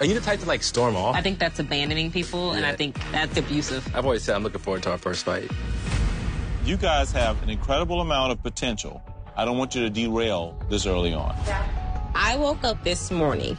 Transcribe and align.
Are 0.00 0.06
you 0.06 0.14
the 0.14 0.20
type 0.20 0.40
to 0.40 0.46
like 0.46 0.62
storm 0.62 0.96
off? 0.96 1.14
I 1.14 1.20
think 1.20 1.38
that's 1.38 1.58
abandoning 1.58 2.10
people, 2.10 2.52
and 2.52 2.64
I 2.64 2.74
think 2.74 2.98
that's 3.12 3.36
abusive. 3.36 3.86
I've 3.94 4.06
always 4.06 4.22
said 4.22 4.34
I'm 4.34 4.42
looking 4.42 4.62
forward 4.62 4.82
to 4.84 4.92
our 4.92 4.96
first 4.96 5.26
fight. 5.26 5.50
You 6.64 6.78
guys 6.78 7.12
have 7.12 7.42
an 7.42 7.50
incredible 7.50 8.00
amount 8.00 8.32
of 8.32 8.42
potential. 8.42 9.02
I 9.36 9.44
don't 9.44 9.58
want 9.58 9.74
you 9.74 9.82
to 9.82 9.90
derail 9.90 10.58
this 10.70 10.86
early 10.86 11.12
on. 11.12 11.36
I 12.14 12.34
woke 12.38 12.64
up 12.64 12.82
this 12.82 13.10
morning, 13.10 13.58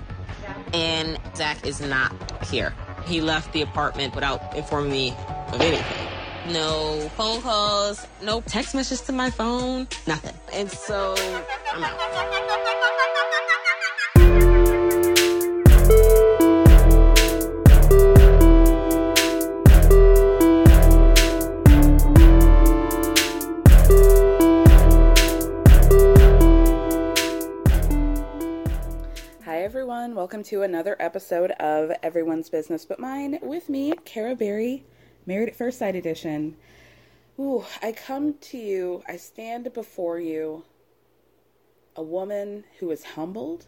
and 0.74 1.20
Zach 1.36 1.64
is 1.64 1.80
not 1.80 2.44
here. 2.48 2.74
He 3.06 3.22
left 3.22 3.54
the 3.54 3.62
apartment 3.62 4.16
without 4.16 4.56
informing 4.56 4.92
me 4.92 5.16
of 5.52 5.62
anything. 5.62 6.08
No 6.52 7.08
phone 7.18 7.40
calls, 7.44 8.08
no 8.24 8.42
text 8.42 8.74
messages 8.74 9.02
to 9.02 9.12
my 9.12 9.30
phone, 9.30 9.88
nothing. 10.08 10.36
And 10.52 10.72
so 10.72 11.14
I'm 11.72 11.84
out. 11.84 13.21
Everyone. 29.62 30.16
Welcome 30.16 30.42
to 30.46 30.64
another 30.64 30.96
episode 31.00 31.52
of 31.52 31.92
Everyone's 32.02 32.50
Business 32.50 32.84
But 32.84 33.00
Mine 33.00 33.38
with 33.44 33.70
me, 33.70 33.94
Cara 34.06 34.36
Berry, 34.36 34.84
Married 35.28 35.50
at 35.50 35.56
First 35.56 35.78
Sight 35.78 35.96
Edition. 35.96 36.58
Ooh, 37.40 37.64
I 37.80 37.92
come 37.92 38.34
to 38.40 38.58
you, 38.58 39.04
I 39.08 39.18
stand 39.18 39.72
before 39.72 40.20
you, 40.20 40.64
a 41.96 42.02
woman 42.02 42.64
who 42.80 42.90
is 42.90 43.04
humbled. 43.04 43.68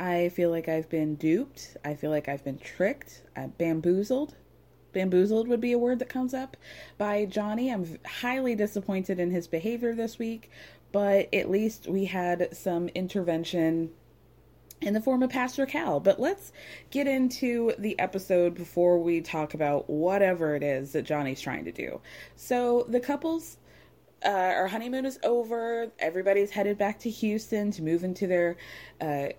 I 0.00 0.30
feel 0.30 0.50
like 0.50 0.68
I've 0.68 0.90
been 0.90 1.14
duped. 1.14 1.76
I 1.84 1.94
feel 1.94 2.10
like 2.10 2.28
I've 2.28 2.42
been 2.42 2.58
tricked, 2.58 3.22
uh, 3.36 3.46
bamboozled. 3.46 4.34
Bamboozled 4.92 5.46
would 5.46 5.60
be 5.60 5.70
a 5.70 5.78
word 5.78 6.00
that 6.00 6.08
comes 6.08 6.34
up 6.34 6.56
by 6.98 7.26
Johnny. 7.26 7.72
I'm 7.72 8.00
highly 8.04 8.56
disappointed 8.56 9.20
in 9.20 9.30
his 9.30 9.46
behavior 9.46 9.94
this 9.94 10.18
week, 10.18 10.50
but 10.90 11.32
at 11.32 11.48
least 11.48 11.86
we 11.86 12.06
had 12.06 12.56
some 12.56 12.88
intervention 12.88 13.90
in 14.82 14.94
the 14.94 15.00
form 15.00 15.22
of 15.22 15.30
Pastor 15.30 15.66
Cal. 15.66 16.00
But 16.00 16.20
let's 16.20 16.52
get 16.90 17.06
into 17.06 17.72
the 17.78 17.98
episode 17.98 18.54
before 18.54 18.98
we 18.98 19.20
talk 19.20 19.54
about 19.54 19.88
whatever 19.88 20.54
it 20.54 20.62
is 20.62 20.92
that 20.92 21.02
Johnny's 21.02 21.40
trying 21.40 21.64
to 21.64 21.72
do. 21.72 22.00
So 22.36 22.84
the 22.88 23.00
couples. 23.00 23.58
Uh, 24.24 24.28
our 24.28 24.68
honeymoon 24.68 25.04
is 25.04 25.18
over. 25.24 25.90
Everybody's 25.98 26.52
headed 26.52 26.78
back 26.78 27.00
to 27.00 27.10
Houston 27.10 27.72
to 27.72 27.82
move 27.82 28.04
into 28.04 28.28
their 28.28 28.56
uh, 29.00 29.30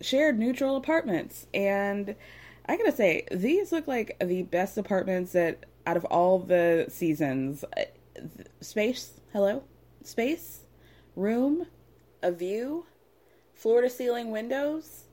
shared 0.00 0.38
neutral 0.38 0.76
apartments. 0.76 1.46
And 1.52 2.16
I 2.64 2.78
gotta 2.78 2.92
say, 2.92 3.26
these 3.30 3.70
look 3.70 3.86
like 3.86 4.16
the 4.18 4.44
best 4.44 4.78
apartments 4.78 5.32
that 5.32 5.66
out 5.86 5.98
of 5.98 6.06
all 6.06 6.38
the 6.38 6.86
seasons. 6.88 7.64
Uh, 7.76 7.82
Space, 8.60 9.20
hello? 9.32 9.62
Space? 10.04 10.60
Room? 11.16 11.66
A 12.22 12.30
view? 12.32 12.86
Floor 13.60 13.82
to 13.82 13.90
ceiling 13.90 14.30
windows? 14.30 15.04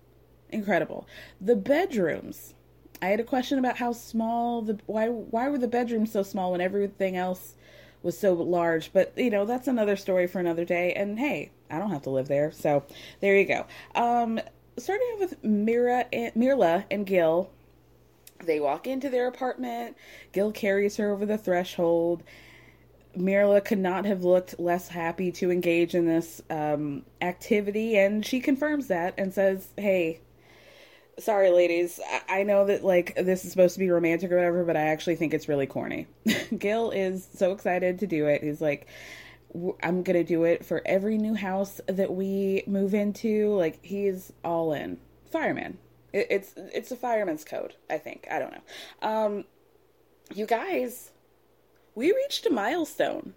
Incredible. 0.50 1.06
The 1.42 1.56
bedrooms. 1.56 2.54
I 3.02 3.08
had 3.08 3.20
a 3.20 3.26
question 3.26 3.60
about 3.60 3.78
how 3.78 3.92
small 3.92 4.62
the 4.62 4.80
why 4.86 5.10
why 5.10 5.50
were 5.50 5.58
the 5.58 5.68
bedrooms 5.68 6.12
so 6.12 6.24
small 6.24 6.54
when 6.54 6.62
everything 6.62 7.16
else 7.18 7.56
was 8.02 8.18
so 8.18 8.34
large? 8.34 8.94
But 8.94 9.14
you 9.18 9.30
know 9.30 9.46
that's 9.46 9.68
another 9.68 9.98
story 9.98 10.28
for 10.28 10.40
another 10.40 10.66
day. 10.66 10.94
And 10.94 11.20
hey 11.20 11.52
i 11.70 11.78
don't 11.78 11.92
have 11.92 12.04
to 12.04 12.10
live 12.10 12.28
there. 12.28 12.52
So 12.52 12.86
there 13.20 13.38
you 13.38 13.46
go. 13.46 13.66
Um 13.94 14.40
starting 14.78 15.08
off 15.14 15.20
with 15.20 15.44
mira 15.44 16.06
and 16.14 16.34
mirla 16.34 16.86
and 16.90 17.06
gil. 17.06 17.52
They 18.44 18.60
walk 18.60 18.88
into 18.88 19.10
their 19.10 19.28
apartment. 19.28 19.98
Gil 20.32 20.52
carries 20.52 20.98
her 20.98 21.12
over 21.12 21.26
the 21.26 21.38
threshold 21.38 22.24
Mirla 23.18 23.64
could 23.64 23.80
not 23.80 24.06
have 24.06 24.24
looked 24.24 24.60
less 24.60 24.88
happy 24.88 25.32
to 25.34 25.52
engage 25.52 25.96
in 25.96 26.06
this 26.06 26.42
um, 26.50 27.04
activity, 27.22 27.98
and 27.98 28.26
she 28.26 28.40
confirms 28.40 28.88
that 28.88 29.14
and 29.18 29.34
says, 29.34 29.68
"Hey, 29.78 30.22
sorry, 31.20 31.50
ladies. 31.50 32.00
I-, 32.06 32.40
I 32.40 32.44
know 32.44 32.66
that 32.66 32.84
like 32.84 33.16
this 33.16 33.44
is 33.44 33.52
supposed 33.52 33.74
to 33.74 33.80
be 33.80 33.90
romantic 33.90 34.32
or 34.32 34.36
whatever, 34.36 34.64
but 34.64 34.78
I 34.78 34.82
actually 34.88 35.16
think 35.16 35.34
it's 35.34 35.50
really 35.50 35.68
corny." 35.68 36.08
Gil 36.58 36.92
is 36.92 37.28
so 37.34 37.52
excited 37.52 38.00
to 38.00 38.08
do 38.08 38.28
it. 38.28 38.44
He's 38.44 38.62
like, 38.62 38.88
"W- 39.54 39.76
"I'm 39.82 40.04
gonna 40.04 40.24
do 40.24 40.44
it 40.44 40.66
for 40.66 40.82
every 40.86 41.18
new 41.18 41.34
house 41.34 41.82
that 41.88 42.14
we 42.14 42.64
move 42.68 42.94
into." 42.94 43.54
Like 43.56 43.84
he's 43.84 44.32
all 44.44 44.74
in. 44.74 45.00
Fireman. 45.32 45.78
It- 46.14 46.28
it's 46.30 46.54
it's 46.56 46.92
a 46.92 46.96
fireman's 46.96 47.44
code. 47.44 47.76
I 47.90 47.98
think. 47.98 48.28
I 48.30 48.40
don't 48.40 48.52
know. 48.52 49.08
Um, 49.08 49.46
you 50.34 50.46
guys 50.46 51.12
we 51.98 52.12
reached 52.12 52.46
a 52.46 52.50
milestone. 52.52 53.34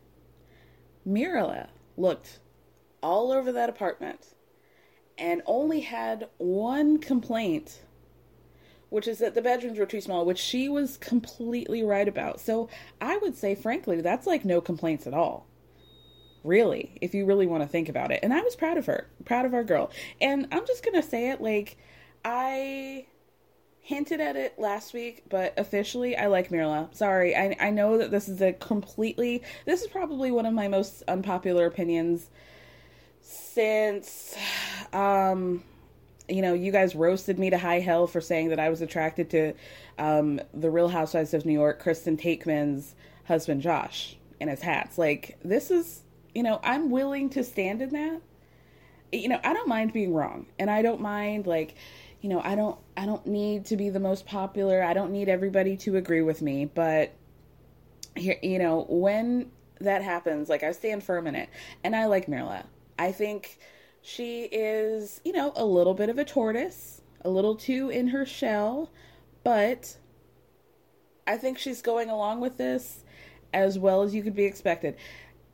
Mirala 1.09 1.69
looked 1.97 2.41
all 3.03 3.33
over 3.33 3.51
that 3.53 3.71
apartment 3.71 4.35
and 5.17 5.41
only 5.47 5.81
had 5.81 6.29
one 6.37 6.99
complaint, 6.99 7.81
which 8.91 9.09
is 9.09 9.17
that 9.17 9.35
the 9.35 9.41
bedrooms 9.41 9.79
were 9.79 9.87
too 9.87 10.03
small, 10.03 10.27
which 10.27 10.39
she 10.39 10.69
was 10.69 10.99
completely 10.99 11.83
right 11.83 12.07
about. 12.07 12.39
So 12.39 12.69
I 13.01 13.17
would 13.17 13.35
say, 13.35 13.55
frankly, 13.55 14.03
that's 14.03 14.27
like 14.27 14.45
no 14.45 14.61
complaints 14.61 15.07
at 15.07 15.15
all. 15.15 15.47
Really, 16.45 16.99
if 17.01 17.15
you 17.15 17.25
really 17.25 17.47
want 17.47 17.63
to 17.63 17.69
think 17.69 17.89
about 17.89 18.11
it. 18.11 18.21
And 18.23 18.35
I 18.35 18.43
was 18.43 18.57
proud 18.57 18.77
of 18.77 18.85
her, 18.85 19.07
proud 19.25 19.47
of 19.47 19.55
our 19.55 19.65
girl. 19.65 19.91
And 20.21 20.47
I'm 20.53 20.67
just 20.67 20.85
going 20.85 21.01
to 21.01 21.09
say 21.09 21.31
it 21.31 21.41
like, 21.41 21.79
I 22.27 23.07
hinted 23.83 24.21
at 24.21 24.37
it 24.37 24.59
last 24.59 24.93
week, 24.93 25.25
but 25.29 25.55
officially, 25.59 26.17
I 26.17 26.27
like 26.27 26.51
Mirla. 26.51 26.95
Sorry, 26.95 27.35
I 27.35 27.57
I 27.59 27.71
know 27.71 27.99
that 27.99 28.11
this 28.11 28.29
is 28.29 28.41
a 28.41 28.53
completely 28.53 29.43
this 29.65 29.83
is 29.83 29.89
probably 29.89 30.31
one 30.31 30.47
of 30.47 30.55
my 30.55 30.69
most 30.69 31.03
unpopular 31.09 31.67
opinions 31.67 32.29
since 33.21 34.37
um 34.93 35.65
you 36.29 36.43
know, 36.43 36.55
you 36.55 36.71
guys 36.71 36.95
roasted 36.95 37.41
me 37.41 37.51
to 37.51 37.59
high 37.59 37.81
hell 37.81 38.07
for 38.07 38.21
saying 38.21 38.51
that 38.51 38.61
I 38.61 38.69
was 38.69 38.81
attracted 38.81 39.31
to 39.31 39.55
um 39.99 40.41
the 40.55 40.71
Real 40.71 40.89
Housewives 40.89 41.35
of 41.35 41.45
New 41.45 41.53
York, 41.53 41.81
Kristen 41.81 42.17
Taekman's 42.17 42.95
husband 43.25 43.63
Josh 43.63 44.17
and 44.41 44.49
his 44.51 44.63
hats. 44.63 44.99
Like 44.99 45.39
this 45.45 45.71
is, 45.71 46.03
you 46.35 46.43
know, 46.43 46.61
I'm 46.63 46.91
willing 46.91 47.31
to 47.31 47.43
stand 47.43 47.83
in 47.83 47.91
that 47.91 48.21
you 49.13 49.29
know 49.29 49.41
i 49.45 49.53
don't 49.53 49.69
mind 49.69 49.93
being 49.93 50.15
wrong 50.15 50.47
and 50.59 50.71
i 50.71 50.83
don't 50.83 51.01
mind 51.01 51.47
like 51.47 51.75
you 52.21 52.29
know 52.29 52.41
i 52.43 52.55
don't 52.55 52.79
i 52.97 53.07
don't 53.07 53.27
need 53.27 53.65
to 53.67 53.77
be 53.77 53.91
the 53.91 54.01
most 54.01 54.27
popular. 54.27 54.83
I 54.83 54.93
don't 54.93 55.13
need 55.13 55.29
everybody 55.29 55.77
to 55.79 55.97
agree 55.97 56.23
with 56.23 56.43
me 56.43 56.65
but 56.65 57.13
here 58.17 58.39
you 58.43 58.59
know 58.59 58.87
when 58.89 59.51
that 59.81 60.03
happens 60.03 60.49
like 60.49 60.63
i 60.63 60.73
stand 60.73 61.03
firm 61.03 61.27
in 61.27 61.35
it. 61.35 61.49
And 61.85 61.97
i 61.97 62.07
like 62.07 62.27
mirla 62.27 62.65
i 62.99 63.13
think 63.13 63.59
she 64.03 64.45
is 64.45 65.21
you 65.25 65.33
know 65.33 65.53
a 65.57 65.65
little 65.65 65.95
bit 65.95 66.09
of 66.09 66.19
a 66.19 66.25
tortoise 66.25 67.03
a 67.23 67.31
little 67.31 67.55
too 67.55 67.91
in 67.91 68.09
her 68.09 68.25
shell 68.25 68.91
but 69.45 69.97
i 71.27 71.37
think 71.37 71.59
she's 71.59 71.83
going 71.83 72.09
along 72.09 72.41
with 72.41 72.57
this 72.57 73.05
as 73.53 73.79
well 73.79 74.03
as 74.03 74.15
you 74.15 74.23
could 74.23 74.37
be 74.37 74.45
expected. 74.45 74.95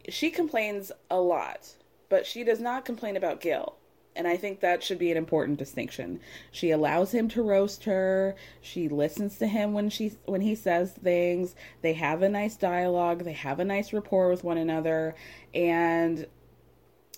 She 0.09 0.31
complains 0.31 0.93
a 1.11 1.19
lot 1.19 1.73
but 2.09 2.27
she 2.27 2.45
does 2.45 2.61
not 2.61 2.85
complain 2.85 3.17
about 3.17 3.41
Gil. 3.41 3.77
And 4.17 4.27
I 4.27 4.37
think 4.37 4.61
that 4.61 4.83
should 4.83 4.99
be 4.99 5.11
an 5.11 5.19
important 5.19 5.59
distinction. 5.59 6.21
She 6.51 6.71
allows 6.71 7.13
him 7.13 7.29
to 7.29 7.43
roast 7.43 7.85
her. 7.85 8.35
She 8.63 8.89
listens 8.89 9.37
to 9.39 9.47
him 9.47 9.75
when 9.75 9.91
she 9.91 10.13
when 10.25 10.41
he 10.41 10.55
says 10.55 10.93
things. 10.93 11.55
They 11.83 11.93
have 11.93 12.23
a 12.23 12.29
nice 12.29 12.57
dialogue. 12.57 13.25
They 13.25 13.35
have 13.35 13.61
a 13.61 13.65
nice 13.65 13.93
rapport 13.93 14.31
with 14.31 14.43
one 14.43 14.57
another. 14.57 15.15
And 15.55 16.27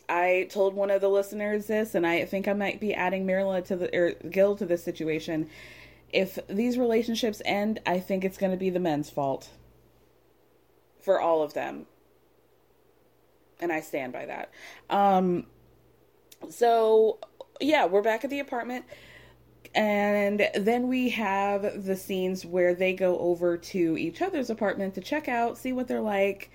I 0.09 0.49
told 0.51 0.75
one 0.75 0.91
of 0.91 1.01
the 1.01 1.09
listeners 1.09 1.67
this, 1.67 1.95
and 1.95 2.07
I 2.07 2.25
think 2.25 2.49
I 2.49 2.55
might 2.55 2.81
be 2.81 2.95
adding 2.95 3.27
Mirla 3.27 3.65
to 3.67 3.77
the 3.77 3.97
or 3.97 4.13
Gil 4.29 4.57
to 4.57 4.65
this 4.65 4.83
situation. 4.83 5.49
If 6.13 6.39
these 6.49 6.79
relationships 6.79 7.43
end, 7.45 7.81
I 7.87 8.01
think 8.01 8.25
it's 8.25 8.39
going 8.39 8.53
to 8.53 8.59
be 8.59 8.71
the 8.71 8.81
men's 8.81 9.11
fault 9.11 9.51
for 11.01 11.21
all 11.21 11.43
of 11.43 11.53
them, 11.53 11.87
and 13.61 13.71
I 13.71 13.83
stand 13.83 14.15
by 14.15 14.25
that. 14.27 14.51
Um, 14.89 15.47
so 16.49 17.19
yeah, 17.61 17.87
we're 17.87 18.03
back 18.03 18.25
at 18.25 18.31
the 18.31 18.41
apartment. 18.41 18.85
And 19.75 20.49
then 20.55 20.89
we 20.89 21.11
have 21.11 21.85
the 21.85 21.97
scenes 21.97 22.45
where 22.45 22.75
they 22.75 22.95
go 22.95 23.19
over 23.19 23.57
to 23.59 23.99
each 23.99 24.23
other's 24.23 24.51
apartment 24.51 24.95
to 24.95 25.01
check 25.01 25.29
out, 25.29 25.59
see 25.59 25.73
what 25.73 25.89
they're 25.89 26.01
like, 26.01 26.51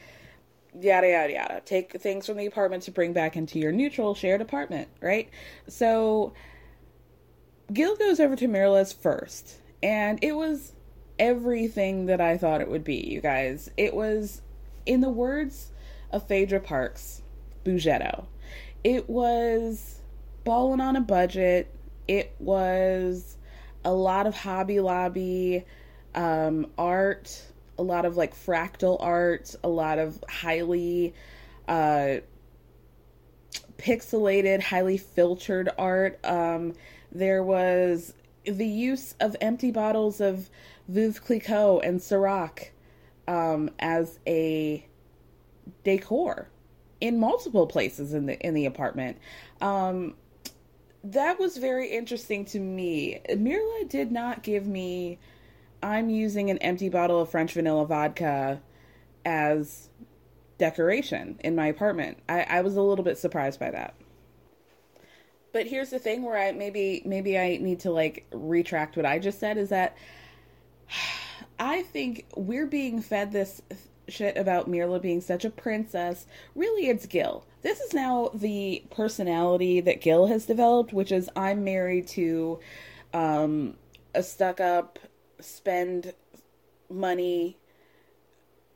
yada 0.80 1.10
yada 1.10 1.34
yada. 1.34 1.62
Take 1.64 2.02
things 2.02 2.26
from 2.26 2.38
the 2.38 2.48
apartment 2.48 2.84
to 2.84 2.92
bring 2.92 3.14
back 3.14 3.36
into 3.36 3.60
your 3.60 3.72
neutral 3.72 4.16
shared 4.16 4.42
apartment, 4.42 4.88
right? 5.00 5.30
So 5.68 6.34
Gil 7.72 7.96
goes 7.96 8.20
over 8.20 8.36
to 8.36 8.48
Mirla's 8.48 8.92
first, 8.92 9.60
and 9.82 10.20
it 10.24 10.36
was 10.36 10.74
everything 11.20 12.08
that 12.08 12.20
I 12.20 12.38
thought 12.38 12.62
it 12.62 12.70
would 12.70 12.84
be, 12.84 12.96
you 12.96 13.22
guys. 13.22 13.70
It 13.78 13.94
was, 13.94 14.42
in 14.86 15.02
the 15.02 15.10
words 15.10 15.72
of 16.12 16.28
Phaedra 16.28 16.62
Parks, 16.62 17.22
Bougetto. 17.64 18.26
It 18.84 19.10
was 19.10 20.02
balling 20.44 20.82
on 20.82 20.96
a 20.96 21.02
budget. 21.02 21.74
It 22.08 22.36
was 22.40 23.38
a 23.86 23.94
lot 23.94 24.28
of 24.28 24.36
Hobby 24.36 24.80
Lobby 24.80 25.66
um, 26.16 26.68
art 26.78 27.44
a 27.78 27.84
lot 27.84 28.06
of 28.06 28.18
like 28.18 28.36
fractal 28.36 28.98
art, 29.00 29.56
a 29.64 29.68
lot 29.68 30.00
of 30.00 30.24
highly 30.30 31.14
uh, 31.68 32.18
pixelated, 33.78 34.62
highly 34.62 34.98
filtered 34.98 35.70
art. 35.78 36.20
Um, 36.24 36.74
there 37.12 37.44
was 37.44 38.14
the 38.46 38.68
use 38.68 39.16
of 39.20 39.36
empty 39.42 39.72
bottles 39.72 40.22
of 40.22 40.50
Veuve 40.90 41.22
Clicquot 41.22 41.80
and 41.84 42.00
Ciroc 42.00 42.70
um, 43.28 43.70
as 43.80 44.20
a 44.28 44.86
decor 45.84 46.50
in 47.04 47.20
multiple 47.20 47.68
places 47.68 48.14
in 48.14 48.28
the 48.28 48.40
in 48.40 48.54
the 48.54 48.66
apartment. 48.66 49.18
Um, 49.60 50.16
that 51.04 51.38
was 51.38 51.58
very 51.58 51.90
interesting 51.90 52.46
to 52.46 52.60
me. 52.60 53.20
Mirla 53.30 53.90
did 53.90 54.10
not 54.10 54.42
give 54.42 54.66
me 54.66 55.20
I'm 55.84 56.10
using 56.10 56.50
an 56.50 56.60
empty 56.60 56.88
bottle 56.88 57.20
of 57.20 57.30
French 57.30 57.52
vanilla 57.52 57.86
vodka 57.86 58.62
as 59.26 59.90
decoration 60.58 61.42
in 61.44 61.58
my 61.58 61.68
apartment. 61.68 62.20
I, 62.30 62.44
I 62.44 62.62
was 62.62 62.78
a 62.78 62.82
little 62.82 63.04
bit 63.04 63.18
surprised 63.18 63.60
by 63.60 63.72
that. 63.72 63.96
But 65.52 65.68
here's 65.68 65.90
the 65.90 66.00
thing 66.00 66.24
where 66.24 66.38
I 66.38 66.54
maybe 66.54 67.02
maybe 67.04 67.38
I 67.38 67.58
need 67.58 67.82
to 67.82 67.92
like 67.92 68.26
retract 68.32 68.96
what 68.96 69.06
I 69.06 69.20
just 69.20 69.42
said 69.42 69.58
is 69.58 69.68
that 69.70 69.98
I 71.60 71.82
think 71.82 72.28
we're 72.38 72.66
being 72.66 73.02
fed 73.02 73.34
this 73.34 73.62
shit 74.08 74.38
about 74.38 74.70
Mirla 74.70 75.02
being 75.02 75.22
such 75.22 75.46
a 75.46 75.50
princess. 75.50 76.26
Really, 76.56 76.88
it's 76.88 77.06
Gil. 77.06 77.46
This 77.62 77.80
is 77.80 77.94
now 77.94 78.32
the 78.34 78.84
personality 78.92 79.82
that 79.82 80.02
Gil 80.02 80.28
has 80.28 80.46
developed, 80.46 80.94
which 80.94 81.12
is 81.12 81.30
I'm 81.36 81.64
married 81.64 82.08
to 82.10 82.60
um, 83.14 83.76
a 84.14 84.24
stuck 84.24 84.60
up 84.60 85.00
spend 85.40 86.14
money, 86.90 87.58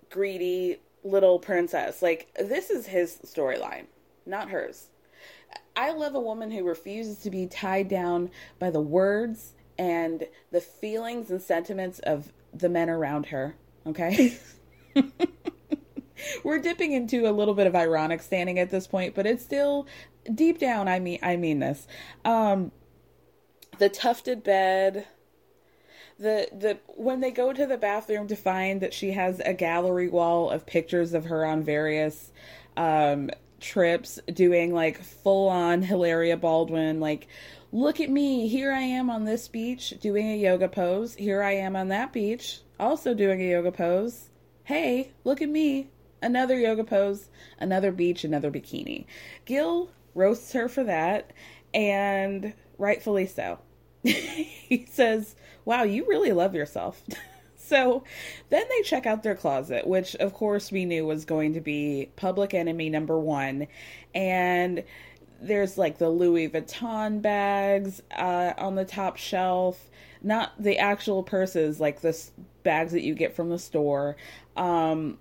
greedy 0.10 0.78
little 1.04 1.40
princess. 1.40 2.02
Like, 2.02 2.28
this 2.36 2.70
is 2.70 2.88
his 2.88 3.20
storyline, 3.26 3.86
not 4.26 4.50
hers. 4.50 4.88
I 5.76 5.92
love 5.92 6.16
a 6.16 6.20
woman 6.20 6.52
who 6.52 6.64
refuses 6.64 7.20
to 7.20 7.30
be 7.30 7.46
tied 7.46 7.88
down 7.88 8.32
by 8.60 8.72
the 8.72 8.82
words 8.82 9.54
and 9.78 10.28
the 10.52 10.62
feelings 10.62 11.30
and 11.30 11.42
sentiments 11.42 12.00
of 12.00 12.34
the 12.54 12.70
men 12.70 12.90
around 12.90 13.28
her. 13.28 13.56
Okay? 13.86 14.38
We're 16.44 16.60
dipping 16.60 16.94
into 16.94 17.30
a 17.30 17.32
little 17.32 17.54
bit 17.54 17.68
of 17.68 17.76
ironic 17.76 18.22
standing 18.22 18.60
at 18.60 18.70
this 18.70 18.88
point, 18.88 19.16
but 19.16 19.26
it's 19.26 19.44
still 19.44 19.88
deep 20.34 20.60
down 20.60 20.88
I 20.88 21.00
mean 21.00 21.20
I 21.22 21.38
mean 21.38 21.60
this. 21.60 21.88
Um 22.26 22.72
the 23.78 23.90
tufted 23.90 24.44
bed, 24.44 25.08
the 26.18 26.48
the 26.52 26.80
when 26.96 27.20
they 27.20 27.32
go 27.32 27.54
to 27.54 27.66
the 27.66 27.78
bathroom 27.78 28.28
to 28.28 28.36
find 28.36 28.82
that 28.82 28.94
she 28.94 29.12
has 29.12 29.40
a 29.46 29.54
gallery 29.54 30.08
wall 30.08 30.50
of 30.50 30.66
pictures 30.66 31.14
of 31.14 31.26
her 31.26 31.46
on 31.46 31.64
various 31.64 32.32
um 32.76 33.30
trips 33.60 34.20
doing 34.32 34.74
like 34.74 35.02
full 35.02 35.50
on 35.50 35.82
Hilaria 35.82 36.38
Baldwin 36.38 37.00
like 37.00 37.28
look 37.72 38.00
at 38.00 38.10
me 38.10 38.48
here 38.48 38.72
I 38.72 38.82
am 38.82 39.10
on 39.10 39.26
this 39.26 39.48
beach 39.48 39.96
doing 40.00 40.30
a 40.30 40.38
yoga 40.38 40.68
pose 40.68 41.16
here 41.16 41.42
I 41.42 41.54
am 41.54 41.76
on 41.76 41.88
that 41.88 42.14
beach 42.14 42.62
also 42.80 43.14
doing 43.14 43.42
a 43.42 43.50
yoga 43.50 43.72
pose 43.72 44.30
hey 44.68 45.12
look 45.24 45.42
at 45.42 45.50
me 45.50 45.90
another 46.22 46.58
yoga 46.58 46.84
pose 46.84 47.30
another 47.60 47.92
beach 47.92 48.24
another 48.24 48.50
bikini 48.52 49.06
Gil 49.46 49.90
roasts 50.16 50.54
her 50.54 50.70
for 50.70 50.84
that 50.84 51.32
and 51.74 52.54
rightfully 52.78 53.26
so 53.26 53.60
he 54.04 54.86
says 54.90 55.36
wow, 55.68 55.84
you 55.84 56.06
really 56.08 56.32
love 56.32 56.56
yourself. 56.56 57.04
so 57.58 58.02
then 58.50 58.64
they 58.70 58.82
check 58.84 59.06
out 59.06 59.22
their 59.22 59.36
closet, 59.36 59.86
which 59.86 60.16
of 60.16 60.34
course 60.34 60.72
we 60.72 60.86
knew 60.86 61.06
was 61.06 61.26
going 61.26 61.54
to 61.54 61.62
be 61.62 62.10
public 62.16 62.54
enemy 62.54 62.90
number 62.90 63.20
one. 63.20 63.68
And 64.16 64.86
there's 65.42 65.78
like 65.78 65.98
the 65.98 66.10
Louis 66.10 66.50
Vuitton 66.50 67.22
bags 67.22 68.02
uh, 68.16 68.54
on 68.58 68.76
the 68.76 68.86
top 68.86 69.18
shelf, 69.18 69.90
not 70.22 70.52
the 70.62 70.78
actual 70.78 71.24
purses, 71.24 71.80
like 71.80 72.02
the 72.02 72.18
bags 72.64 72.92
that 72.92 73.04
you 73.04 73.14
get 73.14 73.36
from 73.36 73.50
the 73.50 73.60
store. 73.60 74.16
Um, 74.56 75.18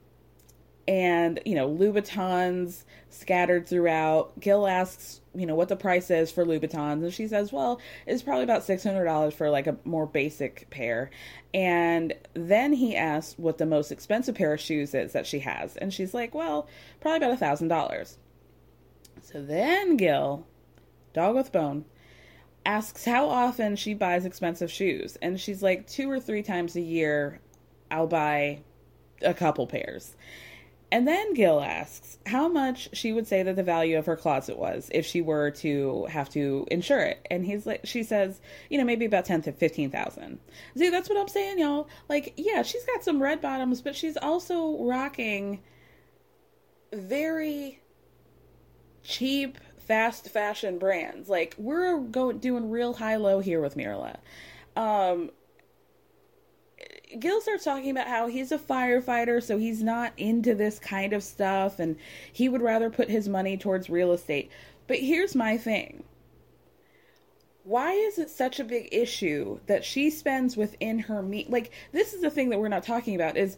and 0.89 1.41
you 1.45 1.55
know 1.55 1.69
Louboutins 1.69 2.85
scattered 3.11 3.67
throughout. 3.67 4.39
Gil 4.39 4.67
asks, 4.67 5.21
you 5.35 5.47
know, 5.47 5.55
what 5.55 5.69
the 5.69 5.77
price 5.77 6.11
is 6.11 6.31
for 6.31 6.45
Louboutins, 6.45 7.03
and 7.03 7.13
she 7.13 7.29
says, 7.29 7.53
well, 7.53 7.81
it's 8.07 8.23
probably 8.23 8.45
about 8.45 8.65
six 8.65 8.85
hundred 8.85 9.05
dollars 9.05 9.35
for 9.35 9.51
like 9.51 9.67
a 9.67 9.77
more 9.85 10.07
basic 10.07 10.69
pair. 10.71 11.11
And 11.53 12.15
then 12.35 12.73
he 12.73 12.95
asks 12.95 13.39
what 13.39 13.59
the 13.59 13.67
most 13.67 13.91
expensive 13.91 14.35
pair 14.35 14.53
of 14.53 14.61
shoes 14.61 14.95
is 14.95 15.13
that 15.13 15.27
she 15.27 15.41
has, 15.41 15.77
and 15.77 15.93
she's 15.93 16.15
like, 16.15 16.35
well, 16.35 16.69
probably 17.01 17.19
about 17.19 17.33
a 17.33 17.37
thousand 17.37 17.69
dollars. 17.69 18.19
So 19.33 19.43
then 19.43 19.97
Gil, 19.97 20.47
dog 21.13 21.35
with 21.35 21.51
bone, 21.51 21.85
asks 22.65 23.05
how 23.05 23.29
often 23.29 23.75
she 23.75 23.93
buys 23.93 24.25
expensive 24.25 24.71
shoes, 24.71 25.17
and 25.21 25.41
she's 25.41 25.65
like, 25.65 25.89
two 25.89 26.09
or 26.09 26.21
three 26.21 26.45
times 26.45 26.77
a 26.77 26.81
year, 26.81 27.41
I'll 27.91 28.07
buy 28.07 28.61
a 29.23 29.35
couple 29.35 29.67
pairs. 29.67 30.15
And 30.93 31.09
then 31.09 31.35
Gil 31.35 31.61
asks 31.61 32.19
how 32.25 32.47
much 32.47 32.89
she 32.93 33.13
would 33.13 33.27
say 33.27 33.43
that 33.43 33.57
the 33.57 33.65
value 33.65 33.99
of 33.99 34.07
her 34.07 34.17
closet 34.17 34.57
was 34.57 34.89
if 34.95 35.05
she 35.05 35.23
were 35.23 35.51
to 35.51 36.07
have 36.09 36.31
to 36.31 36.65
insure 36.71 37.01
it. 37.01 37.27
And 37.29 37.45
he's 37.45 37.67
like, 37.67 37.81
she 37.83 38.05
says, 38.05 38.41
you 38.71 38.79
know, 38.79 38.85
maybe 38.85 39.07
about 39.07 39.25
ten 39.25 39.43
to 39.43 39.53
fifteen 39.53 39.91
thousand. 39.91 40.39
See, 40.77 40.89
that's 40.89 41.09
what 41.09 41.19
I'm 41.19 41.27
saying, 41.27 41.59
y'all. 41.59 41.89
Like, 42.09 42.35
yeah, 42.37 42.63
she's 42.63 42.85
got 42.85 43.03
some 43.03 43.21
red 43.21 43.41
bottoms, 43.41 43.83
but 43.83 43.97
she's 43.97 44.17
also 44.17 44.85
rocking 44.85 45.61
very 46.93 47.81
cheap, 49.07 49.59
fast 49.79 50.29
fashion 50.29 50.79
brands. 50.79 51.29
Like, 51.29 51.55
we're 51.57 51.99
going 51.99 52.39
doing 52.39 52.71
real 52.71 52.95
high 52.95 53.17
low 53.17 53.41
here 53.41 53.61
with 53.61 53.77
Mirla. 53.77 54.17
Um, 54.77 55.31
Gil 57.19 57.41
starts 57.41 57.65
talking 57.65 57.91
about 57.91 58.09
how 58.09 58.27
he's 58.27 58.53
a 58.53 58.59
firefighter, 58.59 59.43
so 59.43 59.59
he's 59.59 59.83
not 59.83 60.13
into 60.17 60.55
this 60.55 60.79
kind 60.79 61.13
of 61.13 61.23
stuff, 61.23 61.79
and 61.79 61.97
he 62.33 62.49
would 62.49 62.63
rather 62.63 62.91
put 62.91 63.09
his 63.09 63.29
money 63.29 63.57
towards 63.57 63.89
real 63.89 64.13
estate. 64.13 64.51
But 64.87 64.99
here's 64.99 65.35
my 65.35 65.57
thing 65.57 66.05
why 67.65 67.93
is 67.93 68.17
it 68.19 68.31
such 68.31 68.61
a 68.61 68.65
big 68.65 68.89
issue 68.93 69.59
that 69.67 69.85
she 69.85 70.09
spends 70.09 70.57
within 70.57 71.01
her 71.01 71.21
meat? 71.21 71.51
Like, 71.51 71.73
this 71.91 72.15
is 72.15 72.21
the 72.21 72.31
thing 72.31 72.51
that 72.51 72.61
we're 72.61 72.69
not 72.69 72.85
talking 72.85 73.17
about 73.17 73.37
is 73.37 73.57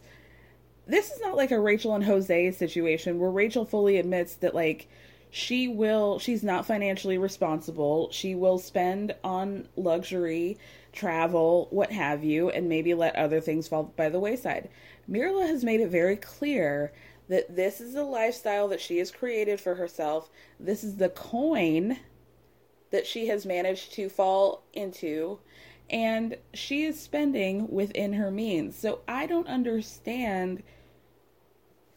this 0.87 1.11
is 1.11 1.21
not 1.21 1.37
like 1.37 1.51
a 1.51 1.59
Rachel 1.59 1.93
and 1.93 2.03
Jose 2.03 2.51
situation 2.53 3.19
where 3.19 3.29
Rachel 3.29 3.65
fully 3.65 3.97
admits 3.97 4.33
that, 4.37 4.55
like, 4.55 4.89
she 5.31 5.67
will, 5.67 6.19
she's 6.19 6.43
not 6.43 6.65
financially 6.65 7.17
responsible. 7.17 8.09
She 8.11 8.35
will 8.35 8.57
spend 8.57 9.15
on 9.23 9.67
luxury 9.75 10.57
travel, 10.91 11.67
what 11.69 11.91
have 11.91 12.23
you, 12.23 12.49
and 12.49 12.67
maybe 12.67 12.93
let 12.93 13.15
other 13.15 13.39
things 13.39 13.67
fall 13.67 13.93
by 13.95 14.09
the 14.09 14.19
wayside. 14.19 14.69
Mirla 15.09 15.47
has 15.47 15.63
made 15.63 15.81
it 15.81 15.89
very 15.89 16.15
clear 16.15 16.91
that 17.27 17.55
this 17.55 17.79
is 17.79 17.93
the 17.93 18.03
lifestyle 18.03 18.67
that 18.67 18.81
she 18.81 18.97
has 18.97 19.11
created 19.11 19.61
for 19.61 19.75
herself. 19.75 20.29
This 20.59 20.83
is 20.83 20.95
the 20.95 21.09
coin 21.09 21.97
that 22.89 23.05
she 23.05 23.27
has 23.27 23.45
managed 23.45 23.93
to 23.93 24.09
fall 24.09 24.63
into, 24.73 25.39
and 25.91 26.37
she 26.55 26.85
is 26.85 26.99
spending 26.99 27.67
within 27.69 28.13
her 28.13 28.31
means. 28.31 28.75
So 28.75 29.01
I 29.07 29.27
don't 29.27 29.47
understand. 29.47 30.63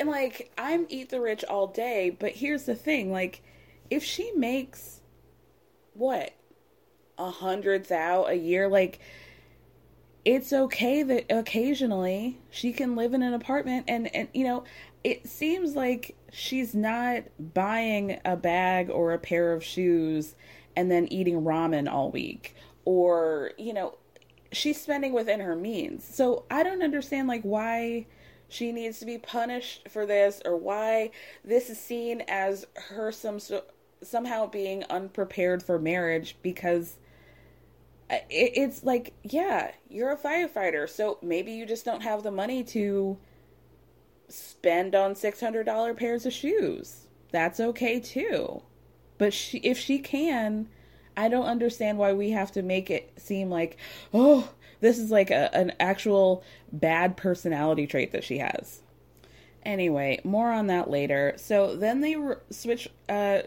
And 0.03 0.11
like, 0.11 0.51
I'm 0.59 0.87
eat 0.89 1.11
the 1.11 1.21
rich 1.21 1.45
all 1.45 1.69
day, 1.69 2.11
but 2.11 2.33
here's 2.33 2.65
the 2.65 2.75
thing 2.75 3.13
like, 3.13 3.41
if 3.89 4.03
she 4.03 4.33
makes 4.33 5.01
what 5.95 6.33
a 7.17 7.31
hundred 7.31 7.85
thou 7.85 8.25
a 8.25 8.35
year, 8.35 8.67
like 8.67 8.99
it's 10.25 10.53
okay 10.53 11.05
that 11.05 11.27
occasionally 11.31 12.41
she 12.51 12.73
can 12.73 12.97
live 12.97 13.15
in 13.15 13.23
an 13.23 13.33
apartment 13.33 13.85
and 13.87 14.13
and 14.13 14.27
you 14.35 14.43
know 14.43 14.65
it 15.05 15.29
seems 15.29 15.77
like 15.77 16.17
she's 16.33 16.75
not 16.75 17.23
buying 17.39 18.19
a 18.25 18.37
bag 18.37 18.91
or 18.91 19.13
a 19.13 19.19
pair 19.21 19.53
of 19.53 19.63
shoes 19.63 20.35
and 20.75 20.91
then 20.91 21.07
eating 21.13 21.43
ramen 21.43 21.89
all 21.89 22.11
week 22.11 22.57
or 22.85 23.53
you 23.57 23.73
know 23.73 23.95
she's 24.51 24.81
spending 24.81 25.13
within 25.13 25.39
her 25.39 25.55
means. 25.55 26.05
So 26.05 26.45
i 26.51 26.65
don't 26.65 26.83
understand 26.83 27.29
like 27.29 27.43
why 27.43 28.07
she 28.53 28.73
needs 28.73 28.99
to 29.01 29.07
be 29.07 29.19
punished 29.19 29.89
for 29.89 30.07
this 30.07 30.43
or 30.45 30.57
why 30.57 31.11
this 31.45 31.71
is 31.71 31.79
seen 31.79 32.23
as 32.29 32.67
her 32.75 33.11
some 33.11 33.39
somehow 34.03 34.47
being 34.47 34.85
unprepared 34.91 35.63
for 35.63 35.79
marriage 35.79 36.37
because 36.43 36.97
uh, 38.11 38.17
it's 38.29 38.83
like 38.83 39.13
yeah 39.23 39.71
you're 39.89 40.11
a 40.11 40.17
firefighter 40.17 40.89
so 40.89 41.19
maybe 41.23 41.53
you 41.53 41.65
just 41.65 41.85
don't 41.85 42.03
have 42.03 42.23
the 42.23 42.31
money 42.31 42.63
to 42.65 43.17
spend 44.33 44.95
on 44.95 45.15
$600 45.15 45.97
pairs 45.97 46.25
of 46.27 46.33
shoes. 46.33 47.07
That's 47.31 47.61
okay 47.61 48.01
too. 48.01 48.63
But 49.19 49.33
she, 49.33 49.59
if 49.59 49.79
she 49.79 49.99
can 49.99 50.69
i 51.15 51.29
don't 51.29 51.45
understand 51.45 51.99
why 51.99 52.11
we 52.11 52.31
have 52.31 52.51
to 52.51 52.63
make 52.63 52.91
it 52.91 53.13
seem 53.19 53.51
like 53.51 53.77
oh 54.15 54.49
this 54.83 54.99
is 54.99 55.11
like 55.11 55.31
a, 55.31 55.55
an 55.57 55.73
actual 55.81 56.45
bad 56.71 57.17
personality 57.17 57.87
trait 57.87 58.12
that 58.12 58.23
she 58.23 58.39
has 58.39 58.83
anyway 59.65 60.21
more 60.25 60.53
on 60.53 60.67
that 60.67 60.91
later 60.91 61.33
so 61.37 61.75
then 61.75 62.03
they 62.03 62.15
switch 62.51 62.89
uh 63.09 63.41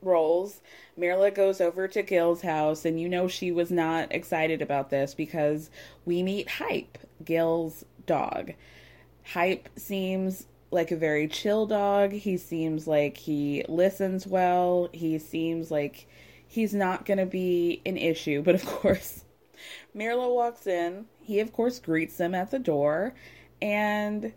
roles 0.00 0.60
Mirla 0.98 1.32
goes 1.32 1.60
over 1.60 1.86
to 1.88 2.02
Gil's 2.02 2.42
house, 2.42 2.84
and 2.84 3.00
you 3.00 3.08
know 3.08 3.28
she 3.28 3.52
was 3.52 3.70
not 3.70 4.12
excited 4.12 4.60
about 4.60 4.90
this 4.90 5.14
because 5.14 5.70
we 6.04 6.22
meet 6.22 6.48
Hype, 6.48 6.98
Gil's 7.24 7.84
dog. 8.06 8.52
Hype 9.32 9.68
seems 9.76 10.46
like 10.70 10.90
a 10.90 10.96
very 10.96 11.28
chill 11.28 11.66
dog. 11.66 12.12
He 12.12 12.36
seems 12.36 12.86
like 12.86 13.16
he 13.16 13.64
listens 13.68 14.26
well. 14.26 14.88
He 14.92 15.18
seems 15.18 15.70
like 15.70 16.06
he's 16.46 16.74
not 16.74 17.06
going 17.06 17.18
to 17.18 17.26
be 17.26 17.80
an 17.86 17.96
issue. 17.96 18.42
But 18.42 18.56
of 18.56 18.66
course, 18.66 19.24
Mirla 19.96 20.32
walks 20.34 20.66
in. 20.66 21.06
He, 21.20 21.40
of 21.40 21.52
course, 21.52 21.78
greets 21.78 22.16
them 22.16 22.34
at 22.34 22.50
the 22.50 22.58
door. 22.58 23.14
And 23.60 24.32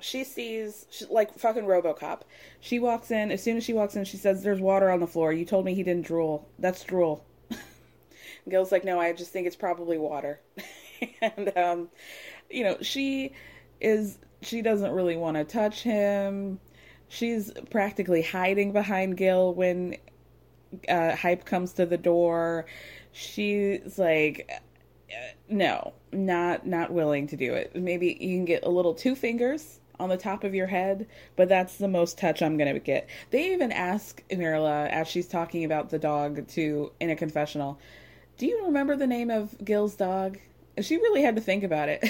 she 0.00 0.24
sees 0.24 0.86
she, 0.90 1.04
like 1.06 1.38
fucking 1.38 1.64
RoboCop. 1.64 2.22
She 2.60 2.78
walks 2.78 3.10
in. 3.10 3.30
As 3.30 3.42
soon 3.42 3.56
as 3.56 3.64
she 3.64 3.72
walks 3.72 3.96
in, 3.96 4.04
she 4.04 4.16
says, 4.16 4.42
"There's 4.42 4.60
water 4.60 4.90
on 4.90 5.00
the 5.00 5.06
floor. 5.06 5.32
You 5.32 5.44
told 5.44 5.64
me 5.64 5.74
he 5.74 5.82
didn't 5.82 6.06
drool. 6.06 6.48
That's 6.58 6.82
drool." 6.84 7.24
Gil's 8.48 8.72
like, 8.72 8.84
"No, 8.84 9.00
I 9.00 9.12
just 9.12 9.32
think 9.32 9.46
it's 9.46 9.56
probably 9.56 9.98
water." 9.98 10.40
and 11.22 11.56
um, 11.56 11.88
you 12.50 12.64
know, 12.64 12.76
she 12.80 13.32
is 13.80 14.18
she 14.42 14.62
doesn't 14.62 14.92
really 14.92 15.16
want 15.16 15.36
to 15.36 15.44
touch 15.44 15.82
him. 15.82 16.60
She's 17.08 17.50
practically 17.70 18.22
hiding 18.22 18.72
behind 18.72 19.16
Gil 19.16 19.54
when 19.54 19.96
uh, 20.88 21.16
Hype 21.16 21.44
comes 21.44 21.72
to 21.74 21.86
the 21.86 21.96
door. 21.96 22.66
She's 23.12 23.98
like, 23.98 24.50
no, 25.48 25.94
not 26.12 26.66
not 26.66 26.92
willing 26.92 27.26
to 27.28 27.36
do 27.36 27.54
it. 27.54 27.74
Maybe 27.74 28.16
you 28.20 28.36
can 28.36 28.44
get 28.44 28.64
a 28.64 28.68
little 28.68 28.94
two 28.94 29.14
fingers 29.14 29.80
on 29.98 30.08
the 30.08 30.16
top 30.16 30.44
of 30.44 30.54
your 30.54 30.66
head, 30.66 31.06
but 31.36 31.48
that's 31.48 31.76
the 31.76 31.88
most 31.88 32.18
touch 32.18 32.40
I'm 32.40 32.56
going 32.56 32.72
to 32.72 32.78
get. 32.78 33.08
They 33.30 33.52
even 33.52 33.72
ask 33.72 34.22
Mirla 34.28 34.88
as 34.88 35.08
she's 35.08 35.26
talking 35.26 35.64
about 35.64 35.90
the 35.90 35.98
dog 35.98 36.46
to 36.48 36.92
in 37.00 37.10
a 37.10 37.16
confessional, 37.16 37.78
"Do 38.36 38.46
you 38.46 38.64
remember 38.64 38.96
the 38.96 39.06
name 39.06 39.30
of 39.30 39.56
Gil's 39.64 39.96
dog?" 39.96 40.38
She 40.80 40.96
really 40.96 41.22
had 41.22 41.34
to 41.36 41.42
think 41.42 41.64
about 41.64 41.88
it 41.88 42.04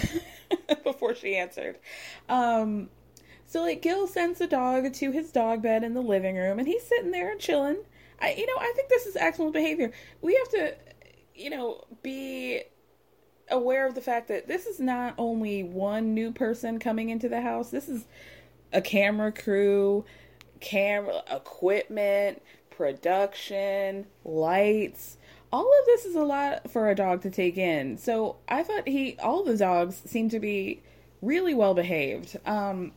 before 0.85 1.15
she 1.15 1.37
answered. 1.37 1.79
Um, 2.29 2.91
so 3.47 3.63
like 3.63 3.81
Gil 3.81 4.07
sends 4.07 4.39
the 4.39 4.47
dog 4.47 4.93
to 4.93 5.11
his 5.11 5.33
dog 5.33 5.63
bed 5.63 5.83
in 5.83 5.95
the 5.95 6.03
living 6.03 6.37
room, 6.37 6.59
and 6.59 6.69
he's 6.69 6.83
sitting 6.83 7.13
there 7.13 7.35
chilling. 7.37 7.79
I, 8.21 8.35
you 8.35 8.47
know, 8.47 8.57
I 8.59 8.73
think 8.75 8.89
this 8.89 9.07
is 9.07 9.17
excellent 9.17 9.53
behavior. 9.53 9.93
We 10.21 10.35
have 10.35 10.49
to, 10.51 10.75
you 11.39 11.51
know, 11.51 11.85
be 12.03 12.63
aware 13.51 13.87
of 13.87 13.95
the 13.95 14.01
fact 14.01 14.29
that 14.29 14.49
this 14.49 14.67
is 14.67 14.81
not 14.81 15.15
only 15.17 15.63
one 15.63 16.13
new 16.13 16.33
person 16.33 16.79
coming 16.79 17.09
into 17.09 17.29
the 17.29 17.41
house, 17.41 17.71
this 17.71 17.89
is 17.89 18.05
a 18.73 18.83
camera 18.83 19.33
crew, 19.33 20.05
camera 20.61 21.23
equipment, 21.31 22.43
production, 22.71 24.07
lights. 24.25 25.17
All 25.51 25.63
of 25.63 25.87
this 25.87 26.05
is 26.05 26.15
a 26.15 26.25
lot 26.25 26.71
for 26.71 26.91
a 26.91 26.95
dog 26.95 27.23
to 27.23 27.31
take 27.31 27.57
in. 27.57 27.97
So 27.97 28.37
I 28.49 28.63
thought 28.65 28.87
he, 28.87 29.17
all 29.23 29.45
the 29.45 29.57
dogs 29.57 30.03
seemed 30.05 30.33
to 30.33 30.41
be 30.41 30.83
really 31.23 31.55
well 31.55 31.73
behaved. 31.73 32.37
Um, 32.45 32.93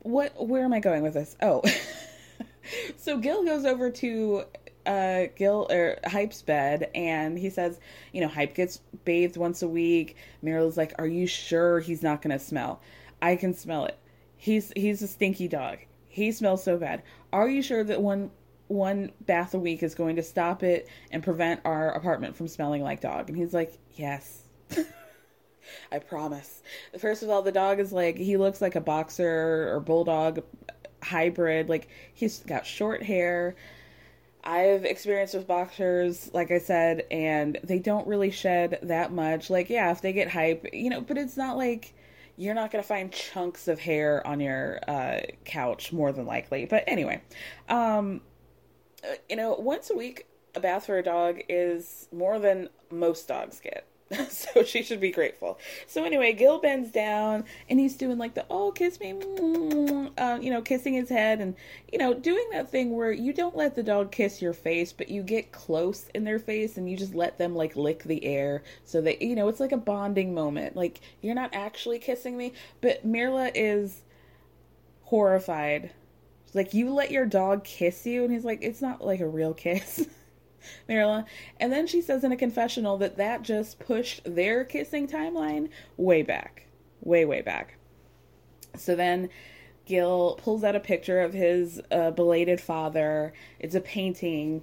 what, 0.00 0.46
where 0.46 0.64
am 0.64 0.72
I 0.72 0.80
going 0.80 1.02
with 1.02 1.14
this? 1.14 1.36
Oh, 1.42 1.62
so 2.96 3.18
Gil 3.18 3.44
goes 3.44 3.64
over 3.64 3.90
to 3.90 4.44
uh, 4.86 5.26
Gil 5.36 5.66
or 5.70 5.98
Hype's 6.04 6.42
bed, 6.42 6.90
and 6.94 7.38
he 7.38 7.50
says, 7.50 7.80
you 8.12 8.20
know, 8.20 8.28
Hype 8.28 8.54
gets 8.54 8.80
bathed 9.04 9.36
once 9.36 9.62
a 9.62 9.68
week. 9.68 10.16
Mirla's 10.42 10.76
like, 10.76 10.94
"Are 10.98 11.06
you 11.06 11.26
sure 11.26 11.80
he's 11.80 12.02
not 12.02 12.22
gonna 12.22 12.38
smell? 12.38 12.80
I 13.22 13.36
can 13.36 13.54
smell 13.54 13.86
it. 13.86 13.98
He's 14.36 14.72
he's 14.76 15.02
a 15.02 15.08
stinky 15.08 15.48
dog. 15.48 15.78
He 16.08 16.32
smells 16.32 16.62
so 16.62 16.76
bad. 16.76 17.02
Are 17.32 17.48
you 17.48 17.62
sure 17.62 17.84
that 17.84 18.00
one 18.02 18.30
one 18.68 19.12
bath 19.20 19.54
a 19.54 19.58
week 19.58 19.82
is 19.82 19.94
going 19.94 20.16
to 20.16 20.22
stop 20.22 20.62
it 20.62 20.88
and 21.10 21.22
prevent 21.22 21.60
our 21.64 21.90
apartment 21.90 22.36
from 22.36 22.48
smelling 22.48 22.82
like 22.82 23.00
dog?" 23.00 23.28
And 23.28 23.38
he's 23.38 23.54
like, 23.54 23.78
"Yes." 23.94 24.42
I 25.92 25.98
promise. 25.98 26.62
First 26.98 27.22
of 27.22 27.30
all, 27.30 27.42
the 27.42 27.52
dog 27.52 27.80
is 27.80 27.92
like 27.92 28.16
he 28.16 28.36
looks 28.36 28.60
like 28.60 28.76
a 28.76 28.80
boxer 28.80 29.72
or 29.72 29.80
bulldog 29.80 30.42
hybrid. 31.02 31.68
Like 31.68 31.88
he's 32.12 32.40
got 32.40 32.66
short 32.66 33.02
hair. 33.02 33.56
I've 34.44 34.84
experienced 34.84 35.34
with 35.34 35.46
boxers, 35.46 36.30
like 36.34 36.50
I 36.50 36.58
said, 36.58 37.06
and 37.10 37.58
they 37.64 37.78
don't 37.78 38.06
really 38.06 38.30
shed 38.30 38.78
that 38.82 39.10
much. 39.10 39.48
Like, 39.48 39.70
yeah, 39.70 39.90
if 39.90 40.02
they 40.02 40.12
get 40.12 40.28
hype, 40.28 40.66
you 40.74 40.90
know, 40.90 41.00
but 41.00 41.16
it's 41.16 41.36
not 41.36 41.56
like 41.56 41.94
you're 42.36 42.54
not 42.54 42.70
going 42.70 42.82
to 42.82 42.86
find 42.86 43.10
chunks 43.10 43.68
of 43.68 43.80
hair 43.80 44.24
on 44.26 44.40
your 44.40 44.80
uh, 44.86 45.20
couch 45.46 45.92
more 45.92 46.12
than 46.12 46.26
likely. 46.26 46.66
But 46.66 46.84
anyway, 46.86 47.22
um, 47.70 48.20
uh, 49.02 49.14
you 49.30 49.36
know, 49.36 49.54
once 49.54 49.90
a 49.90 49.96
week, 49.96 50.26
a 50.54 50.60
bath 50.60 50.86
for 50.86 50.98
a 50.98 51.02
dog 51.02 51.40
is 51.48 52.08
more 52.12 52.38
than 52.38 52.68
most 52.90 53.26
dogs 53.26 53.60
get. 53.60 53.86
so 54.28 54.62
she 54.62 54.82
should 54.82 55.00
be 55.00 55.10
grateful. 55.10 55.58
So 55.86 56.04
anyway, 56.04 56.32
Gil 56.34 56.58
bends 56.58 56.90
down 56.90 57.44
and 57.68 57.80
he's 57.80 57.96
doing 57.96 58.18
like 58.18 58.34
the 58.34 58.44
oh 58.50 58.70
kiss 58.70 59.00
me, 59.00 59.12
uh, 60.18 60.38
you 60.42 60.50
know, 60.50 60.60
kissing 60.62 60.94
his 60.94 61.08
head 61.08 61.40
and 61.40 61.54
you 61.90 61.98
know 61.98 62.12
doing 62.12 62.46
that 62.52 62.70
thing 62.70 62.94
where 62.94 63.12
you 63.12 63.32
don't 63.32 63.56
let 63.56 63.74
the 63.74 63.82
dog 63.82 64.12
kiss 64.12 64.42
your 64.42 64.52
face, 64.52 64.92
but 64.92 65.08
you 65.08 65.22
get 65.22 65.52
close 65.52 66.06
in 66.14 66.24
their 66.24 66.38
face 66.38 66.76
and 66.76 66.90
you 66.90 66.96
just 66.96 67.14
let 67.14 67.38
them 67.38 67.54
like 67.54 67.76
lick 67.76 68.02
the 68.04 68.24
air 68.24 68.62
so 68.84 69.00
that 69.00 69.22
you 69.22 69.34
know 69.34 69.48
it's 69.48 69.60
like 69.60 69.72
a 69.72 69.76
bonding 69.76 70.34
moment. 70.34 70.76
Like 70.76 71.00
you're 71.22 71.34
not 71.34 71.54
actually 71.54 71.98
kissing 71.98 72.36
me, 72.36 72.52
but 72.80 73.06
Mirla 73.06 73.50
is 73.54 74.02
horrified. 75.04 75.90
She's 76.46 76.54
like 76.54 76.74
you 76.74 76.92
let 76.92 77.10
your 77.10 77.26
dog 77.26 77.64
kiss 77.64 78.04
you, 78.04 78.22
and 78.22 78.32
he's 78.32 78.44
like 78.44 78.58
it's 78.62 78.82
not 78.82 79.04
like 79.04 79.20
a 79.20 79.28
real 79.28 79.54
kiss. 79.54 80.06
Mirla. 80.88 81.24
And 81.60 81.72
then 81.72 81.86
she 81.86 82.00
says 82.00 82.24
in 82.24 82.32
a 82.32 82.36
confessional 82.36 82.96
that 82.98 83.16
that 83.16 83.42
just 83.42 83.78
pushed 83.78 84.22
their 84.24 84.64
kissing 84.64 85.06
timeline 85.06 85.68
way 85.96 86.22
back. 86.22 86.66
Way, 87.00 87.24
way 87.24 87.42
back. 87.42 87.76
So 88.76 88.96
then 88.96 89.28
Gil 89.86 90.38
pulls 90.42 90.64
out 90.64 90.76
a 90.76 90.80
picture 90.80 91.20
of 91.20 91.32
his 91.32 91.80
uh, 91.90 92.10
belated 92.10 92.60
father. 92.60 93.32
It's 93.58 93.74
a 93.74 93.80
painting. 93.80 94.62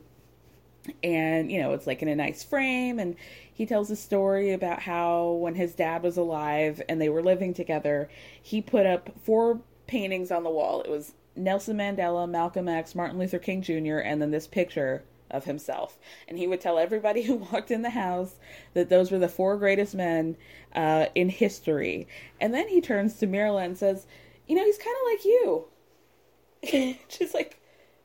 And, 1.04 1.52
you 1.52 1.62
know, 1.62 1.74
it's 1.74 1.86
like 1.86 2.02
in 2.02 2.08
a 2.08 2.16
nice 2.16 2.44
frame. 2.44 2.98
And 3.00 3.16
he 3.54 3.66
tells 3.66 3.92
a 3.92 3.96
story 3.96 4.52
about 4.52 4.82
how 4.82 5.34
when 5.34 5.54
his 5.54 5.76
dad 5.76 6.02
was 6.02 6.18
alive 6.18 6.82
and 6.90 7.00
they 7.00 7.10
were 7.10 7.22
living 7.22 7.54
together, 7.54 8.10
he 8.42 8.62
put 8.62 8.88
up 8.88 9.12
four 9.24 9.62
paintings 9.86 10.32
on 10.32 10.44
the 10.44 10.50
wall. 10.50 10.82
It 10.82 10.90
was 10.90 11.14
Nelson 11.36 11.78
Mandela, 11.78 12.28
Malcolm 12.28 12.68
X, 12.68 12.96
Martin 12.96 13.20
Luther 13.20 13.40
King 13.40 13.62
Jr., 13.62 14.00
and 14.00 14.22
then 14.22 14.32
this 14.32 14.48
picture 14.48 15.04
of 15.32 15.46
himself. 15.46 15.98
And 16.28 16.38
he 16.38 16.48
would 16.48 16.62
tell 16.62 16.78
everybody 16.78 17.22
who 17.24 17.36
walked 17.36 17.72
in 17.72 17.82
the 17.82 17.90
house 17.90 18.36
that 18.74 18.90
those 18.90 19.12
were 19.12 19.20
the 19.20 19.30
four 19.30 19.58
greatest 19.58 19.96
men 19.96 20.38
uh, 20.76 21.08
in 21.16 21.30
history. 21.30 22.08
And 22.40 22.54
then 22.54 22.68
he 22.68 22.82
turns 22.82 23.16
to 23.16 23.28
Mirla 23.28 23.66
and 23.66 23.78
says, 23.78 24.06
You 24.48 24.56
know, 24.56 24.66
he's 24.66 24.78
kind 24.78 24.96
of 25.02 25.12
like 25.12 25.26
you. 25.26 26.98
She's 27.08 27.34
like, 27.34 27.60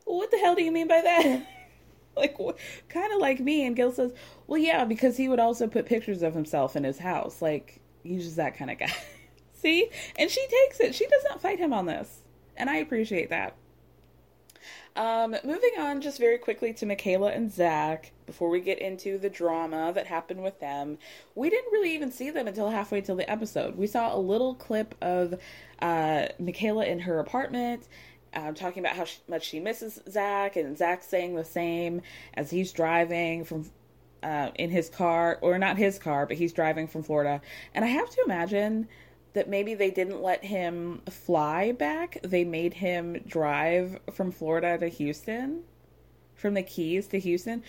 well, 0.05 0.17
What 0.17 0.31
the 0.31 0.37
hell 0.37 0.55
do 0.55 0.63
you 0.63 0.71
mean 0.71 0.87
by 0.87 1.01
that? 1.01 1.47
like, 2.17 2.37
kind 2.89 3.13
of 3.13 3.19
like 3.19 3.39
me. 3.39 3.65
And 3.65 3.75
Gil 3.75 3.91
says, 3.91 4.13
Well, 4.47 4.59
yeah, 4.59 4.85
because 4.85 5.17
he 5.17 5.29
would 5.29 5.39
also 5.39 5.67
put 5.67 5.85
pictures 5.85 6.21
of 6.21 6.33
himself 6.33 6.75
in 6.75 6.83
his 6.83 6.99
house. 6.99 7.41
Like, 7.41 7.81
he's 8.03 8.23
just 8.23 8.37
that 8.37 8.57
kind 8.57 8.71
of 8.71 8.79
guy. 8.79 8.93
See? 9.53 9.89
And 10.17 10.29
she 10.29 10.45
takes 10.47 10.79
it. 10.79 10.95
She 10.95 11.07
does 11.07 11.23
not 11.29 11.41
fight 11.41 11.59
him 11.59 11.73
on 11.73 11.85
this. 11.85 12.21
And 12.55 12.69
I 12.69 12.77
appreciate 12.77 13.29
that. 13.29 13.55
Um, 14.97 15.35
moving 15.43 15.73
on 15.77 16.01
just 16.01 16.17
very 16.17 16.39
quickly 16.39 16.73
to 16.73 16.85
Michaela 16.87 17.31
and 17.31 17.51
Zach 17.53 18.11
before 18.25 18.49
we 18.49 18.59
get 18.59 18.79
into 18.79 19.19
the 19.19 19.29
drama 19.29 19.93
that 19.93 20.07
happened 20.07 20.41
with 20.41 20.59
them. 20.59 20.97
We 21.35 21.51
didn't 21.51 21.71
really 21.71 21.93
even 21.93 22.11
see 22.11 22.31
them 22.31 22.47
until 22.47 22.71
halfway 22.71 23.01
till 23.01 23.15
the 23.15 23.29
episode. 23.29 23.77
We 23.77 23.85
saw 23.85 24.15
a 24.15 24.17
little 24.17 24.55
clip 24.55 24.95
of 24.99 25.39
uh, 25.83 26.29
Michaela 26.39 26.85
in 26.85 26.99
her 27.01 27.19
apartment. 27.19 27.87
Um, 28.33 28.55
talking 28.55 28.83
about 28.83 28.95
how 28.95 29.05
she, 29.05 29.19
much 29.27 29.45
she 29.45 29.59
misses 29.59 30.01
Zach, 30.09 30.55
and 30.57 30.75
Zach 30.77 31.03
saying 31.03 31.35
the 31.35 31.45
same 31.45 32.01
as 32.33 32.49
he's 32.49 32.71
driving 32.71 33.45
from 33.45 33.69
uh, 34.23 34.49
in 34.55 34.71
his 34.71 34.89
car, 34.89 35.37
or 35.41 35.59
not 35.59 35.77
his 35.77 35.99
car, 35.99 36.25
but 36.25 36.37
he's 36.37 36.53
driving 36.53 36.87
from 36.87 37.03
Florida. 37.03 37.39
And 37.75 37.85
I 37.85 37.87
have 37.87 38.09
to 38.09 38.21
imagine 38.25 38.87
that 39.37 39.47
maybe 39.47 39.75
they 39.75 39.91
didn't 39.91 40.23
let 40.23 40.43
him 40.43 40.99
fly 41.07 41.71
back. 41.71 42.17
They 42.23 42.43
made 42.43 42.73
him 42.73 43.21
drive 43.27 43.99
from 44.11 44.31
Florida 44.31 44.79
to 44.79 44.87
Houston, 44.87 45.61
from 46.33 46.55
the 46.55 46.63
Keys 46.63 47.05
to 47.09 47.19
Houston, 47.19 47.61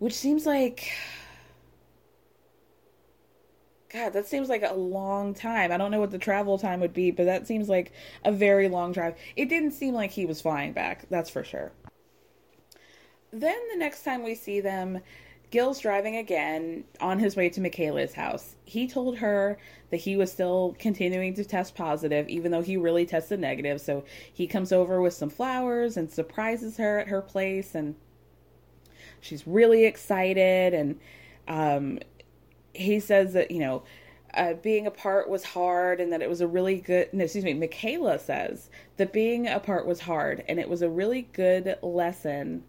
which 0.00 0.12
seems 0.12 0.44
like. 0.44 0.90
God, 3.92 4.12
that 4.14 4.26
seems 4.26 4.48
like 4.48 4.64
a 4.64 4.74
long 4.74 5.34
time. 5.34 5.70
I 5.70 5.76
don't 5.76 5.92
know 5.92 6.00
what 6.00 6.10
the 6.10 6.18
travel 6.18 6.58
time 6.58 6.80
would 6.80 6.94
be, 6.94 7.12
but 7.12 7.26
that 7.26 7.46
seems 7.46 7.68
like 7.68 7.92
a 8.24 8.32
very 8.32 8.68
long 8.68 8.90
drive. 8.90 9.14
It 9.36 9.48
didn't 9.48 9.72
seem 9.72 9.94
like 9.94 10.10
he 10.10 10.26
was 10.26 10.40
flying 10.40 10.72
back, 10.72 11.06
that's 11.10 11.30
for 11.30 11.44
sure. 11.44 11.70
Then 13.30 13.58
the 13.70 13.78
next 13.78 14.02
time 14.02 14.24
we 14.24 14.34
see 14.34 14.60
them, 14.60 15.00
Gil's 15.52 15.80
driving 15.80 16.16
again 16.16 16.84
on 16.98 17.18
his 17.18 17.36
way 17.36 17.50
to 17.50 17.60
Michaela's 17.60 18.14
house. 18.14 18.56
He 18.64 18.88
told 18.88 19.18
her 19.18 19.58
that 19.90 19.98
he 19.98 20.16
was 20.16 20.32
still 20.32 20.74
continuing 20.78 21.34
to 21.34 21.44
test 21.44 21.74
positive, 21.74 22.26
even 22.30 22.50
though 22.50 22.62
he 22.62 22.78
really 22.78 23.04
tested 23.04 23.38
negative. 23.38 23.78
So 23.78 24.02
he 24.32 24.46
comes 24.46 24.72
over 24.72 25.02
with 25.02 25.12
some 25.12 25.28
flowers 25.28 25.98
and 25.98 26.10
surprises 26.10 26.78
her 26.78 27.00
at 27.00 27.08
her 27.08 27.20
place, 27.20 27.74
and 27.74 27.94
she's 29.20 29.46
really 29.46 29.84
excited. 29.84 30.72
And 30.72 30.98
um, 31.46 31.98
he 32.72 32.98
says 32.98 33.34
that, 33.34 33.50
you 33.50 33.58
know, 33.58 33.82
uh, 34.32 34.54
being 34.54 34.86
apart 34.86 35.28
was 35.28 35.44
hard 35.44 36.00
and 36.00 36.10
that 36.14 36.22
it 36.22 36.30
was 36.30 36.40
a 36.40 36.46
really 36.46 36.76
good 36.80 37.06
no 37.12 37.24
excuse 37.24 37.44
me 37.44 37.52
michaela 37.52 38.18
says 38.18 38.70
that 38.96 39.12
being 39.12 39.46
apart 39.46 39.86
was 39.86 40.00
hard 40.00 40.42
and 40.48 40.58
it 40.58 40.70
was 40.70 40.80
a 40.80 40.88
really 40.88 41.28
good 41.34 41.76
lesson 41.82 42.64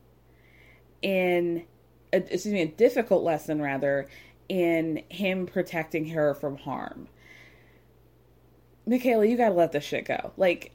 in 1.02 1.64
a, 2.14 2.18
excuse 2.18 2.54
me, 2.54 2.62
a 2.62 2.68
difficult 2.68 3.24
lesson 3.24 3.62
rather 3.62 4.08
in 4.48 5.04
him 5.10 5.46
protecting 5.46 6.10
her 6.10 6.34
from 6.34 6.58
harm. 6.58 7.08
Michaela, 8.86 9.26
you 9.26 9.38
gotta 9.38 9.56
let 9.56 9.72
this 9.72 9.84
shit 9.84 10.06
go. 10.06 10.32
Like, 10.38 10.72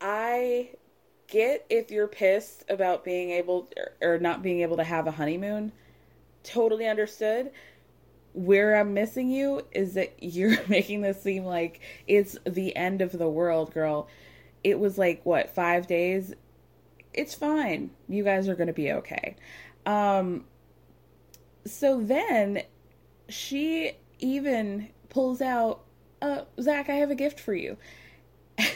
I 0.00 0.70
get 1.28 1.64
if 1.70 1.90
you're 1.90 2.08
pissed 2.08 2.64
about 2.68 3.04
being 3.04 3.30
able 3.30 3.68
or, 3.76 4.14
or 4.14 4.18
not 4.18 4.42
being 4.42 4.60
able 4.60 4.76
to 4.76 4.84
have 4.84 5.06
a 5.06 5.12
honeymoon. 5.12 5.72
Totally 6.42 6.86
understood. 6.86 7.50
Where 8.34 8.76
I'm 8.78 8.94
missing 8.94 9.30
you 9.30 9.62
is 9.72 9.94
that 9.94 10.14
you're 10.20 10.58
making 10.68 11.02
this 11.02 11.22
seem 11.22 11.44
like 11.44 11.80
it's 12.06 12.36
the 12.44 12.76
end 12.76 13.00
of 13.00 13.12
the 13.12 13.28
world, 13.28 13.72
girl. 13.72 14.08
It 14.64 14.78
was 14.78 14.98
like, 14.98 15.24
what, 15.24 15.54
five 15.54 15.86
days? 15.86 16.34
It's 17.14 17.34
fine. 17.34 17.90
You 18.08 18.24
guys 18.24 18.48
are 18.48 18.54
to 18.66 18.72
be 18.72 18.92
okay. 18.92 19.36
Um, 19.86 20.44
so 21.66 22.00
then 22.00 22.62
she 23.28 23.92
even 24.18 24.88
pulls 25.08 25.40
out, 25.40 25.82
uh, 26.20 26.42
Zach, 26.60 26.88
I 26.88 26.94
have 26.94 27.10
a 27.10 27.14
gift 27.14 27.40
for 27.40 27.54
you. 27.54 27.76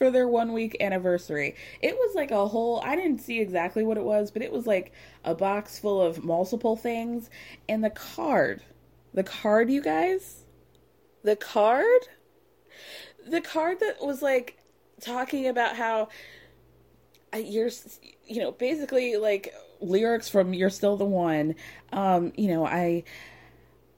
for 0.00 0.10
their 0.10 0.26
one 0.26 0.54
week 0.54 0.78
anniversary. 0.80 1.54
It 1.82 1.94
was 1.94 2.14
like 2.14 2.30
a 2.30 2.48
whole, 2.48 2.80
I 2.82 2.96
didn't 2.96 3.18
see 3.18 3.38
exactly 3.38 3.84
what 3.84 3.98
it 3.98 4.02
was, 4.02 4.30
but 4.30 4.40
it 4.40 4.50
was 4.50 4.66
like 4.66 4.92
a 5.24 5.34
box 5.34 5.78
full 5.78 6.00
of 6.00 6.24
multiple 6.24 6.74
things. 6.74 7.28
And 7.68 7.84
the 7.84 7.90
card, 7.90 8.62
the 9.12 9.22
card, 9.22 9.70
you 9.70 9.82
guys, 9.82 10.44
the 11.22 11.36
card, 11.36 12.08
the 13.28 13.42
card 13.42 13.80
that 13.80 13.96
was 14.00 14.22
like 14.22 14.56
talking 15.02 15.46
about 15.46 15.76
how 15.76 16.08
you're, 17.36 17.68
you 18.26 18.40
know, 18.40 18.52
basically 18.52 19.18
like 19.18 19.52
lyrics 19.80 20.28
from 20.28 20.54
You're 20.54 20.70
Still 20.70 20.96
the 20.96 21.04
One. 21.04 21.54
Um, 21.92 22.32
you 22.36 22.48
know, 22.48 22.66
I 22.66 23.04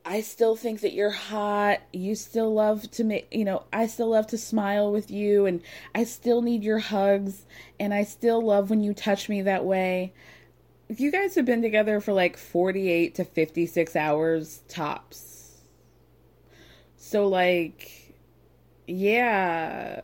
I 0.05 0.21
still 0.23 0.57
think 0.57 0.81
that 0.81 0.93
you're 0.93 1.11
hot. 1.11 1.81
You 1.93 2.15
still 2.15 2.53
love 2.53 2.91
to 2.93 3.05
make, 3.05 3.29
you 3.31 3.45
know, 3.45 3.65
I 3.73 3.87
still 3.87 4.09
love 4.09 4.27
to 4.29 4.39
smile 4.39 4.91
with 4.91 5.11
you 5.11 5.47
and 5.47 5.63
I 5.95 6.05
still 6.05 6.43
need 6.43 6.65
your 6.65 6.81
hugs 6.81 7.45
and 7.79 7.95
I 7.95 8.03
still 8.03 8.45
love 8.45 8.69
when 8.69 8.83
you 8.83 8.95
touch 8.95 9.29
me 9.29 9.43
that 9.43 9.65
way. 9.65 10.13
You 10.89 11.13
guys 11.13 11.37
have 11.37 11.45
been 11.45 11.63
together 11.63 12.01
for 12.01 12.13
like 12.13 12.37
48 12.37 13.15
to 13.15 13.25
56 13.25 13.97
hours 13.97 14.63
tops. 14.69 15.61
So 16.97 17.29
like 17.29 18.15
yeah. 18.89 20.01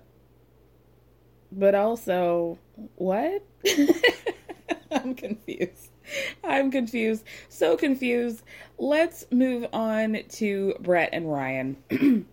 But 1.50 1.74
also 1.74 2.58
what? 2.94 3.42
I'm 4.92 5.14
confused. 5.14 5.90
I'm 6.42 6.70
confused. 6.70 7.24
So 7.48 7.77
confused. 7.77 8.42
Let's 8.79 9.27
move 9.31 9.66
on 9.72 10.22
to 10.31 10.74
Brett 10.81 11.11
and 11.12 11.31
Ryan. 11.31 11.77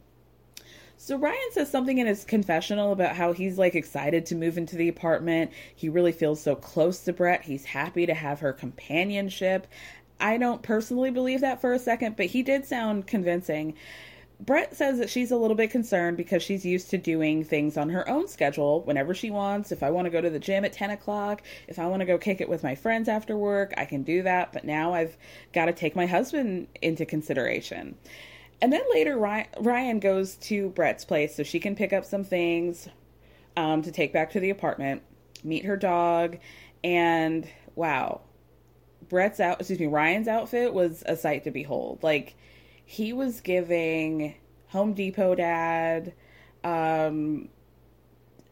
so 0.98 1.18
Ryan 1.18 1.52
says 1.52 1.70
something 1.70 1.98
in 1.98 2.08
his 2.08 2.24
confessional 2.24 2.92
about 2.92 3.16
how 3.16 3.34
he's 3.34 3.58
like 3.58 3.76
excited 3.76 4.26
to 4.28 4.36
move 4.36 4.58
into 4.58 4.76
the 4.76 4.88
apartment. 4.88 5.52
He 5.76 5.90
really 5.90 6.14
feels 6.14 6.42
so 6.42 6.56
close 6.56 7.00
to 7.02 7.14
Brett. 7.14 7.44
He's 7.44 7.66
happy 7.66 8.06
to 8.06 8.14
have 8.14 8.40
her 8.40 8.54
companionship. 8.54 9.68
I 10.20 10.38
don't 10.38 10.62
personally 10.62 11.12
believe 11.12 11.42
that 11.42 11.60
for 11.60 11.74
a 11.74 11.80
second, 11.80 12.16
but 12.16 12.28
he 12.28 12.42
did 12.42 12.66
sound 12.66 13.08
convincing. 13.08 13.76
Brett 14.40 14.76
says 14.76 15.00
that 15.00 15.10
she's 15.10 15.32
a 15.32 15.38
little 15.38 15.56
bit 15.56 15.72
concerned 15.72 16.18
because 16.18 16.44
she's 16.44 16.66
used 16.66 16.90
to 16.90 16.98
doing 16.98 17.44
things 17.44 17.78
on 17.78 17.90
her 17.90 18.08
own 18.10 18.28
schedule 18.28 18.82
whenever 18.84 19.14
she 19.14 19.32
wants. 19.32 19.72
If 19.72 19.82
I 19.82 19.90
want 19.90 20.06
to 20.06 20.10
go 20.10 20.20
to 20.20 20.30
the 20.30 20.40
gym 20.40 20.66
at 20.66 20.74
10 20.74 20.92
o'clock, 20.92 21.42
if 21.68 21.80
I 21.80 21.88
want 21.88 22.02
to 22.02 22.06
go 22.06 22.18
kick 22.18 22.42
it 22.42 22.50
with 22.50 22.64
my 22.64 22.76
friends 22.76 23.08
after 23.08 23.38
work, 23.38 23.74
I 23.78 23.86
can 23.86 24.04
do 24.04 24.24
that. 24.24 24.52
But 24.52 24.66
now 24.66 24.94
I've 24.94 25.16
got 25.54 25.66
to 25.66 25.74
take 25.74 25.96
my 25.96 26.06
husband 26.06 26.68
into 26.82 27.06
consideration. 27.06 27.96
And 28.62 28.72
then 28.74 28.84
later, 28.94 29.18
Ryan 29.18 30.00
goes 30.00 30.36
to 30.36 30.70
Brett's 30.70 31.06
place 31.06 31.36
so 31.36 31.44
she 31.44 31.60
can 31.60 31.76
pick 31.76 31.94
up 31.94 32.06
some 32.06 32.24
things 32.24 32.90
um, 33.58 33.82
to 33.84 33.92
take 33.92 34.12
back 34.12 34.32
to 34.32 34.40
the 34.40 34.50
apartment, 34.50 35.02
meet 35.44 35.66
her 35.66 35.78
dog, 35.78 36.38
and 36.84 37.48
wow, 37.76 38.22
Brett's 39.08 39.40
out, 39.40 39.60
excuse 39.60 39.80
me, 39.80 39.88
Ryan's 39.88 40.28
outfit 40.28 40.74
was 40.74 41.04
a 41.06 41.16
sight 41.16 41.44
to 41.44 41.52
behold. 41.52 42.00
Like, 42.02 42.36
he 42.86 43.12
was 43.12 43.42
giving 43.42 44.36
Home 44.68 44.94
Depot 44.94 45.36
dad, 45.36 46.14
um, 46.64 47.50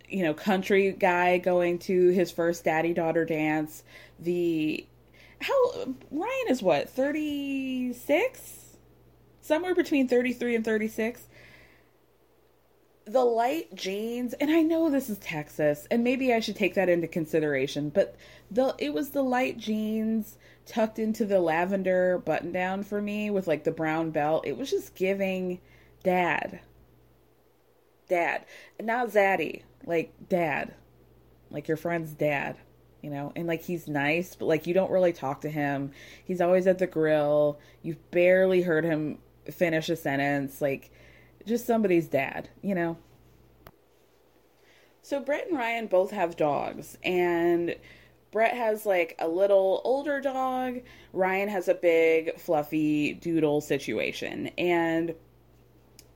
you 0.09 0.23
know, 0.23 0.33
country 0.33 0.91
guy 0.91 1.37
going 1.37 1.79
to 1.79 2.09
his 2.09 2.31
first 2.31 2.65
daddy 2.65 2.93
daughter 2.93 3.25
dance. 3.25 3.83
The 4.19 4.85
how 5.39 5.85
Ryan 6.11 6.47
is 6.49 6.61
what 6.61 6.89
thirty 6.89 7.93
six, 7.93 8.77
somewhere 9.41 9.75
between 9.75 10.07
thirty 10.07 10.33
three 10.33 10.55
and 10.55 10.65
thirty 10.65 10.87
six. 10.87 11.27
The 13.05 13.25
light 13.25 13.75
jeans, 13.75 14.33
and 14.33 14.49
I 14.49 14.61
know 14.61 14.89
this 14.89 15.09
is 15.09 15.17
Texas, 15.17 15.87
and 15.91 16.05
maybe 16.05 16.33
I 16.33 16.39
should 16.39 16.55
take 16.55 16.75
that 16.75 16.87
into 16.87 17.07
consideration, 17.07 17.89
but 17.89 18.15
the 18.49 18.75
it 18.79 18.93
was 18.93 19.09
the 19.09 19.23
light 19.23 19.57
jeans 19.57 20.37
tucked 20.65 20.99
into 20.99 21.25
the 21.25 21.39
lavender 21.39 22.17
button 22.17 22.51
down 22.51 22.83
for 22.83 23.01
me 23.01 23.29
with 23.29 23.47
like 23.47 23.63
the 23.63 23.71
brown 23.71 24.11
belt. 24.11 24.45
It 24.47 24.57
was 24.57 24.69
just 24.69 24.95
giving 24.95 25.59
dad. 26.03 26.59
Dad. 28.09 28.45
Not 28.81 29.09
zaddy. 29.09 29.63
Like 29.85 30.13
dad. 30.29 30.73
Like 31.49 31.67
your 31.67 31.77
friend's 31.77 32.11
dad. 32.13 32.57
You 33.01 33.09
know, 33.09 33.33
and 33.35 33.47
like 33.47 33.63
he's 33.63 33.89
nice, 33.89 34.33
but 34.33 34.45
like 34.45 34.65
you 34.65 34.73
don't 34.73 34.91
really 34.91 35.11
talk 35.11 35.41
to 35.41 35.49
him. 35.49 35.91
He's 36.23 36.39
always 36.39 36.67
at 36.67 36.79
the 36.79 36.87
grill. 36.87 37.59
You've 37.81 38.11
barely 38.11 38.61
heard 38.61 38.85
him 38.85 39.17
finish 39.51 39.89
a 39.89 39.97
sentence. 39.97 40.61
Like 40.61 40.89
just 41.45 41.65
somebody's 41.65 42.07
dad, 42.07 42.47
you 42.61 42.73
know? 42.75 42.97
So 45.01 45.19
Brett 45.19 45.47
and 45.49 45.57
Ryan 45.57 45.87
both 45.87 46.11
have 46.11 46.37
dogs, 46.37 46.97
and 47.03 47.75
Brett 48.33 48.55
has 48.55 48.83
like 48.83 49.15
a 49.19 49.27
little 49.27 49.79
older 49.85 50.19
dog. 50.19 50.81
Ryan 51.13 51.47
has 51.49 51.67
a 51.67 51.75
big, 51.75 52.37
fluffy 52.39 53.13
doodle 53.13 53.61
situation. 53.61 54.47
And 54.57 55.13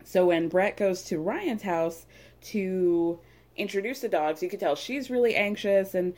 so 0.04 0.26
when 0.26 0.50
Brett 0.50 0.78
goes 0.78 1.04
to 1.04 1.20
Ryan's 1.20 1.62
house 1.62 2.08
to 2.46 3.20
introduce 3.56 4.00
the 4.00 4.10
dogs, 4.10 4.42
you 4.42 4.50
can 4.50 4.60
tell 4.60 4.76
she's 4.76 5.12
really 5.12 5.36
anxious 5.36 5.94
and 5.94 6.16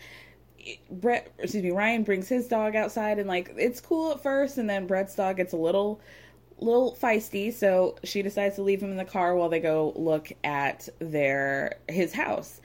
Brett, 0.89 1.33
excuse 1.37 1.63
me, 1.63 1.71
Ryan 1.71 2.03
brings 2.03 2.29
his 2.29 2.47
dog 2.47 2.77
outside 2.77 3.19
and 3.19 3.27
like 3.27 3.53
it's 3.57 3.81
cool 3.81 4.13
at 4.13 4.23
first 4.23 4.57
and 4.57 4.69
then 4.69 4.87
Brett's 4.87 5.15
dog 5.15 5.35
gets 5.35 5.51
a 5.51 5.57
little 5.57 5.99
little 6.61 6.97
feisty, 7.01 7.53
so 7.53 7.95
she 8.03 8.21
decides 8.21 8.55
to 8.55 8.61
leave 8.61 8.81
him 8.81 8.91
in 8.91 8.97
the 8.97 9.05
car 9.05 9.35
while 9.35 9.49
they 9.49 9.61
go 9.61 9.93
look 9.97 10.31
at 10.45 10.87
their 10.99 11.77
his 11.89 12.13
house. 12.13 12.61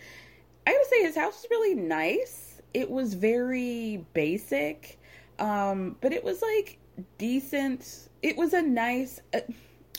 I 0.67 0.73
would 0.73 0.87
say 0.89 1.03
his 1.03 1.17
house 1.17 1.41
is 1.45 1.51
really 1.51 1.75
nice 1.75 2.44
it 2.75 2.91
was 2.91 3.15
very 3.15 4.05
basic, 4.13 4.99
um, 5.39 5.97
but 6.01 6.13
it 6.13 6.25
was 6.25 6.43
like 6.43 6.79
decent. 7.17 8.09
It 8.21 8.37
was 8.37 8.53
a 8.53 8.61
nice. 8.61 9.21
Uh, 9.33 9.41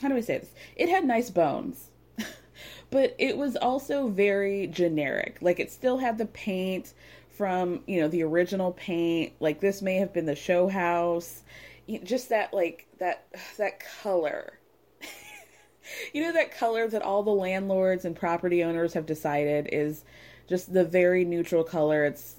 how 0.02 0.10
do 0.10 0.18
I 0.18 0.22
say 0.22 0.40
this? 0.40 0.52
It 0.76 0.90
had 0.90 1.06
nice 1.06 1.30
bones, 1.30 1.90
but 2.92 3.16
it 3.18 3.38
was 3.38 3.56
also 3.56 4.10
very 4.10 4.68
generic. 4.68 5.38
Like 5.42 5.60
it 5.60 5.72
still 5.72 5.98
had 5.98 6.18
the 6.18 6.26
paint 6.28 6.94
from 7.30 7.82
you 7.88 8.02
know 8.02 8.10
the 8.10 8.24
original 8.24 8.74
paint. 8.74 9.34
Like 9.40 9.62
this 9.62 9.82
may 9.82 9.96
have 9.96 10.14
been 10.14 10.26
the 10.26 10.36
show 10.36 10.68
house. 10.68 11.44
Just 12.04 12.30
that 12.30 12.54
like 12.54 12.88
that 13.00 13.26
that 13.58 13.82
color. 14.02 14.60
you 16.14 16.22
know 16.22 16.34
that 16.34 16.58
color 16.58 16.90
that 16.90 17.02
all 17.02 17.24
the 17.24 17.32
landlords 17.32 18.04
and 18.04 18.18
property 18.18 18.64
owners 18.66 18.94
have 18.94 19.06
decided 19.06 19.70
is 19.72 20.04
just 20.48 20.74
the 20.74 20.84
very 20.84 21.24
neutral 21.24 21.64
color. 21.64 22.04
It's 22.04 22.36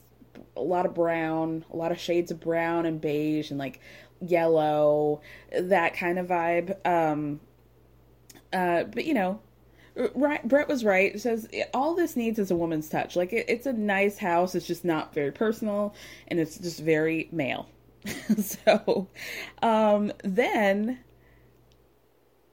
a 0.56 0.60
lot 0.60 0.86
of 0.86 0.94
brown, 0.94 1.64
a 1.72 1.76
lot 1.76 1.92
of 1.92 1.98
shades 1.98 2.30
of 2.30 2.40
brown 2.40 2.86
and 2.86 3.00
beige 3.00 3.50
and 3.50 3.58
like 3.58 3.80
yellow, 4.20 5.20
that 5.58 5.94
kind 5.96 6.18
of 6.18 6.26
vibe. 6.26 6.86
Um, 6.86 7.40
uh, 8.52 8.84
but 8.84 9.04
you 9.04 9.14
know, 9.14 9.40
right, 10.14 10.46
Brett 10.46 10.68
was 10.68 10.84
right. 10.84 11.14
It 11.14 11.20
says 11.20 11.48
all 11.74 11.94
this 11.94 12.16
needs 12.16 12.38
is 12.38 12.50
a 12.50 12.56
woman's 12.56 12.88
touch. 12.88 13.16
Like 13.16 13.32
it, 13.32 13.46
it's 13.48 13.66
a 13.66 13.72
nice 13.72 14.18
house. 14.18 14.54
It's 14.54 14.66
just 14.66 14.84
not 14.84 15.14
very 15.14 15.32
personal, 15.32 15.94
and 16.28 16.38
it's 16.38 16.58
just 16.58 16.80
very 16.80 17.28
male. 17.32 17.68
so, 18.38 19.08
um, 19.62 20.12
then 20.22 21.00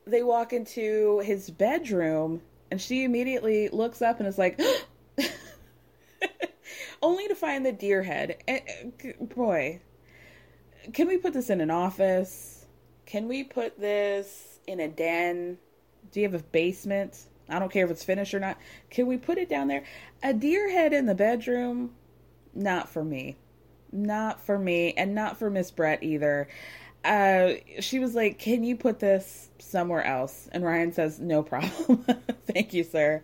they 0.05 0.23
walk 0.23 0.51
into 0.51 1.19
his 1.19 1.49
bedroom, 1.49 2.41
and 2.71 2.81
she 2.81 3.03
immediately 3.03 3.69
looks 3.69 4.01
up 4.01 4.19
and 4.19 4.27
is 4.27 4.37
like. 4.37 4.59
only 7.03 7.27
to 7.27 7.35
find 7.35 7.65
the 7.65 7.71
deer 7.71 8.01
head. 8.01 8.37
Eh, 8.47 8.61
eh, 8.65 9.11
boy, 9.19 9.81
can 10.93 11.07
we 11.07 11.17
put 11.17 11.33
this 11.33 11.49
in 11.49 11.61
an 11.61 11.69
office? 11.69 12.65
Can 13.05 13.27
we 13.27 13.43
put 13.43 13.79
this 13.79 14.59
in 14.65 14.79
a 14.79 14.87
den? 14.87 15.57
Do 16.11 16.21
you 16.21 16.25
have 16.25 16.39
a 16.39 16.43
basement? 16.43 17.25
I 17.49 17.59
don't 17.59 17.71
care 17.71 17.85
if 17.85 17.91
it's 17.91 18.03
finished 18.03 18.33
or 18.33 18.39
not. 18.39 18.57
Can 18.89 19.05
we 19.05 19.17
put 19.17 19.37
it 19.37 19.49
down 19.49 19.67
there? 19.67 19.83
A 20.23 20.33
deer 20.33 20.71
head 20.71 20.93
in 20.93 21.05
the 21.05 21.13
bedroom? 21.13 21.91
Not 22.55 22.89
for 22.89 23.03
me. 23.03 23.35
Not 23.91 24.39
for 24.39 24.57
me, 24.57 24.93
and 24.93 25.13
not 25.13 25.37
for 25.37 25.49
Miss 25.49 25.69
Brett 25.69 26.01
either. 26.01 26.47
Uh, 27.03 27.53
she 27.79 27.99
was 27.99 28.15
like, 28.15 28.39
Can 28.39 28.63
you 28.63 28.75
put 28.75 28.99
this 28.99 29.49
somewhere 29.59 30.03
else? 30.03 30.49
And 30.51 30.63
Ryan 30.63 30.93
says, 30.93 31.19
No 31.19 31.43
problem. 31.43 32.05
Thank 32.47 32.73
you, 32.73 32.83
sir. 32.83 33.23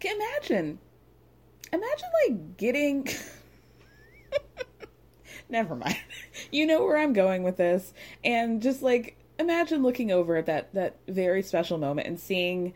Can 0.00 0.16
imagine 0.16 0.78
imagine 1.72 2.08
like 2.28 2.56
getting 2.56 3.08
never 5.48 5.74
mind. 5.74 5.98
You 6.50 6.66
know 6.66 6.84
where 6.84 6.98
i'm 6.98 7.12
going 7.12 7.42
with 7.42 7.56
this. 7.56 7.92
And 8.24 8.62
just 8.62 8.82
like 8.82 9.16
imagine 9.38 9.82
looking 9.82 10.10
over 10.10 10.36
at 10.36 10.46
that 10.46 10.72
that 10.74 10.96
very 11.06 11.42
special 11.42 11.78
moment 11.78 12.06
and 12.06 12.18
seeing 12.18 12.74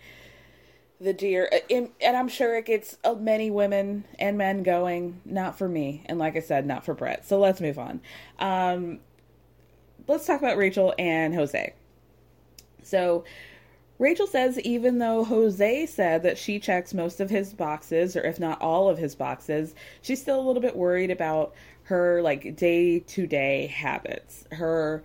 the 1.00 1.12
deer. 1.12 1.48
Uh, 1.52 1.86
and 2.00 2.16
i'm 2.16 2.28
sure 2.28 2.56
it 2.56 2.66
gets 2.66 2.96
uh, 3.04 3.14
many 3.14 3.50
women 3.50 4.04
and 4.18 4.38
men 4.38 4.62
going 4.62 5.20
not 5.24 5.58
for 5.58 5.68
me. 5.68 6.02
And 6.06 6.18
like 6.18 6.36
i 6.36 6.40
said 6.40 6.66
not 6.66 6.84
for 6.84 6.94
brett. 6.94 7.26
So 7.26 7.38
let's 7.38 7.60
move 7.60 7.78
on. 7.78 8.00
Um 8.38 9.00
let's 10.08 10.26
talk 10.26 10.40
about 10.40 10.56
rachel 10.56 10.94
and 10.98 11.34
jose. 11.34 11.74
So 12.82 13.24
Rachel 14.02 14.26
says 14.26 14.58
even 14.58 14.98
though 14.98 15.22
Jose 15.22 15.86
said 15.86 16.24
that 16.24 16.36
she 16.36 16.58
checks 16.58 16.92
most 16.92 17.20
of 17.20 17.30
his 17.30 17.54
boxes, 17.54 18.16
or 18.16 18.22
if 18.22 18.40
not 18.40 18.60
all 18.60 18.88
of 18.88 18.98
his 18.98 19.14
boxes, 19.14 19.76
she's 20.00 20.20
still 20.20 20.40
a 20.40 20.42
little 20.42 20.60
bit 20.60 20.74
worried 20.74 21.12
about 21.12 21.54
her 21.84 22.20
like 22.20 22.56
day 22.56 22.98
to 22.98 23.28
day 23.28 23.68
habits. 23.68 24.44
Her, 24.50 25.04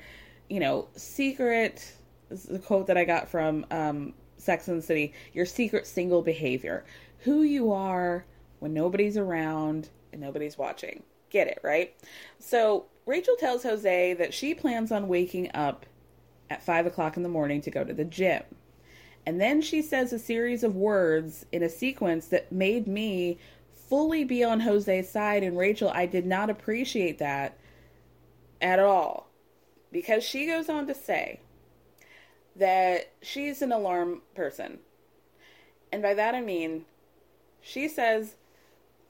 you 0.50 0.60
know, 0.60 0.88
secret 0.96 1.94
this 2.30 2.46
is 2.46 2.56
a 2.56 2.60
quote 2.60 2.88
that 2.88 2.98
I 2.98 3.06
got 3.06 3.30
from 3.30 3.68
um, 3.70 4.16
Sex 4.38 4.68
and 4.68 4.80
the 4.80 4.82
City 4.82 5.14
your 5.32 5.46
secret 5.46 5.86
single 5.86 6.24
behavior. 6.24 6.84
Who 7.20 7.44
you 7.44 7.72
are 7.72 8.26
when 8.58 8.74
nobody's 8.74 9.16
around 9.16 9.90
and 10.12 10.20
nobody's 10.20 10.58
watching. 10.58 11.04
Get 11.30 11.48
it, 11.48 11.60
right? 11.62 11.94
So 12.40 12.88
Rachel 13.06 13.36
tells 13.36 13.62
Jose 13.62 14.16
that 14.16 14.34
she 14.34 14.56
plans 14.56 14.92
on 14.92 15.08
waking 15.08 15.52
up 15.54 15.86
at 16.50 16.64
five 16.64 16.88
o'clock 16.88 17.16
in 17.16 17.22
the 17.22 17.30
morning 17.30 17.62
to 17.62 17.70
go 17.70 17.84
to 17.84 17.94
the 17.94 18.04
gym. 18.04 18.42
And 19.28 19.42
then 19.42 19.62
she 19.62 19.82
says 19.82 20.14
a 20.14 20.20
series 20.20 20.64
of 20.64 20.78
words 20.78 21.46
in 21.52 21.62
a 21.62 21.68
sequence 21.68 22.28
that 22.28 22.50
made 22.50 22.88
me 22.88 23.40
fully 23.90 24.24
be 24.24 24.42
on 24.42 24.62
Jose's 24.62 25.10
side. 25.10 25.44
And 25.44 25.58
Rachel, 25.58 25.92
I 25.94 26.06
did 26.06 26.26
not 26.26 26.50
appreciate 26.50 27.18
that 27.18 27.58
at 28.62 28.80
all. 28.80 29.28
Because 29.92 30.24
she 30.24 30.48
goes 30.48 30.70
on 30.70 30.88
to 30.88 30.96
say 30.96 31.42
that 32.56 33.12
she's 33.22 33.62
an 33.62 33.74
alarm 33.74 34.22
person. 34.34 34.80
And 35.92 36.02
by 36.02 36.14
that 36.14 36.34
I 36.34 36.40
mean, 36.40 36.86
she 37.60 37.90
says 37.90 38.36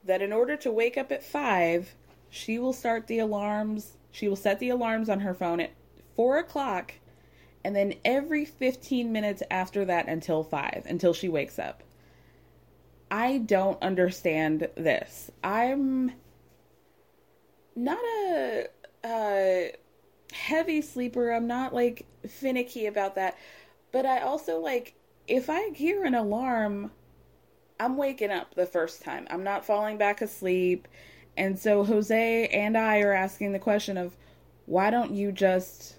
that 0.03 0.23
in 0.23 0.33
order 0.33 0.57
to 0.57 0.71
wake 0.71 0.97
up 0.97 1.11
at 1.11 1.21
five, 1.21 1.93
she 2.31 2.57
will 2.57 2.73
start 2.73 3.05
the 3.05 3.19
alarms, 3.19 3.91
she 4.09 4.27
will 4.27 4.35
set 4.35 4.57
the 4.57 4.69
alarms 4.69 5.09
on 5.09 5.19
her 5.19 5.35
phone 5.35 5.59
at 5.59 5.73
four 6.15 6.39
o'clock 6.39 6.95
and 7.67 7.75
then 7.75 7.95
every 8.05 8.45
15 8.45 9.11
minutes 9.11 9.43
after 9.51 9.83
that 9.83 10.07
until 10.07 10.41
5 10.41 10.83
until 10.87 11.13
she 11.13 11.27
wakes 11.27 11.59
up. 11.59 11.83
I 13.11 13.39
don't 13.39 13.77
understand 13.83 14.69
this. 14.75 15.29
I'm 15.43 16.13
not 17.75 17.99
a, 17.99 18.67
a 19.03 19.73
heavy 20.31 20.81
sleeper. 20.81 21.31
I'm 21.31 21.45
not 21.45 21.73
like 21.73 22.05
finicky 22.25 22.85
about 22.85 23.15
that. 23.15 23.37
But 23.91 24.05
I 24.05 24.21
also 24.21 24.61
like 24.61 24.93
if 25.27 25.49
I 25.49 25.71
hear 25.71 26.05
an 26.05 26.15
alarm, 26.15 26.91
I'm 27.81 27.97
waking 27.97 28.31
up 28.31 28.55
the 28.55 28.65
first 28.65 29.01
time. 29.01 29.27
I'm 29.29 29.43
not 29.43 29.65
falling 29.65 29.97
back 29.97 30.21
asleep. 30.21 30.87
And 31.35 31.59
so 31.59 31.83
Jose 31.83 32.47
and 32.47 32.77
I 32.77 33.01
are 33.01 33.11
asking 33.11 33.51
the 33.51 33.59
question 33.59 33.97
of 33.97 34.15
why 34.67 34.89
don't 34.89 35.11
you 35.11 35.33
just 35.33 35.96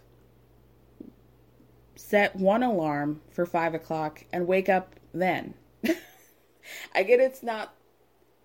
set 1.99 2.37
one 2.37 2.63
alarm 2.63 3.21
for 3.29 3.45
five 3.45 3.75
o'clock 3.75 4.25
and 4.33 4.47
wake 4.47 4.69
up 4.69 4.95
then. 5.13 5.55
I 6.95 7.03
get 7.03 7.19
it's 7.19 7.43
not 7.43 7.75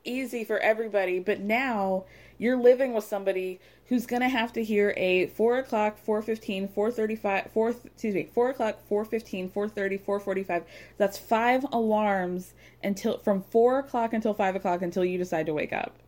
easy 0.04 0.44
for 0.44 0.58
everybody, 0.58 1.20
but 1.20 1.40
now 1.40 2.06
you're 2.40 2.58
living 2.58 2.94
with 2.94 3.04
somebody 3.04 3.60
who's 3.86 4.08
gonna 4.08 4.28
have 4.28 4.52
to 4.54 4.64
hear 4.64 4.94
a 4.98 5.28
four 5.28 5.60
o'clock, 5.60 6.00
four 6.00 6.22
fifteen, 6.24 6.68
four 6.68 6.90
thirty 6.90 7.16
five, 7.16 7.52
four 7.54 7.76
excuse 7.86 8.16
me, 8.16 8.28
four 8.34 8.50
o'clock, 8.50 8.80
four 8.90 9.06
fifteen, 9.06 9.48
four 9.48 9.70
thirty, 9.70 9.98
four 9.98 10.20
forty 10.20 10.44
five. 10.44 10.64
That's 10.98 11.20
five 11.20 11.64
alarms 11.72 12.54
until 12.84 13.20
from 13.20 13.44
four 13.44 13.80
o'clock 13.80 14.14
until 14.14 14.34
five 14.34 14.56
o'clock 14.56 14.82
until 14.82 15.06
you 15.06 15.20
decide 15.20 15.46
to 15.46 15.54
wake 15.54 15.74
up. 15.74 16.00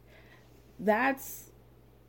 That's 0.80 1.45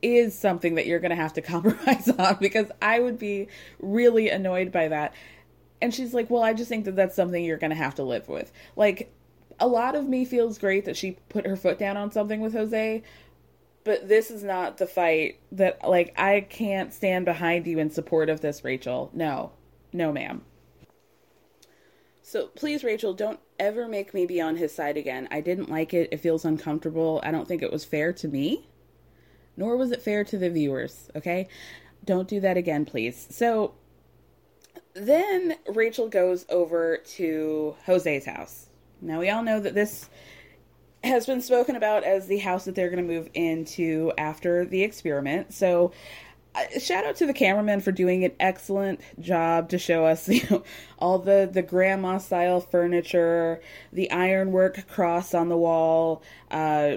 is 0.02 0.38
something 0.38 0.74
that 0.76 0.86
you're 0.86 1.00
going 1.00 1.10
to 1.10 1.16
have 1.16 1.32
to 1.34 1.42
compromise 1.42 2.08
on 2.08 2.36
because 2.40 2.70
I 2.80 3.00
would 3.00 3.18
be 3.18 3.48
really 3.80 4.28
annoyed 4.28 4.72
by 4.72 4.88
that. 4.88 5.14
And 5.80 5.92
she's 5.92 6.14
like, 6.14 6.30
Well, 6.30 6.42
I 6.42 6.54
just 6.54 6.68
think 6.68 6.84
that 6.86 6.96
that's 6.96 7.16
something 7.16 7.44
you're 7.44 7.58
going 7.58 7.70
to 7.70 7.76
have 7.76 7.94
to 7.96 8.02
live 8.02 8.28
with. 8.28 8.52
Like, 8.76 9.12
a 9.58 9.66
lot 9.66 9.94
of 9.94 10.08
me 10.08 10.24
feels 10.24 10.58
great 10.58 10.84
that 10.84 10.96
she 10.96 11.18
put 11.28 11.46
her 11.46 11.56
foot 11.56 11.78
down 11.78 11.96
on 11.96 12.12
something 12.12 12.40
with 12.40 12.52
Jose, 12.52 13.02
but 13.84 14.08
this 14.08 14.30
is 14.30 14.42
not 14.42 14.78
the 14.78 14.86
fight 14.86 15.38
that, 15.52 15.86
like, 15.88 16.12
I 16.18 16.40
can't 16.40 16.92
stand 16.92 17.24
behind 17.24 17.66
you 17.66 17.78
in 17.78 17.90
support 17.90 18.28
of 18.28 18.40
this, 18.40 18.64
Rachel. 18.64 19.10
No, 19.14 19.52
no, 19.92 20.12
ma'am. 20.12 20.42
So 22.22 22.48
please, 22.48 22.82
Rachel, 22.82 23.14
don't 23.14 23.38
ever 23.58 23.86
make 23.86 24.12
me 24.12 24.26
be 24.26 24.40
on 24.40 24.56
his 24.56 24.74
side 24.74 24.96
again. 24.96 25.28
I 25.30 25.40
didn't 25.40 25.70
like 25.70 25.94
it. 25.94 26.08
It 26.10 26.18
feels 26.18 26.44
uncomfortable. 26.44 27.20
I 27.22 27.30
don't 27.30 27.46
think 27.46 27.62
it 27.62 27.70
was 27.70 27.84
fair 27.84 28.12
to 28.14 28.26
me, 28.26 28.66
nor 29.56 29.76
was 29.76 29.90
it 29.90 30.02
fair 30.02 30.24
to 30.24 30.38
the 30.38 30.50
viewers, 30.50 31.10
okay? 31.16 31.48
Don't 32.04 32.28
do 32.28 32.40
that 32.40 32.56
again, 32.56 32.84
please. 32.84 33.26
So 33.30 33.74
then 34.94 35.56
Rachel 35.68 36.08
goes 36.08 36.46
over 36.48 36.98
to 36.98 37.76
Jose's 37.84 38.24
house. 38.24 38.66
Now, 39.00 39.20
we 39.20 39.28
all 39.28 39.42
know 39.42 39.60
that 39.60 39.74
this 39.74 40.08
has 41.04 41.26
been 41.26 41.42
spoken 41.42 41.76
about 41.76 42.04
as 42.04 42.26
the 42.26 42.38
house 42.38 42.64
that 42.64 42.74
they're 42.74 42.90
going 42.90 43.06
to 43.06 43.14
move 43.14 43.28
into 43.34 44.12
after 44.16 44.64
the 44.64 44.82
experiment. 44.82 45.52
So, 45.52 45.92
uh, 46.54 46.78
shout 46.78 47.04
out 47.04 47.16
to 47.16 47.26
the 47.26 47.34
cameraman 47.34 47.80
for 47.80 47.92
doing 47.92 48.24
an 48.24 48.32
excellent 48.40 49.00
job 49.20 49.68
to 49.68 49.78
show 49.78 50.06
us 50.06 50.28
you 50.28 50.40
know, 50.50 50.64
all 50.98 51.18
the, 51.18 51.48
the 51.52 51.62
grandma 51.62 52.16
style 52.18 52.60
furniture, 52.60 53.60
the 53.92 54.10
ironwork 54.10 54.88
cross 54.88 55.34
on 55.34 55.50
the 55.50 55.56
wall, 55.56 56.22
uh, 56.50 56.96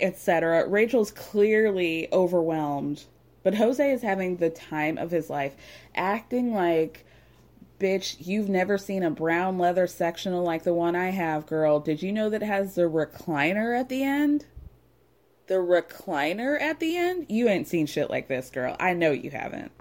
etc. 0.00 0.68
Rachel's 0.68 1.10
clearly 1.10 2.08
overwhelmed, 2.12 3.04
but 3.42 3.54
Jose 3.54 3.90
is 3.90 4.02
having 4.02 4.36
the 4.36 4.50
time 4.50 4.98
of 4.98 5.10
his 5.10 5.30
life, 5.30 5.54
acting 5.94 6.54
like 6.54 7.04
bitch, 7.78 8.16
you've 8.18 8.48
never 8.48 8.76
seen 8.76 9.02
a 9.02 9.10
brown 9.10 9.58
leather 9.58 9.86
sectional 9.86 10.42
like 10.42 10.64
the 10.64 10.74
one 10.74 10.94
I 10.94 11.10
have, 11.10 11.46
girl. 11.46 11.80
Did 11.80 12.02
you 12.02 12.12
know 12.12 12.28
that 12.28 12.42
has 12.42 12.74
the 12.74 12.82
recliner 12.82 13.78
at 13.78 13.88
the 13.88 14.02
end? 14.02 14.44
the 15.50 15.56
recliner 15.56 16.62
at 16.62 16.78
the 16.78 16.96
end, 16.96 17.26
you 17.28 17.48
ain't 17.48 17.66
seen 17.66 17.84
shit 17.84 18.08
like 18.08 18.28
this, 18.28 18.50
girl. 18.50 18.76
I 18.78 18.92
know 18.92 19.10
you 19.10 19.30
haven't. 19.30 19.72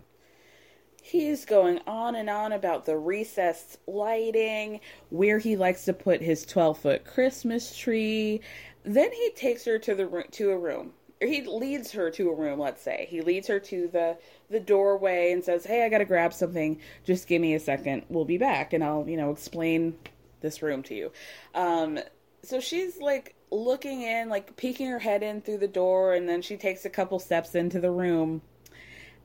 He's 1.03 1.45
going 1.45 1.79
on 1.85 2.15
and 2.15 2.27
on 2.27 2.51
about 2.53 2.87
the 2.87 2.97
recessed 2.97 3.77
lighting, 3.85 4.79
where 5.11 5.37
he 5.37 5.55
likes 5.55 5.85
to 5.85 5.93
put 5.93 6.21
his 6.21 6.43
12 6.47 6.79
foot 6.79 7.05
Christmas 7.05 7.77
tree. 7.77 8.41
Then 8.89 9.11
he 9.11 9.29
takes 9.35 9.65
her 9.65 9.77
to 9.77 9.93
the 9.93 10.25
to 10.31 10.49
a 10.49 10.57
room. 10.57 10.93
Or 11.21 11.27
he 11.27 11.43
leads 11.43 11.91
her 11.91 12.09
to 12.09 12.29
a 12.31 12.33
room, 12.33 12.59
let's 12.59 12.81
say. 12.81 13.05
He 13.07 13.21
leads 13.21 13.47
her 13.47 13.59
to 13.59 13.87
the 13.87 14.17
the 14.49 14.59
doorway 14.59 15.31
and 15.31 15.43
says, 15.43 15.63
"Hey, 15.63 15.83
I 15.85 15.89
got 15.89 15.99
to 15.99 16.05
grab 16.05 16.33
something. 16.33 16.79
Just 17.03 17.27
give 17.27 17.39
me 17.39 17.53
a 17.53 17.59
second. 17.59 18.05
We'll 18.09 18.25
be 18.25 18.39
back 18.39 18.73
and 18.73 18.83
I'll, 18.83 19.07
you 19.07 19.15
know, 19.15 19.29
explain 19.29 19.95
this 20.41 20.63
room 20.63 20.81
to 20.83 20.95
you." 20.95 21.11
Um 21.53 21.99
so 22.41 22.59
she's 22.59 22.97
like 22.97 23.35
looking 23.51 24.01
in, 24.01 24.27
like 24.27 24.57
peeking 24.57 24.87
her 24.87 24.97
head 24.97 25.21
in 25.21 25.41
through 25.41 25.59
the 25.59 25.67
door 25.67 26.15
and 26.15 26.27
then 26.27 26.41
she 26.41 26.57
takes 26.57 26.83
a 26.83 26.89
couple 26.89 27.19
steps 27.19 27.53
into 27.53 27.79
the 27.79 27.91
room 27.91 28.41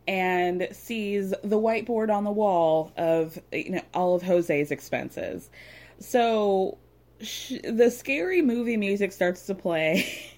and 0.07 0.69
sees 0.73 1.31
the 1.43 1.59
whiteboard 1.59 2.15
on 2.15 2.25
the 2.25 2.33
wall 2.33 2.93
of 2.99 3.39
you 3.51 3.71
know 3.71 3.83
all 3.95 4.15
of 4.15 4.23
Jose's 4.25 4.71
expenses. 4.71 5.49
So 6.01 6.77
the 7.63 7.91
scary 7.91 8.43
movie 8.43 8.77
music 8.77 9.13
starts 9.13 9.47
to 9.47 9.55
play. 9.55 10.33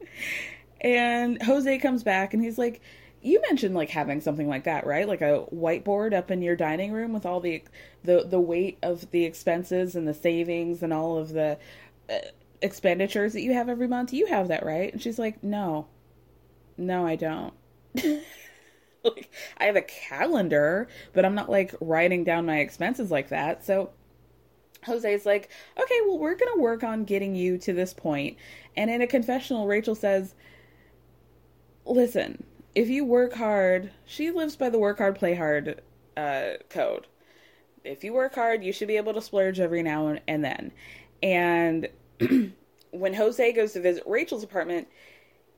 and 0.80 1.42
Jose 1.42 1.78
comes 1.78 2.02
back 2.02 2.34
and 2.34 2.42
he's 2.42 2.58
like, 2.58 2.80
"You 3.22 3.40
mentioned 3.48 3.74
like 3.74 3.90
having 3.90 4.20
something 4.20 4.48
like 4.48 4.64
that, 4.64 4.86
right? 4.86 5.06
Like 5.06 5.20
a 5.20 5.44
whiteboard 5.52 6.14
up 6.14 6.30
in 6.30 6.42
your 6.42 6.56
dining 6.56 6.92
room 6.92 7.12
with 7.12 7.26
all 7.26 7.40
the 7.40 7.62
the 8.04 8.24
the 8.28 8.40
weight 8.40 8.78
of 8.82 9.10
the 9.10 9.24
expenses 9.24 9.94
and 9.94 10.06
the 10.06 10.14
savings 10.14 10.82
and 10.82 10.92
all 10.92 11.18
of 11.18 11.30
the 11.30 11.58
uh, 12.10 12.18
expenditures 12.60 13.32
that 13.34 13.42
you 13.42 13.52
have 13.54 13.68
every 13.68 13.88
month. 13.88 14.12
You 14.12 14.26
have 14.26 14.48
that, 14.48 14.64
right?" 14.64 14.92
And 14.92 15.02
she's 15.02 15.18
like, 15.18 15.42
"No. 15.42 15.86
No, 16.76 17.06
I 17.06 17.16
don't." 17.16 17.54
like 19.04 19.30
I 19.58 19.64
have 19.64 19.76
a 19.76 19.82
calendar, 19.82 20.88
but 21.12 21.24
I'm 21.24 21.34
not 21.34 21.50
like 21.50 21.74
writing 21.80 22.24
down 22.24 22.46
my 22.46 22.58
expenses 22.58 23.10
like 23.10 23.28
that. 23.28 23.64
So 23.64 23.90
Jose's 24.84 25.26
like, 25.26 25.50
okay, 25.80 26.00
well, 26.06 26.18
we're 26.18 26.34
going 26.34 26.52
to 26.54 26.60
work 26.60 26.82
on 26.82 27.04
getting 27.04 27.34
you 27.34 27.58
to 27.58 27.72
this 27.72 27.94
point. 27.94 28.36
And 28.76 28.90
in 28.90 29.02
a 29.02 29.06
confessional, 29.06 29.66
Rachel 29.66 29.94
says, 29.94 30.34
listen, 31.84 32.44
if 32.74 32.88
you 32.88 33.04
work 33.04 33.34
hard, 33.34 33.90
she 34.04 34.30
lives 34.30 34.56
by 34.56 34.70
the 34.70 34.78
work 34.78 34.98
hard, 34.98 35.16
play 35.16 35.34
hard 35.34 35.82
uh, 36.16 36.52
code. 36.68 37.06
If 37.84 38.04
you 38.04 38.12
work 38.12 38.34
hard, 38.34 38.62
you 38.62 38.72
should 38.72 38.88
be 38.88 38.96
able 38.96 39.14
to 39.14 39.20
splurge 39.20 39.60
every 39.60 39.82
now 39.82 40.16
and 40.28 40.44
then. 40.44 40.72
And 41.22 41.88
when 42.90 43.14
Jose 43.14 43.52
goes 43.52 43.72
to 43.72 43.80
visit 43.80 44.04
Rachel's 44.06 44.44
apartment, 44.44 44.88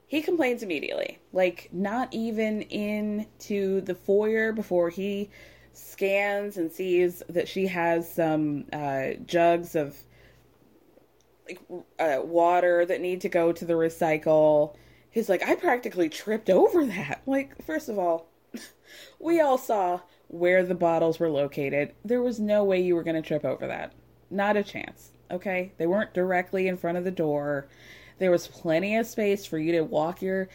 he 0.07 0.23
complains 0.23 0.63
immediately. 0.63 1.19
Like, 1.33 1.69
not 1.73 2.13
even 2.13 2.63
into 2.63 3.81
the 3.83 3.95
foyer 3.95 4.53
before 4.53 4.91
he 4.91 5.31
scans 5.75 6.57
and 6.57 6.71
sees 6.71 7.23
that 7.29 7.49
she 7.49 7.67
has 7.67 8.11
some 8.11 8.65
uh, 8.73 9.11
jugs 9.27 9.75
of 9.75 9.97
like 11.47 11.61
uh, 11.99 12.21
water 12.23 12.87
that 12.87 13.01
need 13.01 13.21
to 13.21 13.29
go 13.29 13.53
to 13.53 13.65
the 13.65 13.75
recycle. 13.75 14.75
He's 15.11 15.29
like, 15.29 15.43
I 15.43 15.55
practically 15.55 16.09
tripped 16.09 16.51
over 16.51 16.87
that. 16.87 17.23
Like, 17.27 17.63
first 17.65 17.89
of 17.89 17.99
all, 17.99 18.29
we 19.19 19.41
all 19.41 19.59
saw 19.59 20.01
where 20.29 20.65
the 20.65 20.75
bottles 20.75 21.19
were 21.19 21.31
located. 21.31 21.93
There 22.05 22.23
was 22.23 22.41
no 22.41 22.65
way 22.65 22.81
you 22.81 22.95
were 22.95 23.03
going 23.03 23.21
to 23.21 23.27
trip 23.27 23.45
over 23.45 23.67
that. 23.67 23.93
Not 24.31 24.57
a 24.57 24.63
chance. 24.63 25.11
Okay? 25.31 25.73
They 25.77 25.87
weren't 25.87 26.15
directly 26.15 26.67
in 26.67 26.77
front 26.77 26.99
of 26.99 27.05
the 27.05 27.11
door. 27.11 27.69
There 28.19 28.31
was 28.31 28.49
plenty 28.49 28.97
of 28.97 29.07
space 29.07 29.45
for 29.45 29.59
you 29.59 29.73
to 29.73 29.83
walk 29.83 30.23
your 30.23 30.49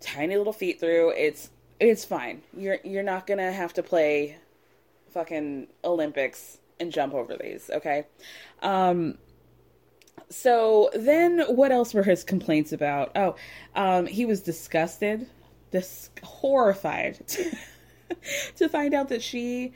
tiny 0.00 0.36
little 0.36 0.52
feet 0.52 0.80
through. 0.80 1.10
It's 1.10 1.50
it's 1.80 2.04
fine. 2.04 2.42
You're 2.56 2.78
you're 2.84 3.02
not 3.02 3.26
gonna 3.26 3.52
have 3.52 3.72
to 3.74 3.82
play 3.82 4.36
fucking 5.10 5.68
Olympics 5.84 6.58
and 6.80 6.92
jump 6.92 7.14
over 7.14 7.36
these, 7.36 7.70
okay? 7.72 8.04
Um 8.62 9.18
so 10.30 10.90
then 10.94 11.40
what 11.40 11.72
else 11.72 11.94
were 11.94 12.02
his 12.02 12.24
complaints 12.24 12.72
about? 12.72 13.12
Oh, 13.16 13.36
um 13.74 14.06
he 14.06 14.24
was 14.24 14.42
disgusted, 14.42 15.28
dis 15.70 16.10
horrified 16.22 17.26
to 18.56 18.68
find 18.68 18.94
out 18.94 19.08
that 19.08 19.22
she 19.22 19.72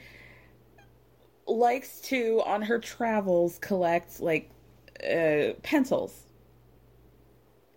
likes 1.45 1.99
to 2.01 2.41
on 2.45 2.61
her 2.61 2.79
travels 2.79 3.59
collect 3.59 4.19
like 4.21 4.49
uh 5.03 5.53
pencils 5.61 6.22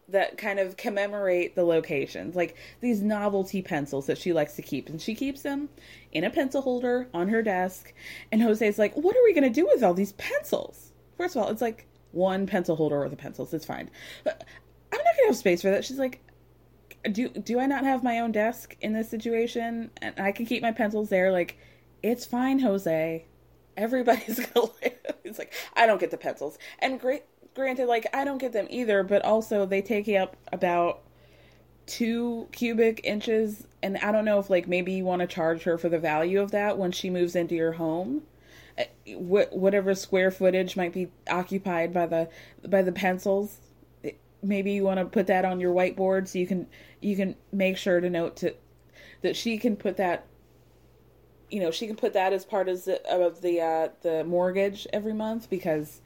that 0.08 0.38
kind 0.38 0.58
of 0.58 0.76
commemorate 0.76 1.54
the 1.54 1.64
locations, 1.64 2.36
like 2.36 2.56
these 2.80 3.02
novelty 3.02 3.62
pencils 3.62 4.06
that 4.06 4.18
she 4.18 4.32
likes 4.32 4.54
to 4.54 4.62
keep. 4.62 4.88
And 4.88 5.00
she 5.00 5.14
keeps 5.14 5.42
them 5.42 5.68
in 6.12 6.24
a 6.24 6.30
pencil 6.30 6.62
holder 6.62 7.08
on 7.12 7.28
her 7.28 7.42
desk. 7.42 7.92
And 8.30 8.42
Jose's 8.42 8.78
like, 8.78 8.94
What 8.94 9.16
are 9.16 9.24
we 9.24 9.34
going 9.34 9.44
to 9.44 9.50
do 9.50 9.66
with 9.66 9.82
all 9.82 9.94
these 9.94 10.12
pencils? 10.12 10.92
First 11.16 11.36
of 11.36 11.42
all, 11.42 11.50
it's 11.50 11.62
like 11.62 11.86
one 12.12 12.46
pencil 12.46 12.76
holder 12.76 13.00
with 13.00 13.10
the 13.10 13.16
pencils. 13.16 13.52
It's 13.52 13.66
fine. 13.66 13.90
But 14.24 14.44
I'm 14.92 14.98
not 14.98 15.04
going 15.04 15.24
to 15.24 15.26
have 15.28 15.36
space 15.36 15.62
for 15.62 15.70
that. 15.70 15.84
She's 15.84 15.98
like, 15.98 16.22
do 17.12 17.28
do 17.28 17.60
I 17.60 17.66
not 17.66 17.84
have 17.84 18.02
my 18.02 18.18
own 18.18 18.32
desk 18.32 18.76
in 18.80 18.92
this 18.92 19.08
situation 19.08 19.90
and 20.02 20.18
I 20.18 20.32
can 20.32 20.44
keep 20.44 20.60
my 20.60 20.72
pencils 20.72 21.08
there 21.08 21.30
like 21.30 21.56
it's 22.02 22.24
fine 22.24 22.58
Jose 22.58 23.24
everybody's 23.76 24.40
gonna 24.54 24.70
live. 24.82 25.16
It's 25.24 25.38
like 25.38 25.52
I 25.74 25.86
don't 25.86 26.00
get 26.00 26.10
the 26.10 26.16
pencils. 26.16 26.58
And 26.78 27.00
great 27.00 27.24
granted, 27.56 27.86
like 27.86 28.06
I 28.14 28.24
don't 28.24 28.38
get 28.38 28.52
them 28.52 28.68
either, 28.70 29.02
but 29.02 29.24
also 29.24 29.66
they 29.66 29.82
take 29.82 30.08
up 30.08 30.36
about 30.52 31.02
two 31.86 32.48
cubic 32.52 33.00
inches, 33.02 33.66
and 33.82 33.96
I 33.98 34.12
don't 34.12 34.24
know 34.24 34.38
if 34.38 34.48
like 34.48 34.68
maybe 34.68 34.92
you 34.92 35.04
want 35.04 35.20
to 35.20 35.26
charge 35.26 35.64
her 35.64 35.76
for 35.76 35.88
the 35.88 35.98
value 35.98 36.40
of 36.40 36.52
that 36.52 36.78
when 36.78 36.92
she 36.92 37.10
moves 37.10 37.34
into 37.34 37.56
your 37.56 37.72
home. 37.72 38.22
Uh, 38.78 38.84
Wh- 39.14 39.52
whatever 39.52 39.94
square 39.94 40.30
footage 40.30 40.76
might 40.76 40.92
be 40.92 41.08
occupied 41.28 41.92
by 41.92 42.06
the 42.06 42.28
by 42.68 42.82
the 42.82 42.92
pencils 42.92 43.58
maybe 44.42 44.72
you 44.72 44.84
want 44.84 44.98
to 44.98 45.04
put 45.06 45.26
that 45.26 45.44
on 45.44 45.60
your 45.60 45.74
whiteboard 45.74 46.28
so 46.28 46.38
you 46.38 46.46
can 46.46 46.66
you 47.00 47.16
can 47.16 47.34
make 47.52 47.76
sure 47.76 48.00
to 48.00 48.08
note 48.08 48.36
to 48.36 48.54
that 49.22 49.36
she 49.36 49.58
can 49.58 49.76
put 49.76 49.96
that 49.96 50.26
you 51.50 51.60
know 51.60 51.70
she 51.70 51.86
can 51.86 51.96
put 51.96 52.12
that 52.12 52.32
as 52.32 52.44
part 52.44 52.68
of 52.68 52.84
the, 52.84 53.04
of 53.10 53.40
the 53.42 53.60
uh 53.60 53.88
the 54.02 54.24
mortgage 54.24 54.86
every 54.92 55.12
month 55.12 55.48
because 55.50 56.00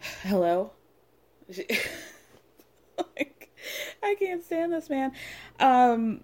hello? 0.00 0.72
Like 2.98 3.50
i 4.02 4.16
can't 4.18 4.42
stand 4.42 4.72
this 4.72 4.88
man. 4.88 5.12
Um 5.60 6.20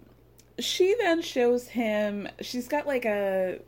she 0.59 0.95
then 0.99 1.21
shows 1.21 1.67
him 1.67 2.27
she's 2.41 2.67
got 2.67 2.87
like 2.87 3.05
a 3.05 3.59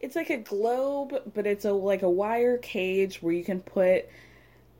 it's 0.00 0.14
like 0.14 0.30
a 0.30 0.36
globe 0.36 1.32
but 1.34 1.46
it's 1.46 1.64
a 1.64 1.72
like 1.72 2.02
a 2.02 2.10
wire 2.10 2.58
cage 2.58 3.20
where 3.22 3.32
you 3.32 3.42
can 3.42 3.60
put 3.60 4.08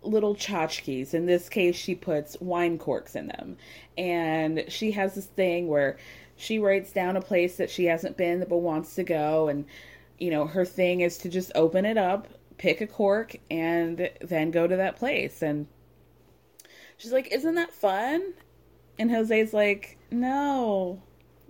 little 0.03 0.37
tchotchkes. 0.37 1.15
In 1.15 1.27
this 1.27 1.49
case 1.49 1.75
she 1.75 1.97
puts 1.97 2.37
wine 2.41 2.79
corks 2.79 3.17
in 3.17 3.27
them. 3.27 3.57
And 3.97 4.65
she 4.69 4.93
has 4.93 5.17
this 5.17 5.27
thing 5.27 5.67
where 5.67 5.97
she 6.37 6.61
writes 6.61 6.93
down 6.93 7.17
a 7.17 7.21
place 7.21 7.57
that 7.57 7.71
she 7.71 7.87
hasn't 7.87 8.17
been 8.17 8.47
but 8.49 8.59
wants 8.59 8.95
to 8.95 9.03
go. 9.03 9.49
And 9.49 9.65
you 10.19 10.31
know 10.31 10.47
her 10.47 10.65
thing 10.65 11.01
is 11.01 11.19
to 11.19 11.29
just 11.29 11.51
open 11.57 11.85
it 11.85 11.99
up 11.99 12.29
pick 12.59 12.81
a 12.81 12.87
cork 12.87 13.37
and 13.51 14.11
then 14.21 14.51
go 14.51 14.67
to 14.67 14.77
that 14.77 14.97
place. 14.97 15.43
And 15.43 15.67
she's 16.97 17.13
like 17.13 17.33
isn't 17.33 17.55
that 17.55 17.73
fun? 17.73 18.35
And 18.99 19.11
jose's 19.11 19.55
like 19.55 19.99
no 20.11 21.03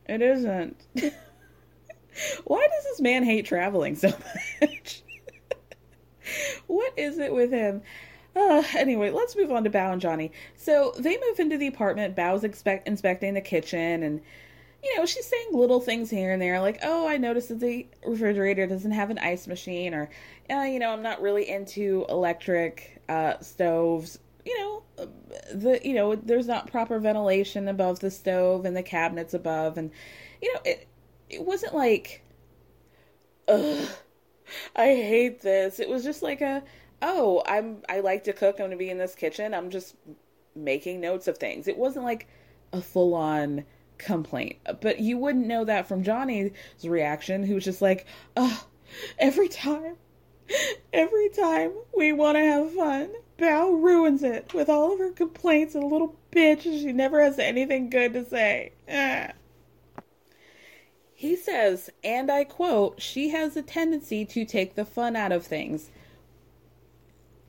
it 0.06 0.22
isn't. 0.22 0.80
Why 2.44 2.66
does 2.66 2.84
this 2.84 3.00
man 3.00 3.22
hate 3.22 3.44
traveling 3.44 3.94
so 3.94 4.08
much? 4.60 5.02
What 6.66 6.92
is 6.96 7.18
it 7.18 7.32
with 7.32 7.50
him? 7.50 7.82
Uh, 8.34 8.62
anyway, 8.76 9.10
let's 9.10 9.36
move 9.36 9.50
on 9.50 9.64
to 9.64 9.70
Bao 9.70 9.92
and 9.92 10.00
Johnny. 10.00 10.32
So 10.56 10.94
they 10.98 11.18
move 11.18 11.38
into 11.38 11.58
the 11.58 11.66
apartment. 11.66 12.16
Bao's 12.16 12.44
expect- 12.44 12.86
inspecting 12.86 13.34
the 13.34 13.40
kitchen, 13.40 14.02
and 14.02 14.20
you 14.82 14.96
know 14.96 15.06
she's 15.06 15.26
saying 15.26 15.48
little 15.52 15.80
things 15.80 16.10
here 16.10 16.32
and 16.32 16.40
there, 16.40 16.60
like, 16.60 16.78
"Oh, 16.82 17.08
I 17.08 17.16
noticed 17.16 17.48
that 17.48 17.60
the 17.60 17.86
refrigerator 18.06 18.66
doesn't 18.66 18.92
have 18.92 19.10
an 19.10 19.18
ice 19.18 19.46
machine," 19.46 19.94
or, 19.94 20.10
uh, 20.50 20.62
"You 20.62 20.78
know, 20.78 20.92
I'm 20.92 21.02
not 21.02 21.20
really 21.20 21.48
into 21.48 22.06
electric 22.08 23.02
uh, 23.08 23.38
stoves." 23.40 24.18
You 24.44 24.58
know, 24.58 24.82
the 25.52 25.80
you 25.84 25.94
know 25.94 26.14
there's 26.14 26.46
not 26.46 26.70
proper 26.70 26.98
ventilation 26.98 27.68
above 27.68 28.00
the 28.00 28.10
stove 28.10 28.64
and 28.64 28.76
the 28.76 28.82
cabinets 28.82 29.34
above, 29.34 29.78
and 29.78 29.90
you 30.40 30.52
know 30.54 30.60
it 30.64 30.86
it 31.28 31.44
wasn't 31.44 31.74
like, 31.74 32.22
ugh, 33.48 33.88
I 34.76 34.86
hate 34.86 35.42
this. 35.42 35.80
It 35.80 35.88
was 35.88 36.04
just 36.04 36.22
like 36.22 36.40
a 36.40 36.62
oh, 37.02 37.42
I'm 37.46 37.82
I 37.88 38.00
like 38.00 38.24
to 38.24 38.32
cook. 38.32 38.56
I'm 38.56 38.58
going 38.58 38.70
to 38.72 38.76
be 38.76 38.90
in 38.90 38.98
this 38.98 39.14
kitchen. 39.14 39.54
I'm 39.54 39.70
just 39.70 39.96
making 40.54 41.00
notes 41.00 41.28
of 41.28 41.38
things. 41.38 41.68
It 41.68 41.78
wasn't 41.78 42.04
like 42.04 42.28
a 42.72 42.80
full 42.80 43.14
on 43.14 43.64
complaint. 43.98 44.56
But 44.80 45.00
you 45.00 45.18
wouldn't 45.18 45.46
know 45.46 45.64
that 45.64 45.88
from 45.88 46.02
Johnny's 46.02 46.52
reaction, 46.82 47.44
who's 47.44 47.64
just 47.64 47.82
like, 47.82 48.06
oh, 48.36 48.66
every 49.18 49.48
time, 49.48 49.96
every 50.92 51.28
time 51.30 51.72
we 51.96 52.12
want 52.12 52.36
to 52.36 52.44
have 52.44 52.72
fun, 52.72 53.10
Bao 53.38 53.82
ruins 53.82 54.22
it 54.22 54.52
with 54.52 54.68
all 54.68 54.92
of 54.92 54.98
her 54.98 55.12
complaints 55.12 55.74
and 55.74 55.84
little 55.84 56.16
bitch, 56.32 56.66
and 56.66 56.80
she 56.80 56.92
never 56.92 57.22
has 57.22 57.38
anything 57.38 57.90
good 57.90 58.12
to 58.14 58.24
say. 58.24 58.72
He 61.14 61.34
says, 61.34 61.90
and 62.04 62.30
I 62.30 62.44
quote, 62.44 63.02
she 63.02 63.30
has 63.30 63.56
a 63.56 63.62
tendency 63.62 64.24
to 64.24 64.44
take 64.44 64.76
the 64.76 64.84
fun 64.84 65.16
out 65.16 65.32
of 65.32 65.44
things. 65.44 65.90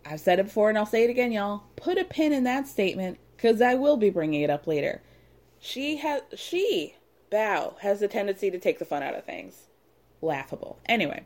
I've 0.04 0.20
said 0.20 0.40
it 0.40 0.46
before 0.46 0.70
and 0.70 0.78
I'll 0.78 0.88
say 0.88 1.04
it 1.04 1.12
again, 1.12 1.32
y'all. 1.32 1.66
Put 1.76 2.00
a 2.00 2.04
pin 2.04 2.34
in 2.34 2.46
that 2.46 2.68
statement 2.68 3.20
because 3.38 3.62
I 3.62 3.76
will 3.76 3.96
be 3.96 4.10
bringing 4.10 4.42
it 4.42 4.50
up 4.50 4.66
later. 4.66 5.04
She 5.60 5.98
has, 5.98 6.22
she, 6.36 6.96
Bao 7.32 7.78
has 7.80 8.02
a 8.02 8.08
tendency 8.08 8.50
to 8.50 8.60
take 8.60 8.80
the 8.80 8.86
fun 8.86 9.04
out 9.04 9.16
of 9.16 9.26
things. 9.26 9.68
Laughable. 10.22 10.80
Anyway, 10.88 11.26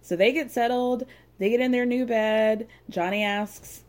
so 0.00 0.16
they 0.16 0.32
get 0.32 0.50
settled. 0.50 1.04
They 1.38 1.50
get 1.50 1.60
in 1.60 1.72
their 1.72 1.86
new 1.86 2.06
bed. 2.06 2.68
Johnny 2.88 3.22
asks 3.22 3.82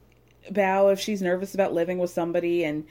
Bow 0.50 0.90
if 0.90 1.00
she's 1.00 1.22
nervous 1.22 1.54
about 1.54 1.74
living 1.74 1.98
with 1.98 2.10
somebody, 2.10 2.64
and 2.64 2.86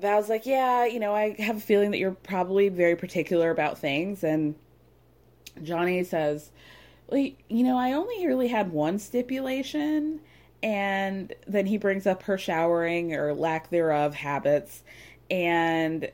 Bao's 0.00 0.28
like, 0.28 0.46
Yeah, 0.46 0.86
you 0.86 1.00
know, 1.00 1.14
I 1.14 1.34
have 1.38 1.56
a 1.56 1.60
feeling 1.60 1.90
that 1.90 1.98
you're 1.98 2.12
probably 2.12 2.68
very 2.68 2.96
particular 2.96 3.50
about 3.50 3.78
things. 3.78 4.24
And 4.24 4.54
Johnny 5.62 6.02
says, 6.04 6.50
Well, 7.08 7.20
you 7.48 7.64
know, 7.64 7.76
I 7.76 7.92
only 7.92 8.26
really 8.26 8.48
had 8.48 8.72
one 8.72 8.98
stipulation. 8.98 10.20
And 10.62 11.32
then 11.46 11.66
he 11.66 11.78
brings 11.78 12.06
up 12.06 12.24
her 12.24 12.36
showering 12.36 13.14
or 13.14 13.32
lack 13.32 13.70
thereof 13.70 14.14
habits. 14.14 14.82
And 15.30 16.10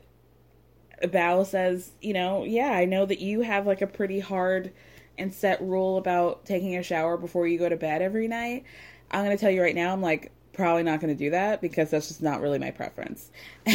Bao 1.03 1.45
says, 1.45 1.91
You 2.01 2.13
know, 2.13 2.43
yeah, 2.43 2.71
I 2.71 2.85
know 2.85 3.05
that 3.05 3.19
you 3.19 3.41
have 3.41 3.67
like 3.67 3.81
a 3.81 3.87
pretty 3.87 4.19
hard 4.19 4.71
and 5.17 5.33
set 5.33 5.61
rule 5.61 5.97
about 5.97 6.45
taking 6.45 6.75
a 6.75 6.83
shower 6.83 7.17
before 7.17 7.47
you 7.47 7.57
go 7.57 7.69
to 7.69 7.75
bed 7.75 8.01
every 8.01 8.27
night. 8.27 8.65
I'm 9.09 9.25
going 9.25 9.35
to 9.35 9.41
tell 9.41 9.51
you 9.51 9.61
right 9.61 9.75
now, 9.75 9.93
I'm 9.93 10.01
like, 10.01 10.31
probably 10.53 10.83
not 10.83 10.99
going 10.99 11.15
to 11.15 11.23
do 11.23 11.31
that 11.31 11.61
because 11.61 11.91
that's 11.91 12.07
just 12.07 12.21
not 12.21 12.41
really 12.41 12.59
my 12.59 12.71
preference. 12.71 13.31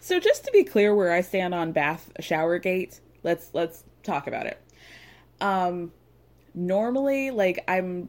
so 0.00 0.20
just 0.20 0.44
to 0.44 0.50
be 0.52 0.64
clear 0.64 0.94
where 0.94 1.12
I 1.12 1.22
stand 1.22 1.54
on 1.54 1.72
bath 1.72 2.10
shower 2.20 2.58
gate, 2.58 3.00
let's 3.22 3.50
let's 3.52 3.84
talk 4.02 4.26
about 4.26 4.46
it. 4.46 4.60
Um 5.40 5.92
normally 6.54 7.30
like 7.30 7.64
I'm 7.66 8.08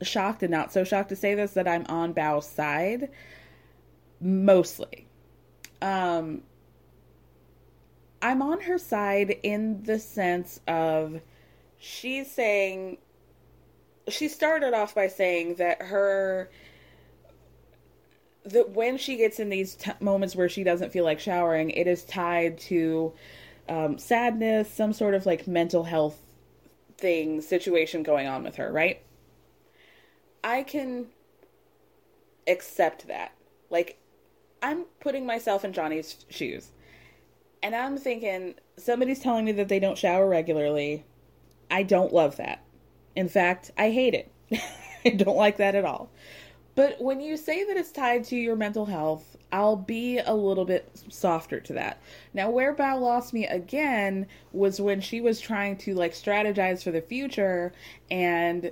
shocked 0.00 0.42
and 0.42 0.50
not 0.50 0.72
so 0.72 0.84
shocked 0.84 1.10
to 1.10 1.16
say 1.16 1.34
this 1.34 1.52
that 1.52 1.68
I'm 1.68 1.84
on 1.86 2.14
Bao's 2.14 2.48
side 2.48 3.10
mostly. 4.20 5.06
Um 5.82 6.42
I'm 8.20 8.42
on 8.42 8.60
her 8.62 8.78
side 8.78 9.38
in 9.42 9.82
the 9.84 9.98
sense 9.98 10.60
of 10.66 11.20
she's 11.78 12.30
saying 12.30 12.98
she 14.08 14.28
started 14.28 14.74
off 14.74 14.94
by 14.94 15.08
saying 15.08 15.56
that 15.56 15.82
her 15.82 16.50
that 18.44 18.70
when 18.70 18.96
she 18.96 19.16
gets 19.16 19.38
in 19.38 19.50
these 19.50 19.74
t- 19.74 19.90
moments 20.00 20.34
where 20.34 20.48
she 20.48 20.64
doesn't 20.64 20.90
feel 20.90 21.04
like 21.04 21.20
showering, 21.20 21.70
it 21.70 21.86
is 21.86 22.02
tied 22.04 22.58
to 22.58 23.12
um, 23.68 23.98
sadness, 23.98 24.72
some 24.72 24.92
sort 24.92 25.14
of 25.14 25.26
like 25.26 25.46
mental 25.46 25.84
health 25.84 26.18
thing, 26.96 27.40
situation 27.40 28.02
going 28.02 28.26
on 28.26 28.42
with 28.42 28.56
her, 28.56 28.72
right? 28.72 29.02
I 30.42 30.62
can 30.62 31.06
accept 32.46 33.06
that. 33.08 33.32
Like, 33.70 33.97
I'm 34.62 34.84
putting 35.00 35.26
myself 35.26 35.64
in 35.64 35.72
Johnny's 35.72 36.24
shoes. 36.28 36.70
And 37.62 37.74
I'm 37.74 37.98
thinking, 37.98 38.54
somebody's 38.76 39.20
telling 39.20 39.44
me 39.44 39.52
that 39.52 39.68
they 39.68 39.80
don't 39.80 39.98
shower 39.98 40.28
regularly. 40.28 41.04
I 41.70 41.82
don't 41.82 42.12
love 42.12 42.36
that. 42.36 42.62
In 43.16 43.28
fact, 43.28 43.70
I 43.76 43.90
hate 43.90 44.14
it. 44.14 44.32
I 45.04 45.10
don't 45.10 45.36
like 45.36 45.56
that 45.56 45.74
at 45.74 45.84
all. 45.84 46.10
But 46.74 47.00
when 47.00 47.20
you 47.20 47.36
say 47.36 47.64
that 47.64 47.76
it's 47.76 47.90
tied 47.90 48.22
to 48.26 48.36
your 48.36 48.54
mental 48.54 48.86
health, 48.86 49.36
I'll 49.50 49.76
be 49.76 50.18
a 50.18 50.34
little 50.34 50.64
bit 50.64 50.88
softer 51.08 51.58
to 51.58 51.72
that. 51.72 52.00
Now, 52.34 52.50
where 52.50 52.74
Bao 52.74 53.00
lost 53.00 53.32
me 53.32 53.46
again 53.46 54.26
was 54.52 54.80
when 54.80 55.00
she 55.00 55.20
was 55.20 55.40
trying 55.40 55.76
to 55.78 55.94
like 55.94 56.12
strategize 56.12 56.84
for 56.84 56.92
the 56.92 57.00
future 57.00 57.72
and 58.10 58.70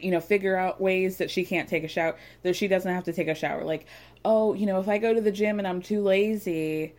you 0.00 0.10
know 0.10 0.20
figure 0.20 0.56
out 0.56 0.80
ways 0.80 1.18
that 1.18 1.30
she 1.30 1.44
can't 1.44 1.68
take 1.68 1.84
a 1.84 1.88
shower 1.88 2.16
that 2.42 2.56
she 2.56 2.68
doesn't 2.68 2.92
have 2.92 3.04
to 3.04 3.12
take 3.12 3.28
a 3.28 3.34
shower 3.34 3.62
like 3.62 3.86
oh 4.26 4.52
you 4.52 4.66
know 4.66 4.78
if 4.80 4.88
i 4.88 4.98
go 4.98 5.14
to 5.14 5.20
the 5.20 5.32
gym 5.32 5.58
and 5.58 5.66
i'm 5.66 5.80
too 5.80 6.02
lazy 6.02 6.94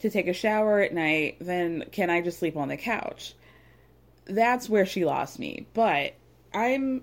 to 0.00 0.10
take 0.10 0.26
a 0.26 0.32
shower 0.32 0.80
at 0.80 0.92
night 0.92 1.36
then 1.40 1.84
can 1.92 2.10
i 2.10 2.20
just 2.20 2.38
sleep 2.38 2.56
on 2.56 2.68
the 2.68 2.76
couch 2.76 3.34
that's 4.26 4.68
where 4.68 4.86
she 4.86 5.04
lost 5.04 5.38
me. 5.38 5.66
But 5.74 6.14
I'm 6.54 7.02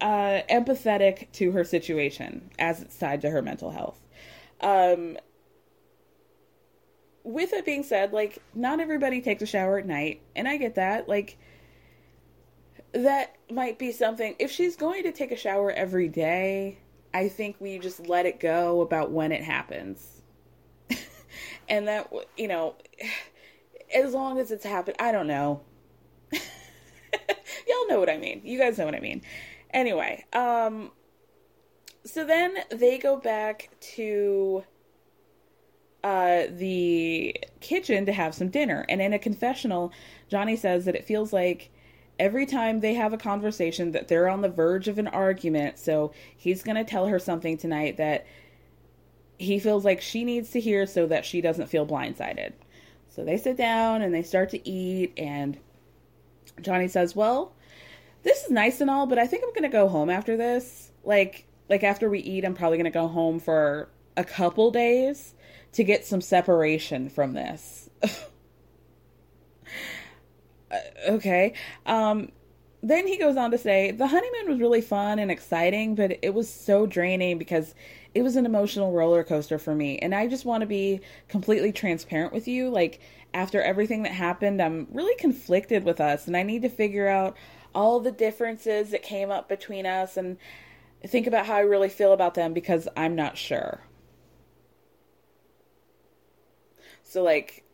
uh, 0.00 0.40
empathetic 0.50 1.30
to 1.32 1.52
her 1.52 1.64
situation 1.64 2.50
as 2.58 2.82
it's 2.82 2.96
tied 2.96 3.22
to 3.22 3.30
her 3.30 3.42
mental 3.42 3.70
health. 3.70 3.98
Um, 4.60 5.16
with 7.22 7.52
it 7.52 7.64
being 7.64 7.82
said, 7.82 8.12
like, 8.12 8.38
not 8.54 8.80
everybody 8.80 9.20
takes 9.20 9.42
a 9.42 9.46
shower 9.46 9.78
at 9.78 9.86
night, 9.86 10.22
and 10.34 10.48
I 10.48 10.56
get 10.56 10.74
that. 10.76 11.08
Like, 11.08 11.38
that 12.92 13.36
might 13.50 13.78
be 13.78 13.92
something. 13.92 14.34
If 14.38 14.50
she's 14.50 14.76
going 14.76 15.04
to 15.04 15.12
take 15.12 15.30
a 15.30 15.36
shower 15.36 15.70
every 15.70 16.08
day, 16.08 16.78
I 17.12 17.28
think 17.28 17.56
we 17.58 17.78
just 17.78 18.06
let 18.08 18.26
it 18.26 18.40
go 18.40 18.80
about 18.80 19.10
when 19.10 19.32
it 19.32 19.42
happens. 19.42 20.22
and 21.68 21.88
that, 21.88 22.12
you 22.36 22.48
know 22.48 22.76
as 23.94 24.14
long 24.14 24.38
as 24.38 24.50
it's 24.50 24.64
happened. 24.64 24.96
I 24.98 25.12
don't 25.12 25.26
know. 25.26 25.60
Y'all 26.32 27.88
know 27.88 27.98
what 27.98 28.10
I 28.10 28.18
mean. 28.18 28.42
You 28.44 28.58
guys 28.58 28.78
know 28.78 28.84
what 28.84 28.94
I 28.94 29.00
mean. 29.00 29.22
Anyway, 29.72 30.24
um 30.32 30.90
so 32.04 32.24
then 32.24 32.54
they 32.70 32.98
go 32.98 33.16
back 33.16 33.70
to 33.80 34.64
uh 36.02 36.44
the 36.50 37.36
kitchen 37.60 38.06
to 38.06 38.12
have 38.12 38.34
some 38.34 38.48
dinner 38.48 38.86
and 38.88 39.02
in 39.02 39.12
a 39.12 39.18
confessional 39.18 39.92
Johnny 40.28 40.56
says 40.56 40.86
that 40.86 40.94
it 40.94 41.04
feels 41.04 41.30
like 41.30 41.70
every 42.20 42.46
time 42.46 42.78
they 42.78 42.94
have 42.94 43.12
a 43.12 43.18
conversation 43.18 43.90
that 43.90 44.06
they're 44.06 44.28
on 44.28 44.42
the 44.42 44.48
verge 44.48 44.86
of 44.86 44.98
an 44.98 45.08
argument 45.08 45.78
so 45.78 46.12
he's 46.36 46.62
going 46.62 46.76
to 46.76 46.84
tell 46.84 47.06
her 47.06 47.18
something 47.18 47.56
tonight 47.56 47.96
that 47.96 48.24
he 49.38 49.58
feels 49.58 49.84
like 49.84 50.00
she 50.00 50.22
needs 50.22 50.50
to 50.50 50.60
hear 50.60 50.86
so 50.86 51.06
that 51.06 51.24
she 51.24 51.40
doesn't 51.40 51.66
feel 51.66 51.86
blindsided 51.86 52.52
so 53.10 53.24
they 53.24 53.36
sit 53.36 53.56
down 53.56 54.02
and 54.02 54.14
they 54.14 54.22
start 54.22 54.50
to 54.50 54.68
eat, 54.68 55.12
and 55.16 55.58
Johnny 56.60 56.88
says, 56.88 57.16
Well, 57.16 57.52
this 58.22 58.44
is 58.44 58.50
nice 58.50 58.80
and 58.80 58.88
all, 58.88 59.06
but 59.06 59.18
I 59.18 59.26
think 59.26 59.42
I'm 59.44 59.52
gonna 59.52 59.68
go 59.68 59.88
home 59.88 60.08
after 60.08 60.36
this. 60.36 60.92
Like 61.04 61.44
like 61.68 61.82
after 61.82 62.08
we 62.08 62.20
eat, 62.20 62.44
I'm 62.44 62.54
probably 62.54 62.78
gonna 62.78 62.90
go 62.90 63.08
home 63.08 63.40
for 63.40 63.88
a 64.16 64.24
couple 64.24 64.70
days 64.70 65.34
to 65.72 65.84
get 65.84 66.06
some 66.06 66.20
separation 66.20 67.08
from 67.08 67.32
this. 67.32 67.90
Uh, 70.70 70.78
okay. 71.08 71.54
Um 71.86 72.30
then 72.82 73.06
he 73.06 73.18
goes 73.18 73.36
on 73.36 73.50
to 73.50 73.58
say 73.58 73.90
the 73.90 74.06
honeymoon 74.06 74.48
was 74.48 74.58
really 74.58 74.80
fun 74.80 75.18
and 75.18 75.30
exciting, 75.30 75.94
but 75.94 76.18
it 76.22 76.32
was 76.32 76.48
so 76.48 76.86
draining 76.86 77.36
because 77.38 77.74
it 78.14 78.22
was 78.22 78.36
an 78.36 78.46
emotional 78.46 78.92
roller 78.92 79.22
coaster 79.22 79.58
for 79.58 79.74
me. 79.74 79.98
And 79.98 80.14
I 80.14 80.26
just 80.26 80.44
want 80.44 80.62
to 80.62 80.66
be 80.66 81.00
completely 81.28 81.72
transparent 81.72 82.32
with 82.32 82.48
you. 82.48 82.70
Like, 82.70 83.00
after 83.34 83.62
everything 83.62 84.02
that 84.04 84.12
happened, 84.12 84.60
I'm 84.62 84.88
really 84.90 85.14
conflicted 85.16 85.84
with 85.84 86.00
us, 86.00 86.26
and 86.26 86.36
I 86.36 86.42
need 86.42 86.62
to 86.62 86.68
figure 86.68 87.06
out 87.06 87.36
all 87.74 88.00
the 88.00 88.10
differences 88.10 88.90
that 88.90 89.02
came 89.02 89.30
up 89.30 89.48
between 89.48 89.86
us 89.86 90.16
and 90.16 90.36
think 91.06 91.26
about 91.26 91.46
how 91.46 91.56
I 91.56 91.60
really 91.60 91.88
feel 91.88 92.12
about 92.12 92.34
them 92.34 92.52
because 92.52 92.88
I'm 92.96 93.14
not 93.14 93.36
sure. 93.38 93.82
So, 97.02 97.22
like, 97.22 97.64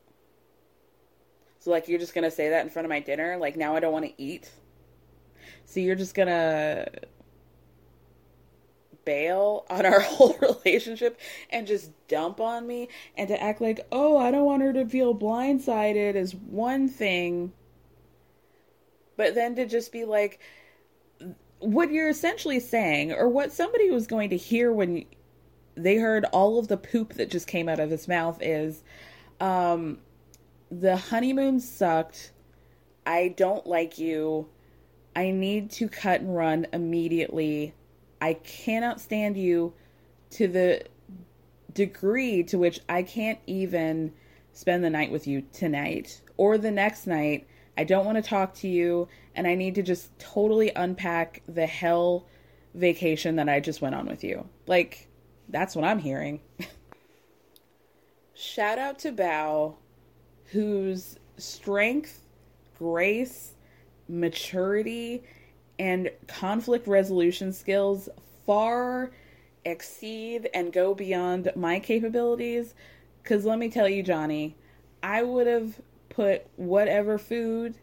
so 1.66 1.72
like 1.72 1.88
you're 1.88 1.98
just 1.98 2.14
gonna 2.14 2.30
say 2.30 2.50
that 2.50 2.64
in 2.64 2.70
front 2.70 2.86
of 2.86 2.90
my 2.90 3.00
dinner? 3.00 3.36
Like 3.38 3.56
now 3.56 3.74
I 3.74 3.80
don't 3.80 3.92
want 3.92 4.04
to 4.04 4.22
eat. 4.22 4.48
So 5.64 5.80
you're 5.80 5.96
just 5.96 6.14
gonna 6.14 6.86
bail 9.04 9.66
on 9.68 9.84
our 9.84 9.98
whole 10.00 10.38
relationship 10.40 11.18
and 11.50 11.66
just 11.66 11.90
dump 12.06 12.40
on 12.40 12.68
me 12.68 12.88
and 13.16 13.26
to 13.26 13.42
act 13.42 13.60
like, 13.60 13.80
oh, 13.90 14.16
I 14.16 14.30
don't 14.30 14.44
want 14.44 14.62
her 14.62 14.72
to 14.74 14.86
feel 14.86 15.12
blindsided 15.12 16.14
is 16.14 16.36
one 16.36 16.88
thing. 16.88 17.52
But 19.16 19.34
then 19.34 19.56
to 19.56 19.66
just 19.66 19.90
be 19.90 20.04
like, 20.04 20.38
what 21.58 21.90
you're 21.90 22.08
essentially 22.08 22.60
saying, 22.60 23.10
or 23.10 23.28
what 23.28 23.50
somebody 23.50 23.90
was 23.90 24.06
going 24.06 24.30
to 24.30 24.36
hear 24.36 24.72
when 24.72 25.04
they 25.74 25.96
heard 25.96 26.26
all 26.26 26.60
of 26.60 26.68
the 26.68 26.76
poop 26.76 27.14
that 27.14 27.28
just 27.28 27.48
came 27.48 27.68
out 27.68 27.80
of 27.80 27.90
his 27.90 28.06
mouth 28.06 28.38
is, 28.40 28.84
um, 29.40 29.98
the 30.70 30.96
honeymoon 30.96 31.60
sucked. 31.60 32.32
I 33.06 33.28
don't 33.36 33.66
like 33.66 33.98
you. 33.98 34.48
I 35.14 35.30
need 35.30 35.70
to 35.72 35.88
cut 35.88 36.20
and 36.20 36.34
run 36.34 36.66
immediately. 36.72 37.74
I 38.20 38.34
cannot 38.34 39.00
stand 39.00 39.36
you 39.36 39.74
to 40.30 40.48
the 40.48 40.84
degree 41.72 42.42
to 42.44 42.58
which 42.58 42.80
I 42.88 43.02
can't 43.02 43.38
even 43.46 44.12
spend 44.52 44.82
the 44.82 44.90
night 44.90 45.10
with 45.10 45.26
you 45.26 45.42
tonight 45.52 46.20
or 46.36 46.58
the 46.58 46.70
next 46.70 47.06
night 47.06 47.46
I 47.76 47.84
don't 47.84 48.06
want 48.06 48.16
to 48.16 48.22
talk 48.22 48.54
to 48.56 48.68
you, 48.68 49.08
and 49.34 49.46
I 49.46 49.54
need 49.54 49.74
to 49.74 49.82
just 49.82 50.18
totally 50.18 50.72
unpack 50.74 51.42
the 51.46 51.66
hell 51.66 52.26
vacation 52.74 53.36
that 53.36 53.48
I 53.48 53.60
just 53.60 53.82
went 53.82 53.94
on 53.94 54.06
with 54.06 54.24
you. 54.24 54.48
Like, 54.66 55.08
that's 55.48 55.76
what 55.76 55.84
I'm 55.84 55.98
hearing. 55.98 56.40
Shout 58.34 58.78
out 58.78 58.98
to 59.00 59.12
Bao, 59.12 59.74
whose 60.52 61.18
strength, 61.36 62.20
grace, 62.78 63.52
maturity, 64.08 65.22
and 65.78 66.10
conflict 66.26 66.86
resolution 66.86 67.52
skills 67.52 68.08
far 68.46 69.10
exceed 69.64 70.48
and 70.54 70.72
go 70.72 70.94
beyond 70.94 71.50
my 71.56 71.80
capabilities. 71.80 72.74
Because 73.22 73.44
let 73.44 73.58
me 73.58 73.68
tell 73.68 73.88
you, 73.88 74.02
Johnny, 74.02 74.56
I 75.02 75.22
would 75.22 75.46
have 75.46 75.80
put 76.08 76.46
whatever 76.56 77.18
food 77.18 77.74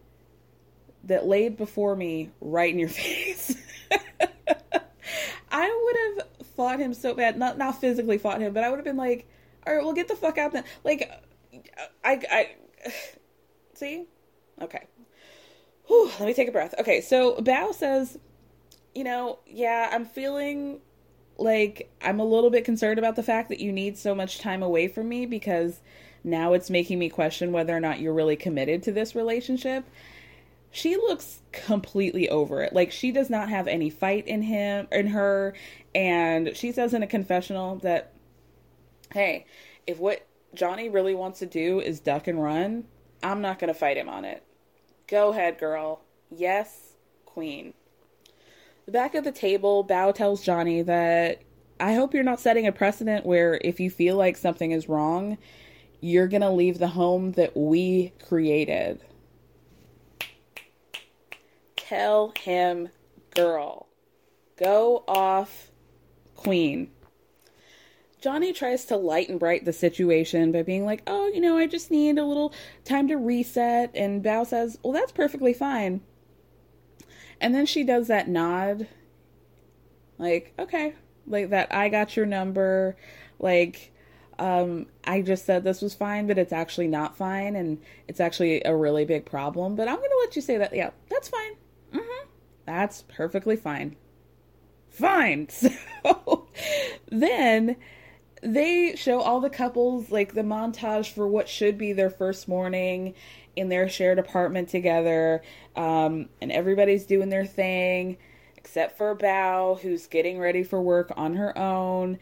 that 1.04 1.26
laid 1.28 1.58
before 1.58 1.96
me 1.96 2.32
right 2.40 2.72
in 2.72 2.80
your 2.80 2.90
face. 2.90 3.56
I 5.52 5.82
would 5.84 6.26
have 6.26 6.48
fought 6.56 6.80
him 6.80 6.94
so 6.94 7.14
bad. 7.14 7.38
Not 7.38 7.58
not 7.58 7.80
physically 7.80 8.18
fought 8.18 8.42
him, 8.42 8.54
but 8.54 8.64
I 8.64 8.70
would 8.70 8.78
have 8.78 8.86
been 8.86 8.98
like, 8.98 9.28
all 9.68 9.76
right, 9.76 9.84
well, 9.84 9.94
get 9.94 10.08
the 10.08 10.16
fuck 10.16 10.38
out 10.38 10.54
then. 10.54 10.64
Like, 10.84 11.12
I, 12.04 12.22
I, 12.32 12.50
see? 13.74 14.06
Okay. 14.62 14.86
Whew, 15.88 16.12
let 16.20 16.28
me 16.28 16.34
take 16.34 16.48
a 16.48 16.52
breath. 16.52 16.74
Okay, 16.80 17.02
so 17.02 17.36
Bao 17.36 17.74
says, 17.74 18.18
you 18.96 19.04
know, 19.04 19.40
yeah, 19.46 19.90
I'm 19.92 20.06
feeling 20.06 20.80
like 21.38 21.92
I'm 22.02 22.20
a 22.20 22.26
little 22.26 22.50
bit 22.50 22.64
concerned 22.64 23.00
about 23.00 23.16
the 23.16 23.24
fact 23.24 23.50
that 23.50 23.60
you 23.60 23.72
need 23.72 23.98
so 23.98 24.14
much 24.14 24.40
time 24.40 24.64
away 24.64 24.88
from 24.88 25.10
me 25.10 25.26
because 25.26 25.82
now 26.24 26.54
it's 26.54 26.70
making 26.70 27.00
me 27.00 27.10
question 27.10 27.52
whether 27.52 27.76
or 27.76 27.80
not 27.80 28.00
you're 28.00 28.14
really 28.14 28.36
committed 28.36 28.84
to 28.84 28.92
this 28.92 29.16
relationship. 29.16 29.86
She 30.72 30.96
looks 30.96 31.42
completely 31.52 32.30
over 32.30 32.62
it. 32.62 32.74
Like 32.74 32.92
she 32.92 33.12
does 33.12 33.30
not 33.30 33.50
have 33.50 33.68
any 33.68 33.90
fight 33.90 34.28
in 34.28 34.42
him 34.42 34.88
in 34.92 35.08
her 35.08 35.54
and 35.94 36.56
she 36.56 36.72
says 36.72 36.94
in 36.94 37.04
a 37.04 37.08
confessional 37.08 37.76
that 37.78 38.14
hey, 39.12 39.46
if 39.86 40.00
what 40.00 40.26
Johnny 40.54 40.90
really 40.90 41.16
wants 41.16 41.40
to 41.40 41.46
do 41.46 41.80
is 41.80 42.00
duck 42.00 42.28
and 42.28 42.42
run, 42.42 42.86
I'm 43.22 43.42
not 43.42 43.60
going 43.60 43.70
to 43.70 43.80
fight 43.80 43.98
him 43.98 44.10
on 44.10 44.26
it. 44.26 44.44
Go 45.08 45.30
ahead, 45.30 45.58
girl. 45.58 46.02
Yes, 46.30 46.94
queen. 47.26 47.74
The 48.86 48.92
back 48.92 49.16
of 49.16 49.24
the 49.24 49.32
table, 49.32 49.86
Bao 49.86 50.14
tells 50.14 50.44
Johnny 50.44 50.82
that 50.82 51.42
I 51.80 51.94
hope 51.94 52.14
you're 52.14 52.24
not 52.24 52.40
setting 52.40 52.68
a 52.68 52.72
precedent 52.72 53.26
where 53.26 53.60
if 53.64 53.80
you 53.80 53.90
feel 53.90 54.16
like 54.16 54.38
something 54.38 54.72
is 54.72 54.90
wrong, 54.90 55.38
you're 56.02 56.28
going 56.28 56.42
to 56.42 56.50
leave 56.50 56.80
the 56.80 56.90
home 56.90 57.32
that 57.34 57.56
we 57.56 58.14
created. 58.28 59.02
Tell 61.78 62.34
him, 62.40 62.90
girl. 63.32 63.88
Go 64.58 65.04
off, 65.08 65.72
queen. 66.36 66.92
Johnny 68.24 68.54
tries 68.54 68.86
to 68.86 68.96
lighten 68.96 69.38
bright 69.38 69.66
the 69.66 69.74
situation 69.74 70.54
by 70.54 70.64
being 70.64 70.86
like, 70.86 71.04
oh, 71.08 71.28
you 71.28 71.42
know, 71.42 71.58
I 71.58 71.68
just 71.68 71.92
need 71.92 72.18
a 72.18 72.24
little 72.24 72.54
time 72.86 73.10
to 73.10 73.18
reset. 73.18 73.92
And 73.94 74.24
Bao 74.24 74.48
says, 74.48 74.80
well, 74.82 74.94
that's 74.94 75.12
perfectly 75.12 75.52
fine. 75.52 76.00
And 77.42 77.54
then 77.54 77.66
she 77.66 77.84
does 77.84 78.08
that 78.08 78.30
nod, 78.30 78.88
like, 80.18 80.54
okay, 80.58 80.96
like 81.28 81.50
that, 81.50 81.74
I 81.76 81.90
got 81.90 82.16
your 82.16 82.26
number. 82.26 82.96
Like, 83.40 83.92
um, 84.40 84.86
I 85.04 85.22
just 85.22 85.46
said 85.46 85.66
this 85.66 85.82
was 85.82 85.94
fine, 85.94 86.26
but 86.26 86.38
it's 86.38 86.54
actually 86.54 86.88
not 86.88 87.18
fine. 87.18 87.58
And 87.58 87.82
it's 88.08 88.22
actually 88.22 88.62
a 88.64 88.74
really 88.74 89.04
big 89.04 89.26
problem. 89.26 89.76
But 89.76 89.90
I'm 89.90 89.98
going 89.98 90.10
to 90.10 90.20
let 90.22 90.38
you 90.38 90.42
say 90.42 90.58
that. 90.60 90.74
Yeah, 90.74 90.92
that's 91.10 91.28
fine. 91.28 91.56
Mm-hmm. 91.94 92.28
That's 92.66 93.02
perfectly 93.10 93.58
fine. 93.58 93.98
Fine. 94.90 95.50
So 96.06 96.48
then 97.10 97.76
they 98.44 98.96
show 98.96 99.22
all 99.22 99.40
the 99.40 99.50
couples 99.50 100.12
like 100.12 100.34
the 100.34 100.42
montage 100.42 101.12
for 101.12 101.28
what 101.28 101.48
should 101.48 101.78
be 101.78 101.94
their 101.94 102.10
first 102.10 102.48
morning 102.48 103.14
in 103.56 103.70
their 103.70 103.88
shared 103.88 104.20
apartment 104.20 104.68
together 104.70 105.42
um, 105.76 106.28
and 106.42 106.52
everybody's 106.52 107.06
doing 107.06 107.30
their 107.30 107.46
thing 107.46 108.18
except 108.58 108.98
for 108.98 109.16
bao 109.16 109.80
who's 109.80 110.08
getting 110.08 110.40
ready 110.40 110.64
for 110.64 110.82
work 110.82 111.12
on 111.16 111.36
her 111.36 111.58
own. 111.58 112.18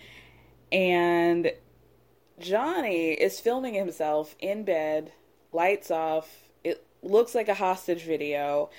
And 0.71 1.51
johnny 2.39 3.11
is 3.11 3.39
filming 3.39 3.73
himself 3.73 4.35
in 4.39 4.63
bed 4.63 5.11
lights 5.51 5.91
off. 5.91 6.49
It 6.63 6.85
looks 7.01 7.35
like 7.35 7.47
a 7.47 7.53
hostage 7.53 8.03
video 8.03 8.69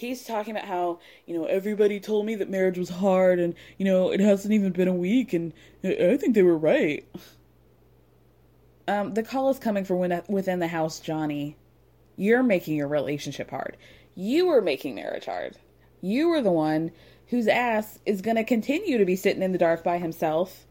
he's 0.00 0.24
talking 0.24 0.56
about 0.56 0.66
how 0.66 0.98
you 1.26 1.36
know 1.36 1.44
everybody 1.44 2.00
told 2.00 2.24
me 2.24 2.34
that 2.34 2.48
marriage 2.48 2.78
was 2.78 2.88
hard 2.88 3.38
and 3.38 3.54
you 3.76 3.84
know 3.84 4.10
it 4.10 4.18
hasn't 4.18 4.54
even 4.54 4.72
been 4.72 4.88
a 4.88 4.94
week 4.94 5.34
and 5.34 5.52
i 5.84 6.16
think 6.16 6.34
they 6.34 6.42
were 6.42 6.56
right. 6.56 7.06
Um, 8.88 9.14
the 9.14 9.22
call 9.22 9.50
is 9.50 9.58
coming 9.58 9.84
from 9.84 9.98
within 10.28 10.58
the 10.58 10.68
house 10.68 11.00
johnny. 11.00 11.56
You're 12.16 12.42
making 12.42 12.76
your 12.76 12.88
relationship 12.88 13.50
hard. 13.50 13.76
You 14.14 14.46
were 14.46 14.60
making 14.60 14.94
marriage 14.94 15.26
hard. 15.26 15.56
You 16.00 16.28
were 16.28 16.42
the 16.42 16.50
one 16.50 16.90
whose 17.28 17.46
ass 17.46 18.00
is 18.04 18.20
going 18.20 18.36
to 18.36 18.44
continue 18.44 18.98
to 18.98 19.04
be 19.04 19.16
sitting 19.16 19.42
in 19.42 19.52
the 19.52 19.58
dark 19.58 19.84
by 19.84 19.98
himself 19.98 20.66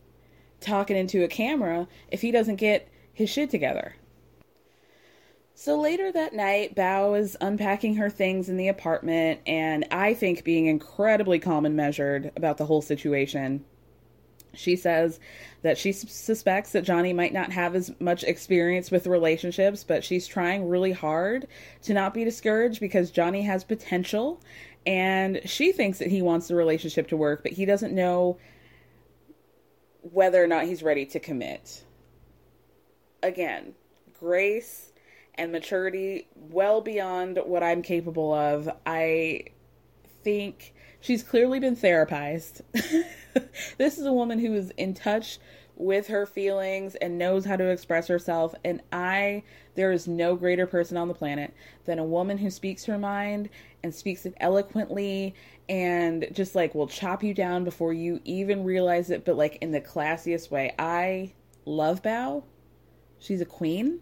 talking 0.59 0.97
into 0.97 1.23
a 1.23 1.27
camera 1.27 1.87
if 2.11 2.21
he 2.21 2.31
doesn't 2.31 2.57
get 2.57 2.89
his 3.13 3.29
shit 3.29 3.49
together 3.49 3.95
so 5.59 5.77
later 5.77 6.09
that 6.09 6.33
night, 6.33 6.73
Bao 6.73 7.19
is 7.19 7.35
unpacking 7.41 7.95
her 7.95 8.09
things 8.09 8.47
in 8.47 8.55
the 8.55 8.69
apartment, 8.69 9.41
and 9.45 9.85
I 9.91 10.13
think 10.13 10.45
being 10.45 10.67
incredibly 10.67 11.37
calm 11.37 11.65
and 11.65 11.75
measured 11.75 12.31
about 12.37 12.55
the 12.55 12.65
whole 12.65 12.81
situation. 12.81 13.65
She 14.53 14.77
says 14.77 15.19
that 15.61 15.77
she 15.77 15.91
suspects 15.91 16.71
that 16.71 16.85
Johnny 16.85 17.11
might 17.11 17.33
not 17.33 17.51
have 17.51 17.75
as 17.75 17.91
much 17.99 18.23
experience 18.23 18.89
with 18.89 19.05
relationships, 19.05 19.83
but 19.83 20.01
she's 20.01 20.25
trying 20.25 20.69
really 20.69 20.93
hard 20.93 21.45
to 21.81 21.93
not 21.93 22.13
be 22.13 22.23
discouraged 22.23 22.79
because 22.79 23.11
Johnny 23.11 23.41
has 23.41 23.65
potential 23.65 24.39
and 24.85 25.41
she 25.43 25.73
thinks 25.73 25.99
that 25.99 26.07
he 26.07 26.21
wants 26.21 26.47
the 26.47 26.55
relationship 26.55 27.09
to 27.09 27.17
work, 27.17 27.43
but 27.43 27.51
he 27.51 27.65
doesn't 27.65 27.93
know 27.93 28.37
whether 30.03 30.41
or 30.41 30.47
not 30.47 30.67
he's 30.67 30.83
ready 30.83 31.05
to 31.07 31.19
commit. 31.19 31.83
Again, 33.21 33.73
Grace 34.17 34.88
and 35.39 35.51
maturity 35.51 36.27
well 36.35 36.81
beyond 36.81 37.39
what 37.45 37.63
I'm 37.63 37.81
capable 37.81 38.33
of. 38.33 38.69
I 38.85 39.45
think 40.23 40.73
she's 40.99 41.23
clearly 41.23 41.59
been 41.59 41.77
therapized. 41.77 42.61
this 43.77 43.97
is 43.97 44.05
a 44.05 44.13
woman 44.13 44.37
who 44.37 44.53
is 44.53 44.71
in 44.71 44.93
touch 44.93 45.39
with 45.77 46.07
her 46.07 46.25
feelings 46.25 46.95
and 46.95 47.17
knows 47.17 47.45
how 47.45 47.55
to 47.55 47.69
express 47.69 48.07
herself. 48.07 48.53
And 48.65 48.81
I, 48.91 49.43
there 49.75 49.93
is 49.93 50.09
no 50.09 50.35
greater 50.35 50.67
person 50.67 50.97
on 50.97 51.07
the 51.07 51.13
planet 51.13 51.53
than 51.85 51.99
a 51.99 52.03
woman 52.03 52.37
who 52.37 52.49
speaks 52.49 52.83
her 52.85 52.97
mind 52.97 53.49
and 53.81 53.95
speaks 53.95 54.25
it 54.25 54.33
eloquently 54.41 55.33
and 55.69 56.27
just 56.33 56.53
like 56.53 56.75
will 56.75 56.87
chop 56.87 57.23
you 57.23 57.33
down 57.33 57.63
before 57.63 57.93
you 57.93 58.19
even 58.25 58.65
realize 58.65 59.09
it, 59.09 59.23
but 59.23 59.37
like 59.37 59.57
in 59.61 59.71
the 59.71 59.79
classiest 59.79 60.51
way. 60.51 60.75
I 60.77 61.31
love 61.65 62.03
Bao. 62.03 62.43
She's 63.19 63.39
a 63.39 63.45
queen 63.45 64.01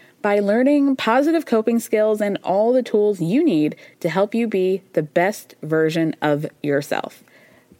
by 0.21 0.39
learning 0.39 0.95
positive 0.95 1.45
coping 1.45 1.79
skills 1.79 2.21
and 2.21 2.37
all 2.43 2.73
the 2.73 2.83
tools 2.83 3.19
you 3.21 3.43
need 3.43 3.75
to 3.99 4.09
help 4.09 4.35
you 4.35 4.47
be 4.47 4.83
the 4.93 5.03
best 5.03 5.55
version 5.61 6.15
of 6.21 6.45
yourself. 6.61 7.23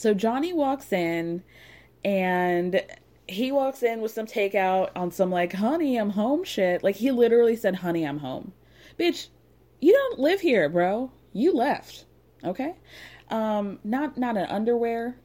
so 0.00 0.14
Johnny 0.14 0.54
walks 0.54 0.94
in 0.94 1.42
and 2.06 2.82
he 3.28 3.52
walks 3.52 3.82
in 3.82 4.00
with 4.00 4.10
some 4.10 4.24
takeout 4.24 4.88
on 4.96 5.10
some 5.10 5.30
like, 5.30 5.52
honey, 5.52 5.98
I'm 5.98 6.08
home 6.08 6.42
shit. 6.42 6.82
Like 6.82 6.96
he 6.96 7.10
literally 7.10 7.54
said, 7.54 7.74
honey, 7.74 8.06
I'm 8.06 8.16
home. 8.16 8.54
Bitch, 8.98 9.28
you 9.78 9.92
don't 9.92 10.18
live 10.18 10.40
here, 10.40 10.70
bro. 10.70 11.12
You 11.34 11.52
left. 11.52 12.06
Okay? 12.42 12.76
Um, 13.28 13.78
not 13.84 14.16
not 14.16 14.38
an 14.38 14.46
underwear, 14.46 15.16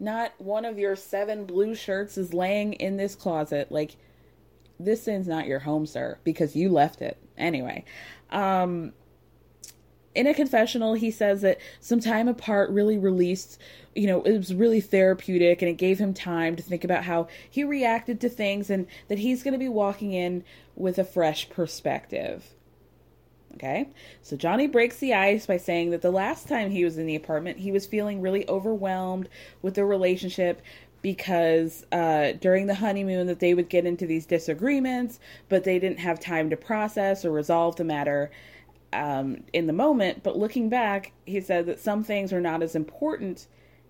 not 0.00 0.32
one 0.38 0.64
of 0.64 0.76
your 0.76 0.96
seven 0.96 1.46
blue 1.46 1.76
shirts 1.76 2.18
is 2.18 2.34
laying 2.34 2.72
in 2.72 2.96
this 2.96 3.14
closet. 3.14 3.70
Like 3.70 3.96
this 4.80 5.06
is 5.06 5.28
not 5.28 5.46
your 5.46 5.60
home, 5.60 5.86
sir, 5.86 6.18
because 6.24 6.56
you 6.56 6.68
left 6.68 7.00
it. 7.00 7.16
Anyway, 7.38 7.84
um 8.30 8.92
in 10.16 10.26
a 10.26 10.34
confessional, 10.34 10.94
he 10.94 11.10
says 11.10 11.42
that 11.42 11.58
some 11.78 12.00
time 12.00 12.26
apart 12.26 12.70
really 12.70 12.96
released, 12.96 13.60
you 13.96 14.06
know, 14.06 14.22
it 14.22 14.36
was 14.36 14.54
really 14.54 14.80
therapeutic 14.80 15.62
and 15.62 15.70
it 15.70 15.78
gave 15.78 15.98
him 15.98 16.12
time 16.12 16.54
to 16.56 16.62
think 16.62 16.84
about 16.84 17.04
how 17.04 17.28
he 17.48 17.64
reacted 17.64 18.20
to 18.20 18.28
things 18.28 18.68
and 18.68 18.86
that 19.08 19.18
he's 19.18 19.42
going 19.42 19.52
to 19.52 19.58
be 19.58 19.68
walking 19.68 20.12
in 20.12 20.44
with 20.74 20.98
a 20.98 21.04
fresh 21.04 21.48
perspective. 21.48 22.52
Okay, 23.54 23.88
so 24.20 24.36
Johnny 24.36 24.66
breaks 24.66 24.98
the 24.98 25.14
ice 25.14 25.46
by 25.46 25.56
saying 25.56 25.90
that 25.90 26.02
the 26.02 26.10
last 26.10 26.46
time 26.46 26.70
he 26.70 26.84
was 26.84 26.98
in 26.98 27.06
the 27.06 27.16
apartment, 27.16 27.58
he 27.58 27.72
was 27.72 27.86
feeling 27.86 28.20
really 28.20 28.46
overwhelmed 28.50 29.30
with 29.62 29.74
the 29.74 29.84
relationship 29.86 30.60
because 31.00 31.86
uh, 31.90 32.32
during 32.32 32.66
the 32.66 32.74
honeymoon 32.74 33.26
that 33.28 33.40
they 33.40 33.54
would 33.54 33.70
get 33.70 33.86
into 33.86 34.06
these 34.06 34.26
disagreements, 34.26 35.20
but 35.48 35.64
they 35.64 35.78
didn't 35.78 36.00
have 36.00 36.20
time 36.20 36.50
to 36.50 36.56
process 36.56 37.24
or 37.24 37.30
resolve 37.30 37.76
the 37.76 37.84
matter 37.84 38.30
um, 38.92 39.42
in 39.54 39.66
the 39.66 39.72
moment. 39.72 40.22
But 40.22 40.36
looking 40.36 40.68
back, 40.68 41.12
he 41.24 41.40
said 41.40 41.64
that 41.64 41.80
some 41.80 42.04
things 42.04 42.34
are 42.34 42.40
not 42.42 42.62
as 42.62 42.74
important 42.74 43.46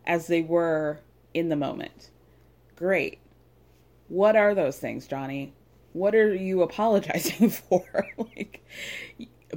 as 0.07 0.26
they 0.26 0.42
were 0.42 1.00
in 1.34 1.48
the 1.48 1.57
moment. 1.57 2.11
Great. 2.76 3.18
What 4.09 4.36
are 4.36 4.54
those 4.54 4.78
things, 4.78 5.07
Johnny? 5.07 5.52
What 5.92 6.14
are 6.14 6.34
you 6.34 6.62
apologizing 6.62 7.50
for? 7.50 7.84
like, 8.18 8.64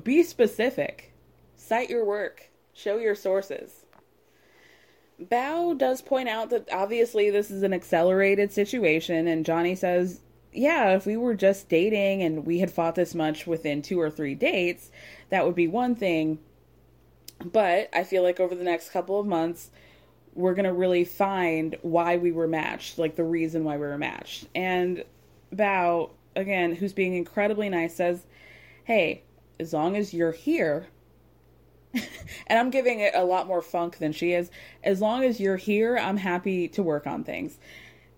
be 0.04 0.24
specific. 0.24 1.14
Cite 1.56 1.89
your 1.89 2.06
work. 2.06 2.50
Show 2.74 2.97
your 2.97 3.16
sources. 3.16 3.86
Bao 5.22 5.78
does 5.78 6.02
point 6.02 6.30
out 6.30 6.50
that 6.50 6.70
obviously 6.72 7.30
this 7.30 7.52
is 7.52 7.64
an 7.64 7.74
accelerated 7.74 8.54
situation, 8.54 9.28
and 9.28 9.45
Johnny 9.45 9.76
says, 9.76 10.22
Yeah, 10.54 10.95
if 10.95 11.06
we 11.06 11.18
were 11.18 11.36
just 11.36 11.68
dating 11.68 12.24
and 12.24 12.45
we 12.45 12.60
had 12.60 12.72
fought 12.72 12.95
this 12.95 13.14
much 13.14 13.45
within 13.45 13.82
two 13.82 14.00
or 14.00 14.10
three 14.10 14.34
dates, 14.34 14.91
that 15.30 15.45
would 15.45 15.56
be 15.56 15.68
one 15.68 15.93
thing. 15.93 16.39
But 17.43 17.89
I 17.93 18.06
feel 18.06 18.24
like 18.24 18.39
over 18.39 18.56
the 18.56 18.64
next 18.64 18.91
couple 18.91 19.20
of 19.20 19.26
months, 19.26 19.72
we're 20.40 20.54
going 20.54 20.66
to 20.66 20.74
really 20.74 21.04
find 21.04 21.76
why 21.82 22.16
we 22.16 22.32
were 22.32 22.48
matched, 22.48 22.98
like 22.98 23.16
the 23.16 23.24
reason 23.24 23.66
why 23.66 23.76
we 23.76 23.86
were 23.86 23.98
matched. 23.98 24.46
And 24.56 25.04
Bao, 25.54 26.12
again, 26.36 26.74
who's 26.74 26.94
being 26.94 27.14
incredibly 27.14 27.68
nice, 27.68 27.96
says, 27.96 28.26
Hey, 28.86 29.24
as 29.60 29.74
long 29.74 29.98
as 29.98 30.14
you're 30.14 30.32
here, 30.32 30.88
and 31.94 32.58
I'm 32.58 32.70
giving 32.70 33.02
it 33.02 33.14
a 33.16 33.26
lot 33.26 33.48
more 33.48 33.62
funk 33.62 33.98
than 33.98 34.14
she 34.14 34.32
is, 34.32 34.50
as 34.82 35.02
long 35.02 35.24
as 35.24 35.42
you're 35.42 35.58
here, 35.58 35.98
I'm 35.98 36.18
happy 36.18 36.70
to 36.70 36.82
work 36.82 37.06
on 37.06 37.24
things. 37.26 37.60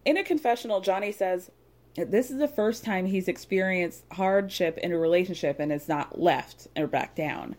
In 0.05 0.15
a 0.17 0.23
confessional, 0.23 0.79
Johnny 0.79 1.11
says, 1.11 1.49
this 1.95 2.29
is 2.29 2.37
the 2.37 2.47
first 2.47 2.85
time 2.85 3.05
he's 3.05 3.27
experienced 3.27 4.05
hardship 4.11 4.77
in 4.77 4.91
a 4.91 4.97
relationship 4.97 5.59
and 5.59 5.71
has 5.71 5.89
not 5.89 6.21
left 6.21 6.67
or 6.77 6.87
back 6.87 7.15
down. 7.15 7.55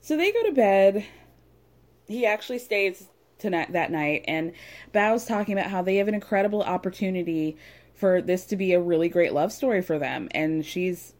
So 0.00 0.16
they 0.16 0.32
go 0.32 0.42
to 0.44 0.52
bed. 0.52 1.04
He 2.08 2.26
actually 2.26 2.58
stays 2.58 3.08
tonight 3.42 3.72
that 3.72 3.90
night, 3.90 4.24
and 4.26 4.52
Bao's 4.92 5.26
talking 5.26 5.58
about 5.58 5.70
how 5.70 5.82
they 5.82 5.96
have 5.96 6.08
an 6.08 6.14
incredible 6.14 6.62
opportunity 6.62 7.56
for 7.94 8.22
this 8.22 8.46
to 8.46 8.56
be 8.56 8.72
a 8.72 8.80
really 8.80 9.08
great 9.08 9.32
love 9.32 9.52
story 9.52 9.82
for 9.82 9.98
them. 9.98 10.28
And 10.30 10.64
she's 10.64 11.14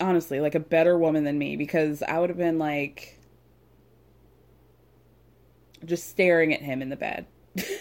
honestly 0.00 0.40
like 0.40 0.54
a 0.54 0.60
better 0.60 0.98
woman 0.98 1.24
than 1.24 1.38
me 1.38 1.56
because 1.56 2.02
I 2.02 2.18
would 2.18 2.30
have 2.30 2.38
been 2.38 2.58
like 2.58 3.18
just 5.84 6.08
staring 6.08 6.52
at 6.52 6.60
him 6.60 6.82
in 6.82 6.88
the 6.88 6.96
bed. 6.96 7.26
just, 7.56 7.72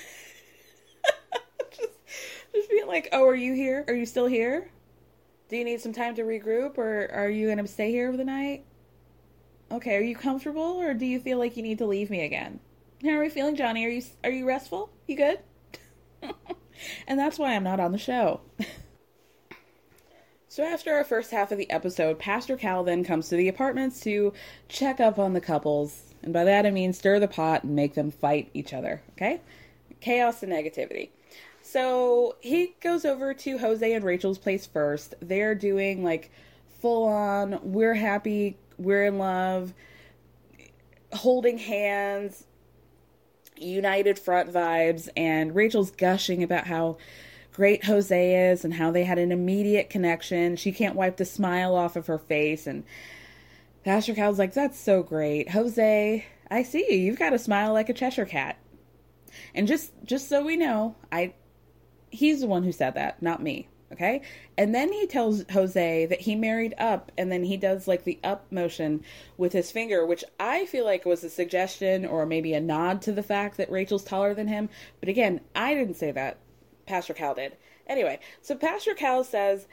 just 2.53 2.70
being 2.70 2.88
like, 2.88 3.10
"Oh, 3.12 3.28
are 3.28 3.36
you 3.36 3.53
here? 3.53 3.84
Are 3.88 3.93
you 3.93 4.05
still 4.05 4.28
here? 4.28 4.72
Do 5.49 5.55
you 5.55 5.64
need 5.64 5.82
some 5.82 5.93
time 5.93 6.16
to 6.16 6.24
regroup 6.24 6.78
or 6.78 7.10
are 7.12 7.30
you 7.30 7.47
going 7.47 7.58
to 7.60 7.68
stay 7.68 7.91
here 7.91 8.12
for 8.12 8.18
the 8.18 8.26
night? 8.26 8.66
Okay, 9.72 9.95
are 9.95 10.01
you 10.01 10.16
comfortable 10.16 10.80
or 10.80 10.93
do 10.93 11.05
you 11.05 11.20
feel 11.20 11.38
like 11.38 11.55
you 11.55 11.64
need 11.64 11.78
to 11.78 11.86
leave 11.86 12.10
me 12.10 12.26
again? 12.26 12.60
How 13.04 13.10
are 13.12 13.20
we 13.20 13.30
feeling, 13.30 13.56
Johnny? 13.56 13.86
Are 13.86 13.89
you 13.89 14.04
are 14.24 14.32
you 14.32 14.48
restful? 14.48 14.89
You 15.08 15.18
good?" 15.18 15.39
and 17.08 17.20
that's 17.20 17.38
why 17.38 17.56
I'm 17.56 17.64
not 17.64 17.80
on 17.80 17.91
the 17.91 17.98
show. 17.98 18.41
So, 20.58 20.64
after 20.64 20.91
our 20.95 21.04
first 21.04 21.30
half 21.30 21.52
of 21.52 21.60
the 21.60 21.70
episode, 21.70 22.18
Pastor 22.18 22.58
Cal 22.58 22.84
then 22.84 23.04
comes 23.04 23.30
to 23.30 23.36
the 23.36 23.48
apartments 23.48 24.00
to 24.00 24.34
check 24.68 25.00
up 25.00 25.20
on 25.20 25.34
the 25.34 25.39
couples. 25.39 26.16
And 26.24 26.34
by 26.34 26.45
that 26.45 26.66
I 26.66 26.72
mean 26.72 26.93
stir 26.93 27.20
the 27.20 27.28
pot 27.28 27.64
and 27.64 27.76
make 27.76 27.93
them 27.93 28.10
fight 28.10 28.50
each 28.56 28.74
other, 28.74 29.04
okay? 29.12 29.39
Chaos 30.02 30.41
and 30.41 30.52
negativity. 30.52 31.10
So, 31.62 32.38
he 32.39 32.74
goes 32.82 33.06
over 33.06 33.36
to 33.36 33.60
Jose 33.60 33.93
and 33.93 34.04
Rachel's 34.04 34.39
place 34.39 34.66
first. 34.66 35.14
They're 35.22 35.54
doing 35.54 36.04
like 36.04 36.32
full 36.82 37.04
on, 37.08 37.60
we're 37.62 37.93
happy, 37.93 38.58
we're 38.80 39.06
in 39.06 39.20
love, 39.20 39.76
holding 41.14 41.60
hands, 41.60 42.45
united 43.62 44.20
front 44.20 44.51
vibes. 44.51 45.10
And 45.16 45.55
Rachel's 45.55 45.91
gushing 45.91 46.43
about 46.43 46.68
how 46.68 46.97
great 47.51 47.86
Jose 47.86 48.51
is 48.51 48.64
and 48.64 48.74
how 48.74 48.91
they 48.91 49.03
had 49.03 49.18
an 49.18 49.32
immediate 49.32 49.89
connection. 49.89 50.55
She 50.55 50.72
can't 50.72 50.95
wipe 50.95 51.18
the 51.18 51.26
smile 51.26 51.76
off 51.76 51.95
of 51.95 52.08
her 52.08 52.20
face. 52.20 52.68
And 52.68 52.84
Pastor 53.84 54.14
Cal's 54.14 54.39
like, 54.39 54.53
That's 54.53 54.80
so 54.80 55.03
great. 55.03 55.49
Jose, 55.49 56.26
I 56.49 56.64
see 56.64 56.86
you. 56.89 56.97
You've 56.97 57.20
got 57.20 57.34
a 57.34 57.39
smile 57.39 57.74
like 57.74 57.89
a 57.89 57.93
Cheshire 57.93 58.26
cat. 58.26 58.58
And 59.53 59.68
just 59.68 59.91
just 60.03 60.30
so 60.30 60.43
we 60.43 60.55
know, 60.55 60.95
I 61.12 61.34
he's 62.10 62.41
the 62.41 62.47
one 62.47 62.64
who 62.64 62.72
said 62.72 62.95
that, 62.95 63.22
not 63.22 63.41
me. 63.41 63.68
Okay. 63.91 64.21
And 64.57 64.75
then 64.75 64.91
he 64.91 65.07
tells 65.07 65.45
Jose 65.51 66.05
that 66.07 66.21
he 66.21 66.35
married 66.35 66.75
up 66.77 67.11
and 67.17 67.31
then 67.31 67.43
he 67.43 67.55
does 67.55 67.88
like 67.88 68.03
the 68.03 68.19
up 68.21 68.51
motion 68.51 69.03
with 69.38 69.53
his 69.53 69.71
finger, 69.71 70.05
which 70.05 70.25
I 70.39 70.65
feel 70.65 70.83
like 70.83 71.05
was 71.05 71.23
a 71.23 71.29
suggestion 71.29 72.05
or 72.05 72.25
maybe 72.25 72.53
a 72.53 72.59
nod 72.59 73.01
to 73.03 73.13
the 73.13 73.23
fact 73.23 73.55
that 73.57 73.71
Rachel's 73.71 74.03
taller 74.03 74.33
than 74.33 74.49
him. 74.49 74.69
But 74.99 75.07
again, 75.07 75.39
I 75.55 75.73
didn't 75.73 75.95
say 75.95 76.11
that. 76.11 76.38
Pastor 76.85 77.13
Cal 77.13 77.33
did. 77.33 77.55
Anyway, 77.88 78.19
so 78.41 78.55
Pastor 78.55 78.93
Cal 78.93 79.23
says, 79.23 79.67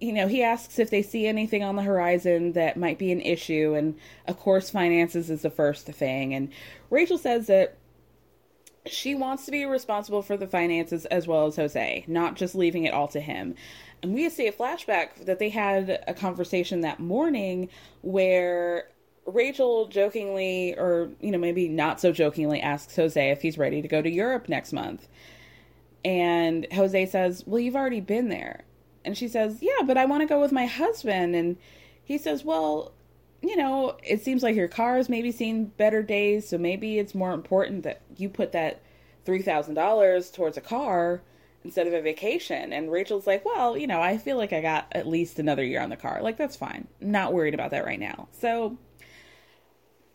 you 0.00 0.12
know, 0.12 0.26
he 0.26 0.42
asks 0.42 0.78
if 0.78 0.90
they 0.90 1.02
see 1.02 1.26
anything 1.26 1.62
on 1.62 1.76
the 1.76 1.82
horizon 1.82 2.52
that 2.52 2.76
might 2.76 2.98
be 2.98 3.12
an 3.12 3.20
issue. 3.20 3.74
And 3.74 3.96
of 4.26 4.38
course, 4.38 4.70
finances 4.70 5.30
is 5.30 5.42
the 5.42 5.50
first 5.50 5.86
thing. 5.86 6.34
And 6.34 6.50
Rachel 6.90 7.18
says 7.18 7.46
that 7.46 7.76
she 8.88 9.14
wants 9.14 9.44
to 9.46 9.50
be 9.50 9.64
responsible 9.64 10.22
for 10.22 10.36
the 10.36 10.46
finances 10.46 11.04
as 11.06 11.26
well 11.26 11.46
as 11.46 11.56
Jose, 11.56 12.04
not 12.06 12.34
just 12.34 12.54
leaving 12.54 12.84
it 12.84 12.94
all 12.94 13.08
to 13.08 13.20
him. 13.20 13.54
And 14.02 14.14
we 14.14 14.28
see 14.28 14.46
a 14.46 14.52
flashback 14.52 15.24
that 15.24 15.38
they 15.38 15.48
had 15.48 16.04
a 16.06 16.14
conversation 16.14 16.82
that 16.82 17.00
morning 17.00 17.68
where 18.02 18.88
Rachel 19.26 19.88
jokingly, 19.88 20.74
or, 20.76 21.10
you 21.20 21.30
know, 21.30 21.38
maybe 21.38 21.68
not 21.68 22.00
so 22.00 22.12
jokingly, 22.12 22.60
asks 22.60 22.94
Jose 22.96 23.30
if 23.30 23.42
he's 23.42 23.58
ready 23.58 23.82
to 23.82 23.88
go 23.88 24.00
to 24.00 24.10
Europe 24.10 24.48
next 24.48 24.72
month. 24.72 25.08
And 26.04 26.66
Jose 26.72 27.06
says, 27.06 27.42
Well, 27.46 27.60
you've 27.60 27.76
already 27.76 28.00
been 28.00 28.28
there. 28.28 28.62
And 29.04 29.16
she 29.16 29.26
says, 29.28 29.58
Yeah, 29.60 29.82
but 29.84 29.96
I 29.96 30.04
want 30.04 30.22
to 30.22 30.26
go 30.26 30.40
with 30.40 30.52
my 30.52 30.66
husband. 30.66 31.34
And 31.34 31.56
he 32.04 32.18
says, 32.18 32.44
Well, 32.44 32.92
you 33.48 33.56
know, 33.56 33.96
it 34.02 34.22
seems 34.22 34.42
like 34.42 34.56
your 34.56 34.68
car 34.68 34.96
has 34.96 35.08
maybe 35.08 35.32
seen 35.32 35.66
better 35.66 36.02
days, 36.02 36.48
so 36.48 36.58
maybe 36.58 36.98
it's 36.98 37.14
more 37.14 37.32
important 37.32 37.84
that 37.84 38.02
you 38.16 38.28
put 38.28 38.52
that 38.52 38.82
$3,000 39.24 40.32
towards 40.32 40.56
a 40.56 40.60
car 40.60 41.22
instead 41.64 41.86
of 41.86 41.92
a 41.92 42.00
vacation. 42.00 42.72
And 42.72 42.90
Rachel's 42.90 43.26
like, 43.26 43.44
well, 43.44 43.76
you 43.76 43.86
know, 43.86 44.00
I 44.00 44.18
feel 44.18 44.36
like 44.36 44.52
I 44.52 44.60
got 44.60 44.86
at 44.92 45.06
least 45.06 45.38
another 45.38 45.64
year 45.64 45.80
on 45.80 45.90
the 45.90 45.96
car. 45.96 46.22
Like, 46.22 46.36
that's 46.36 46.56
fine. 46.56 46.86
Not 47.00 47.32
worried 47.32 47.54
about 47.54 47.72
that 47.72 47.84
right 47.84 47.98
now. 47.98 48.28
So 48.32 48.78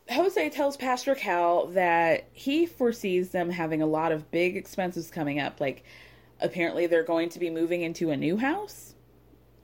Jose 0.10 0.50
tells 0.50 0.78
Pastor 0.78 1.16
Cal 1.16 1.68
that 1.68 2.28
he 2.34 2.66
foresees 2.66 3.30
them 3.30 3.50
having 3.50 3.82
a 3.82 3.86
lot 3.86 4.12
of 4.12 4.32
big 4.32 4.58
expenses 4.58 5.12
coming 5.12 5.40
up. 5.40 5.60
Like, 5.60 5.84
apparently, 6.40 6.88
they're 6.88 7.04
going 7.04 7.30
to 7.30 7.40
be 7.40 7.50
moving 7.50 7.82
into 7.82 8.12
a 8.12 8.18
new 8.18 8.38
house 8.38 8.96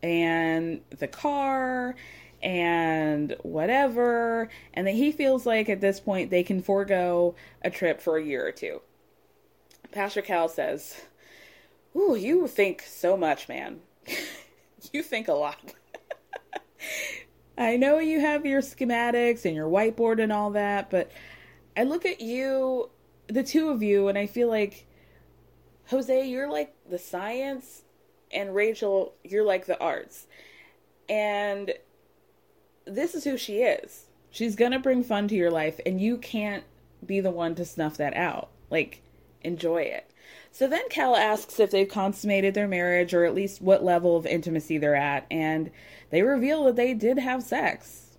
and 0.04 0.82
the 0.90 1.08
car 1.08 1.96
and 2.42 3.36
whatever. 3.42 4.50
And 4.74 4.88
that 4.88 4.96
he 4.96 5.12
feels 5.12 5.46
like 5.46 5.70
at 5.70 5.82
this 5.82 6.00
point 6.00 6.30
they 6.30 6.44
can 6.44 6.62
forego 6.62 7.36
a 7.62 7.70
trip 7.70 8.02
for 8.02 8.18
a 8.18 8.24
year 8.24 8.46
or 8.48 8.52
two. 8.52 8.82
Pastor 9.92 10.22
Cal 10.22 10.50
says, 10.50 11.02
Ooh, 11.96 12.16
you 12.16 12.48
think 12.48 12.84
so 12.84 13.18
much, 13.18 13.50
man. 13.50 13.80
you 14.94 15.02
think 15.02 15.28
a 15.28 15.34
lot. 15.34 15.74
I 17.58 17.78
know 17.78 17.98
you 17.98 18.20
have 18.20 18.46
your 18.46 18.62
schematics 18.62 19.46
and 19.46 19.56
your 19.56 19.68
whiteboard 19.68 20.22
and 20.22 20.32
all 20.32 20.52
that, 20.52 20.92
but 20.92 21.12
I 21.76 21.84
look 21.84 22.06
at 22.06 22.22
you, 22.22 22.90
the 23.28 23.44
two 23.44 23.70
of 23.70 23.82
you, 23.82 24.08
and 24.08 24.18
I 24.18 24.28
feel 24.28 24.48
like, 24.48 24.86
Jose, 25.88 26.28
you're 26.28 26.52
like 26.52 26.76
the 26.88 27.00
science, 27.00 27.84
and 28.32 28.54
Rachel, 28.54 29.14
you're 29.24 29.46
like 29.46 29.66
the 29.66 29.80
arts. 29.80 30.28
And 31.10 31.74
this 32.88 33.16
is 33.16 33.24
who 33.24 33.38
she 33.38 33.62
is. 33.62 34.06
She's 34.32 34.56
going 34.56 34.72
to 34.72 34.80
bring 34.80 35.04
fun 35.04 35.28
to 35.30 35.36
your 35.36 35.52
life, 35.52 35.80
and 35.86 36.00
you 36.00 36.18
can't 36.18 36.64
be 37.06 37.20
the 37.20 37.32
one 37.32 37.56
to 37.56 37.66
snuff 37.66 37.98
that 37.98 38.16
out. 38.16 38.50
Like, 38.70 39.02
enjoy 39.42 39.84
it. 39.84 40.12
So 40.52 40.68
then 40.68 40.90
Cal 40.90 41.16
asks 41.16 41.60
if 41.60 41.72
they've 41.72 41.88
consummated 41.88 42.54
their 42.54 42.68
marriage 42.68 43.14
or 43.14 43.26
at 43.26 43.36
least 43.36 43.62
what 43.62 43.84
level 43.84 44.18
of 44.18 44.26
intimacy 44.26 44.78
they're 44.78 44.96
at, 44.96 45.26
and 45.30 45.72
they 46.10 46.22
reveal 46.22 46.66
that 46.66 46.76
they 46.76 46.94
did 46.94 47.20
have 47.20 47.44
sex. 47.44 48.18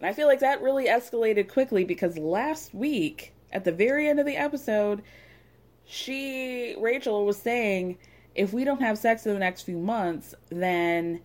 And 0.00 0.08
I 0.08 0.12
feel 0.12 0.26
like 0.26 0.40
that 0.40 0.62
really 0.62 0.86
escalated 0.86 1.48
quickly 1.48 1.84
because 1.84 2.16
last 2.18 2.72
week, 2.72 3.34
at 3.52 3.64
the 3.64 3.72
very 3.72 4.08
end 4.08 4.20
of 4.20 4.26
the 4.26 4.36
episode, 4.36 5.02
she, 5.84 6.76
Rachel, 6.78 7.24
was 7.24 7.38
saying, 7.38 7.98
if 8.34 8.52
we 8.52 8.64
don't 8.64 8.82
have 8.82 8.98
sex 8.98 9.26
in 9.26 9.32
the 9.32 9.38
next 9.40 9.62
few 9.62 9.78
months, 9.78 10.34
then 10.50 11.20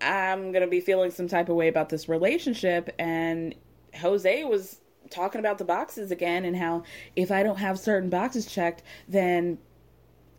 I'm 0.00 0.52
going 0.52 0.62
to 0.62 0.68
be 0.68 0.80
feeling 0.80 1.10
some 1.10 1.28
type 1.28 1.48
of 1.48 1.56
way 1.56 1.68
about 1.68 1.88
this 1.88 2.08
relationship. 2.08 2.94
And 2.98 3.54
Jose 4.00 4.44
was 4.44 4.80
talking 5.10 5.38
about 5.38 5.58
the 5.58 5.64
boxes 5.64 6.10
again 6.10 6.44
and 6.44 6.56
how 6.56 6.82
if 7.16 7.30
I 7.30 7.42
don't 7.42 7.58
have 7.58 7.78
certain 7.78 8.10
boxes 8.10 8.46
checked, 8.46 8.82
then 9.08 9.58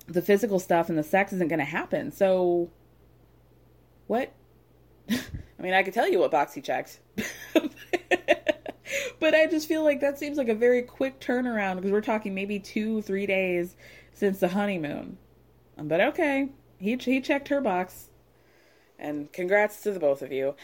the 0.07 0.21
physical 0.21 0.59
stuff 0.59 0.89
and 0.89 0.97
the 0.97 1.03
sex 1.03 1.33
isn't 1.33 1.47
going 1.47 1.59
to 1.59 1.65
happen. 1.65 2.11
So, 2.11 2.69
what? 4.07 4.31
I 5.09 5.61
mean, 5.61 5.73
I 5.73 5.83
could 5.83 5.93
tell 5.93 6.07
you 6.07 6.19
what 6.19 6.31
box 6.31 6.53
he 6.53 6.61
checked. 6.61 6.99
but 9.19 9.35
I 9.35 9.47
just 9.47 9.67
feel 9.67 9.83
like 9.83 9.99
that 10.01 10.17
seems 10.17 10.37
like 10.37 10.49
a 10.49 10.55
very 10.55 10.81
quick 10.81 11.19
turnaround 11.19 11.75
because 11.75 11.91
we're 11.91 12.01
talking 12.01 12.33
maybe 12.33 12.59
two, 12.59 13.01
three 13.01 13.25
days 13.25 13.75
since 14.13 14.39
the 14.39 14.49
honeymoon. 14.49 15.17
But 15.77 16.01
okay, 16.01 16.49
he, 16.79 16.95
he 16.95 17.21
checked 17.21 17.49
her 17.49 17.61
box. 17.61 18.08
And 18.99 19.31
congrats 19.31 19.81
to 19.83 19.91
the 19.91 19.99
both 19.99 20.21
of 20.21 20.31
you. 20.31 20.55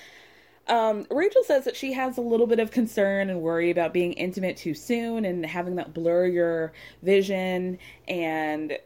Um, 0.67 1.05
Rachel 1.11 1.43
says 1.43 1.65
that 1.65 1.75
she 1.75 1.93
has 1.93 2.17
a 2.17 2.21
little 2.21 2.47
bit 2.47 2.59
of 2.59 2.71
concern 2.71 3.29
and 3.29 3.41
worry 3.41 3.69
about 3.69 3.93
being 3.93 4.13
intimate 4.13 4.57
too 4.57 4.73
soon 4.73 5.23
and 5.25 5.45
having 5.45 5.75
that 5.75 5.93
blur 5.93 6.25
your 6.25 6.73
vision. 7.03 7.77
And 8.07 8.77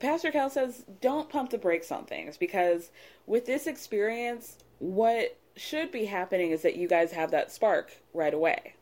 Pastor 0.00 0.30
Cal 0.30 0.48
says, 0.48 0.84
don't 1.00 1.28
pump 1.28 1.50
the 1.50 1.58
brakes 1.58 1.92
on 1.92 2.04
things 2.04 2.36
because 2.38 2.90
with 3.26 3.44
this 3.44 3.66
experience, 3.66 4.56
what 4.78 5.36
should 5.56 5.90
be 5.90 6.06
happening 6.06 6.50
is 6.50 6.62
that 6.62 6.76
you 6.76 6.88
guys 6.88 7.12
have 7.12 7.30
that 7.32 7.52
spark 7.52 7.92
right 8.14 8.32
away. 8.32 8.74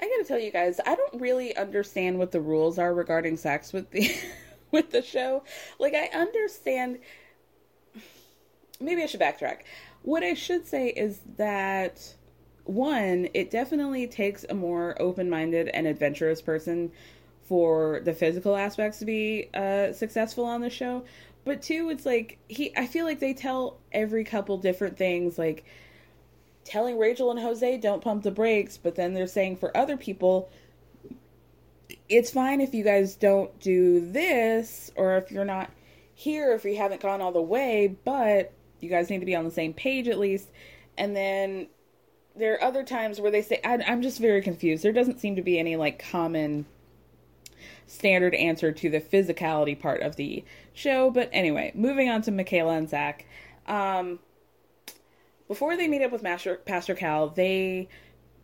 I 0.00 0.08
gotta 0.08 0.24
tell 0.24 0.38
you 0.38 0.52
guys, 0.52 0.80
I 0.86 0.94
don't 0.94 1.20
really 1.20 1.56
understand 1.56 2.18
what 2.18 2.30
the 2.30 2.40
rules 2.40 2.78
are 2.78 2.94
regarding 2.94 3.36
sex 3.36 3.72
with 3.72 3.90
the 3.90 4.16
with 4.70 4.90
the 4.90 5.02
show. 5.02 5.42
Like 5.78 5.94
I 5.94 6.06
understand 6.16 7.00
maybe 8.80 9.02
I 9.02 9.06
should 9.06 9.20
backtrack. 9.20 9.60
What 10.02 10.22
I 10.22 10.34
should 10.34 10.66
say 10.66 10.88
is 10.88 11.20
that 11.36 12.14
one, 12.64 13.28
it 13.34 13.50
definitely 13.50 14.06
takes 14.06 14.44
a 14.48 14.54
more 14.54 15.00
open 15.00 15.30
minded 15.30 15.68
and 15.68 15.86
adventurous 15.86 16.42
person 16.42 16.92
for 17.48 18.00
the 18.04 18.12
physical 18.12 18.54
aspects 18.54 18.98
to 18.98 19.06
be 19.06 19.48
uh, 19.54 19.92
successful 19.92 20.44
on 20.44 20.60
the 20.60 20.68
show. 20.68 21.04
But 21.44 21.62
two, 21.62 21.88
it's 21.88 22.04
like 22.04 22.38
he 22.48 22.76
I 22.76 22.86
feel 22.86 23.06
like 23.06 23.20
they 23.20 23.32
tell 23.32 23.78
every 23.90 24.22
couple 24.22 24.58
different 24.58 24.98
things 24.98 25.38
like 25.38 25.64
telling 26.64 26.98
Rachel 26.98 27.30
and 27.30 27.40
Jose 27.40 27.78
don't 27.78 28.02
pump 28.02 28.22
the 28.22 28.30
brakes, 28.30 28.76
but 28.76 28.96
then 28.96 29.14
they're 29.14 29.26
saying 29.26 29.56
for 29.56 29.74
other 29.74 29.96
people 29.96 30.50
it's 32.06 32.30
fine 32.30 32.60
if 32.60 32.74
you 32.74 32.84
guys 32.84 33.14
don't 33.14 33.58
do 33.60 34.10
this 34.10 34.90
or 34.94 35.16
if 35.16 35.30
you're 35.30 35.44
not 35.44 35.70
here 36.14 36.52
if 36.52 36.64
you 36.64 36.76
haven't 36.76 37.00
gone 37.00 37.22
all 37.22 37.32
the 37.32 37.40
way, 37.40 37.96
but 38.04 38.52
you 38.80 38.88
guys 38.88 39.10
need 39.10 39.20
to 39.20 39.26
be 39.26 39.34
on 39.34 39.44
the 39.44 39.50
same 39.50 39.72
page 39.72 40.08
at 40.08 40.18
least. 40.18 40.48
And 40.96 41.14
then 41.14 41.68
there 42.36 42.54
are 42.54 42.62
other 42.62 42.82
times 42.84 43.20
where 43.20 43.30
they 43.30 43.42
say, 43.42 43.60
I, 43.64 43.78
I'm 43.86 44.02
just 44.02 44.20
very 44.20 44.42
confused. 44.42 44.82
There 44.82 44.92
doesn't 44.92 45.20
seem 45.20 45.36
to 45.36 45.42
be 45.42 45.58
any 45.58 45.76
like 45.76 45.98
common 45.98 46.66
standard 47.86 48.34
answer 48.34 48.70
to 48.70 48.90
the 48.90 49.00
physicality 49.00 49.78
part 49.78 50.02
of 50.02 50.16
the 50.16 50.44
show. 50.72 51.10
But 51.10 51.30
anyway, 51.32 51.72
moving 51.74 52.08
on 52.08 52.22
to 52.22 52.30
Michaela 52.30 52.74
and 52.74 52.88
Zach. 52.88 53.26
Um, 53.66 54.20
before 55.48 55.76
they 55.76 55.88
meet 55.88 56.02
up 56.02 56.12
with 56.12 56.22
Master, 56.22 56.56
Pastor 56.56 56.94
Cal, 56.94 57.28
they 57.28 57.88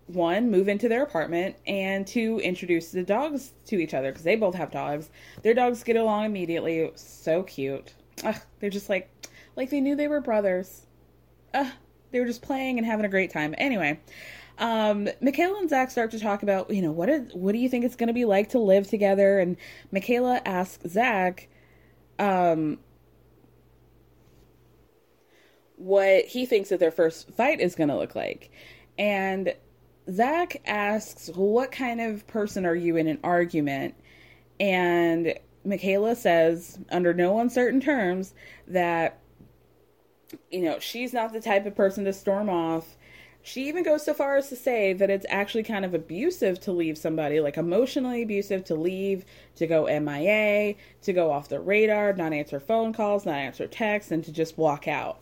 one 0.06 0.50
move 0.50 0.68
into 0.68 0.88
their 0.88 1.02
apartment 1.02 1.56
and 1.66 2.06
two 2.06 2.38
introduce 2.40 2.90
the 2.90 3.02
dogs 3.02 3.52
to 3.66 3.76
each 3.76 3.94
other 3.94 4.10
because 4.10 4.24
they 4.24 4.36
both 4.36 4.54
have 4.54 4.70
dogs. 4.70 5.10
Their 5.42 5.54
dogs 5.54 5.82
get 5.82 5.96
along 5.96 6.26
immediately. 6.26 6.90
So 6.94 7.42
cute. 7.42 7.94
Ugh, 8.22 8.36
they're 8.60 8.70
just 8.70 8.88
like 8.88 9.10
like 9.56 9.70
they 9.70 9.80
knew 9.80 9.96
they 9.96 10.08
were 10.08 10.20
brothers. 10.20 10.86
Uh, 11.52 11.70
they 12.10 12.20
were 12.20 12.26
just 12.26 12.42
playing 12.42 12.78
and 12.78 12.86
having 12.86 13.04
a 13.04 13.08
great 13.08 13.30
time. 13.30 13.54
Anyway, 13.58 14.00
um, 14.58 15.08
Michaela 15.20 15.58
and 15.58 15.68
Zach 15.68 15.90
start 15.90 16.10
to 16.12 16.20
talk 16.20 16.42
about, 16.42 16.70
you 16.70 16.82
know, 16.82 16.92
what 16.92 17.08
is, 17.08 17.32
what 17.34 17.52
do 17.52 17.58
you 17.58 17.68
think 17.68 17.84
it's 17.84 17.96
going 17.96 18.08
to 18.08 18.12
be 18.12 18.24
like 18.24 18.50
to 18.50 18.58
live 18.58 18.88
together? 18.88 19.38
And 19.38 19.56
Michaela 19.90 20.40
asks 20.44 20.88
Zach, 20.88 21.48
um, 22.18 22.78
what 25.76 26.24
he 26.24 26.46
thinks 26.46 26.68
that 26.68 26.80
their 26.80 26.92
first 26.92 27.30
fight 27.32 27.60
is 27.60 27.74
going 27.74 27.88
to 27.88 27.96
look 27.96 28.14
like. 28.14 28.50
And 28.96 29.54
Zach 30.10 30.62
asks, 30.66 31.28
What 31.34 31.72
kind 31.72 32.00
of 32.00 32.26
person 32.26 32.64
are 32.64 32.74
you 32.74 32.96
in 32.96 33.08
an 33.08 33.18
argument? 33.24 33.94
And 34.60 35.34
Michaela 35.64 36.14
says, 36.14 36.78
under 36.90 37.14
no 37.14 37.40
uncertain 37.40 37.80
terms, 37.80 38.34
that 38.68 39.18
you 40.50 40.62
know, 40.62 40.78
she's 40.78 41.12
not 41.12 41.32
the 41.32 41.40
type 41.40 41.66
of 41.66 41.74
person 41.74 42.04
to 42.04 42.12
storm 42.12 42.48
off. 42.48 42.96
She 43.42 43.68
even 43.68 43.82
goes 43.82 44.04
so 44.04 44.14
far 44.14 44.36
as 44.36 44.48
to 44.48 44.56
say 44.56 44.94
that 44.94 45.10
it's 45.10 45.26
actually 45.28 45.64
kind 45.64 45.84
of 45.84 45.92
abusive 45.92 46.60
to 46.60 46.72
leave 46.72 46.96
somebody, 46.96 47.40
like 47.40 47.58
emotionally 47.58 48.22
abusive 48.22 48.64
to 48.64 48.74
leave, 48.74 49.26
to 49.56 49.66
go 49.66 49.84
MIA, 49.84 50.76
to 51.02 51.12
go 51.12 51.30
off 51.30 51.50
the 51.50 51.60
radar, 51.60 52.14
not 52.14 52.32
answer 52.32 52.58
phone 52.58 52.94
calls, 52.94 53.26
not 53.26 53.34
answer 53.34 53.66
texts, 53.66 54.10
and 54.10 54.24
to 54.24 54.32
just 54.32 54.56
walk 54.56 54.88
out. 54.88 55.20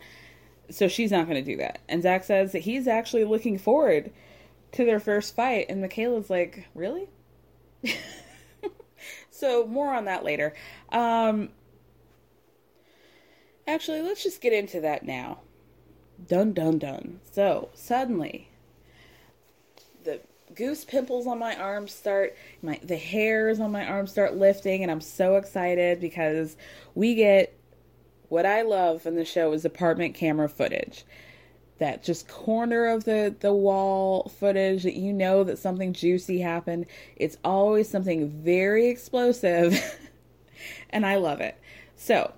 So 0.71 0.87
she's 0.87 1.11
not 1.11 1.27
going 1.27 1.45
to 1.45 1.51
do 1.51 1.57
that. 1.57 1.81
And 1.89 2.03
Zach 2.03 2.23
says 2.23 2.53
that 2.53 2.61
he's 2.61 2.87
actually 2.87 3.25
looking 3.25 3.59
forward 3.59 4.13
to 4.73 4.85
their 4.85 5.01
first 5.01 5.35
fight. 5.35 5.67
And 5.69 5.81
Michaela's 5.81 6.31
like, 6.31 6.69
really? 6.75 7.09
so 9.31 9.67
more 9.67 9.93
on 9.93 10.05
that 10.07 10.25
later. 10.25 10.55
Um, 10.91 11.51
actually, 13.67 14.03
let's 14.03 14.23
just 14.23 14.41
get 14.41 14.53
into 14.53 14.81
that 14.81 15.05
now. 15.05 15.39
Dun 16.29 16.53
dun 16.53 16.79
dun. 16.79 17.21
So 17.33 17.71
suddenly, 17.75 18.49
the 20.05 20.21
goose 20.55 20.85
pimples 20.85 21.27
on 21.27 21.39
my 21.39 21.57
arms 21.57 21.93
start, 21.93 22.37
my 22.63 22.79
the 22.83 22.97
hairs 22.97 23.61
on 23.61 23.73
my 23.73 23.85
arms 23.85 24.11
start 24.11 24.37
lifting, 24.37 24.83
and 24.83 24.91
I'm 24.91 25.01
so 25.01 25.37
excited 25.37 26.01
because 26.01 26.57
we 26.95 27.15
get 27.15 27.55
what 28.29 28.47
I 28.47 28.63
love 28.63 29.05
in 29.07 29.15
the 29.17 29.25
show 29.25 29.53
is 29.53 29.65
apartment 29.65 30.15
camera 30.15 30.49
footage. 30.49 31.05
That 31.79 32.03
just 32.05 32.29
corner 32.29 32.87
of 32.87 33.05
the 33.05 33.35
the 33.41 33.53
wall 33.53 34.31
footage 34.39 34.85
that 34.85 34.95
you 34.95 35.13
know 35.13 35.43
that 35.45 35.59
something 35.59 35.93
juicy 35.93 36.41
happened. 36.41 36.87
It's 37.17 37.37
always 37.45 37.89
something 37.89 38.29
very 38.29 38.89
explosive, 38.89 39.99
and 40.91 41.05
I 41.05 41.17
love 41.17 41.41
it. 41.41 41.59
So, 41.97 42.33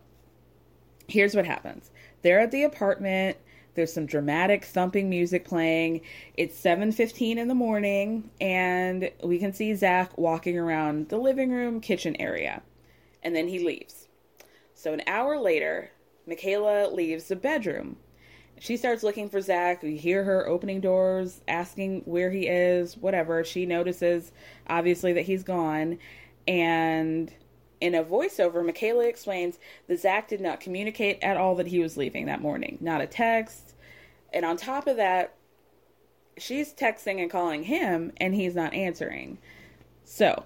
here's 1.09 1.35
what 1.35 1.47
happens. 1.47 1.91
They're 2.23 2.41
at 2.41 2.51
the 2.51 2.65
apartment 2.65 3.37
there's 3.75 3.93
some 3.93 4.07
dramatic 4.07 4.65
thumping 4.65 5.11
music 5.11 5.45
playing. 5.45 6.01
It's 6.37 6.57
7:15 6.57 7.39
in 7.39 7.49
the 7.49 7.55
morning 7.55 8.31
and 8.41 9.11
we 9.23 9.39
can 9.39 9.53
see 9.53 9.75
Zach 9.75 10.17
walking 10.17 10.57
around 10.57 11.09
the 11.09 11.19
living 11.19 11.51
room 11.51 11.81
kitchen 11.81 12.17
area. 12.21 12.63
And 13.23 13.35
then 13.35 13.49
he 13.49 13.59
leaves. 13.59 14.09
So 14.75 14.93
an 14.93 15.03
hour 15.07 15.39
later, 15.39 15.91
Michaela 16.27 16.89
leaves 16.93 17.29
the 17.29 17.37
bedroom. 17.37 17.97
She 18.61 18.77
starts 18.77 19.03
looking 19.03 19.29
for 19.29 19.41
Zach. 19.41 19.83
We 19.83 19.97
hear 19.97 20.23
her 20.25 20.47
opening 20.47 20.81
doors, 20.81 21.41
asking 21.49 22.03
where 22.05 22.31
he 22.31 22.47
is, 22.47 22.97
whatever. 22.97 23.43
She 23.43 23.67
notices, 23.67 24.31
obviously, 24.69 25.13
that 25.15 25.23
he's 25.23 25.43
gone. 25.43 25.99
And 26.47 27.33
in 27.85 27.95
a 27.95 28.03
voiceover, 28.03 28.65
Michaela 28.65 29.07
explains 29.07 29.59
that 29.89 30.01
Zach 30.01 30.27
did 30.27 30.41
not 30.41 30.59
communicate 30.59 31.19
at 31.21 31.37
all 31.37 31.55
that 31.57 31.67
he 31.67 31.81
was 31.81 31.99
leaving 31.99 32.25
that 32.25 32.41
morning. 32.41 32.79
Not 32.81 33.03
a 33.03 33.07
text. 33.07 33.75
And 34.33 34.43
on 34.43 34.57
top 34.57 34.87
of 34.87 34.97
that, 34.97 35.35
she's 36.39 36.73
texting 36.73 37.21
and 37.21 37.31
calling 37.31 37.65
him, 37.65 38.11
and 38.17 38.35
he's 38.35 38.55
not 38.55 38.73
answering. 38.73 39.37
So, 40.03 40.45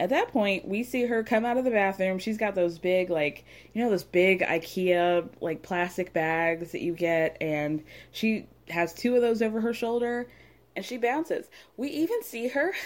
at 0.00 0.10
that 0.10 0.32
point, 0.32 0.66
we 0.66 0.82
see 0.82 1.06
her 1.06 1.22
come 1.22 1.44
out 1.44 1.58
of 1.58 1.64
the 1.64 1.70
bathroom. 1.70 2.18
She's 2.18 2.38
got 2.38 2.56
those 2.56 2.80
big, 2.80 3.08
like, 3.08 3.44
you 3.72 3.84
know, 3.84 3.90
those 3.90 4.02
big 4.02 4.40
IKEA, 4.40 5.28
like, 5.40 5.62
plastic 5.62 6.12
bags 6.12 6.72
that 6.72 6.82
you 6.82 6.92
get, 6.92 7.36
and 7.40 7.84
she 8.10 8.48
has 8.68 8.92
two 8.92 9.14
of 9.14 9.22
those 9.22 9.42
over 9.42 9.60
her 9.60 9.72
shoulder, 9.72 10.28
and 10.74 10.84
she 10.84 10.96
bounces. 10.96 11.46
We 11.76 11.88
even 11.90 12.20
see 12.24 12.48
her. 12.48 12.74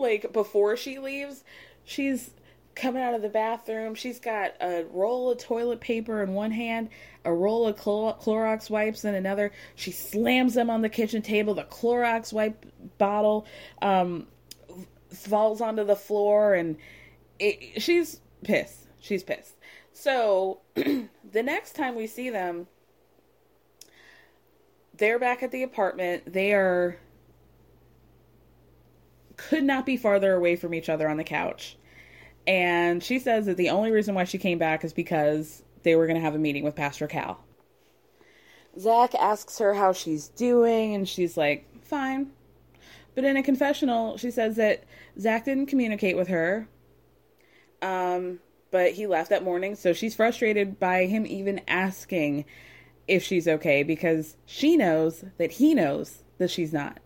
like 0.00 0.32
before 0.32 0.76
she 0.76 0.98
leaves, 0.98 1.44
she's 1.84 2.30
coming 2.74 3.02
out 3.02 3.14
of 3.14 3.22
the 3.22 3.28
bathroom. 3.28 3.94
She's 3.94 4.18
got 4.18 4.54
a 4.60 4.84
roll 4.90 5.30
of 5.30 5.38
toilet 5.38 5.80
paper 5.80 6.22
in 6.22 6.32
one 6.34 6.50
hand, 6.50 6.88
a 7.24 7.32
roll 7.32 7.66
of 7.66 7.76
Clorox 7.76 8.70
wipes 8.70 9.04
in 9.04 9.14
another. 9.14 9.52
She 9.74 9.92
slams 9.92 10.54
them 10.54 10.70
on 10.70 10.82
the 10.82 10.88
kitchen 10.88 11.22
table. 11.22 11.54
The 11.54 11.64
Clorox 11.64 12.32
wipe 12.32 12.66
bottle 12.98 13.46
um, 13.82 14.26
falls 15.12 15.60
onto 15.60 15.84
the 15.84 15.96
floor, 15.96 16.54
and 16.54 16.76
it, 17.38 17.82
she's 17.82 18.20
pissed. 18.42 18.86
She's 19.00 19.22
pissed. 19.22 19.56
So 19.92 20.60
the 20.74 21.42
next 21.42 21.74
time 21.74 21.96
we 21.96 22.06
see 22.06 22.30
them, 22.30 22.66
they're 24.96 25.18
back 25.18 25.42
at 25.42 25.50
the 25.50 25.62
apartment. 25.62 26.32
They 26.32 26.52
are 26.52 26.98
could 29.48 29.64
not 29.64 29.86
be 29.86 29.96
farther 29.96 30.34
away 30.34 30.54
from 30.56 30.74
each 30.74 30.88
other 30.88 31.08
on 31.08 31.16
the 31.16 31.24
couch. 31.24 31.76
And 32.46 33.02
she 33.02 33.18
says 33.18 33.46
that 33.46 33.56
the 33.56 33.70
only 33.70 33.90
reason 33.90 34.14
why 34.14 34.24
she 34.24 34.38
came 34.38 34.58
back 34.58 34.84
is 34.84 34.92
because 34.92 35.62
they 35.82 35.94
were 35.94 36.06
going 36.06 36.16
to 36.16 36.24
have 36.24 36.34
a 36.34 36.38
meeting 36.38 36.64
with 36.64 36.76
Pastor 36.76 37.06
Cal. 37.06 37.42
Zach 38.78 39.14
asks 39.14 39.58
her 39.58 39.74
how 39.74 39.92
she's 39.92 40.28
doing, 40.28 40.94
and 40.94 41.08
she's 41.08 41.36
like, 41.36 41.66
fine. 41.82 42.30
But 43.14 43.24
in 43.24 43.36
a 43.36 43.42
confessional, 43.42 44.16
she 44.16 44.30
says 44.30 44.56
that 44.56 44.84
Zach 45.18 45.44
didn't 45.44 45.66
communicate 45.66 46.16
with 46.16 46.28
her, 46.28 46.68
um, 47.82 48.40
but 48.70 48.92
he 48.92 49.06
left 49.06 49.30
that 49.30 49.42
morning, 49.42 49.74
so 49.74 49.92
she's 49.92 50.14
frustrated 50.14 50.78
by 50.78 51.06
him 51.06 51.26
even 51.26 51.60
asking 51.66 52.44
if 53.08 53.24
she's 53.24 53.48
okay 53.48 53.82
because 53.82 54.36
she 54.46 54.76
knows 54.76 55.24
that 55.38 55.52
he 55.52 55.74
knows 55.74 56.22
that 56.38 56.50
she's 56.50 56.72
not. 56.72 57.00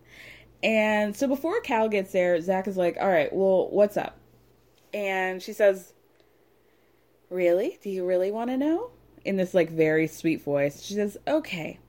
And 0.65 1.15
so 1.15 1.27
before 1.27 1.61
Cal 1.61 1.87
gets 1.87 2.11
there, 2.11 2.41
Zach 2.41 2.67
is 2.67 2.75
like, 2.75 2.97
all 2.99 3.07
right, 3.07 3.31
well, 3.31 3.69
what's 3.69 3.97
up? 3.97 4.17
And 4.95 5.39
she 5.39 5.53
says, 5.53 5.93
really? 7.29 7.77
Do 7.83 7.91
you 7.91 8.03
really 8.03 8.31
want 8.31 8.49
to 8.49 8.57
know? 8.57 8.89
In 9.23 9.37
this 9.37 9.53
like 9.53 9.69
very 9.69 10.07
sweet 10.07 10.41
voice. 10.41 10.81
She 10.81 10.95
says, 10.95 11.17
okay. 11.27 11.79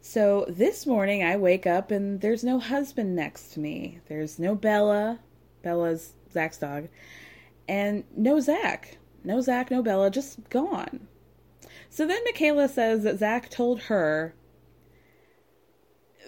So 0.00 0.46
this 0.48 0.86
morning 0.86 1.22
I 1.22 1.36
wake 1.36 1.66
up 1.66 1.90
and 1.90 2.22
there's 2.22 2.42
no 2.42 2.58
husband 2.58 3.14
next 3.14 3.52
to 3.52 3.60
me. 3.60 4.00
There's 4.08 4.38
no 4.38 4.54
Bella. 4.54 5.18
Bella's 5.62 6.14
Zach's 6.32 6.56
dog. 6.56 6.88
And 7.68 8.04
no 8.16 8.40
Zach. 8.40 8.96
No 9.22 9.42
Zach, 9.42 9.70
no 9.70 9.82
Bella, 9.82 10.10
just 10.10 10.48
gone. 10.48 11.08
So 11.90 12.06
then 12.06 12.24
Michaela 12.24 12.68
says 12.68 13.02
that 13.02 13.18
Zach 13.18 13.50
told 13.50 13.82
her 13.82 14.34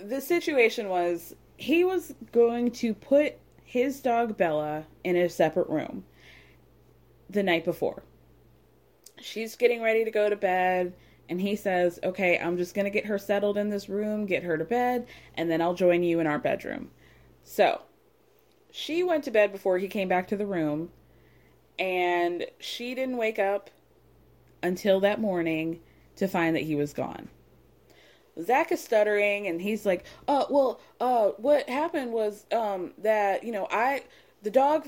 the 0.02 0.20
situation 0.20 0.90
was 0.90 1.34
he 1.56 1.84
was 1.84 2.14
going 2.32 2.70
to 2.70 2.94
put 2.94 3.38
his 3.64 4.00
dog 4.00 4.36
Bella 4.36 4.84
in 5.02 5.16
a 5.16 5.28
separate 5.28 5.68
room 5.68 6.04
the 7.30 7.42
night 7.42 7.64
before. 7.64 8.02
She's 9.20 9.56
getting 9.56 9.82
ready 9.82 10.04
to 10.04 10.10
go 10.10 10.28
to 10.28 10.36
bed, 10.36 10.94
and 11.28 11.40
he 11.40 11.56
says, 11.56 11.98
Okay, 12.04 12.38
I'm 12.38 12.56
just 12.56 12.74
going 12.74 12.84
to 12.84 12.90
get 12.90 13.06
her 13.06 13.18
settled 13.18 13.56
in 13.56 13.70
this 13.70 13.88
room, 13.88 14.26
get 14.26 14.42
her 14.42 14.58
to 14.58 14.64
bed, 14.64 15.06
and 15.34 15.50
then 15.50 15.60
I'll 15.60 15.74
join 15.74 16.02
you 16.02 16.20
in 16.20 16.26
our 16.26 16.38
bedroom. 16.38 16.90
So, 17.42 17.82
she 18.70 19.02
went 19.02 19.24
to 19.24 19.30
bed 19.30 19.52
before 19.52 19.78
he 19.78 19.88
came 19.88 20.08
back 20.08 20.28
to 20.28 20.36
the 20.36 20.46
room, 20.46 20.90
and 21.78 22.46
she 22.58 22.94
didn't 22.94 23.16
wake 23.16 23.38
up 23.38 23.70
until 24.62 25.00
that 25.00 25.20
morning 25.20 25.80
to 26.16 26.26
find 26.26 26.56
that 26.56 26.62
he 26.62 26.74
was 26.74 26.92
gone. 26.92 27.28
Zach 28.42 28.72
is 28.72 28.82
stuttering 28.82 29.46
and 29.46 29.60
he's 29.60 29.86
like, 29.86 30.04
"Uh, 30.26 30.44
well, 30.50 30.80
uh, 31.00 31.28
what 31.36 31.68
happened 31.68 32.12
was 32.12 32.46
um 32.52 32.92
that 32.98 33.44
you 33.44 33.52
know 33.52 33.66
I 33.70 34.02
the 34.42 34.50
dog." 34.50 34.86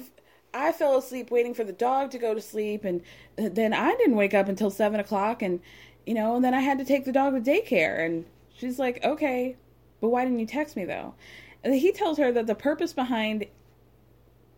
I 0.54 0.72
fell 0.72 0.96
asleep 0.96 1.30
waiting 1.30 1.52
for 1.52 1.64
the 1.64 1.72
dog 1.72 2.10
to 2.12 2.18
go 2.18 2.32
to 2.32 2.40
sleep, 2.40 2.84
and 2.84 3.02
then 3.36 3.74
I 3.74 3.94
didn't 3.96 4.16
wake 4.16 4.32
up 4.32 4.48
until 4.48 4.70
seven 4.70 4.98
o'clock, 5.00 5.42
and 5.42 5.60
you 6.06 6.14
know, 6.14 6.36
and 6.36 6.44
then 6.44 6.54
I 6.54 6.60
had 6.60 6.78
to 6.78 6.84
take 6.84 7.04
the 7.04 7.12
dog 7.12 7.34
to 7.34 7.50
daycare. 7.50 8.04
And 8.04 8.24
she's 8.56 8.78
like, 8.78 9.04
"Okay, 9.04 9.56
but 10.00 10.08
why 10.08 10.24
didn't 10.24 10.38
you 10.38 10.46
text 10.46 10.76
me 10.76 10.84
though?" 10.84 11.14
And 11.62 11.74
he 11.74 11.92
tells 11.92 12.16
her 12.18 12.32
that 12.32 12.46
the 12.46 12.54
purpose 12.54 12.92
behind 12.92 13.46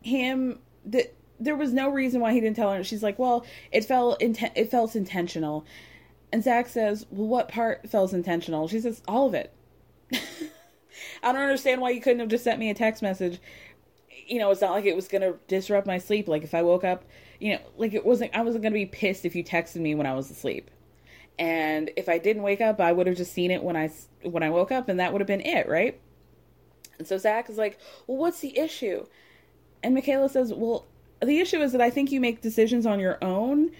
him 0.02 0.60
that 0.84 1.14
there 1.40 1.56
was 1.56 1.72
no 1.72 1.88
reason 1.88 2.20
why 2.20 2.32
he 2.32 2.40
didn't 2.40 2.56
tell 2.56 2.72
her. 2.72 2.84
She's 2.84 3.02
like, 3.02 3.18
"Well, 3.18 3.44
it 3.72 3.84
felt 3.84 4.22
it 4.22 4.70
felt 4.70 4.94
intentional." 4.94 5.64
And 6.32 6.44
Zach 6.44 6.68
says, 6.68 7.06
Well, 7.10 7.26
what 7.26 7.48
part 7.48 7.88
felt 7.88 8.12
intentional? 8.12 8.68
She 8.68 8.80
says, 8.80 9.02
All 9.08 9.26
of 9.26 9.34
it. 9.34 9.52
I 11.22 11.32
don't 11.32 11.40
understand 11.40 11.80
why 11.80 11.90
you 11.90 12.00
couldn't 12.00 12.20
have 12.20 12.28
just 12.28 12.44
sent 12.44 12.58
me 12.58 12.70
a 12.70 12.74
text 12.74 13.02
message. 13.02 13.40
You 14.26 14.38
know, 14.38 14.50
it's 14.50 14.60
not 14.60 14.72
like 14.72 14.84
it 14.84 14.96
was 14.96 15.08
going 15.08 15.22
to 15.22 15.38
disrupt 15.46 15.86
my 15.86 15.98
sleep. 15.98 16.28
Like 16.28 16.42
if 16.42 16.54
I 16.54 16.62
woke 16.62 16.84
up, 16.84 17.04
you 17.38 17.54
know, 17.54 17.60
like 17.76 17.94
it 17.94 18.04
wasn't, 18.04 18.34
I 18.34 18.42
wasn't 18.42 18.62
going 18.62 18.72
to 18.72 18.78
be 18.78 18.86
pissed 18.86 19.24
if 19.24 19.34
you 19.34 19.42
texted 19.42 19.76
me 19.76 19.94
when 19.94 20.06
I 20.06 20.14
was 20.14 20.30
asleep. 20.30 20.70
And 21.38 21.90
if 21.96 22.08
I 22.08 22.18
didn't 22.18 22.42
wake 22.42 22.60
up, 22.60 22.80
I 22.80 22.92
would 22.92 23.06
have 23.06 23.16
just 23.16 23.32
seen 23.32 23.50
it 23.50 23.62
when 23.62 23.76
I, 23.76 23.90
when 24.22 24.42
I 24.42 24.50
woke 24.50 24.72
up 24.72 24.88
and 24.88 25.00
that 25.00 25.12
would 25.12 25.20
have 25.20 25.28
been 25.28 25.40
it, 25.40 25.68
right? 25.68 25.98
And 26.98 27.06
so 27.06 27.16
Zach 27.16 27.48
is 27.48 27.56
like, 27.56 27.78
Well, 28.06 28.18
what's 28.18 28.40
the 28.40 28.58
issue? 28.58 29.06
And 29.82 29.94
Michaela 29.94 30.28
says, 30.28 30.52
Well, 30.52 30.86
the 31.22 31.38
issue 31.38 31.60
is 31.60 31.72
that 31.72 31.80
I 31.80 31.90
think 31.90 32.12
you 32.12 32.20
make 32.20 32.42
decisions 32.42 32.86
on 32.86 33.00
your 33.00 33.22
own 33.22 33.70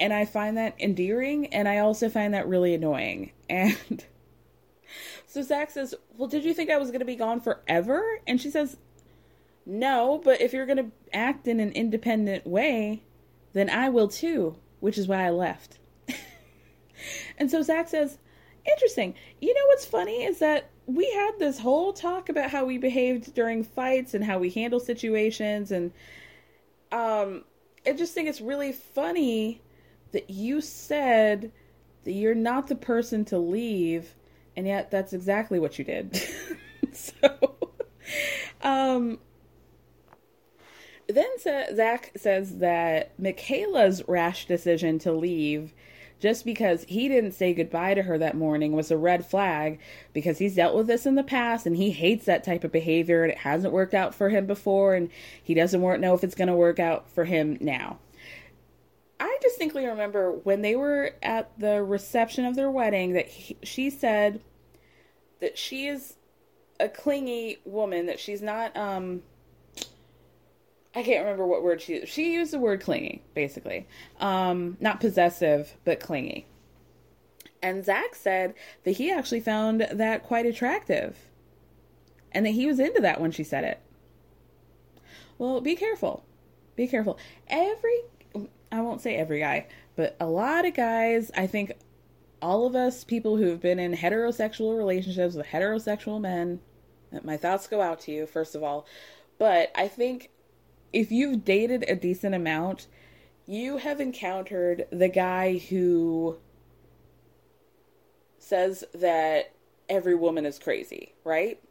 and 0.00 0.12
I 0.12 0.24
find 0.24 0.56
that 0.56 0.74
endearing, 0.80 1.46
and 1.46 1.68
I 1.68 1.78
also 1.78 2.08
find 2.08 2.34
that 2.34 2.48
really 2.48 2.74
annoying. 2.74 3.32
And 3.50 4.04
so 5.26 5.42
Zach 5.42 5.70
says, 5.70 5.94
Well, 6.16 6.28
did 6.28 6.44
you 6.44 6.54
think 6.54 6.70
I 6.70 6.78
was 6.78 6.90
going 6.90 7.00
to 7.00 7.04
be 7.04 7.16
gone 7.16 7.40
forever? 7.40 8.20
And 8.26 8.40
she 8.40 8.50
says, 8.50 8.76
No, 9.66 10.20
but 10.24 10.40
if 10.40 10.52
you're 10.52 10.66
going 10.66 10.78
to 10.78 10.90
act 11.12 11.48
in 11.48 11.60
an 11.60 11.72
independent 11.72 12.46
way, 12.46 13.02
then 13.52 13.68
I 13.68 13.88
will 13.88 14.08
too, 14.08 14.56
which 14.80 14.96
is 14.96 15.08
why 15.08 15.26
I 15.26 15.30
left. 15.30 15.78
and 17.38 17.50
so 17.50 17.62
Zach 17.62 17.88
says, 17.88 18.18
Interesting. 18.64 19.14
You 19.40 19.52
know 19.52 19.66
what's 19.66 19.84
funny 19.84 20.24
is 20.24 20.38
that 20.38 20.70
we 20.86 21.10
had 21.10 21.32
this 21.38 21.58
whole 21.58 21.92
talk 21.92 22.28
about 22.28 22.50
how 22.50 22.64
we 22.64 22.78
behaved 22.78 23.34
during 23.34 23.64
fights 23.64 24.14
and 24.14 24.24
how 24.24 24.38
we 24.38 24.50
handle 24.50 24.80
situations 24.80 25.70
and 25.72 25.92
um 26.92 27.44
I 27.86 27.92
just 27.92 28.14
think 28.14 28.28
it's 28.28 28.40
really 28.40 28.72
funny 28.72 29.60
that 30.14 30.30
you 30.30 30.60
said 30.60 31.52
that 32.04 32.12
you're 32.12 32.34
not 32.34 32.68
the 32.68 32.74
person 32.74 33.24
to 33.26 33.38
leave 33.38 34.14
and 34.56 34.66
yet 34.66 34.90
that's 34.90 35.12
exactly 35.12 35.58
what 35.58 35.78
you 35.78 35.84
did. 35.84 36.20
so 36.92 37.56
um 38.62 39.18
then 41.06 41.26
Zach 41.38 42.12
says 42.16 42.58
that 42.58 43.18
Michaela's 43.18 44.02
rash 44.08 44.46
decision 44.46 44.98
to 45.00 45.12
leave 45.12 45.74
just 46.20 46.44
because 46.44 46.84
he 46.84 47.08
didn't 47.08 47.32
say 47.32 47.52
goodbye 47.52 47.92
to 47.92 48.02
her 48.02 48.16
that 48.16 48.36
morning 48.36 48.72
was 48.72 48.90
a 48.90 48.96
red 48.96 49.26
flag 49.26 49.78
because 50.14 50.38
he's 50.38 50.54
dealt 50.54 50.74
with 50.74 50.86
this 50.86 51.04
in 51.04 51.16
the 51.16 51.22
past 51.22 51.66
and 51.66 51.76
he 51.76 51.90
hates 51.90 52.24
that 52.24 52.44
type 52.44 52.64
of 52.64 52.72
behavior 52.72 53.22
and 53.22 53.32
it 53.32 53.38
hasn't 53.38 53.74
worked 53.74 53.92
out 53.92 54.14
for 54.14 54.30
him 54.30 54.46
before 54.46 54.94
and 54.94 55.10
he 55.42 55.52
doesn't 55.52 55.82
know 56.00 56.14
if 56.14 56.24
it's 56.24 56.34
going 56.34 56.48
to 56.48 56.54
work 56.54 56.78
out 56.78 57.10
for 57.10 57.24
him 57.24 57.58
now. 57.60 57.98
I 59.24 59.38
distinctly 59.40 59.86
remember 59.86 60.32
when 60.32 60.60
they 60.60 60.76
were 60.76 61.12
at 61.22 61.58
the 61.58 61.82
reception 61.82 62.44
of 62.44 62.56
their 62.56 62.70
wedding 62.70 63.14
that 63.14 63.26
he, 63.26 63.56
she 63.62 63.88
said 63.88 64.42
that 65.40 65.56
she 65.56 65.86
is 65.86 66.16
a 66.78 66.90
clingy 66.90 67.56
woman 67.64 68.04
that 68.04 68.20
she's 68.20 68.42
not 68.42 68.76
um 68.76 69.22
I 70.94 71.02
can't 71.02 71.24
remember 71.24 71.46
what 71.46 71.62
word 71.62 71.80
she 71.80 71.94
used. 71.94 72.12
she 72.12 72.34
used 72.34 72.52
the 72.52 72.58
word 72.58 72.82
clingy, 72.82 73.22
basically. 73.34 73.88
Um, 74.20 74.76
not 74.78 75.00
possessive, 75.00 75.74
but 75.84 76.00
clingy. 76.00 76.46
And 77.62 77.82
Zach 77.82 78.14
said 78.14 78.54
that 78.84 78.92
he 78.92 79.10
actually 79.10 79.40
found 79.40 79.88
that 79.90 80.22
quite 80.22 80.44
attractive. 80.44 81.16
And 82.30 82.44
that 82.44 82.50
he 82.50 82.66
was 82.66 82.78
into 82.78 83.00
that 83.00 83.20
when 83.20 83.32
she 83.32 83.42
said 83.42 83.64
it. 83.64 83.80
Well, 85.38 85.60
be 85.62 85.74
careful. 85.74 86.24
Be 86.76 86.86
careful. 86.86 87.18
Every 87.48 88.02
I 88.74 88.80
won't 88.80 89.00
say 89.00 89.14
every 89.14 89.38
guy, 89.38 89.68
but 89.94 90.16
a 90.18 90.26
lot 90.26 90.66
of 90.66 90.74
guys, 90.74 91.30
I 91.36 91.46
think 91.46 91.74
all 92.42 92.66
of 92.66 92.74
us 92.74 93.04
people 93.04 93.36
who 93.36 93.46
have 93.46 93.60
been 93.60 93.78
in 93.78 93.94
heterosexual 93.94 94.76
relationships 94.76 95.36
with 95.36 95.46
heterosexual 95.46 96.20
men, 96.20 96.58
my 97.22 97.36
thoughts 97.36 97.68
go 97.68 97.80
out 97.80 98.00
to 98.00 98.12
you, 98.12 98.26
first 98.26 98.56
of 98.56 98.64
all. 98.64 98.84
But 99.38 99.70
I 99.76 99.86
think 99.86 100.30
if 100.92 101.12
you've 101.12 101.44
dated 101.44 101.84
a 101.88 101.94
decent 101.94 102.34
amount, 102.34 102.88
you 103.46 103.76
have 103.76 104.00
encountered 104.00 104.86
the 104.90 105.08
guy 105.08 105.58
who 105.58 106.38
says 108.40 108.82
that 108.92 109.52
every 109.88 110.16
woman 110.16 110.46
is 110.46 110.58
crazy, 110.58 111.14
right? 111.22 111.62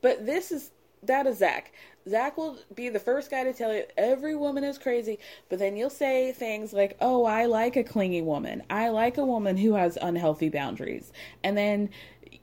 But 0.00 0.24
this 0.24 0.50
is 0.50 0.70
that 1.06 1.26
is 1.26 1.38
Zach. 1.38 1.72
Zach 2.08 2.36
will 2.36 2.58
be 2.74 2.88
the 2.88 2.98
first 2.98 3.30
guy 3.30 3.44
to 3.44 3.52
tell 3.52 3.72
you 3.72 3.84
every 3.96 4.34
woman 4.34 4.62
is 4.64 4.76
crazy, 4.78 5.18
but 5.48 5.58
then 5.58 5.76
you'll 5.76 5.90
say 5.90 6.32
things 6.32 6.72
like, 6.72 6.96
Oh, 7.00 7.24
I 7.24 7.46
like 7.46 7.76
a 7.76 7.84
clingy 7.84 8.22
woman. 8.22 8.62
I 8.68 8.88
like 8.90 9.16
a 9.16 9.24
woman 9.24 9.56
who 9.56 9.74
has 9.74 9.96
unhealthy 10.00 10.48
boundaries. 10.48 11.12
And 11.42 11.56
then 11.56 11.90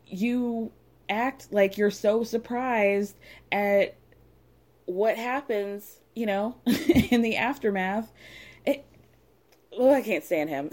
you 0.07 0.72
act 1.09 1.51
like 1.51 1.78
you're 1.78 1.91
so 1.91 2.24
surprised 2.24 3.16
at 3.51 3.95
what 4.86 5.18
happens, 5.18 5.99
you 6.16 6.26
know, 6.26 6.55
in 6.66 7.22
the 7.22 7.38
aftermath. 7.38 8.12
It, 8.66 8.86
well, 9.78 9.93
I 9.93 10.01
can't 10.01 10.24
stand 10.24 10.49
him. 10.49 10.70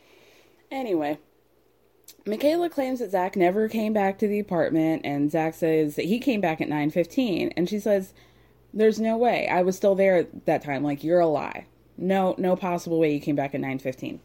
anyway, 0.70 1.18
Michaela 2.24 2.70
claims 2.70 3.00
that 3.00 3.10
Zach 3.10 3.36
never 3.36 3.68
came 3.68 3.92
back 3.92 4.18
to 4.18 4.28
the 4.28 4.38
apartment, 4.38 5.02
and 5.04 5.30
Zach 5.30 5.54
says 5.54 5.96
that 5.96 6.04
he 6.04 6.18
came 6.18 6.40
back 6.40 6.60
at 6.60 6.68
9:15, 6.68 7.52
and 7.56 7.68
she 7.68 7.78
says, 7.78 8.12
"There's 8.72 9.00
no 9.00 9.16
way. 9.16 9.48
I 9.48 9.62
was 9.62 9.76
still 9.76 9.94
there 9.94 10.16
at 10.16 10.46
that 10.46 10.62
time. 10.62 10.84
Like 10.84 11.02
you're 11.02 11.20
a 11.20 11.26
lie. 11.26 11.66
No, 11.96 12.34
no 12.38 12.56
possible 12.56 12.98
way 12.98 13.12
you 13.12 13.20
came 13.20 13.36
back 13.36 13.54
at 13.54 13.60
9:15." 13.60 14.20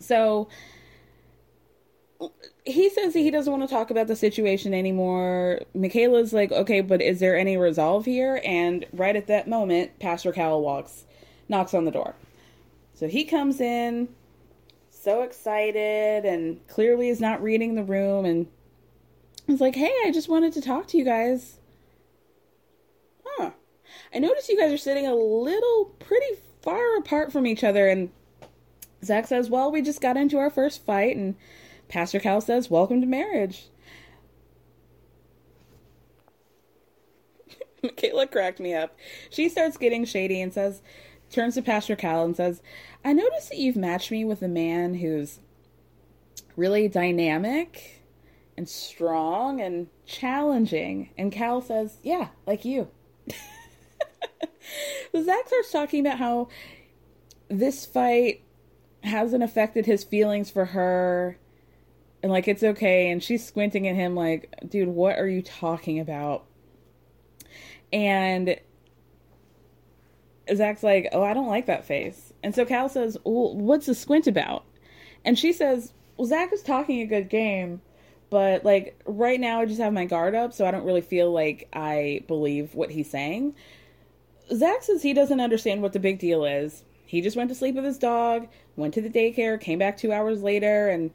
So 0.00 0.48
he 2.64 2.90
says 2.90 3.14
he 3.14 3.30
doesn't 3.30 3.52
want 3.52 3.68
to 3.68 3.74
talk 3.74 3.90
about 3.90 4.06
the 4.08 4.16
situation 4.16 4.74
anymore. 4.74 5.60
Michaela's 5.74 6.32
like, 6.32 6.52
okay, 6.52 6.80
but 6.80 7.00
is 7.00 7.20
there 7.20 7.36
any 7.36 7.56
resolve 7.56 8.04
here? 8.04 8.40
And 8.44 8.84
right 8.92 9.16
at 9.16 9.26
that 9.28 9.48
moment, 9.48 9.98
Pastor 9.98 10.32
Cal 10.32 10.60
walks, 10.60 11.04
knocks 11.48 11.74
on 11.74 11.84
the 11.84 11.90
door. 11.90 12.14
So 12.94 13.08
he 13.08 13.24
comes 13.24 13.60
in, 13.60 14.08
so 15.02 15.22
excited, 15.22 16.24
and 16.24 16.66
clearly 16.68 17.08
is 17.08 17.20
not 17.20 17.42
reading 17.42 17.74
the 17.74 17.84
room. 17.84 18.24
And 18.24 18.46
he's 19.46 19.60
like, 19.60 19.74
hey, 19.74 19.94
I 20.04 20.10
just 20.12 20.28
wanted 20.28 20.52
to 20.54 20.60
talk 20.60 20.86
to 20.88 20.98
you 20.98 21.04
guys. 21.04 21.58
Huh. 23.24 23.50
I 24.14 24.18
noticed 24.18 24.48
you 24.48 24.58
guys 24.58 24.72
are 24.72 24.78
sitting 24.78 25.06
a 25.06 25.14
little 25.14 25.86
pretty 25.98 26.36
far 26.62 26.96
apart 26.96 27.32
from 27.32 27.46
each 27.46 27.64
other. 27.64 27.88
And 27.88 28.10
Zach 29.04 29.26
says, 29.26 29.50
well, 29.50 29.70
we 29.70 29.82
just 29.82 30.00
got 30.00 30.16
into 30.16 30.38
our 30.38 30.50
first 30.50 30.84
fight 30.84 31.16
and 31.16 31.36
Pastor 31.88 32.20
Cal 32.20 32.40
says, 32.40 32.70
Welcome 32.70 33.00
to 33.00 33.06
marriage. 33.06 33.68
Michaela 37.82 38.26
cracked 38.26 38.60
me 38.60 38.74
up. 38.74 38.96
She 39.30 39.48
starts 39.48 39.76
getting 39.78 40.04
shady 40.04 40.40
and 40.40 40.52
says, 40.52 40.82
turns 41.30 41.54
to 41.54 41.62
Pastor 41.62 41.96
Cal 41.96 42.24
and 42.24 42.36
says, 42.36 42.62
I 43.04 43.12
notice 43.12 43.48
that 43.48 43.58
you've 43.58 43.76
matched 43.76 44.10
me 44.10 44.24
with 44.24 44.42
a 44.42 44.48
man 44.48 44.94
who's 44.94 45.40
really 46.56 46.88
dynamic 46.88 48.02
and 48.56 48.68
strong 48.68 49.60
and 49.60 49.86
challenging. 50.04 51.10
And 51.16 51.30
Cal 51.30 51.60
says, 51.60 51.98
Yeah, 52.02 52.28
like 52.46 52.64
you. 52.64 52.88
so 55.12 55.22
Zach 55.22 55.46
starts 55.46 55.70
talking 55.70 56.04
about 56.04 56.18
how 56.18 56.48
this 57.48 57.86
fight 57.86 58.42
hasn't 59.02 59.42
affected 59.42 59.86
his 59.86 60.04
feelings 60.04 60.50
for 60.50 60.66
her 60.66 61.38
and 62.22 62.32
like 62.32 62.48
it's 62.48 62.62
okay 62.62 63.10
and 63.10 63.22
she's 63.22 63.44
squinting 63.44 63.86
at 63.86 63.94
him 63.94 64.14
like 64.14 64.52
dude 64.68 64.88
what 64.88 65.18
are 65.18 65.28
you 65.28 65.40
talking 65.40 66.00
about 66.00 66.44
and 67.92 68.58
zach's 70.54 70.82
like 70.82 71.08
oh 71.12 71.22
i 71.22 71.32
don't 71.32 71.46
like 71.46 71.66
that 71.66 71.84
face 71.84 72.27
and 72.42 72.54
so 72.54 72.64
cal 72.64 72.88
says 72.88 73.16
well 73.24 73.54
what's 73.56 73.86
the 73.86 73.94
squint 73.94 74.26
about 74.26 74.64
and 75.24 75.38
she 75.38 75.52
says 75.52 75.92
well 76.16 76.26
zach 76.26 76.52
is 76.52 76.62
talking 76.62 77.00
a 77.00 77.06
good 77.06 77.28
game 77.28 77.80
but 78.30 78.64
like 78.64 79.00
right 79.06 79.40
now 79.40 79.60
i 79.60 79.66
just 79.66 79.80
have 79.80 79.92
my 79.92 80.04
guard 80.04 80.34
up 80.34 80.52
so 80.52 80.66
i 80.66 80.70
don't 80.70 80.84
really 80.84 81.00
feel 81.00 81.32
like 81.32 81.68
i 81.72 82.22
believe 82.26 82.74
what 82.74 82.90
he's 82.90 83.10
saying 83.10 83.54
zach 84.54 84.82
says 84.82 85.02
he 85.02 85.12
doesn't 85.12 85.40
understand 85.40 85.82
what 85.82 85.92
the 85.92 86.00
big 86.00 86.18
deal 86.18 86.44
is 86.44 86.84
he 87.06 87.20
just 87.20 87.36
went 87.36 87.48
to 87.48 87.54
sleep 87.54 87.74
with 87.74 87.84
his 87.84 87.98
dog 87.98 88.48
went 88.76 88.94
to 88.94 89.00
the 89.00 89.10
daycare 89.10 89.60
came 89.60 89.78
back 89.78 89.96
two 89.96 90.12
hours 90.12 90.42
later 90.42 90.88
and 90.88 91.10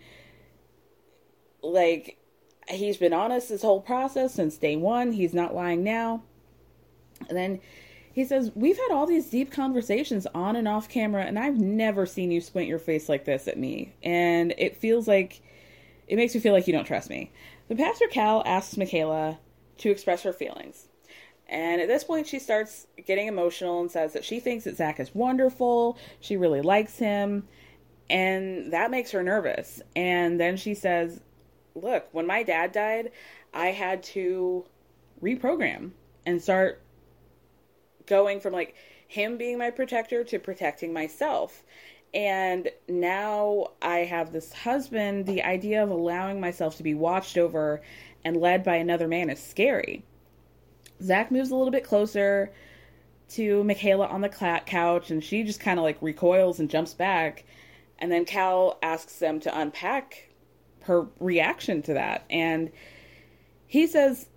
like 1.62 2.18
he's 2.70 2.98
been 2.98 3.14
honest 3.14 3.50
this 3.50 3.62
whole 3.62 3.82
process 3.82 4.34
since 4.34 4.58
day 4.58 4.76
one. 4.76 5.12
He's 5.12 5.34
not 5.34 5.56
lying 5.56 5.84
now. 5.84 6.24
And 7.28 7.38
then 7.38 7.62
he 8.14 8.24
says, 8.26 8.52
We've 8.54 8.78
had 8.78 8.92
all 8.92 9.08
these 9.08 9.30
deep 9.30 9.52
conversations 9.52 10.28
on 10.36 10.56
and 10.56 10.68
off 10.68 10.88
camera, 10.88 11.24
and 11.24 11.38
I've 11.38 11.60
never 11.60 12.06
seen 12.06 12.32
you 12.32 12.40
squint 12.42 12.70
your 12.70 12.80
face 12.80 13.10
like 13.10 13.26
this 13.26 13.48
at 13.48 13.58
me. 13.58 13.96
And 14.04 14.54
it 14.58 14.78
feels 14.78 15.08
like, 15.08 15.42
it 16.08 16.16
makes 16.16 16.36
me 16.36 16.40
feel 16.40 16.54
like 16.54 16.68
you 16.68 16.74
don't 16.74 16.86
trust 16.86 17.10
me. 17.10 17.32
The 17.70 17.76
Pastor 17.76 18.06
Cal 18.08 18.44
asks 18.46 18.78
Michaela 18.78 19.40
to 19.80 19.90
express 19.90 20.22
her 20.22 20.32
feelings. 20.32 20.88
And 21.50 21.82
at 21.82 21.88
this 21.88 22.04
point, 22.04 22.28
she 22.28 22.38
starts 22.38 22.86
getting 23.06 23.28
emotional 23.28 23.82
and 23.82 23.90
says 23.90 24.14
that 24.14 24.24
she 24.24 24.40
thinks 24.40 24.66
that 24.66 24.78
Zach 24.78 25.00
is 25.00 25.14
wonderful. 25.16 25.98
She 26.20 26.38
really 26.38 26.62
likes 26.62 26.98
him. 27.00 27.48
And 28.10 28.74
that 28.74 28.92
makes 28.92 29.12
her 29.12 29.24
nervous. 29.24 29.82
And 29.96 30.40
then 30.40 30.56
she 30.56 30.76
says, 30.76 31.20
look, 31.74 32.08
when 32.12 32.28
my 32.28 32.44
dad 32.44 32.74
died, 32.74 33.12
I 33.54 33.68
had 33.68 34.04
to 34.04 34.66
reprogram 35.22 35.92
and 36.26 36.42
start 36.42 36.83
going 38.06 38.40
from 38.40 38.54
like 38.54 38.76
him 39.08 39.38
being 39.38 39.58
my 39.58 39.70
protector 39.70 40.24
to 40.24 40.40
protecting 40.40 40.94
myself. 40.94 41.64
And 42.14 42.70
now 42.88 43.72
I 43.82 44.00
have 44.00 44.32
this 44.32 44.54
husband. 44.54 45.26
The 45.26 45.44
idea 45.44 45.84
of 45.84 45.90
allowing 45.90 46.40
myself 46.40 46.78
to 46.78 46.84
be 46.84 46.94
watched 46.94 47.38
over 47.38 47.82
and 48.24 48.38
led 48.38 48.64
by 48.64 48.76
another 48.76 49.08
man 49.08 49.30
is 49.30 49.42
scary. 49.42 50.04
Zach 51.02 51.32
moves 51.32 51.52
a 51.52 51.56
little 51.56 51.72
bit 51.72 51.84
closer 51.84 52.52
to 53.30 53.64
Michaela 53.64 54.08
on 54.08 54.22
the 54.22 54.30
couch, 54.30 55.10
and 55.10 55.24
she 55.24 55.44
just 55.44 55.60
kind 55.60 55.80
of 55.80 55.84
like 55.84 55.98
recoils 56.02 56.60
and 56.60 56.70
jumps 56.70 56.94
back. 56.94 57.46
And 57.98 58.12
then 58.12 58.26
Cal 58.26 58.78
asks 58.84 59.18
them 59.20 59.40
to 59.42 59.60
unpack 59.60 60.30
her 60.82 61.08
reaction 61.20 61.82
to 61.84 61.94
that. 61.94 62.26
And 62.30 62.72
he 63.66 63.88
says, 63.88 64.28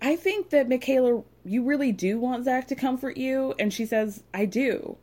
I 0.00 0.16
think 0.16 0.50
that 0.50 0.68
Michaela, 0.68 1.22
you 1.44 1.64
really 1.64 1.92
do 1.92 2.18
want 2.18 2.44
Zach 2.44 2.68
to 2.68 2.74
comfort 2.74 3.16
you. 3.16 3.54
And 3.58 3.72
she 3.72 3.86
says, 3.86 4.22
I 4.32 4.46
do. 4.46 4.96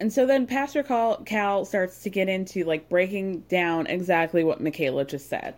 and 0.00 0.12
so 0.12 0.24
then 0.26 0.46
Pastor 0.46 0.82
Cal, 0.82 1.18
Cal 1.24 1.64
starts 1.64 2.02
to 2.02 2.10
get 2.10 2.28
into 2.28 2.64
like 2.64 2.88
breaking 2.88 3.40
down 3.42 3.86
exactly 3.86 4.42
what 4.42 4.60
Michaela 4.60 5.04
just 5.04 5.28
said. 5.28 5.54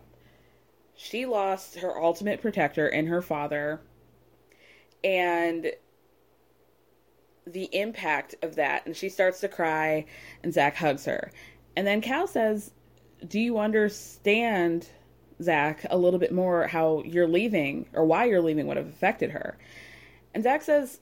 She 0.96 1.26
lost 1.26 1.76
her 1.76 2.00
ultimate 2.02 2.42
protector 2.42 2.86
in 2.86 3.06
her 3.06 3.22
father, 3.22 3.80
and 5.02 5.72
the 7.46 7.68
impact 7.72 8.34
of 8.42 8.56
that. 8.56 8.86
And 8.86 8.96
she 8.96 9.08
starts 9.08 9.40
to 9.40 9.48
cry, 9.48 10.06
and 10.42 10.52
Zach 10.52 10.76
hugs 10.76 11.04
her. 11.06 11.32
And 11.76 11.86
then 11.86 12.00
Cal 12.00 12.26
says, 12.26 12.72
Do 13.26 13.40
you 13.40 13.58
understand, 13.58 14.88
Zach, 15.40 15.84
a 15.90 15.98
little 15.98 16.20
bit 16.20 16.32
more 16.32 16.66
how 16.66 17.02
you're 17.04 17.26
leaving 17.28 17.86
or 17.94 18.04
why 18.04 18.26
you're 18.26 18.42
leaving 18.42 18.66
would 18.66 18.76
have 18.76 18.88
affected 18.88 19.30
her? 19.30 19.56
And 20.34 20.42
Zach 20.42 20.62
says, 20.62 21.00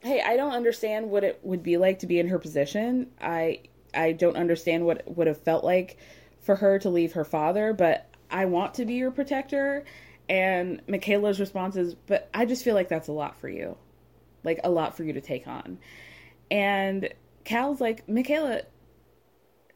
Hey, 0.00 0.22
I 0.22 0.36
don't 0.36 0.52
understand 0.52 1.10
what 1.10 1.24
it 1.24 1.40
would 1.42 1.62
be 1.62 1.76
like 1.76 2.00
to 2.00 2.06
be 2.06 2.18
in 2.18 2.28
her 2.28 2.38
position. 2.38 3.10
I 3.20 3.60
I 3.94 4.12
don't 4.12 4.36
understand 4.36 4.84
what 4.84 4.98
it 4.98 5.16
would 5.16 5.26
have 5.26 5.40
felt 5.40 5.64
like 5.64 5.96
for 6.40 6.56
her 6.56 6.78
to 6.80 6.90
leave 6.90 7.14
her 7.14 7.24
father, 7.24 7.72
but 7.72 8.08
I 8.30 8.44
want 8.44 8.74
to 8.74 8.84
be 8.84 8.94
your 8.94 9.10
protector. 9.10 9.84
And 10.28 10.82
Michaela's 10.86 11.40
response 11.40 11.76
is, 11.76 11.94
But 11.94 12.28
I 12.34 12.44
just 12.44 12.64
feel 12.64 12.74
like 12.74 12.88
that's 12.88 13.08
a 13.08 13.12
lot 13.12 13.38
for 13.38 13.48
you. 13.48 13.76
Like 14.44 14.60
a 14.64 14.70
lot 14.70 14.96
for 14.96 15.04
you 15.04 15.12
to 15.14 15.20
take 15.20 15.46
on. 15.46 15.78
And 16.50 17.08
Cal's 17.44 17.80
like, 17.80 18.08
Michaela, 18.08 18.62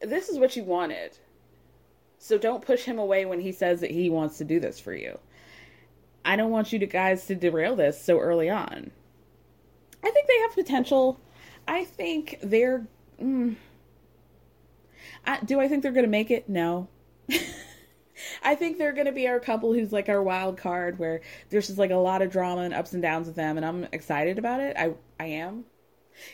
this 0.01 0.29
is 0.29 0.37
what 0.37 0.55
you 0.55 0.63
wanted. 0.63 1.17
So 2.17 2.37
don't 2.37 2.63
push 2.63 2.83
him 2.83 2.99
away 2.99 3.25
when 3.25 3.39
he 3.39 3.51
says 3.51 3.81
that 3.81 3.91
he 3.91 4.09
wants 4.09 4.37
to 4.37 4.45
do 4.45 4.59
this 4.59 4.79
for 4.79 4.93
you. 4.93 5.17
I 6.23 6.35
don't 6.35 6.51
want 6.51 6.71
you 6.71 6.79
to 6.79 6.85
guys 6.85 7.25
to 7.27 7.35
derail 7.35 7.75
this 7.75 8.01
so 8.01 8.19
early 8.19 8.49
on. 8.49 8.91
I 10.03 10.09
think 10.09 10.27
they 10.27 10.39
have 10.39 10.53
potential. 10.53 11.19
I 11.67 11.85
think 11.85 12.37
they're. 12.41 12.87
Mm, 13.21 13.55
I, 15.25 15.39
do 15.41 15.59
I 15.59 15.67
think 15.67 15.83
they're 15.83 15.91
going 15.91 16.05
to 16.05 16.09
make 16.09 16.31
it? 16.31 16.49
No. 16.49 16.87
I 18.43 18.55
think 18.55 18.77
they're 18.77 18.93
going 18.93 19.05
to 19.05 19.11
be 19.11 19.27
our 19.27 19.39
couple 19.39 19.73
who's 19.73 19.91
like 19.91 20.09
our 20.09 20.21
wild 20.21 20.57
card 20.57 20.99
where 20.99 21.21
there's 21.49 21.67
just 21.67 21.79
like 21.79 21.91
a 21.91 21.95
lot 21.95 22.21
of 22.21 22.31
drama 22.31 22.61
and 22.61 22.73
ups 22.73 22.93
and 22.93 23.01
downs 23.01 23.27
with 23.27 23.35
them 23.35 23.57
and 23.57 23.65
I'm 23.65 23.87
excited 23.91 24.37
about 24.37 24.61
it. 24.61 24.75
I 24.77 24.93
I 25.19 25.25
am. 25.25 25.65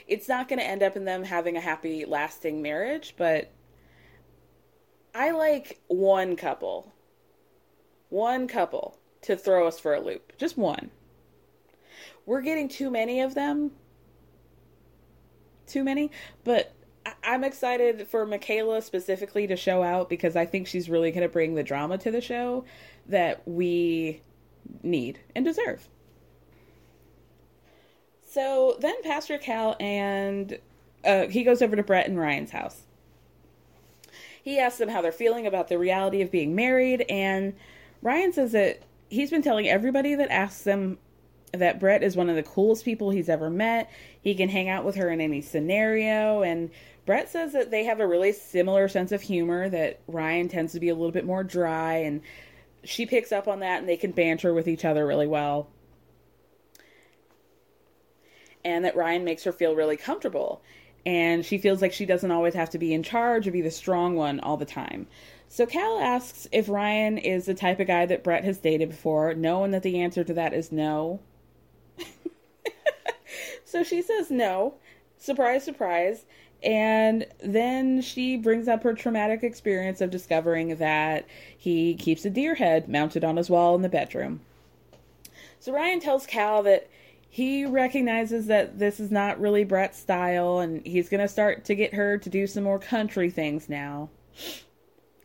It's 0.08 0.28
not 0.28 0.50
going 0.50 0.60
to 0.60 0.66
end 0.66 0.84
up 0.84 0.98
in 0.98 1.06
them 1.06 1.24
having 1.24 1.56
a 1.56 1.62
happy 1.62 2.04
lasting 2.06 2.62
marriage, 2.62 3.14
but 3.18 3.52
I 5.16 5.32
like 5.32 5.80
one 5.88 6.36
couple. 6.36 6.94
One 8.10 8.48
couple 8.48 8.97
to 9.24 9.36
throw 9.36 9.68
us 9.68 9.80
for 9.80 9.93
a 9.93 9.99
loop. 9.99 10.38
Just 10.38 10.57
one. 10.57 10.91
We're 12.26 12.41
getting 12.41 12.68
too 12.68 12.89
many 12.89 13.22
of 13.22 13.36
them. 13.36 13.72
Too 15.65 15.84
many, 15.84 16.11
but 16.43 16.74
I'm 17.24 17.43
excited 17.43 18.07
for 18.07 18.26
Michaela 18.26 18.82
specifically 18.82 19.47
to 19.47 19.55
show 19.55 19.84
out 19.84 20.09
because 20.09 20.36
I 20.36 20.45
think 20.45 20.68
she's 20.68 20.89
really 20.89 21.11
going 21.11 21.24
to 21.24 21.30
bring 21.30 21.55
the 21.55 21.63
drama 21.63 21.97
to 21.99 22.11
the 22.11 22.22
show 22.22 22.65
that 23.07 23.41
we 23.45 24.22
need 24.84 25.20
and 25.36 25.45
deserve. 25.45 25.88
So 28.30 28.78
then 28.80 29.01
Pastor 29.03 29.38
Cal 29.38 29.76
and 29.80 30.57
uh, 31.03 31.28
he 31.28 31.43
goes 31.43 31.61
over 31.61 31.76
to 31.76 31.84
Brett 31.84 32.07
and 32.07 32.18
Ryan's 32.18 32.51
house. 32.51 32.84
He 34.43 34.59
asks 34.59 34.80
them 34.80 34.89
how 34.89 35.01
they're 35.01 35.11
feeling 35.11 35.45
about 35.45 35.68
the 35.68 35.78
reality 35.78 36.22
of 36.22 36.32
being 36.32 36.55
married, 36.55 37.05
and 37.09 37.53
Ryan 38.01 38.32
says 38.32 38.53
that 38.53 38.84
he's 39.10 39.30
been 39.30 39.41
telling 39.41 39.68
everybody 39.68 40.16
that 40.16 40.32
asks 40.32 40.64
them 40.64 40.97
that 41.53 41.80
Brett 41.80 42.03
is 42.03 42.16
one 42.16 42.30
of 42.30 42.36
the 42.36 42.43
coolest 42.43 42.84
people 42.84 43.10
he's 43.10 43.30
ever 43.30 43.49
met. 43.49 43.89
He 44.22 44.36
can 44.36 44.49
hang 44.49 44.70
out 44.70 44.84
with 44.84 44.95
her 44.95 45.10
in 45.10 45.22
any 45.22 45.41
scenario, 45.41 46.41
and 46.43 46.70
Brett 47.05 47.30
says 47.30 47.53
that 47.53 47.72
they 47.72 47.86
have 47.86 47.99
a 47.99 48.08
really 48.08 48.34
similar 48.34 48.88
sense 48.88 49.12
of 49.12 49.22
humor, 49.22 49.70
that 49.70 50.01
Ryan 50.08 50.49
tends 50.49 50.74
to 50.74 50.80
be 50.80 50.89
a 50.89 50.95
little 50.95 51.12
bit 51.12 51.26
more 51.26 51.43
dry, 51.43 51.95
and 51.95 52.22
she 52.84 53.05
picks 53.05 53.32
up 53.32 53.47
on 53.47 53.62
that, 53.62 53.80
and 53.80 53.88
they 53.88 53.97
can 53.97 54.12
banter 54.12 54.53
with 54.53 54.68
each 54.68 54.84
other 54.84 55.08
really 55.08 55.28
well. 55.28 55.70
And 58.66 58.84
that 58.84 58.97
Ryan 58.97 59.24
makes 59.24 59.45
her 59.45 59.53
feel 59.53 59.76
really 59.76 59.95
comfortable. 59.95 60.62
And 61.05 61.45
she 61.45 61.58
feels 61.58 61.82
like 61.82 61.93
she 61.93 62.05
doesn't 62.05 62.32
always 62.32 62.53
have 62.53 62.72
to 62.72 62.78
be 62.78 62.93
in 62.93 63.01
charge 63.01 63.47
or 63.47 63.51
be 63.51 63.62
the 63.62 63.72
strong 63.72 64.16
one 64.16 64.41
all 64.41 64.58
the 64.58 64.66
time. 64.66 65.08
So 65.50 65.66
Cal 65.66 66.00
asks 66.00 66.48
if 66.52 66.70
Ryan 66.70 67.18
is 67.18 67.45
the 67.45 67.54
type 67.54 67.80
of 67.80 67.88
guy 67.88 68.06
that 68.06 68.24
Brett 68.24 68.43
has 68.43 68.58
dated 68.58 68.89
before, 68.89 69.34
knowing 69.34 69.72
that 69.72 69.84
the 69.84 70.00
answer 70.00 70.24
to 70.24 70.34
that 70.34 70.54
is 70.54 70.72
no. 70.72 71.20
so 73.66 73.84
she 73.84 74.02
says 74.02 74.30
no. 74.30 74.76
Surprise, 75.18 75.64
surprise. 75.64 76.26
And 76.64 77.26
then 77.39 78.02
she 78.02 78.36
brings 78.36 78.68
up 78.68 78.84
her 78.84 78.93
traumatic 78.93 79.43
experience 79.43 80.02
of 80.02 80.10
discovering 80.10 80.76
that 80.78 81.26
he 81.58 81.95
keeps 81.95 82.26
a 82.26 82.30
deer 82.30 82.56
head 82.56 82.89
mounted 82.89 83.24
on 83.24 83.38
his 83.38 83.50
wall 83.50 83.76
in 83.76 83.84
the 83.84 83.89
bedroom. 83.89 84.41
So 85.60 85.72
Ryan 85.72 86.00
tells 86.00 86.26
Cal 86.26 86.64
that 86.64 86.89
he 87.30 87.66
recognizes 87.66 88.48
that 88.48 88.80
this 88.80 89.00
is 89.00 89.12
not 89.12 89.39
really 89.39 89.64
Brett's 89.64 90.00
style 90.00 90.60
and 90.60 90.86
he's 90.86 91.10
going 91.10 91.22
to 91.22 91.28
start 91.28 91.66
to 91.66 91.76
get 91.76 91.93
her 91.93 92.18
to 92.18 92.30
do 92.30 92.48
some 92.48 92.64
more 92.64 92.80
country 92.80 93.30
things 93.30 93.70
now. 93.70 94.10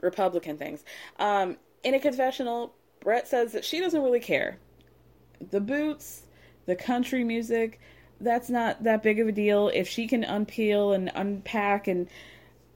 Republican 0.02 0.58
things. 0.58 0.84
Um, 1.18 1.56
in 1.82 1.94
a 1.94 2.00
confessional, 2.00 2.74
Brett 3.00 3.26
says 3.26 3.52
that 3.52 3.64
she 3.64 3.80
doesn't 3.80 4.02
really 4.02 4.20
care. 4.20 4.58
The 5.50 5.60
boots, 5.60 6.22
the 6.66 6.76
country 6.76 7.24
music, 7.24 7.80
that's 8.20 8.50
not 8.50 8.84
that 8.84 9.02
big 9.02 9.18
of 9.18 9.28
a 9.28 9.32
deal 9.32 9.68
if 9.72 9.88
she 9.88 10.06
can 10.06 10.22
unpeel 10.22 10.94
and 10.94 11.10
unpack 11.14 11.88
and 11.88 12.08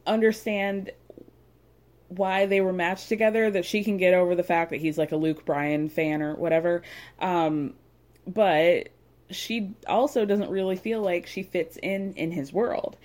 understand 0.07 0.91
why 2.09 2.47
they 2.47 2.61
were 2.61 2.73
matched 2.73 3.09
together 3.09 3.51
that 3.51 3.65
she 3.65 3.83
can 3.83 3.97
get 3.97 4.15
over 4.15 4.35
the 4.35 4.43
fact 4.43 4.71
that 4.71 4.81
he's 4.81 4.97
like 4.97 5.13
a 5.13 5.17
Luke 5.17 5.45
Bryan 5.45 5.89
fan 5.89 6.23
or 6.23 6.37
whatever 6.37 6.83
um 7.19 7.75
but 8.27 8.89
she 9.31 9.75
also 9.89 10.25
doesn't 10.25 10.51
really 10.51 10.77
feel 10.77 11.01
like 11.03 11.27
she 11.27 11.43
fits 11.43 11.77
in 11.83 12.15
in 12.15 12.31
his 12.31 12.53
world 12.53 12.97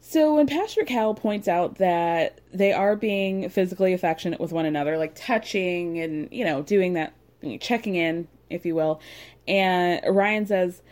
so 0.00 0.36
when 0.36 0.46
Pastor 0.46 0.84
Cal 0.84 1.14
points 1.14 1.48
out 1.48 1.76
that 1.76 2.40
they 2.52 2.72
are 2.72 2.96
being 2.96 3.48
physically 3.48 3.92
affectionate 3.92 4.40
with 4.40 4.52
one 4.52 4.66
another 4.66 4.96
like 4.96 5.14
touching 5.14 5.98
and 5.98 6.28
you 6.32 6.44
know 6.44 6.62
doing 6.62 6.94
that 6.94 7.14
checking 7.60 7.94
in 7.94 8.26
if 8.50 8.64
you 8.66 8.74
will 8.74 9.00
and 9.46 10.00
Ryan 10.06 10.46
says 10.46 10.82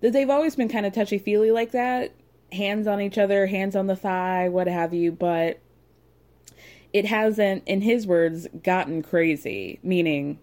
that 0.00 0.12
they've 0.12 0.30
always 0.30 0.56
been 0.56 0.68
kind 0.68 0.86
of 0.86 0.92
touchy 0.92 1.18
feely 1.18 1.50
like 1.50 1.72
that 1.72 2.12
hands 2.52 2.86
on 2.86 3.00
each 3.00 3.18
other, 3.18 3.46
hands 3.46 3.76
on 3.76 3.86
the 3.86 3.96
thigh, 3.96 4.48
what 4.48 4.66
have 4.66 4.94
you, 4.94 5.12
but 5.12 5.58
it 6.92 7.04
hasn't, 7.06 7.62
in 7.66 7.82
his 7.82 8.06
words, 8.06 8.48
gotten 8.62 9.02
crazy, 9.02 9.78
meaning 9.82 10.38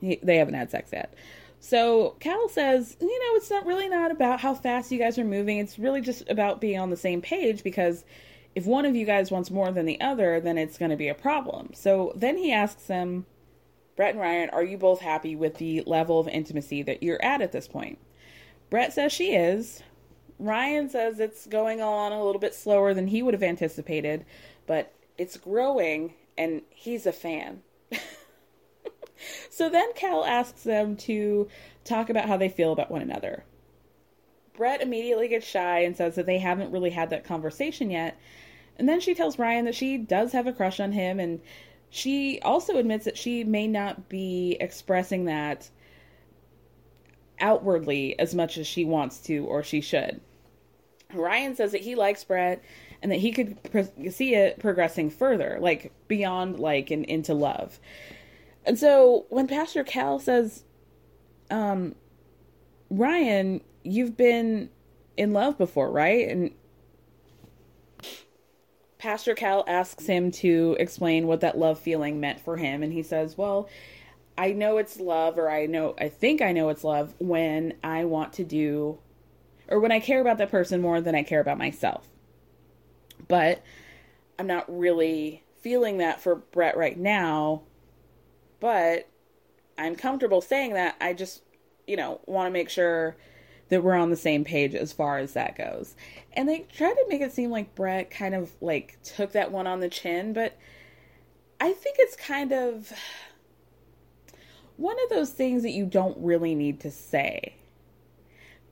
he, 0.00 0.18
they 0.22 0.36
haven't 0.36 0.54
had 0.54 0.70
sex 0.70 0.90
yet. 0.92 1.12
So 1.60 2.16
Cal 2.20 2.48
says, 2.48 2.96
you 3.00 3.06
know, 3.06 3.36
it's 3.36 3.50
not 3.50 3.66
really 3.66 3.88
not 3.88 4.10
about 4.10 4.40
how 4.40 4.54
fast 4.54 4.92
you 4.92 4.98
guys 4.98 5.18
are 5.18 5.24
moving. 5.24 5.58
It's 5.58 5.78
really 5.78 6.00
just 6.00 6.28
about 6.30 6.60
being 6.60 6.78
on 6.78 6.90
the 6.90 6.96
same 6.96 7.20
page 7.20 7.62
because 7.62 8.04
if 8.54 8.64
one 8.64 8.84
of 8.84 8.96
you 8.96 9.04
guys 9.04 9.30
wants 9.30 9.50
more 9.50 9.70
than 9.70 9.86
the 9.86 10.00
other, 10.00 10.40
then 10.40 10.58
it's 10.58 10.78
going 10.78 10.90
to 10.90 10.96
be 10.96 11.08
a 11.08 11.14
problem. 11.14 11.70
So 11.74 12.12
then 12.14 12.36
he 12.36 12.52
asks 12.52 12.84
them, 12.84 13.26
Brett 13.96 14.12
and 14.12 14.20
Ryan, 14.20 14.50
are 14.50 14.64
you 14.64 14.78
both 14.78 15.00
happy 15.00 15.34
with 15.34 15.56
the 15.58 15.82
level 15.86 16.20
of 16.20 16.28
intimacy 16.28 16.82
that 16.84 17.02
you're 17.02 17.22
at 17.22 17.42
at 17.42 17.52
this 17.52 17.66
point? 17.66 17.98
Brett 18.70 18.92
says 18.92 19.12
she 19.12 19.34
is. 19.34 19.82
Ryan 20.38 20.88
says 20.88 21.18
it's 21.18 21.46
going 21.46 21.80
on 21.80 22.12
a 22.12 22.22
little 22.22 22.40
bit 22.40 22.54
slower 22.54 22.94
than 22.94 23.08
he 23.08 23.22
would 23.22 23.34
have 23.34 23.42
anticipated, 23.42 24.24
but 24.66 24.92
it's 25.16 25.36
growing 25.36 26.14
and 26.36 26.62
he's 26.70 27.06
a 27.06 27.12
fan. 27.12 27.62
so 29.50 29.68
then 29.68 29.92
Cal 29.94 30.24
asks 30.24 30.62
them 30.62 30.96
to 30.96 31.48
talk 31.84 32.10
about 32.10 32.28
how 32.28 32.36
they 32.36 32.48
feel 32.48 32.72
about 32.72 32.90
one 32.90 33.02
another. 33.02 33.44
Brett 34.54 34.82
immediately 34.82 35.28
gets 35.28 35.46
shy 35.46 35.80
and 35.80 35.96
says 35.96 36.16
that 36.16 36.26
they 36.26 36.38
haven't 36.38 36.72
really 36.72 36.90
had 36.90 37.10
that 37.10 37.24
conversation 37.24 37.90
yet. 37.90 38.18
And 38.76 38.88
then 38.88 39.00
she 39.00 39.14
tells 39.14 39.38
Ryan 39.38 39.64
that 39.66 39.74
she 39.74 39.96
does 39.96 40.32
have 40.32 40.46
a 40.46 40.52
crush 40.52 40.80
on 40.80 40.92
him 40.92 41.20
and 41.20 41.40
she 41.90 42.40
also 42.42 42.76
admits 42.76 43.04
that 43.04 43.16
she 43.16 43.44
may 43.44 43.66
not 43.66 44.08
be 44.08 44.56
expressing 44.60 45.24
that 45.24 45.70
outwardly 47.40 48.18
as 48.18 48.34
much 48.34 48.58
as 48.58 48.66
she 48.66 48.84
wants 48.84 49.18
to 49.20 49.44
or 49.46 49.62
she 49.62 49.80
should. 49.80 50.20
Ryan 51.14 51.56
says 51.56 51.72
that 51.72 51.80
he 51.80 51.94
likes 51.94 52.24
Brett 52.24 52.62
and 53.02 53.10
that 53.10 53.18
he 53.18 53.32
could 53.32 53.62
pro- 53.70 54.10
see 54.10 54.34
it 54.34 54.58
progressing 54.58 55.08
further, 55.08 55.58
like 55.60 55.92
beyond 56.08 56.58
like 56.58 56.90
and 56.90 57.04
into 57.04 57.32
love. 57.32 57.78
And 58.68 58.78
so 58.78 59.24
when 59.30 59.46
Pastor 59.46 59.82
Cal 59.82 60.18
says, 60.18 60.62
um, 61.50 61.94
Ryan, 62.90 63.62
you've 63.82 64.14
been 64.14 64.68
in 65.16 65.32
love 65.32 65.56
before, 65.56 65.90
right? 65.90 66.28
And 66.28 66.50
Pastor 68.98 69.34
Cal 69.34 69.64
asks 69.66 70.04
him 70.04 70.30
to 70.32 70.76
explain 70.78 71.26
what 71.26 71.40
that 71.40 71.56
love 71.56 71.78
feeling 71.78 72.20
meant 72.20 72.40
for 72.40 72.58
him. 72.58 72.82
And 72.82 72.92
he 72.92 73.02
says, 73.02 73.38
Well, 73.38 73.70
I 74.36 74.52
know 74.52 74.76
it's 74.76 75.00
love, 75.00 75.38
or 75.38 75.48
I 75.50 75.64
know, 75.64 75.94
I 75.98 76.10
think 76.10 76.42
I 76.42 76.52
know 76.52 76.68
it's 76.68 76.84
love 76.84 77.14
when 77.18 77.72
I 77.82 78.04
want 78.04 78.34
to 78.34 78.44
do 78.44 78.98
or 79.68 79.80
when 79.80 79.92
I 79.92 80.00
care 80.00 80.20
about 80.20 80.36
that 80.38 80.50
person 80.50 80.82
more 80.82 81.00
than 81.00 81.14
I 81.14 81.22
care 81.22 81.40
about 81.40 81.56
myself. 81.56 82.06
But 83.28 83.62
I'm 84.38 84.46
not 84.46 84.66
really 84.68 85.42
feeling 85.62 85.98
that 85.98 86.20
for 86.20 86.36
Brett 86.36 86.76
right 86.76 86.98
now. 86.98 87.62
But 88.60 89.08
I'm 89.76 89.94
comfortable 89.94 90.40
saying 90.40 90.74
that. 90.74 90.96
I 91.00 91.12
just, 91.12 91.42
you 91.86 91.96
know, 91.96 92.20
want 92.26 92.48
to 92.48 92.52
make 92.52 92.68
sure 92.68 93.16
that 93.68 93.82
we're 93.82 93.94
on 93.94 94.10
the 94.10 94.16
same 94.16 94.44
page 94.44 94.74
as 94.74 94.92
far 94.92 95.18
as 95.18 95.34
that 95.34 95.56
goes. 95.56 95.94
And 96.32 96.48
they 96.48 96.66
tried 96.72 96.94
to 96.94 97.06
make 97.08 97.20
it 97.20 97.32
seem 97.32 97.50
like 97.50 97.74
Brett 97.74 98.10
kind 98.10 98.34
of 98.34 98.50
like 98.60 98.98
took 99.02 99.32
that 99.32 99.52
one 99.52 99.66
on 99.66 99.80
the 99.80 99.88
chin, 99.88 100.32
but 100.32 100.56
I 101.60 101.72
think 101.72 101.96
it's 101.98 102.16
kind 102.16 102.52
of 102.52 102.92
one 104.76 104.96
of 105.04 105.10
those 105.10 105.30
things 105.30 105.62
that 105.64 105.70
you 105.70 105.84
don't 105.86 106.16
really 106.18 106.54
need 106.54 106.80
to 106.80 106.90
say. 106.90 107.54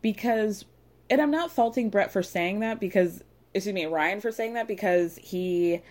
Because, 0.03 0.65
and 1.11 1.21
I'm 1.21 1.33
not 1.33 1.51
faulting 1.51 1.91
Brett 1.91 2.13
for 2.13 2.23
saying 2.23 2.61
that 2.61 2.79
because, 2.79 3.25
excuse 3.55 3.75
me, 3.75 3.87
Ryan 3.87 4.21
for 4.21 4.31
saying 4.31 4.55
that 4.55 4.69
because 4.69 5.17
he 5.17 5.83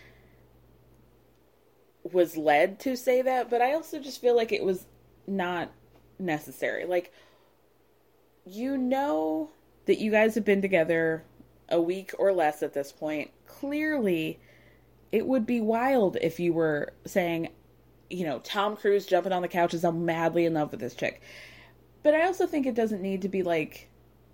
was 2.11 2.37
led 2.37 2.79
to 2.81 2.95
say 2.95 3.21
that, 3.21 3.49
but 3.49 3.61
I 3.61 3.73
also 3.73 3.99
just 3.99 4.21
feel 4.21 4.35
like 4.35 4.51
it 4.51 4.63
was 4.63 4.85
not 5.27 5.71
necessary. 6.19 6.85
Like, 6.85 7.11
you 8.45 8.77
know 8.77 9.49
that 9.85 9.99
you 9.99 10.11
guys 10.11 10.35
have 10.35 10.45
been 10.45 10.61
together 10.61 11.23
a 11.69 11.81
week 11.81 12.11
or 12.19 12.31
less 12.31 12.61
at 12.61 12.73
this 12.73 12.91
point. 12.91 13.31
Clearly, 13.47 14.39
it 15.11 15.25
would 15.25 15.45
be 15.45 15.61
wild 15.61 16.17
if 16.21 16.39
you 16.39 16.53
were 16.53 16.93
saying, 17.05 17.49
you 18.09 18.25
know, 18.25 18.39
Tom 18.39 18.75
Cruise 18.77 19.05
jumping 19.05 19.31
on 19.31 19.41
the 19.41 19.47
couch 19.47 19.73
is 19.73 19.83
I'm 19.83 20.05
madly 20.05 20.45
in 20.45 20.53
love 20.53 20.71
with 20.71 20.79
this 20.79 20.95
chick. 20.95 21.21
But 22.03 22.13
I 22.13 22.25
also 22.25 22.45
think 22.45 22.67
it 22.67 22.75
doesn't 22.75 23.01
need 23.01 23.23
to 23.23 23.29
be 23.29 23.41
like 23.41 23.89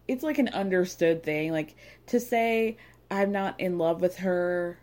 it's 0.07 0.23
like 0.23 0.39
an 0.39 0.49
understood 0.49 1.23
thing. 1.23 1.51
Like 1.51 1.75
to 2.07 2.19
say 2.19 2.77
I'm 3.09 3.31
not 3.31 3.59
in 3.59 3.77
love 3.77 4.01
with 4.01 4.17
her, 4.17 4.77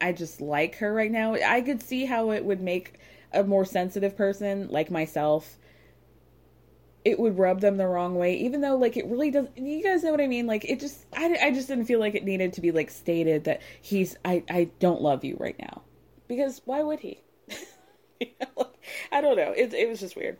I 0.00 0.12
just 0.12 0.40
like 0.40 0.76
her 0.76 0.92
right 0.92 1.10
now. 1.10 1.34
I 1.34 1.60
could 1.60 1.82
see 1.82 2.04
how 2.04 2.30
it 2.30 2.44
would 2.44 2.60
make 2.60 2.98
a 3.32 3.44
more 3.44 3.64
sensitive 3.64 4.16
person 4.16 4.68
like 4.68 4.90
myself. 4.90 5.58
It 7.04 7.18
would 7.18 7.38
rub 7.38 7.60
them 7.60 7.76
the 7.76 7.86
wrong 7.86 8.14
way 8.14 8.34
even 8.36 8.60
though 8.60 8.76
like 8.76 8.96
it 8.96 9.06
really 9.06 9.30
does 9.30 9.46
you 9.56 9.82
guys 9.82 10.02
know 10.02 10.10
what 10.10 10.20
i 10.20 10.26
mean? 10.26 10.46
Like 10.46 10.64
it 10.64 10.80
just 10.80 11.06
i, 11.16 11.34
I 11.42 11.50
just 11.50 11.68
didn't 11.68 11.86
feel 11.86 12.00
like 12.00 12.14
it 12.14 12.24
needed 12.24 12.52
to 12.54 12.60
be 12.60 12.72
like 12.72 12.90
stated 12.90 13.44
that 13.44 13.62
he's 13.80 14.16
i 14.24 14.44
i 14.50 14.70
don't 14.80 15.00
love 15.00 15.24
you 15.24 15.36
right 15.38 15.56
now. 15.58 15.82
Because 16.28 16.60
why 16.64 16.82
would 16.82 17.00
he? 17.00 17.22
You 18.20 18.28
know, 18.38 18.48
like, 18.54 18.84
i 19.10 19.22
don't 19.22 19.38
know. 19.38 19.52
It, 19.56 19.72
it 19.72 19.88
was 19.88 19.98
just 19.98 20.14
weird 20.14 20.36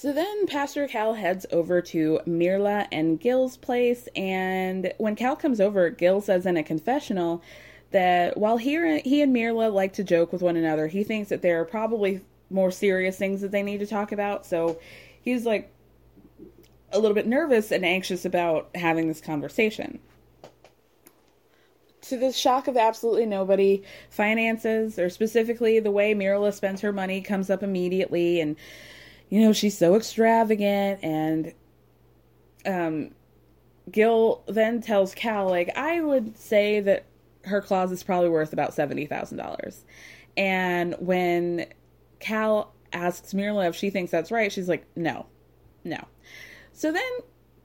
so 0.00 0.14
then 0.14 0.46
Pastor 0.46 0.88
Cal 0.88 1.12
heads 1.12 1.44
over 1.52 1.82
to 1.82 2.20
Mirla 2.26 2.88
and 2.90 3.20
Gil's 3.20 3.58
place, 3.58 4.08
and 4.16 4.94
when 4.96 5.14
Cal 5.14 5.36
comes 5.36 5.60
over, 5.60 5.90
Gil 5.90 6.22
says 6.22 6.46
in 6.46 6.56
a 6.56 6.62
confessional 6.62 7.42
that 7.90 8.38
while 8.38 8.56
he, 8.56 9.00
he 9.00 9.20
and 9.20 9.36
Mirla 9.36 9.70
like 9.70 9.92
to 9.92 10.02
joke 10.02 10.32
with 10.32 10.40
one 10.40 10.56
another, 10.56 10.86
he 10.86 11.04
thinks 11.04 11.28
that 11.28 11.42
there 11.42 11.60
are 11.60 11.66
probably 11.66 12.22
more 12.48 12.70
serious 12.70 13.18
things 13.18 13.42
that 13.42 13.50
they 13.50 13.62
need 13.62 13.80
to 13.80 13.86
talk 13.86 14.10
about. 14.10 14.46
So 14.46 14.80
he's 15.20 15.44
like 15.44 15.70
a 16.92 16.98
little 16.98 17.14
bit 17.14 17.26
nervous 17.26 17.70
and 17.70 17.84
anxious 17.84 18.24
about 18.24 18.70
having 18.74 19.06
this 19.06 19.20
conversation. 19.20 19.98
To 22.04 22.16
the 22.16 22.32
shock 22.32 22.68
of 22.68 22.78
absolutely 22.78 23.26
nobody, 23.26 23.82
finances, 24.08 24.98
or 24.98 25.10
specifically 25.10 25.78
the 25.78 25.90
way 25.90 26.14
Mirla 26.14 26.54
spends 26.54 26.80
her 26.80 26.90
money, 26.90 27.20
comes 27.20 27.50
up 27.50 27.62
immediately. 27.62 28.40
And, 28.40 28.56
you 29.30 29.40
know, 29.40 29.52
she's 29.52 29.78
so 29.78 29.94
extravagant. 29.94 31.00
And 31.02 31.54
um, 32.66 33.10
Gil 33.90 34.42
then 34.46 34.82
tells 34.82 35.14
Cal, 35.14 35.48
like, 35.48 35.76
I 35.76 36.00
would 36.00 36.36
say 36.36 36.80
that 36.80 37.06
her 37.44 37.62
closet's 37.62 38.02
probably 38.02 38.28
worth 38.28 38.52
about 38.52 38.72
$70,000. 38.72 39.76
And 40.36 40.94
when 40.98 41.66
Cal 42.18 42.72
asks 42.92 43.32
Mirla 43.32 43.68
if 43.68 43.76
she 43.76 43.90
thinks 43.90 44.10
that's 44.10 44.30
right. 44.30 44.52
She's 44.52 44.68
like, 44.68 44.86
no, 44.96 45.26
no. 45.84 46.04
So 46.72 46.92
then 46.92 47.10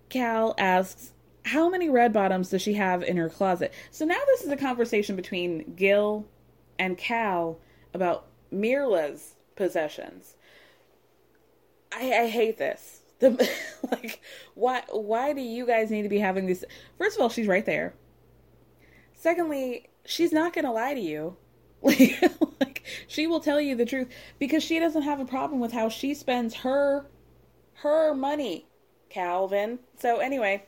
Cal 0.09 0.55
asks, 0.57 1.11
how 1.43 1.69
many 1.69 1.89
red 1.89 2.11
bottoms 2.11 2.49
does 2.49 2.61
she 2.61 2.73
have 2.73 3.03
in 3.03 3.17
her 3.17 3.29
closet? 3.29 3.73
So 3.91 4.05
now 4.05 4.19
this 4.27 4.41
is 4.41 4.49
a 4.49 4.57
conversation 4.57 5.15
between 5.15 5.75
Gil 5.75 6.25
and 6.79 6.97
Cal 6.97 7.59
about 7.93 8.27
Mirla's 8.51 9.35
possessions. 9.55 10.35
I, 11.95 12.23
I 12.23 12.27
hate 12.27 12.57
this. 12.57 13.01
The, 13.19 13.49
like, 13.91 14.21
why? 14.53 14.83
Why 14.89 15.33
do 15.33 15.41
you 15.41 15.65
guys 15.65 15.89
need 15.89 16.03
to 16.03 16.09
be 16.09 16.19
having 16.19 16.45
this? 16.45 16.65
First 16.97 17.15
of 17.17 17.21
all, 17.21 17.29
she's 17.29 17.47
right 17.47 17.65
there. 17.65 17.93
Secondly, 19.13 19.89
she's 20.05 20.31
not 20.31 20.53
to 20.65 20.71
lie 20.71 20.93
to 20.93 20.99
you. 20.99 21.37
Like, 22.61 22.83
she 23.07 23.27
will 23.27 23.41
tell 23.41 23.59
you 23.59 23.75
the 23.75 23.85
truth 23.85 24.07
because 24.39 24.63
she 24.63 24.79
doesn't 24.79 25.01
have 25.01 25.19
a 25.19 25.25
problem 25.25 25.59
with 25.59 25.73
how 25.73 25.89
she 25.89 26.13
spends 26.13 26.55
her 26.55 27.05
her 27.75 28.13
money, 28.13 28.65
Calvin. 29.09 29.79
So 29.97 30.19
anyway, 30.19 30.65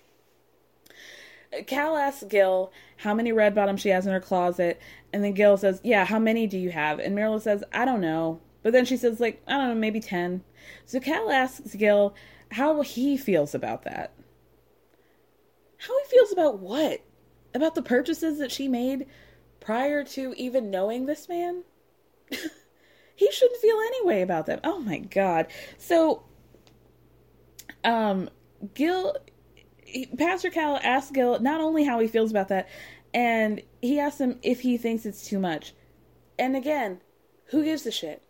Cal 1.65 1.95
asks 1.95 2.23
Gil 2.27 2.71
how 2.97 3.13
many 3.13 3.31
red 3.31 3.55
bottoms 3.55 3.81
she 3.81 3.89
has 3.89 4.05
in 4.05 4.13
her 4.13 4.19
closet, 4.19 4.79
and 5.13 5.23
then 5.23 5.33
Gil 5.33 5.57
says, 5.57 5.79
"Yeah, 5.83 6.05
how 6.05 6.19
many 6.19 6.45
do 6.45 6.57
you 6.57 6.71
have?" 6.71 6.99
And 6.99 7.17
Mirla 7.17 7.41
says, 7.41 7.63
"I 7.71 7.85
don't 7.85 8.01
know." 8.01 8.41
But 8.63 8.73
then 8.73 8.85
she 8.85 8.97
says, 8.97 9.19
"Like 9.19 9.41
I 9.47 9.57
don't 9.57 9.69
know, 9.69 9.75
maybe 9.75 9.99
10. 9.99 10.43
So 10.85 10.99
Cal 10.99 11.29
asks 11.29 11.75
Gil 11.75 12.13
how 12.51 12.81
he 12.81 13.17
feels 13.17 13.53
about 13.53 13.83
that. 13.83 14.13
How 15.77 15.97
he 15.99 16.09
feels 16.09 16.31
about 16.31 16.59
what? 16.59 17.01
About 17.53 17.75
the 17.75 17.81
purchases 17.81 18.39
that 18.39 18.51
she 18.51 18.67
made 18.67 19.07
prior 19.59 20.03
to 20.03 20.33
even 20.37 20.71
knowing 20.71 21.05
this 21.05 21.29
man? 21.29 21.63
he 23.15 23.31
shouldn't 23.31 23.61
feel 23.61 23.77
any 23.77 24.05
way 24.05 24.21
about 24.21 24.45
them. 24.45 24.59
Oh 24.63 24.79
my 24.79 24.99
god. 24.99 25.47
So 25.77 26.23
um 27.83 28.29
Gil 28.73 29.15
Pastor 30.17 30.49
Cal 30.49 30.79
asks 30.83 31.11
Gil 31.11 31.39
not 31.39 31.61
only 31.61 31.83
how 31.83 31.99
he 31.99 32.07
feels 32.07 32.31
about 32.31 32.49
that, 32.49 32.67
and 33.13 33.61
he 33.81 33.99
asks 33.99 34.19
him 34.19 34.39
if 34.43 34.61
he 34.61 34.77
thinks 34.77 35.05
it's 35.05 35.25
too 35.27 35.39
much. 35.39 35.73
And 36.37 36.55
again, 36.55 37.01
who 37.45 37.63
gives 37.63 37.85
a 37.85 37.91
shit? 37.91 38.21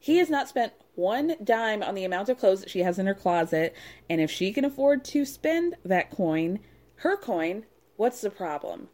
He 0.00 0.16
has 0.16 0.30
not 0.30 0.48
spent 0.48 0.72
one 0.94 1.36
dime 1.44 1.82
on 1.82 1.94
the 1.94 2.04
amount 2.04 2.28
of 2.28 2.38
clothes 2.38 2.60
that 2.60 2.70
she 2.70 2.80
has 2.80 2.98
in 2.98 3.06
her 3.06 3.14
closet, 3.14 3.74
and 4.08 4.20
if 4.20 4.30
she 4.30 4.52
can 4.52 4.64
afford 4.64 5.04
to 5.04 5.24
spend 5.24 5.76
that 5.84 6.10
coin, 6.10 6.58
her 6.96 7.16
coin, 7.16 7.66
what's 7.96 8.22
the 8.22 8.30
problem? 8.30 8.88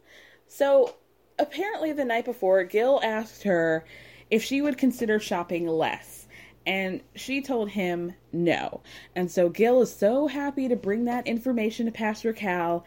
So 0.47 0.95
apparently 1.39 1.93
the 1.93 2.05
night 2.05 2.25
before, 2.25 2.63
Gil 2.63 2.99
asked 3.03 3.43
her 3.43 3.85
if 4.29 4.43
she 4.43 4.61
would 4.61 4.77
consider 4.77 5.19
shopping 5.19 5.65
less. 5.65 6.27
And 6.65 7.01
she 7.15 7.41
told 7.41 7.69
him 7.69 8.13
no. 8.33 8.81
And 9.15 9.31
so 9.31 9.47
Gil 9.47 9.81
is 9.81 9.95
so 9.95 10.27
happy 10.27 10.67
to 10.67 10.75
bring 10.75 11.05
that 11.05 11.25
information 11.25 11.85
to 11.85 11.93
Pastor 11.93 12.33
Cal. 12.33 12.83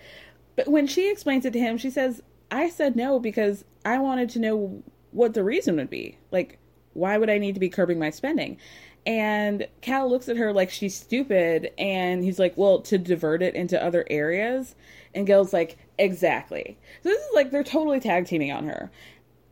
But 0.54 0.68
when 0.68 0.86
she 0.86 1.10
explains 1.10 1.46
it 1.46 1.54
to 1.54 1.58
him, 1.58 1.78
she 1.78 1.88
says, 1.88 2.22
I 2.50 2.68
said 2.68 2.94
no 2.94 3.18
because 3.18 3.64
I 3.84 3.98
wanted 3.98 4.28
to 4.30 4.38
know 4.38 4.82
what 5.12 5.32
the 5.32 5.42
reason 5.42 5.76
would 5.76 5.88
be. 5.88 6.18
Like, 6.30 6.58
why 6.94 7.18
would 7.18 7.30
I 7.30 7.38
need 7.38 7.54
to 7.54 7.60
be 7.60 7.68
curbing 7.68 7.98
my 7.98 8.10
spending? 8.10 8.58
And 9.06 9.66
Cal 9.80 10.08
looks 10.08 10.28
at 10.28 10.36
her 10.36 10.52
like 10.52 10.70
she's 10.70 10.94
stupid. 10.94 11.70
And 11.78 12.22
he's 12.22 12.38
like, 12.38 12.56
well, 12.56 12.80
to 12.82 12.98
divert 12.98 13.42
it 13.42 13.54
into 13.54 13.82
other 13.82 14.04
areas. 14.10 14.74
And 15.14 15.26
Gail's 15.26 15.52
like, 15.52 15.78
exactly. 15.98 16.78
So 17.02 17.08
this 17.08 17.20
is 17.20 17.34
like 17.34 17.50
they're 17.50 17.64
totally 17.64 18.00
tag 18.00 18.26
teaming 18.26 18.52
on 18.52 18.66
her. 18.66 18.90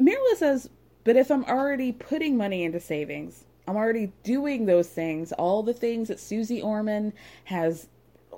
Mirla 0.01 0.37
says, 0.37 0.69
but 1.05 1.17
if 1.17 1.31
I'm 1.31 1.45
already 1.45 1.93
putting 1.93 2.37
money 2.37 2.65
into 2.65 2.81
savings, 2.81 3.45
I'm 3.67 3.77
already 3.77 4.13
doing 4.23 4.67
those 4.67 4.89
things, 4.89 5.33
all 5.33 5.63
the 5.63 5.75
things 5.75 6.09
that 6.09 6.21
Susie 6.21 6.63
Orman 6.63 7.13
has 7.45 7.89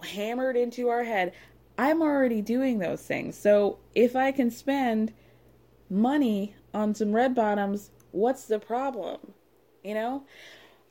hammered 0.02 0.56
into 0.56 0.88
our 0.88 1.04
head, 1.04 1.32
I'm 1.78 2.02
already 2.02 2.42
doing 2.42 2.78
those 2.78 3.02
things. 3.02 3.36
So 3.36 3.78
if 3.94 4.16
I 4.16 4.32
can 4.32 4.50
spend 4.50 5.12
money 5.88 6.54
on 6.72 6.94
some 6.94 7.12
red 7.12 7.34
bottoms, 7.34 7.90
what's 8.12 8.44
the 8.44 8.58
problem? 8.58 9.18
You 9.82 9.94
know? 9.94 10.24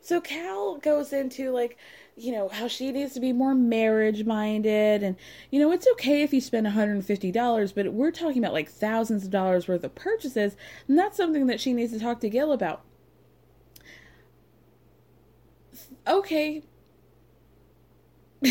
So 0.01 0.21
Cal 0.21 0.77
goes 0.77 1.11
into 1.13 1.51
like, 1.51 1.77
you 2.15 2.31
know, 2.31 2.49
how 2.49 2.67
she 2.67 2.91
needs 2.91 3.13
to 3.13 3.19
be 3.19 3.33
more 3.33 3.53
marriage 3.55 4.25
minded. 4.25 5.03
And, 5.03 5.15
you 5.51 5.59
know, 5.59 5.71
it's 5.71 5.87
okay 5.93 6.21
if 6.21 6.33
you 6.33 6.41
spend 6.41 6.67
$150, 6.67 7.75
but 7.75 7.93
we're 7.93 8.11
talking 8.11 8.39
about 8.39 8.53
like 8.53 8.69
thousands 8.69 9.25
of 9.25 9.31
dollars 9.31 9.67
worth 9.67 9.83
of 9.83 9.95
purchases. 9.95 10.55
And 10.87 10.97
that's 10.97 11.17
something 11.17 11.47
that 11.47 11.59
she 11.59 11.73
needs 11.73 11.91
to 11.93 11.99
talk 11.99 12.19
to 12.21 12.29
Gil 12.29 12.51
about. 12.51 12.81
Okay. 16.07 16.63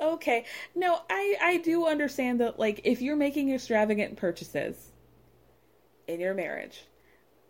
okay. 0.00 0.44
No, 0.74 1.00
I, 1.10 1.36
I 1.42 1.56
do 1.58 1.86
understand 1.86 2.40
that, 2.40 2.58
like, 2.58 2.80
if 2.84 3.00
you're 3.02 3.16
making 3.16 3.52
extravagant 3.52 4.16
purchases 4.16 4.91
in 6.06 6.20
your 6.20 6.34
marriage, 6.34 6.86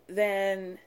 then 0.07 0.77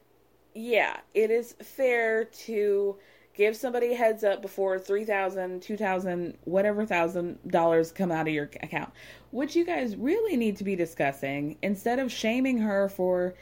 yeah, 0.54 0.98
it 1.14 1.30
is 1.30 1.54
fair 1.62 2.24
to 2.24 2.96
give 3.34 3.54
somebody 3.54 3.92
a 3.92 3.96
heads 3.96 4.24
up 4.24 4.40
before 4.40 4.78
3000 4.78 5.60
2000 5.60 6.38
whatever 6.44 6.86
thousand 6.86 7.38
dollars 7.48 7.92
come 7.92 8.10
out 8.10 8.26
of 8.26 8.32
your 8.32 8.48
account 8.62 8.90
which 9.30 9.54
you 9.54 9.62
guys 9.62 9.94
really 9.94 10.38
need 10.38 10.56
to 10.56 10.64
be 10.64 10.74
discussing 10.74 11.58
instead 11.62 11.98
of 11.98 12.10
shaming 12.10 12.56
her 12.56 12.88
for 12.88 13.34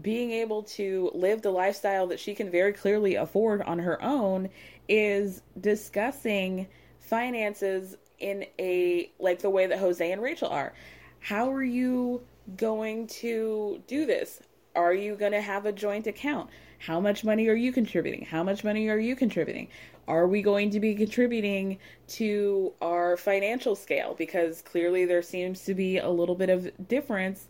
being 0.00 0.30
able 0.30 0.62
to 0.62 1.10
live 1.14 1.42
the 1.42 1.50
lifestyle 1.50 2.06
that 2.06 2.20
she 2.20 2.34
can 2.34 2.50
very 2.50 2.72
clearly 2.72 3.16
afford 3.16 3.60
on 3.62 3.78
her 3.78 4.02
own 4.02 4.48
is 4.88 5.42
discussing 5.60 6.66
finances 6.98 7.96
in 8.18 8.46
a 8.58 9.10
like 9.18 9.40
the 9.40 9.50
way 9.50 9.66
that 9.66 9.78
Jose 9.78 10.10
and 10.10 10.22
Rachel 10.22 10.48
are. 10.48 10.72
How 11.20 11.52
are 11.52 11.62
you 11.62 12.22
going 12.56 13.06
to 13.08 13.82
do 13.86 14.06
this? 14.06 14.40
Are 14.74 14.94
you 14.94 15.16
going 15.16 15.32
to 15.32 15.40
have 15.40 15.66
a 15.66 15.72
joint 15.72 16.06
account? 16.06 16.50
How 16.78 16.98
much 16.98 17.24
money 17.24 17.48
are 17.48 17.54
you 17.54 17.72
contributing? 17.72 18.24
How 18.24 18.42
much 18.42 18.64
money 18.64 18.88
are 18.88 18.98
you 18.98 19.14
contributing? 19.14 19.68
Are 20.08 20.26
we 20.26 20.42
going 20.42 20.70
to 20.70 20.80
be 20.80 20.94
contributing 20.94 21.78
to 22.08 22.72
our 22.80 23.16
financial 23.16 23.76
scale? 23.76 24.14
Because 24.14 24.62
clearly 24.62 25.04
there 25.04 25.22
seems 25.22 25.64
to 25.64 25.74
be 25.74 25.98
a 25.98 26.08
little 26.08 26.34
bit 26.34 26.50
of 26.50 26.70
difference 26.88 27.46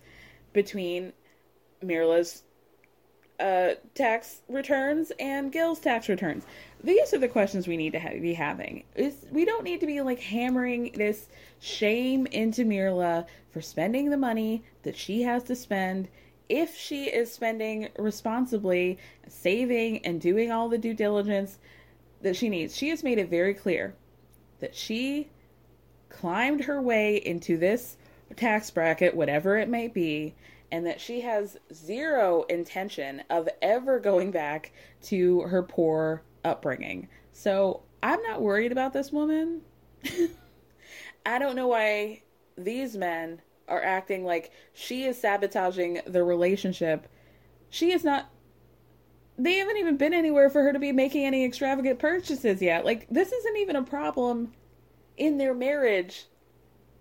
between 0.53 1.13
Mirla's 1.83 2.43
uh, 3.41 3.75
tax 3.95 4.43
returns 4.49 5.13
and 5.19 5.51
Gil's 5.51 5.81
tax 5.81 6.09
returns. 6.09 6.45
These 6.85 7.15
are 7.15 7.19
the 7.19 7.29
questions 7.29 7.69
we 7.69 7.77
need 7.77 7.93
to 7.93 8.01
ha- 8.01 8.19
be 8.21 8.35
having. 8.35 8.85
Is 8.97 9.27
we 9.31 9.45
don't 9.45 9.65
need 9.65 9.81
to 9.81 9.87
be 9.87 10.01
like 10.01 10.21
hammering 10.21 10.93
this 10.97 11.29
shame 11.61 12.27
into 12.27 12.65
Mirla 12.65 13.27
for 13.51 13.61
spending 13.61 14.11
the 14.11 14.17
money 14.17 14.65
that 14.83 14.97
she 14.97 15.23
has 15.23 15.45
to 15.45 15.55
spend 15.55 16.09
if 16.49 16.77
she 16.77 17.05
is 17.05 17.33
spending 17.33 17.89
responsibly, 17.99 18.99
saving 19.29 20.05
and 20.05 20.21
doing 20.21 20.51
all 20.51 20.69
the 20.69 20.79
due 20.79 20.95
diligence 20.95 21.59
that 22.21 22.37
she 22.37 22.49
needs. 22.49 22.77
She 22.77 22.89
has 22.89 23.05
made 23.05 23.19
it 23.19 23.31
very 23.31 23.55
clear 23.55 23.95
that 24.61 24.75
she 24.75 25.29
climbed 26.09 26.65
her 26.65 26.81
way 26.81 27.17
into 27.17 27.57
this 27.57 27.97
tax 28.37 28.71
bracket, 28.71 29.15
whatever 29.15 29.57
it 29.57 29.69
may 29.69 29.89
be, 29.89 30.35
and 30.71 30.87
that 30.87 31.01
she 31.01 31.21
has 31.21 31.59
zero 31.73 32.43
intention 32.45 33.23
of 33.31 33.49
ever 33.61 33.99
going 33.99 34.31
back 34.31 34.73
to 35.03 35.43
her 35.43 35.63
poor 35.63 36.23
upbringing. 36.45 37.09
So 37.33 37.83
I'm 38.03 38.23
not 38.23 38.43
worried 38.43 38.73
about 38.73 38.93
this 38.93 39.13
woman. 39.13 39.63
I 41.27 41.39
don't 41.39 41.57
know 41.57 41.69
why 41.69 42.23
these 42.57 42.97
men 42.97 43.41
are 43.69 43.83
acting 43.83 44.25
like 44.25 44.53
she 44.73 45.05
is 45.05 45.19
sabotaging 45.21 46.01
the 46.07 46.25
relationship. 46.25 47.09
She 47.71 47.93
is 47.93 48.05
not. 48.05 48.29
They 49.39 49.55
haven't 49.55 49.79
even 49.79 49.97
been 49.97 50.13
anywhere 50.13 50.51
for 50.51 50.63
her 50.63 50.73
to 50.73 50.79
be 50.79 50.93
making 50.93 51.25
any 51.25 51.45
extravagant 51.45 51.99
purchases 51.99 52.61
yet. 52.61 52.85
Like, 52.85 53.07
this 53.09 53.33
isn't 53.33 53.57
even 53.57 53.77
a 53.77 53.83
problem 53.83 54.53
in 55.17 55.39
their 55.39 55.55
marriage 55.55 56.27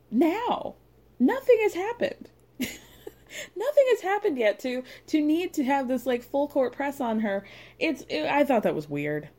now. 0.10 0.76
Nothing 1.20 1.58
has 1.64 1.74
happened. 1.74 2.30
Nothing 3.56 3.86
has 3.90 4.02
happened 4.02 4.38
yet 4.38 4.60
to 4.60 4.84
to 5.08 5.22
need 5.22 5.54
to 5.54 5.64
have 5.64 5.88
this 5.88 6.06
like 6.06 6.24
full 6.24 6.48
court 6.48 6.74
press 6.74 7.00
on 7.00 7.20
her. 7.22 7.46
It's 7.80 8.04
it, 8.10 8.26
I 8.26 8.44
thought 8.44 8.64
that 8.64 8.76
was 8.76 8.90
weird. 8.90 9.30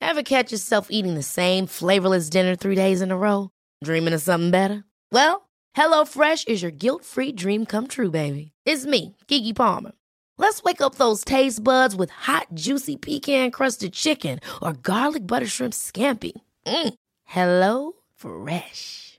Ever 0.00 0.22
catch 0.22 0.52
yourself 0.52 0.88
eating 0.90 1.14
the 1.14 1.22
same 1.22 1.66
flavorless 1.66 2.28
dinner 2.28 2.54
3 2.54 2.74
days 2.74 3.00
in 3.00 3.10
a 3.10 3.16
row? 3.16 3.50
Dreaming 3.82 4.12
of 4.12 4.20
something 4.20 4.50
better? 4.50 4.84
Well, 5.10 5.48
HelloFresh 5.76 6.46
is 6.46 6.60
your 6.60 6.70
guilt-free 6.70 7.32
dream 7.32 7.64
come 7.64 7.86
true, 7.86 8.10
baby. 8.10 8.52
It's 8.66 8.84
me, 8.84 9.16
Keke 9.28 9.56
Palmer. 9.56 9.92
Let's 10.36 10.62
wake 10.62 10.80
up 10.80 10.96
those 10.96 11.24
taste 11.24 11.64
buds 11.64 11.96
with 11.96 12.10
hot, 12.10 12.48
juicy 12.52 12.96
pecan-crusted 12.96 13.92
chicken 13.92 14.40
or 14.60 14.74
garlic 14.74 15.26
butter 15.26 15.46
shrimp 15.46 15.72
scampi. 15.72 16.32
Mm. 16.66 16.94
Hello 17.24 17.92
Fresh. 18.14 19.18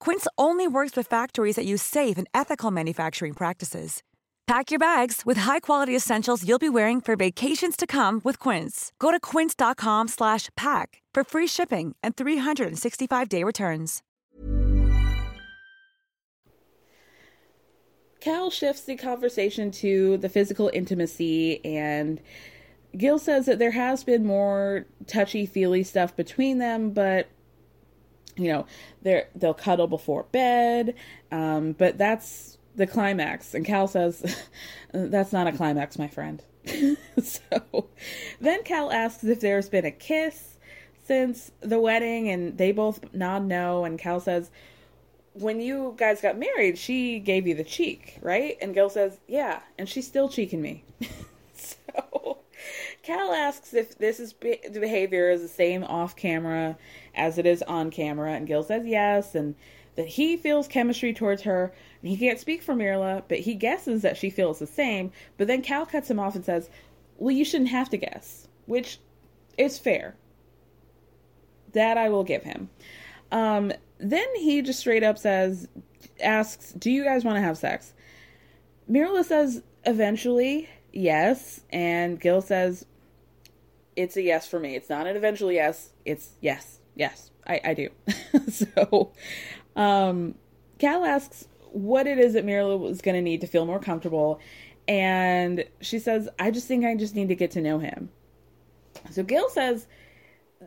Quince 0.00 0.26
only 0.38 0.66
works 0.66 0.96
with 0.96 1.06
factories 1.06 1.56
that 1.56 1.66
use 1.66 1.82
safe 1.82 2.16
and 2.16 2.26
ethical 2.32 2.70
manufacturing 2.70 3.34
practices. 3.34 4.02
Pack 4.46 4.70
your 4.70 4.78
bags 4.78 5.22
with 5.26 5.38
high-quality 5.38 5.94
essentials 5.94 6.46
you'll 6.46 6.58
be 6.58 6.68
wearing 6.68 7.00
for 7.00 7.16
vacations 7.16 7.76
to 7.76 7.86
come 7.86 8.20
with 8.22 8.38
Quince. 8.38 8.92
Go 9.00 9.10
to 9.10 9.18
quince.com/pack 9.18 11.02
for 11.12 11.24
free 11.24 11.48
shipping 11.48 11.96
and 12.00 12.14
365-day 12.14 13.42
returns. 13.42 14.02
Cal 18.20 18.50
shifts 18.50 18.82
the 18.82 18.96
conversation 18.96 19.70
to 19.70 20.16
the 20.18 20.28
physical 20.28 20.70
intimacy 20.72 21.64
and 21.64 22.20
Gil 22.96 23.18
says 23.18 23.46
that 23.46 23.58
there 23.58 23.72
has 23.72 24.04
been 24.04 24.24
more 24.24 24.86
touchy-feely 25.06 25.82
stuff 25.82 26.16
between 26.16 26.58
them, 26.58 26.90
but 26.90 27.28
you 28.36 28.52
know, 28.52 28.66
they 29.02 29.24
they'll 29.34 29.54
cuddle 29.54 29.86
before 29.86 30.24
bed, 30.24 30.94
um, 31.32 31.72
but 31.72 31.98
that's 31.98 32.56
the 32.76 32.86
climax. 32.86 33.54
And 33.54 33.64
Cal 33.64 33.88
says, 33.88 34.44
That's 34.92 35.32
not 35.32 35.46
a 35.46 35.52
climax, 35.52 35.98
my 35.98 36.08
friend. 36.08 36.42
so 37.22 37.88
then 38.40 38.62
Cal 38.64 38.90
asks 38.90 39.24
if 39.24 39.40
there's 39.40 39.68
been 39.68 39.84
a 39.84 39.90
kiss 39.90 40.58
since 41.04 41.50
the 41.60 41.80
wedding, 41.80 42.28
and 42.28 42.56
they 42.58 42.72
both 42.72 43.12
nod 43.14 43.44
no. 43.44 43.84
And 43.84 43.98
Cal 43.98 44.20
says, 44.20 44.50
When 45.32 45.60
you 45.60 45.94
guys 45.96 46.20
got 46.20 46.38
married, 46.38 46.78
she 46.78 47.18
gave 47.18 47.46
you 47.46 47.54
the 47.54 47.64
cheek, 47.64 48.18
right? 48.20 48.56
And 48.60 48.74
Gil 48.74 48.90
says, 48.90 49.18
Yeah, 49.26 49.60
and 49.78 49.88
she's 49.88 50.06
still 50.06 50.28
cheeking 50.28 50.60
me. 50.60 50.84
so 51.54 52.38
Cal 53.06 53.32
asks 53.32 53.72
if 53.72 53.96
this 53.98 54.18
is 54.18 54.32
be- 54.32 54.58
the 54.68 54.80
behavior 54.80 55.30
is 55.30 55.40
the 55.40 55.46
same 55.46 55.84
off 55.84 56.16
camera 56.16 56.76
as 57.14 57.38
it 57.38 57.46
is 57.46 57.62
on 57.62 57.92
camera, 57.92 58.32
and 58.32 58.48
Gil 58.48 58.64
says 58.64 58.84
yes, 58.84 59.36
and 59.36 59.54
that 59.94 60.08
he 60.08 60.36
feels 60.36 60.66
chemistry 60.66 61.14
towards 61.14 61.42
her. 61.42 61.72
And 62.02 62.10
he 62.10 62.16
can't 62.16 62.40
speak 62.40 62.62
for 62.62 62.74
Mirla, 62.74 63.22
but 63.28 63.38
he 63.38 63.54
guesses 63.54 64.02
that 64.02 64.16
she 64.16 64.28
feels 64.28 64.58
the 64.58 64.66
same. 64.66 65.12
But 65.36 65.46
then 65.46 65.62
Cal 65.62 65.86
cuts 65.86 66.10
him 66.10 66.18
off 66.18 66.34
and 66.34 66.44
says, 66.44 66.68
Well, 67.16 67.30
you 67.30 67.44
shouldn't 67.44 67.70
have 67.70 67.88
to 67.90 67.96
guess, 67.96 68.48
which 68.66 68.98
is 69.56 69.78
fair. 69.78 70.16
That 71.74 71.96
I 71.96 72.08
will 72.08 72.24
give 72.24 72.42
him. 72.42 72.70
Um, 73.30 73.72
then 73.98 74.26
he 74.34 74.62
just 74.62 74.80
straight 74.80 75.04
up 75.04 75.16
says, 75.16 75.68
asks, 76.20 76.72
Do 76.72 76.90
you 76.90 77.04
guys 77.04 77.24
want 77.24 77.36
to 77.36 77.42
have 77.42 77.56
sex? 77.56 77.94
Mirla 78.90 79.24
says, 79.24 79.62
Eventually, 79.84 80.68
yes. 80.92 81.60
And 81.70 82.20
Gil 82.20 82.42
says, 82.42 82.84
It's 83.96 84.16
a 84.16 84.22
yes 84.22 84.46
for 84.46 84.60
me. 84.60 84.76
It's 84.76 84.90
not 84.90 85.06
an 85.06 85.16
eventually 85.16 85.54
yes. 85.56 85.90
It's 86.04 86.30
yes. 86.40 86.80
Yes, 86.94 87.30
I, 87.46 87.60
I 87.62 87.74
do. 87.74 87.90
so 88.48 89.12
um, 89.76 90.34
Cal 90.78 91.04
asks 91.04 91.46
what 91.72 92.06
it 92.06 92.18
is 92.18 92.32
that 92.32 92.46
Mirla 92.46 92.78
was 92.78 93.02
going 93.02 93.14
to 93.14 93.22
need 93.22 93.42
to 93.42 93.46
feel 93.46 93.66
more 93.66 93.78
comfortable. 93.78 94.40
And 94.88 95.64
she 95.80 95.98
says, 95.98 96.28
I 96.38 96.50
just 96.50 96.66
think 96.66 96.84
I 96.84 96.94
just 96.96 97.14
need 97.14 97.28
to 97.28 97.34
get 97.34 97.50
to 97.52 97.60
know 97.60 97.78
him. 97.78 98.08
So 99.10 99.22
Gil 99.22 99.50
says, 99.50 99.86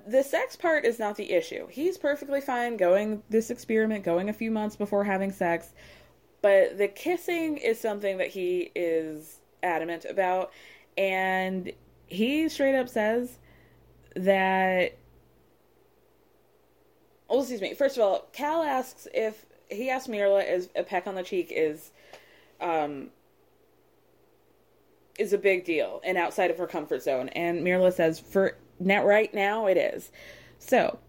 the 0.07 0.23
sex 0.23 0.55
part 0.55 0.85
is 0.85 0.99
not 0.99 1.15
the 1.15 1.31
issue. 1.31 1.67
He's 1.67 1.97
perfectly 1.97 2.41
fine 2.41 2.77
going 2.77 3.23
this 3.29 3.49
experiment, 3.49 4.03
going 4.03 4.29
a 4.29 4.33
few 4.33 4.51
months 4.51 4.75
before 4.75 5.03
having 5.03 5.31
sex. 5.31 5.73
But 6.41 6.77
the 6.77 6.87
kissing 6.87 7.57
is 7.57 7.79
something 7.79 8.17
that 8.19 8.27
he 8.27 8.71
is 8.75 9.39
adamant 9.63 10.05
about. 10.05 10.51
And 10.97 11.71
he 12.09 12.49
straight 12.49 12.75
up 12.75 12.89
says 12.89 13.37
that 14.15 14.97
oh, 17.29 17.39
excuse 17.39 17.61
me. 17.61 17.73
First 17.73 17.97
of 17.97 18.03
all, 18.03 18.27
Cal 18.33 18.63
asks 18.63 19.07
if 19.13 19.45
he 19.69 19.89
asks 19.89 20.07
Mirla 20.07 20.49
is 20.49 20.69
a 20.75 20.83
peck 20.83 21.05
on 21.07 21.15
the 21.15 21.23
cheek 21.23 21.51
is 21.55 21.91
um 22.59 23.09
is 25.17 25.33
a 25.33 25.37
big 25.37 25.65
deal 25.65 26.01
and 26.03 26.17
outside 26.17 26.49
of 26.49 26.57
her 26.57 26.67
comfort 26.67 27.03
zone. 27.03 27.29
And 27.29 27.65
Mirla 27.65 27.93
says 27.93 28.19
for 28.19 28.57
now 28.79 29.05
right 29.05 29.33
now 29.33 29.67
it 29.67 29.77
is. 29.77 30.11
So 30.57 30.99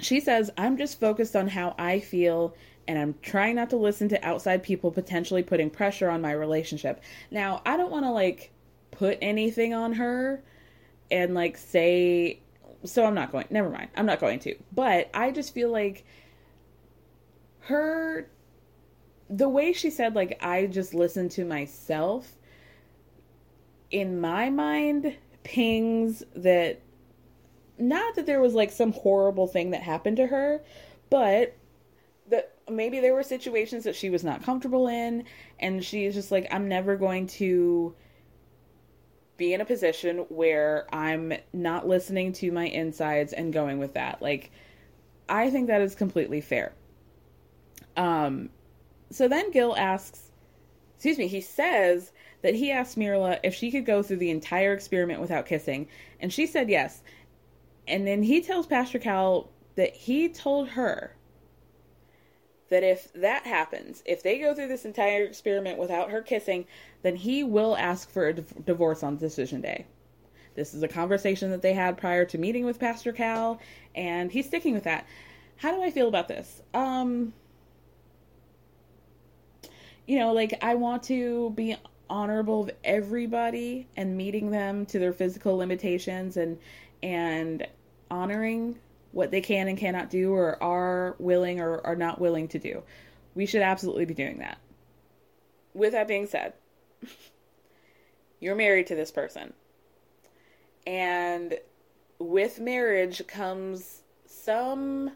she 0.00 0.20
says, 0.20 0.50
I'm 0.56 0.76
just 0.76 1.00
focused 1.00 1.34
on 1.34 1.48
how 1.48 1.74
I 1.78 2.00
feel 2.00 2.54
and 2.86 2.98
I'm 2.98 3.14
trying 3.20 3.56
not 3.56 3.70
to 3.70 3.76
listen 3.76 4.08
to 4.10 4.26
outside 4.26 4.62
people 4.62 4.90
potentially 4.90 5.42
putting 5.42 5.68
pressure 5.68 6.08
on 6.08 6.22
my 6.22 6.32
relationship. 6.32 7.02
Now, 7.30 7.60
I 7.66 7.76
don't 7.76 7.90
want 7.90 8.06
to 8.06 8.10
like 8.10 8.50
put 8.98 9.16
anything 9.22 9.72
on 9.72 9.92
her 9.94 10.42
and 11.10 11.34
like 11.34 11.56
say 11.56 12.40
so 12.84 13.04
I'm 13.04 13.14
not 13.14 13.32
going. 13.32 13.46
Never 13.50 13.70
mind. 13.70 13.88
I'm 13.96 14.06
not 14.06 14.20
going 14.20 14.38
to. 14.40 14.54
But 14.72 15.10
I 15.12 15.30
just 15.30 15.52
feel 15.54 15.70
like 15.70 16.04
her 17.60 18.28
the 19.30 19.48
way 19.48 19.72
she 19.72 19.90
said 19.90 20.14
like 20.14 20.38
I 20.42 20.66
just 20.66 20.94
listened 20.94 21.30
to 21.32 21.44
myself 21.44 22.36
in 23.90 24.20
my 24.20 24.48
mind 24.48 25.16
pings 25.44 26.22
that 26.34 26.80
not 27.78 28.16
that 28.16 28.26
there 28.26 28.40
was 28.40 28.54
like 28.54 28.70
some 28.72 28.92
horrible 28.92 29.46
thing 29.46 29.70
that 29.70 29.82
happened 29.82 30.16
to 30.16 30.26
her, 30.26 30.62
but 31.10 31.56
that 32.28 32.54
maybe 32.68 33.00
there 33.00 33.14
were 33.14 33.22
situations 33.22 33.84
that 33.84 33.94
she 33.94 34.10
was 34.10 34.24
not 34.24 34.42
comfortable 34.42 34.88
in 34.88 35.24
and 35.60 35.84
she's 35.84 36.14
just 36.14 36.32
like 36.32 36.46
I'm 36.50 36.68
never 36.68 36.96
going 36.96 37.26
to 37.28 37.94
be 39.38 39.54
in 39.54 39.62
a 39.62 39.64
position 39.64 40.18
where 40.28 40.86
I'm 40.92 41.32
not 41.54 41.88
listening 41.88 42.34
to 42.34 42.52
my 42.52 42.66
insides 42.66 43.32
and 43.32 43.52
going 43.52 43.78
with 43.78 43.94
that. 43.94 44.20
Like 44.20 44.50
I 45.28 45.48
think 45.48 45.68
that 45.68 45.80
is 45.80 45.94
completely 45.94 46.42
fair. 46.42 46.74
Um 47.96 48.50
so 49.10 49.26
then 49.26 49.50
Gil 49.50 49.74
asks, 49.74 50.30
excuse 50.94 51.16
me, 51.16 51.28
he 51.28 51.40
says 51.40 52.12
that 52.42 52.54
he 52.54 52.70
asked 52.70 52.98
Mirla 52.98 53.40
if 53.42 53.54
she 53.54 53.70
could 53.70 53.86
go 53.86 54.02
through 54.02 54.18
the 54.18 54.30
entire 54.30 54.74
experiment 54.74 55.20
without 55.20 55.46
kissing, 55.46 55.88
and 56.20 56.30
she 56.30 56.46
said 56.46 56.68
yes. 56.68 57.02
And 57.86 58.06
then 58.06 58.22
he 58.22 58.42
tells 58.42 58.66
Pastor 58.66 58.98
Cal 58.98 59.48
that 59.76 59.94
he 59.94 60.28
told 60.28 60.68
her 60.68 61.14
that 62.68 62.82
if 62.82 63.12
that 63.14 63.46
happens, 63.46 64.02
if 64.04 64.22
they 64.22 64.38
go 64.38 64.54
through 64.54 64.68
this 64.68 64.84
entire 64.84 65.24
experiment 65.24 65.78
without 65.78 66.10
her 66.10 66.22
kissing, 66.22 66.66
then 67.02 67.16
he 67.16 67.42
will 67.42 67.76
ask 67.76 68.10
for 68.10 68.28
a 68.28 68.34
divorce 68.34 69.02
on 69.02 69.16
decision 69.16 69.60
day. 69.60 69.86
This 70.54 70.74
is 70.74 70.82
a 70.82 70.88
conversation 70.88 71.50
that 71.50 71.62
they 71.62 71.72
had 71.72 71.96
prior 71.96 72.24
to 72.26 72.38
meeting 72.38 72.64
with 72.64 72.78
Pastor 72.78 73.12
Cal, 73.12 73.60
and 73.94 74.30
he's 74.32 74.46
sticking 74.46 74.74
with 74.74 74.84
that. 74.84 75.06
How 75.56 75.72
do 75.72 75.82
I 75.82 75.90
feel 75.90 76.08
about 76.08 76.28
this? 76.28 76.62
Um, 76.74 77.32
you 80.06 80.18
know, 80.18 80.32
like 80.32 80.58
I 80.62 80.74
want 80.74 81.04
to 81.04 81.50
be 81.50 81.76
honorable 82.10 82.62
of 82.62 82.70
everybody 82.82 83.86
and 83.96 84.16
meeting 84.16 84.50
them 84.50 84.86
to 84.86 84.98
their 84.98 85.12
physical 85.12 85.56
limitations 85.56 86.36
and 86.36 86.58
and 87.02 87.66
honoring 88.10 88.78
what 89.12 89.30
they 89.30 89.40
can 89.40 89.68
and 89.68 89.78
cannot 89.78 90.10
do 90.10 90.32
or 90.32 90.62
are 90.62 91.16
willing 91.18 91.60
or 91.60 91.84
are 91.86 91.96
not 91.96 92.20
willing 92.20 92.48
to 92.48 92.58
do. 92.58 92.82
We 93.34 93.46
should 93.46 93.62
absolutely 93.62 94.04
be 94.04 94.14
doing 94.14 94.38
that. 94.38 94.58
With 95.74 95.92
that 95.92 96.08
being 96.08 96.26
said, 96.26 96.54
you're 98.40 98.54
married 98.54 98.86
to 98.88 98.94
this 98.94 99.10
person. 99.10 99.52
And 100.86 101.58
with 102.18 102.60
marriage 102.60 103.26
comes 103.26 104.02
some 104.26 105.12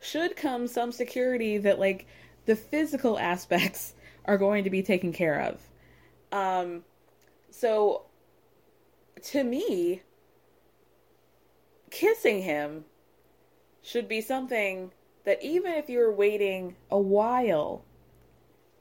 should 0.00 0.34
come 0.34 0.66
some 0.66 0.92
security 0.92 1.58
that 1.58 1.78
like 1.78 2.06
the 2.46 2.56
physical 2.56 3.18
aspects 3.18 3.94
are 4.24 4.38
going 4.38 4.64
to 4.64 4.70
be 4.70 4.82
taken 4.82 5.12
care 5.12 5.40
of. 5.40 5.60
Um, 6.32 6.84
so 7.50 8.04
to 9.22 9.44
me, 9.44 10.02
kissing 11.90 12.42
him 12.42 12.84
should 13.90 14.08
be 14.08 14.20
something 14.20 14.92
that 15.24 15.42
even 15.42 15.72
if 15.72 15.90
you're 15.90 16.12
waiting 16.12 16.76
a 16.90 16.98
while, 16.98 17.84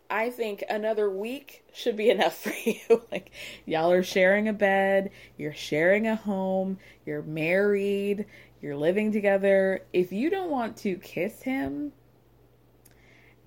I 0.09 0.29
think 0.29 0.63
another 0.69 1.09
week 1.09 1.63
should 1.73 1.97
be 1.97 2.09
enough 2.11 2.37
for 2.37 2.53
you. 2.63 3.03
like, 3.11 3.31
y'all 3.65 3.91
are 3.91 4.03
sharing 4.03 4.47
a 4.47 4.53
bed, 4.53 5.11
you're 5.37 5.53
sharing 5.53 6.07
a 6.07 6.15
home, 6.15 6.77
you're 7.05 7.23
married, 7.23 8.25
you're 8.61 8.77
living 8.77 9.11
together. 9.11 9.83
If 9.93 10.11
you 10.11 10.29
don't 10.29 10.51
want 10.51 10.77
to 10.77 10.95
kiss 10.97 11.41
him, 11.41 11.91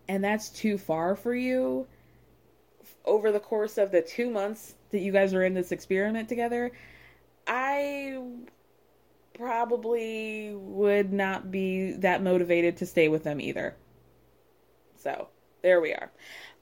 and 0.08 0.22
that's 0.22 0.50
too 0.50 0.78
far 0.78 1.14
for 1.14 1.34
you 1.34 1.86
over 3.04 3.32
the 3.32 3.40
course 3.40 3.78
of 3.78 3.90
the 3.90 4.02
two 4.02 4.30
months 4.30 4.74
that 4.90 5.00
you 5.00 5.12
guys 5.12 5.32
are 5.32 5.44
in 5.44 5.54
this 5.54 5.72
experiment 5.72 6.28
together, 6.28 6.72
I 7.46 8.20
probably 9.42 10.54
would 10.54 11.12
not 11.12 11.50
be 11.50 11.92
that 11.92 12.22
motivated 12.22 12.76
to 12.76 12.86
stay 12.86 13.08
with 13.08 13.24
them 13.24 13.40
either. 13.40 13.74
So, 14.96 15.28
there 15.62 15.80
we 15.80 15.92
are. 15.92 16.12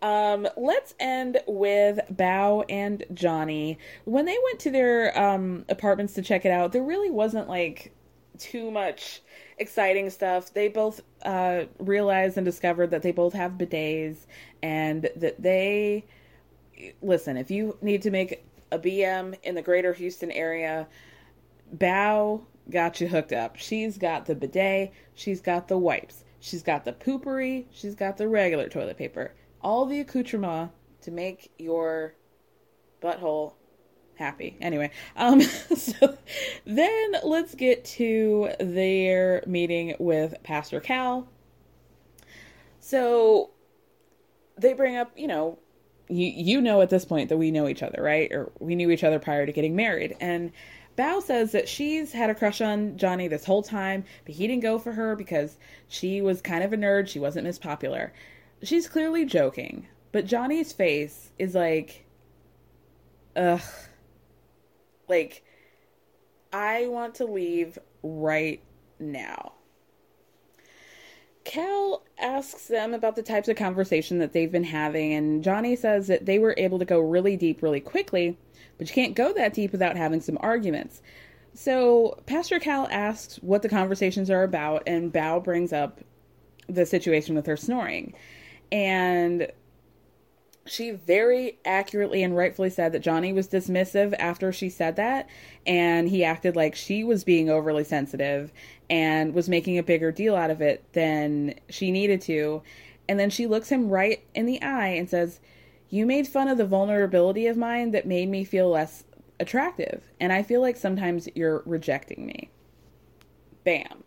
Um, 0.01 0.49
let's 0.57 0.95
end 0.99 1.39
with 1.47 2.01
Bao 2.11 2.65
and 2.71 3.05
Johnny. 3.13 3.79
When 4.07 4.25
they 4.25 4.37
went 4.45 4.61
to 4.61 4.71
their 4.71 5.19
um, 5.19 5.67
apartments 5.69 6.15
to 6.15 6.23
check 6.23 6.47
it 6.47 6.51
out, 6.51 6.73
there 6.73 6.83
really 6.83 7.11
wasn't 7.11 7.51
like 7.51 7.93
too 8.39 8.71
much 8.71 9.21
exciting 9.59 10.09
stuff. 10.09 10.55
They 10.55 10.69
both 10.69 11.03
uh, 11.23 11.65
realized 11.79 12.39
and 12.39 12.47
discovered 12.47 12.91
that 12.93 13.03
they 13.03 13.13
both 13.13 13.35
have 13.35 13.53
bidets 13.53 14.21
and 14.63 15.11
that 15.17 15.43
they 15.43 16.07
listen. 17.03 17.37
If 17.37 17.51
you 17.51 17.77
need 17.83 18.01
to 18.03 18.11
make 18.11 18.43
a 18.73 18.79
BM 18.79 19.37
in 19.43 19.55
the 19.55 19.63
greater 19.63 19.93
Houston 19.93 20.31
area, 20.31 20.89
Bao 21.77 22.43
got 22.69 23.01
you 23.01 23.09
hooked 23.09 23.33
up. 23.33 23.57
She's 23.57 23.99
got 23.99 24.27
the 24.27 24.35
bidet, 24.35 24.93
she's 25.15 25.41
got 25.41 25.69
the 25.69 25.79
wipes, 25.79 26.25
she's 26.39 26.63
got 26.63 26.85
the 26.85 26.93
Poo-Pourri, 26.93 27.67
she's 27.71 27.95
got 27.95 28.17
the 28.17 28.29
regular 28.29 28.69
toilet 28.69 28.99
paper. 28.99 29.35
All 29.63 29.87
the 29.87 30.01
accoutrement 30.01 30.73
to 31.03 31.11
make 31.11 31.51
your 31.59 32.15
butthole 33.03 33.55
happy. 34.15 34.57
Anyway, 34.61 34.91
um, 35.17 35.41
so 35.77 36.17
then 36.65 37.13
let's 37.25 37.55
get 37.55 37.85
to 37.85 38.51
their 38.61 39.43
meeting 39.47 39.97
with 39.99 40.35
Pastor 40.43 40.81
Cal. 40.81 41.29
So 42.81 43.51
they 44.57 44.73
bring 44.73 44.97
up, 44.97 45.13
you 45.17 45.27
know, 45.27 45.59
you 46.09 46.27
you 46.27 46.61
know 46.61 46.81
at 46.81 46.91
this 46.91 47.05
point 47.05 47.29
that 47.29 47.39
we 47.39 47.51
know 47.51 47.69
each 47.69 47.83
other, 47.83 48.03
right? 48.03 48.31
Or 48.33 48.51
we 48.59 48.75
knew 48.75 48.91
each 48.91 49.05
other 49.05 49.19
prior 49.19 49.47
to 49.47 49.53
getting 49.53 49.77
married. 49.77 50.17
And 50.21 50.53
Bao 51.01 51.23
says 51.23 51.53
that 51.53 51.69
she's 51.69 52.13
had 52.13 52.29
a 52.31 52.35
crush 52.35 52.61
on 52.61 52.97
Johnny 52.99 53.27
this 53.27 53.45
whole 53.45 53.63
time, 53.63 54.05
but 54.25 54.35
he 54.35 54.47
didn't 54.47 54.63
go 54.63 54.79
for 54.79 54.93
her 54.93 55.17
because 55.17 55.57
she 55.89 56.21
was 56.21 56.43
kind 56.43 56.63
of 56.63 56.73
a 56.73 56.77
nerd. 56.77 57.09
She 57.09 57.19
wasn't 57.19 57.47
Miss 57.47 57.59
Popular. 57.59 58.13
She's 58.63 58.87
clearly 58.87 59.25
joking, 59.25 59.87
but 60.13 60.27
Johnny's 60.27 60.73
face 60.73 61.31
is 61.39 61.55
like, 61.55 62.05
ugh 63.35 63.63
like, 65.11 65.45
I 66.53 66.87
want 66.87 67.17
to 67.17 67.27
leave 67.27 67.79
right 68.03 68.63
now. 68.99 69.53
Cal 71.45 72.05
asks 72.19 72.69
them 72.69 72.95
about 72.95 73.17
the 73.17 73.23
types 73.23 73.49
of 73.49 73.57
conversation 73.57 74.19
that 74.19 74.33
they've 74.33 74.53
been 74.53 74.65
having, 74.65 75.13
and 75.13 75.43
Johnny 75.43 75.75
says 75.75 76.07
that 76.07 76.27
they 76.27 76.39
were 76.39 76.55
able 76.57 76.79
to 76.79 76.85
go 76.85 77.01
really 77.01 77.37
deep 77.37 77.63
really 77.63 77.81
quickly, 77.81 78.39
but 78.81 78.89
you 78.89 78.95
can't 78.95 79.15
go 79.15 79.31
that 79.35 79.53
deep 79.53 79.73
without 79.73 79.95
having 79.95 80.23
some 80.23 80.39
arguments. 80.41 81.03
So 81.53 82.19
Pastor 82.25 82.59
Cal 82.59 82.89
asks 82.91 83.37
what 83.43 83.61
the 83.61 83.69
conversations 83.69 84.31
are 84.31 84.43
about, 84.43 84.85
and 84.87 85.13
Bao 85.13 85.45
brings 85.45 85.71
up 85.71 86.01
the 86.67 86.87
situation 86.87 87.35
with 87.35 87.45
her 87.45 87.59
snoring. 87.59 88.15
And 88.73 89.53
she 90.65 90.93
very 90.93 91.59
accurately 91.67 92.23
and 92.23 92.35
rightfully 92.35 92.71
said 92.71 92.93
that 92.93 93.01
Johnny 93.01 93.35
was 93.35 93.49
dismissive 93.49 94.15
after 94.19 94.51
she 94.51 94.71
said 94.71 94.97
that, 94.97 95.29
and 95.67 96.09
he 96.09 96.25
acted 96.25 96.57
like 96.57 96.75
she 96.75 97.05
was 97.05 97.23
being 97.23 97.51
overly 97.51 97.85
sensitive 97.85 98.51
and 98.89 99.35
was 99.35 99.47
making 99.47 99.77
a 99.77 99.83
bigger 99.83 100.11
deal 100.11 100.35
out 100.35 100.49
of 100.49 100.63
it 100.63 100.91
than 100.95 101.55
she 101.69 101.91
needed 101.91 102.23
to. 102.23 102.63
And 103.11 103.21
then 103.21 103.29
she 103.29 103.47
looks 103.47 103.69
him 103.69 103.91
right 103.91 104.25
in 104.35 104.47
the 104.47 104.63
eye 104.63 104.89
and 104.89 105.11
says, 105.11 105.39
You 105.91 106.07
made 106.07 106.29
fun 106.29 106.49
of 106.49 106.57
the 106.57 106.65
vulnerability 106.65 107.49
of 107.49 107.57
mine 107.57 107.91
that 107.91 108.07
made 108.07 108.29
me 108.29 108.45
feel 108.45 108.71
less 108.71 109.05
attractive, 109.41 110.05
and 110.21 110.33
I 110.33 110.43
feel 110.43 110.61
like 110.61 110.77
sometimes 110.77 111.29
you're 111.35 111.63
rejecting 111.67 112.27
me. 112.27 112.49
Bam. 113.65 114.05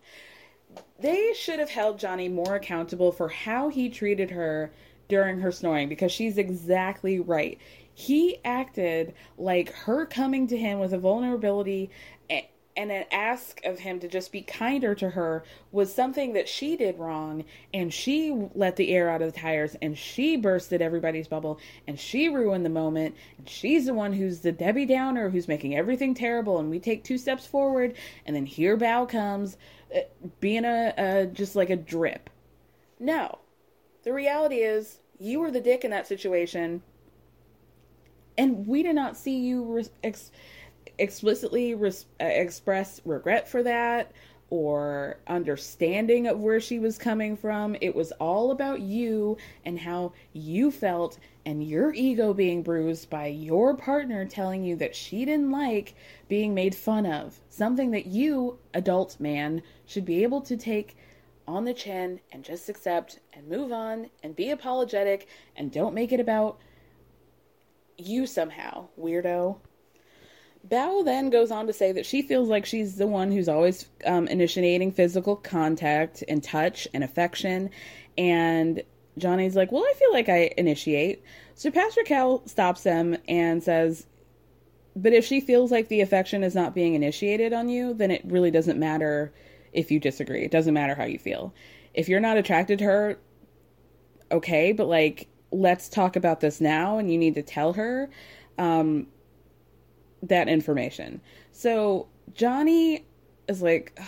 They 0.99 1.33
should 1.33 1.59
have 1.59 1.69
held 1.69 1.99
Johnny 1.99 2.29
more 2.29 2.55
accountable 2.55 3.11
for 3.11 3.27
how 3.27 3.67
he 3.67 3.89
treated 3.89 4.31
her 4.31 4.71
during 5.09 5.39
her 5.39 5.51
snoring 5.51 5.89
because 5.89 6.11
she's 6.11 6.37
exactly 6.37 7.19
right. 7.19 7.59
He 7.93 8.37
acted 8.45 9.13
like 9.37 9.73
her 9.73 10.05
coming 10.05 10.47
to 10.47 10.57
him 10.57 10.79
with 10.79 10.93
a 10.93 10.97
vulnerability 10.97 11.91
and 12.75 12.91
an 12.91 13.05
ask 13.11 13.63
of 13.63 13.79
him 13.79 13.99
to 13.99 14.07
just 14.07 14.31
be 14.31 14.41
kinder 14.41 14.95
to 14.95 15.11
her 15.11 15.43
was 15.71 15.93
something 15.93 16.33
that 16.33 16.49
she 16.49 16.75
did 16.75 16.97
wrong 16.97 17.43
and 17.73 17.93
she 17.93 18.47
let 18.55 18.75
the 18.75 18.91
air 18.91 19.09
out 19.09 19.21
of 19.21 19.31
the 19.31 19.39
tires 19.39 19.75
and 19.81 19.97
she 19.97 20.35
bursted 20.35 20.81
everybody's 20.81 21.27
bubble 21.27 21.59
and 21.87 21.99
she 21.99 22.29
ruined 22.29 22.65
the 22.65 22.69
moment 22.69 23.15
and 23.37 23.47
she's 23.47 23.85
the 23.85 23.93
one 23.93 24.13
who's 24.13 24.39
the 24.39 24.51
Debbie 24.51 24.85
Downer 24.85 25.29
who's 25.29 25.47
making 25.47 25.75
everything 25.75 26.13
terrible 26.13 26.59
and 26.59 26.69
we 26.69 26.79
take 26.79 27.03
two 27.03 27.17
steps 27.17 27.45
forward 27.45 27.95
and 28.25 28.35
then 28.35 28.45
here 28.45 28.77
Bao 28.77 29.07
comes 29.07 29.57
uh, 29.95 29.99
being 30.39 30.65
a, 30.65 30.93
a 30.97 31.25
just 31.27 31.55
like 31.55 31.69
a 31.69 31.75
drip. 31.75 32.29
No. 32.99 33.39
The 34.03 34.13
reality 34.13 34.57
is 34.57 34.99
you 35.19 35.39
were 35.39 35.51
the 35.51 35.61
dick 35.61 35.85
in 35.85 35.91
that 35.91 36.07
situation 36.07 36.81
and 38.37 38.67
we 38.67 38.83
did 38.83 38.95
not 38.95 39.15
see 39.15 39.37
you 39.37 39.83
ex- 40.03 40.31
explicitly 40.97 41.73
res- 41.75 42.05
uh, 42.21 42.25
express 42.25 43.01
regret 43.05 43.47
for 43.47 43.63
that 43.63 44.11
or 44.49 45.17
understanding 45.25 46.27
of 46.27 46.39
where 46.39 46.59
she 46.59 46.77
was 46.77 46.97
coming 46.97 47.35
from. 47.35 47.75
It 47.81 47.95
was 47.95 48.11
all 48.13 48.51
about 48.51 48.81
you 48.81 49.37
and 49.65 49.79
how 49.79 50.13
you 50.31 50.69
felt 50.69 51.17
and 51.45 51.63
your 51.63 51.91
ego 51.93 52.35
being 52.35 52.61
bruised 52.61 53.09
by 53.09 53.27
your 53.27 53.75
partner 53.75 54.25
telling 54.25 54.63
you 54.63 54.75
that 54.75 54.95
she 54.95 55.25
didn't 55.25 55.51
like 55.51 55.95
being 56.27 56.53
made 56.53 56.75
fun 56.75 57.07
of. 57.07 57.39
Something 57.49 57.89
that 57.91 58.05
you, 58.05 58.59
adult 58.75 59.19
man, 59.19 59.63
should 59.87 60.05
be 60.05 60.21
able 60.21 60.41
to 60.41 60.55
take 60.55 60.97
on 61.47 61.65
the 61.65 61.73
chin 61.73 62.19
and 62.31 62.43
just 62.43 62.69
accept 62.69 63.19
and 63.33 63.47
move 63.47 63.71
on 63.71 64.09
and 64.21 64.35
be 64.35 64.51
apologetic 64.51 65.27
and 65.55 65.71
don't 65.71 65.95
make 65.95 66.11
it 66.11 66.19
about 66.19 66.59
you 67.97 68.25
somehow, 68.27 68.87
weirdo. 68.99 69.57
Bao 70.67 71.03
then 71.03 71.29
goes 71.29 71.51
on 71.51 71.67
to 71.67 71.73
say 71.73 71.91
that 71.91 72.05
she 72.05 72.21
feels 72.21 72.47
like 72.47 72.65
she's 72.65 72.95
the 72.95 73.07
one 73.07 73.31
who's 73.31 73.49
always 73.49 73.87
um, 74.05 74.27
initiating 74.27 74.91
physical 74.93 75.35
contact 75.35 76.23
and 76.27 76.41
touch 76.41 76.87
and 76.93 77.03
affection. 77.03 77.69
And 78.17 78.81
Johnny's 79.17 79.55
like, 79.55 79.71
Well, 79.71 79.83
I 79.83 79.93
feel 79.97 80.13
like 80.13 80.29
I 80.29 80.53
initiate. 80.57 81.23
So 81.55 81.69
Pastor 81.69 82.03
Cal 82.03 82.47
stops 82.47 82.83
them 82.83 83.17
and 83.27 83.61
says, 83.61 84.07
But 84.95 85.13
if 85.13 85.25
she 85.25 85.41
feels 85.41 85.71
like 85.71 85.89
the 85.89 86.01
affection 86.01 86.43
is 86.43 86.55
not 86.55 86.73
being 86.73 86.93
initiated 86.93 87.51
on 87.51 87.67
you, 87.67 87.93
then 87.93 88.11
it 88.11 88.21
really 88.25 88.51
doesn't 88.51 88.79
matter 88.79 89.33
if 89.73 89.91
you 89.91 89.99
disagree. 89.99 90.43
It 90.43 90.51
doesn't 90.51 90.73
matter 90.73 90.95
how 90.95 91.05
you 91.05 91.19
feel. 91.19 91.53
If 91.93 92.07
you're 92.07 92.19
not 92.19 92.37
attracted 92.37 92.79
to 92.79 92.85
her, 92.85 93.19
okay, 94.31 94.71
but 94.71 94.87
like, 94.87 95.27
let's 95.51 95.89
talk 95.89 96.15
about 96.15 96.39
this 96.39 96.61
now 96.61 96.97
and 96.97 97.11
you 97.11 97.17
need 97.17 97.35
to 97.35 97.43
tell 97.43 97.73
her. 97.73 98.09
Um, 98.57 99.07
that 100.23 100.47
information. 100.47 101.21
So 101.51 102.07
Johnny 102.33 103.05
is 103.47 103.61
like, 103.61 103.99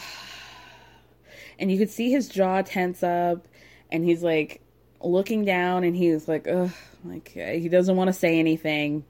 and 1.60 1.72
you 1.72 1.78
could 1.78 1.90
see 1.90 2.12
his 2.12 2.28
jaw 2.28 2.62
tense 2.62 3.04
up, 3.04 3.48
and 3.92 4.04
he's 4.04 4.24
like 4.24 4.62
looking 5.02 5.46
down, 5.46 5.84
and 5.84 5.96
he's 5.96 6.28
like, 6.28 6.48
ugh, 6.48 6.72
like 7.04 7.34
uh, 7.36 7.52
he 7.52 7.70
doesn't 7.70 7.96
want 7.96 8.08
to 8.08 8.14
say 8.14 8.40
anything. 8.40 9.04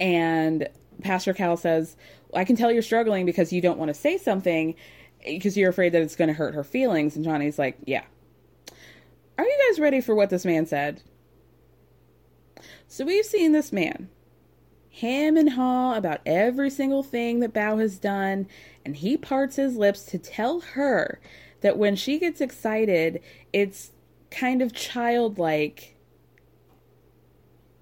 And 0.00 0.68
Pastor 1.02 1.34
Cal 1.34 1.56
says, 1.56 1.96
I 2.34 2.44
can 2.44 2.56
tell 2.56 2.70
you're 2.70 2.82
struggling 2.82 3.26
because 3.26 3.52
you 3.52 3.60
don't 3.60 3.78
want 3.78 3.88
to 3.88 3.94
say 3.94 4.18
something 4.18 4.74
eh, 5.24 5.34
because 5.34 5.56
you're 5.56 5.70
afraid 5.70 5.92
that 5.92 6.02
it's 6.02 6.16
going 6.16 6.28
to 6.28 6.34
hurt 6.34 6.54
her 6.54 6.64
feelings. 6.64 7.16
And 7.16 7.24
Johnny's 7.24 7.58
like, 7.58 7.76
yeah. 7.84 8.04
Are 9.36 9.44
you 9.44 9.58
guys 9.68 9.80
ready 9.80 10.00
for 10.00 10.14
what 10.14 10.30
this 10.30 10.44
man 10.44 10.66
said? 10.66 11.02
So 12.88 13.04
we've 13.04 13.24
seen 13.24 13.52
this 13.52 13.72
man 13.72 14.08
him 14.98 15.36
and 15.36 15.50
haw 15.50 15.94
about 15.94 16.20
every 16.26 16.70
single 16.70 17.04
thing 17.04 17.38
that 17.38 17.54
Bao 17.54 17.80
has 17.80 17.98
done, 17.98 18.48
and 18.84 18.96
he 18.96 19.16
parts 19.16 19.54
his 19.54 19.76
lips 19.76 20.02
to 20.06 20.18
tell 20.18 20.58
her 20.60 21.20
that 21.60 21.78
when 21.78 21.94
she 21.94 22.18
gets 22.18 22.40
excited, 22.40 23.22
it's 23.52 23.92
kind 24.32 24.60
of 24.60 24.74
childlike. 24.74 25.94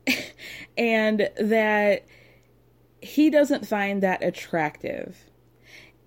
and 0.76 1.30
that 1.40 2.04
he 3.00 3.30
doesn't 3.30 3.66
find 3.66 4.02
that 4.02 4.22
attractive. 4.22 5.16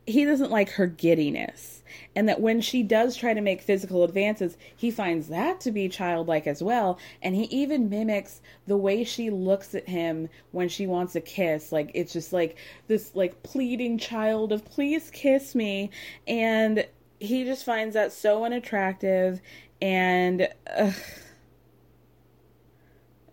He 0.06 0.26
doesn't 0.26 0.52
like 0.52 0.70
her 0.72 0.86
giddiness 0.86 1.79
and 2.20 2.28
that 2.28 2.42
when 2.42 2.60
she 2.60 2.84
does 2.84 3.16
try 3.16 3.34
to 3.34 3.40
make 3.40 3.62
physical 3.62 4.04
advances, 4.04 4.58
he 4.76 4.92
finds 4.92 5.30
that 5.30 5.62
to 5.62 5.72
be 5.72 5.88
childlike 5.88 6.48
as 6.48 6.62
well. 6.62 7.00
And 7.22 7.34
he 7.34 7.44
even 7.44 7.90
mimics 7.90 8.42
the 8.68 8.76
way 8.76 9.06
she 9.06 9.30
looks 9.30 9.74
at 9.74 9.88
him 9.88 10.28
when 10.52 10.68
she 10.68 10.86
wants 10.86 11.16
a 11.16 11.22
kiss. 11.22 11.72
Like 11.72 11.92
it's 11.94 12.12
just 12.12 12.34
like 12.34 12.58
this 12.88 13.16
like 13.16 13.42
pleading 13.42 13.98
child 13.98 14.52
of 14.52 14.66
please 14.66 15.10
kiss 15.10 15.56
me. 15.56 15.92
And 16.28 16.86
he 17.22 17.46
just 17.46 17.64
finds 17.64 17.94
that 17.94 18.12
so 18.12 18.44
unattractive 18.44 19.40
and 19.82 20.50
ugh, 20.78 20.94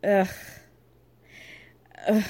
ugh, 0.05 0.29
ugh 2.07 2.25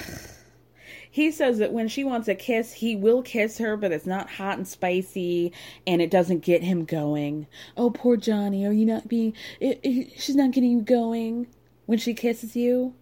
he 1.17 1.31
says 1.31 1.57
that 1.57 1.73
when 1.73 1.87
she 1.87 2.03
wants 2.03 2.27
a 2.27 2.35
kiss, 2.35 2.73
he 2.73 2.95
will 2.95 3.23
kiss 3.23 3.57
her, 3.57 3.75
but 3.75 3.91
it's 3.91 4.05
not 4.05 4.29
hot 4.29 4.59
and 4.59 4.67
spicy, 4.67 5.51
and 5.87 5.99
it 5.99 6.11
doesn't 6.11 6.43
get 6.43 6.61
him 6.61 6.85
going. 6.85 7.47
Oh, 7.75 7.89
poor 7.89 8.17
Johnny, 8.17 8.67
are 8.67 8.71
you 8.71 8.85
not 8.85 9.07
being? 9.07 9.33
It, 9.59 9.79
it, 9.81 10.21
she's 10.21 10.35
not 10.35 10.51
getting 10.51 10.69
you 10.69 10.81
going 10.81 11.47
when 11.87 11.97
she 11.97 12.13
kisses 12.13 12.55
you. 12.55 12.93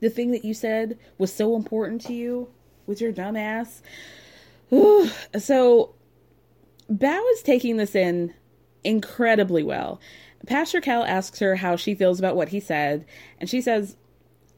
The 0.00 0.10
thing 0.10 0.32
that 0.32 0.44
you 0.44 0.52
said 0.52 0.98
was 1.16 1.32
so 1.32 1.54
important 1.54 2.00
to 2.06 2.12
you 2.12 2.48
with 2.86 3.00
your 3.00 3.12
dumb 3.12 3.36
ass. 3.36 3.82
so, 4.72 5.94
Bao 6.92 7.32
is 7.34 7.42
taking 7.44 7.76
this 7.76 7.94
in 7.94 8.34
incredibly 8.82 9.62
well. 9.62 10.00
Pastor 10.44 10.80
Cal 10.80 11.04
asks 11.04 11.38
her 11.38 11.54
how 11.54 11.76
she 11.76 11.94
feels 11.94 12.18
about 12.18 12.34
what 12.34 12.48
he 12.48 12.58
said, 12.58 13.06
and 13.38 13.48
she 13.48 13.60
says, 13.60 13.96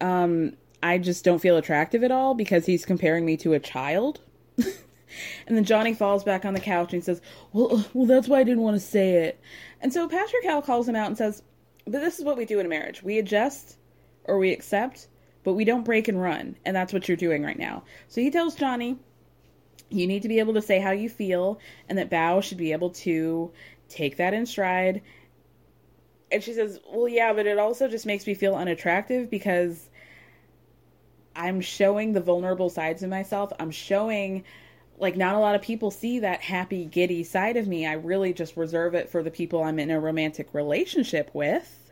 um, 0.00 0.56
I 0.82 0.98
just 0.98 1.24
don't 1.24 1.38
feel 1.38 1.56
attractive 1.56 2.02
at 2.02 2.10
all 2.10 2.34
because 2.34 2.66
he's 2.66 2.84
comparing 2.84 3.24
me 3.24 3.36
to 3.38 3.52
a 3.52 3.60
child. 3.60 4.20
and 5.46 5.56
then 5.56 5.64
Johnny 5.64 5.94
falls 5.94 6.24
back 6.24 6.44
on 6.44 6.54
the 6.54 6.60
couch 6.60 6.92
and 6.92 7.04
says, 7.04 7.20
"Well, 7.52 7.76
uh, 7.76 7.82
well, 7.94 8.06
that's 8.06 8.28
why 8.28 8.40
I 8.40 8.44
didn't 8.44 8.62
want 8.62 8.76
to 8.76 8.80
say 8.80 9.14
it." 9.24 9.40
And 9.80 9.92
so 9.92 10.08
Pastor 10.08 10.38
Cal 10.42 10.62
calls 10.62 10.88
him 10.88 10.96
out 10.96 11.06
and 11.06 11.16
says, 11.16 11.42
"But 11.84 12.00
this 12.00 12.18
is 12.18 12.24
what 12.24 12.36
we 12.36 12.44
do 12.44 12.58
in 12.58 12.66
a 12.66 12.68
marriage: 12.68 13.02
we 13.02 13.18
adjust 13.18 13.76
or 14.24 14.38
we 14.38 14.52
accept, 14.52 15.08
but 15.44 15.54
we 15.54 15.64
don't 15.64 15.84
break 15.84 16.08
and 16.08 16.20
run, 16.20 16.56
and 16.64 16.74
that's 16.74 16.92
what 16.92 17.08
you're 17.08 17.16
doing 17.16 17.42
right 17.42 17.58
now." 17.58 17.84
So 18.08 18.20
he 18.20 18.30
tells 18.30 18.54
Johnny, 18.54 18.98
"You 19.88 20.06
need 20.06 20.22
to 20.22 20.28
be 20.28 20.40
able 20.40 20.54
to 20.54 20.62
say 20.62 20.80
how 20.80 20.90
you 20.90 21.08
feel, 21.08 21.60
and 21.88 21.96
that 21.98 22.10
Bao 22.10 22.42
should 22.42 22.58
be 22.58 22.72
able 22.72 22.90
to 22.90 23.52
take 23.88 24.16
that 24.16 24.34
in 24.34 24.46
stride." 24.46 25.00
And 26.32 26.42
she 26.42 26.54
says, 26.54 26.80
"Well, 26.92 27.08
yeah, 27.08 27.32
but 27.32 27.46
it 27.46 27.58
also 27.58 27.88
just 27.88 28.06
makes 28.06 28.26
me 28.26 28.34
feel 28.34 28.54
unattractive 28.56 29.30
because." 29.30 29.88
I'm 31.34 31.60
showing 31.60 32.12
the 32.12 32.20
vulnerable 32.20 32.70
sides 32.70 33.02
of 33.02 33.10
myself. 33.10 33.52
I'm 33.58 33.70
showing 33.70 34.44
like 34.98 35.16
not 35.16 35.34
a 35.34 35.38
lot 35.38 35.54
of 35.54 35.62
people 35.62 35.90
see 35.90 36.20
that 36.20 36.42
happy 36.42 36.84
giddy 36.84 37.24
side 37.24 37.56
of 37.56 37.66
me. 37.66 37.86
I 37.86 37.94
really 37.94 38.32
just 38.32 38.56
reserve 38.56 38.94
it 38.94 39.08
for 39.08 39.22
the 39.22 39.30
people 39.30 39.62
I'm 39.62 39.78
in 39.78 39.90
a 39.90 39.98
romantic 39.98 40.52
relationship 40.52 41.30
with. 41.34 41.90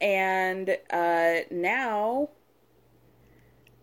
And 0.00 0.76
uh 0.90 1.40
now 1.50 2.30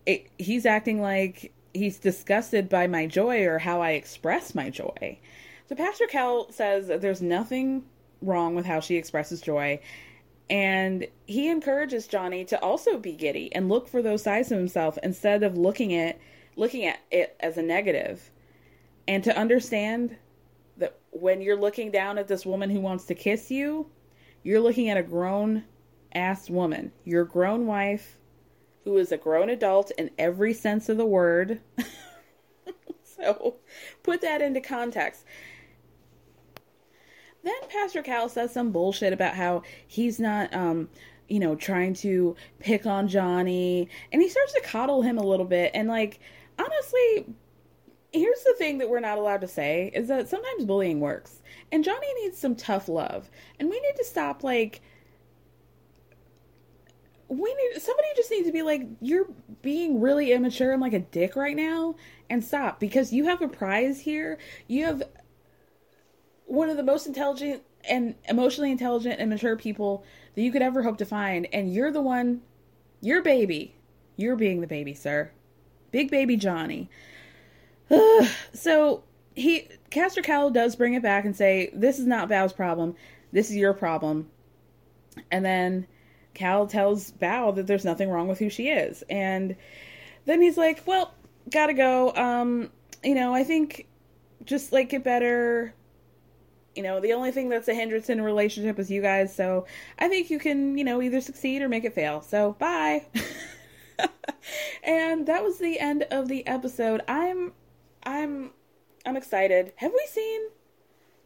it, 0.05 0.27
he's 0.37 0.65
acting 0.65 1.01
like 1.01 1.53
he's 1.73 1.99
disgusted 1.99 2.69
by 2.69 2.87
my 2.87 3.05
joy 3.05 3.45
or 3.45 3.59
how 3.59 3.81
I 3.81 3.91
express 3.91 4.55
my 4.55 4.69
joy. 4.69 5.19
So 5.67 5.75
Pastor 5.75 6.05
Cal 6.07 6.51
says 6.51 6.87
that 6.87 7.01
there's 7.01 7.21
nothing 7.21 7.83
wrong 8.21 8.55
with 8.55 8.65
how 8.65 8.79
she 8.79 8.95
expresses 8.95 9.41
joy 9.41 9.79
and 10.49 11.07
he 11.25 11.49
encourages 11.49 12.07
Johnny 12.07 12.45
to 12.45 12.61
also 12.61 12.97
be 12.97 13.13
giddy 13.13 13.53
and 13.53 13.69
look 13.69 13.87
for 13.87 14.01
those 14.01 14.23
sides 14.23 14.51
of 14.51 14.57
himself 14.57 14.97
instead 15.01 15.43
of 15.43 15.57
looking 15.57 15.93
at 15.93 16.19
looking 16.55 16.85
at 16.85 16.99
it 17.11 17.35
as 17.39 17.57
a 17.57 17.61
negative. 17.61 18.31
And 19.07 19.23
to 19.23 19.37
understand 19.37 20.15
that 20.77 20.97
when 21.11 21.41
you're 21.41 21.59
looking 21.59 21.91
down 21.91 22.17
at 22.17 22.27
this 22.27 22.45
woman 22.45 22.69
who 22.69 22.79
wants 22.79 23.05
to 23.05 23.15
kiss 23.15 23.51
you, 23.51 23.89
you're 24.43 24.61
looking 24.61 24.89
at 24.89 24.97
a 24.97 25.03
grown 25.03 25.63
ass 26.13 26.49
woman. 26.49 26.91
Your 27.03 27.25
grown 27.25 27.65
wife 27.65 28.17
who 28.83 28.97
is 28.97 29.11
a 29.11 29.17
grown 29.17 29.49
adult 29.49 29.91
in 29.97 30.11
every 30.17 30.53
sense 30.53 30.89
of 30.89 30.97
the 30.97 31.05
word. 31.05 31.59
so 33.03 33.55
put 34.03 34.21
that 34.21 34.41
into 34.41 34.61
context. 34.61 35.25
Then 37.45 37.53
Pastor 37.69 38.01
Cal 38.01 38.27
says 38.27 38.51
some 38.51 38.71
bullshit 38.71 39.13
about 39.13 39.35
how 39.35 39.61
he's 39.87 40.19
not, 40.19 40.51
um, 40.51 40.89
you 41.29 41.39
know, 41.39 41.55
trying 41.55 41.93
to 41.93 42.35
pick 42.57 42.87
on 42.87 43.07
Johnny, 43.07 43.87
and 44.11 44.19
he 44.19 44.29
starts 44.29 44.53
to 44.53 44.61
coddle 44.61 45.03
him 45.03 45.19
a 45.19 45.23
little 45.23 45.45
bit. 45.45 45.69
And 45.75 45.87
like, 45.87 46.19
honestly, 46.57 47.27
here's 48.11 48.41
the 48.43 48.55
thing 48.57 48.79
that 48.79 48.89
we're 48.89 48.99
not 48.99 49.19
allowed 49.19 49.41
to 49.41 49.47
say 49.47 49.91
is 49.93 50.07
that 50.07 50.27
sometimes 50.27 50.65
bullying 50.65 50.99
works, 50.99 51.43
and 51.71 51.83
Johnny 51.83 52.11
needs 52.23 52.39
some 52.39 52.55
tough 52.55 52.89
love, 52.89 53.29
and 53.59 53.69
we 53.69 53.79
need 53.79 53.95
to 53.97 54.05
stop 54.05 54.43
like 54.43 54.81
we 57.27 57.53
need 57.53 57.81
somebody 57.81 58.07
just 58.15 58.29
needs 58.31 58.45
to 58.45 58.53
be 58.53 58.61
like 58.61 58.87
you're 59.01 59.27
being 59.61 59.99
really 59.99 60.31
immature 60.31 60.71
and 60.71 60.81
like 60.81 60.93
a 60.93 60.99
dick 60.99 61.35
right 61.35 61.55
now 61.55 61.95
and 62.29 62.43
stop 62.43 62.79
because 62.79 63.11
you 63.11 63.25
have 63.25 63.41
a 63.41 63.47
prize 63.47 63.99
here 63.99 64.37
you 64.67 64.85
have 64.85 65.01
one 66.45 66.69
of 66.69 66.77
the 66.77 66.83
most 66.83 67.07
intelligent 67.07 67.63
and 67.87 68.15
emotionally 68.27 68.71
intelligent 68.71 69.19
and 69.19 69.29
mature 69.29 69.55
people 69.55 70.03
that 70.35 70.41
you 70.41 70.51
could 70.51 70.61
ever 70.61 70.83
hope 70.83 70.97
to 70.97 71.05
find. 71.05 71.47
And 71.53 71.73
you're 71.73 71.91
the 71.91 72.01
one, 72.01 72.41
your 73.01 73.21
baby. 73.21 73.75
You're 74.17 74.35
being 74.35 74.61
the 74.61 74.67
baby, 74.67 74.93
sir. 74.93 75.31
Big 75.91 76.09
baby 76.09 76.37
Johnny. 76.37 76.89
so 78.53 79.03
he, 79.35 79.67
Castor 79.89 80.21
Cal 80.21 80.49
does 80.49 80.75
bring 80.75 80.93
it 80.93 81.03
back 81.03 81.25
and 81.25 81.35
say, 81.35 81.69
This 81.73 81.99
is 81.99 82.05
not 82.05 82.29
Bao's 82.29 82.53
problem. 82.53 82.95
This 83.31 83.49
is 83.49 83.55
your 83.55 83.73
problem. 83.73 84.29
And 85.31 85.45
then 85.45 85.87
Cal 86.33 86.67
tells 86.67 87.11
Bao 87.11 87.55
that 87.55 87.67
there's 87.67 87.85
nothing 87.85 88.09
wrong 88.09 88.27
with 88.27 88.39
who 88.39 88.49
she 88.49 88.69
is. 88.69 89.03
And 89.09 89.55
then 90.25 90.41
he's 90.41 90.57
like, 90.57 90.83
Well, 90.85 91.13
gotta 91.49 91.73
go. 91.73 92.13
Um, 92.13 92.71
you 93.03 93.15
know, 93.15 93.33
I 93.33 93.43
think 93.43 93.87
just 94.45 94.71
like 94.71 94.89
get 94.89 95.03
better. 95.03 95.73
You 96.75 96.83
know, 96.83 96.99
the 96.99 97.13
only 97.13 97.31
thing 97.31 97.49
that's 97.49 97.67
a 97.67 97.73
hindrance 97.73 98.09
in 98.09 98.19
a 98.19 98.23
relationship 98.23 98.77
is 98.79 98.91
you 98.91 99.01
guys. 99.01 99.33
So 99.33 99.65
I 99.97 100.07
think 100.07 100.29
you 100.29 100.39
can, 100.39 100.77
you 100.77 100.83
know, 100.83 101.01
either 101.01 101.21
succeed 101.21 101.61
or 101.61 101.69
make 101.69 101.85
it 101.85 101.93
fail. 101.93 102.21
So 102.21 102.53
bye. 102.59 103.05
and 104.83 105.25
that 105.25 105.43
was 105.43 105.57
the 105.57 105.79
end 105.79 106.03
of 106.11 106.27
the 106.27 106.45
episode. 106.45 107.01
I'm, 107.07 107.53
I'm, 108.03 108.51
I'm 109.05 109.15
excited. 109.15 109.73
Have 109.77 109.93
we 109.93 110.05
seen 110.07 110.41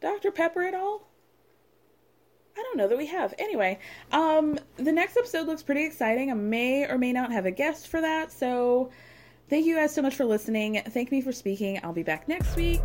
Dr. 0.00 0.30
Pepper 0.30 0.62
at 0.62 0.74
all? 0.74 1.10
I 2.56 2.62
don't 2.62 2.76
know 2.76 2.88
that 2.88 2.98
we 2.98 3.06
have. 3.06 3.34
Anyway, 3.38 3.78
um, 4.12 4.58
the 4.76 4.92
next 4.92 5.16
episode 5.16 5.46
looks 5.46 5.62
pretty 5.62 5.84
exciting. 5.84 6.30
I 6.30 6.34
may 6.34 6.86
or 6.86 6.98
may 6.98 7.12
not 7.12 7.32
have 7.32 7.46
a 7.46 7.50
guest 7.50 7.88
for 7.88 8.00
that. 8.00 8.32
So 8.32 8.90
thank 9.48 9.66
you 9.66 9.76
guys 9.76 9.94
so 9.94 10.02
much 10.02 10.14
for 10.14 10.24
listening. 10.24 10.82
Thank 10.88 11.10
me 11.10 11.22
for 11.22 11.32
speaking. 11.32 11.80
I'll 11.82 11.92
be 11.92 12.02
back 12.02 12.28
next 12.28 12.56
week. 12.56 12.82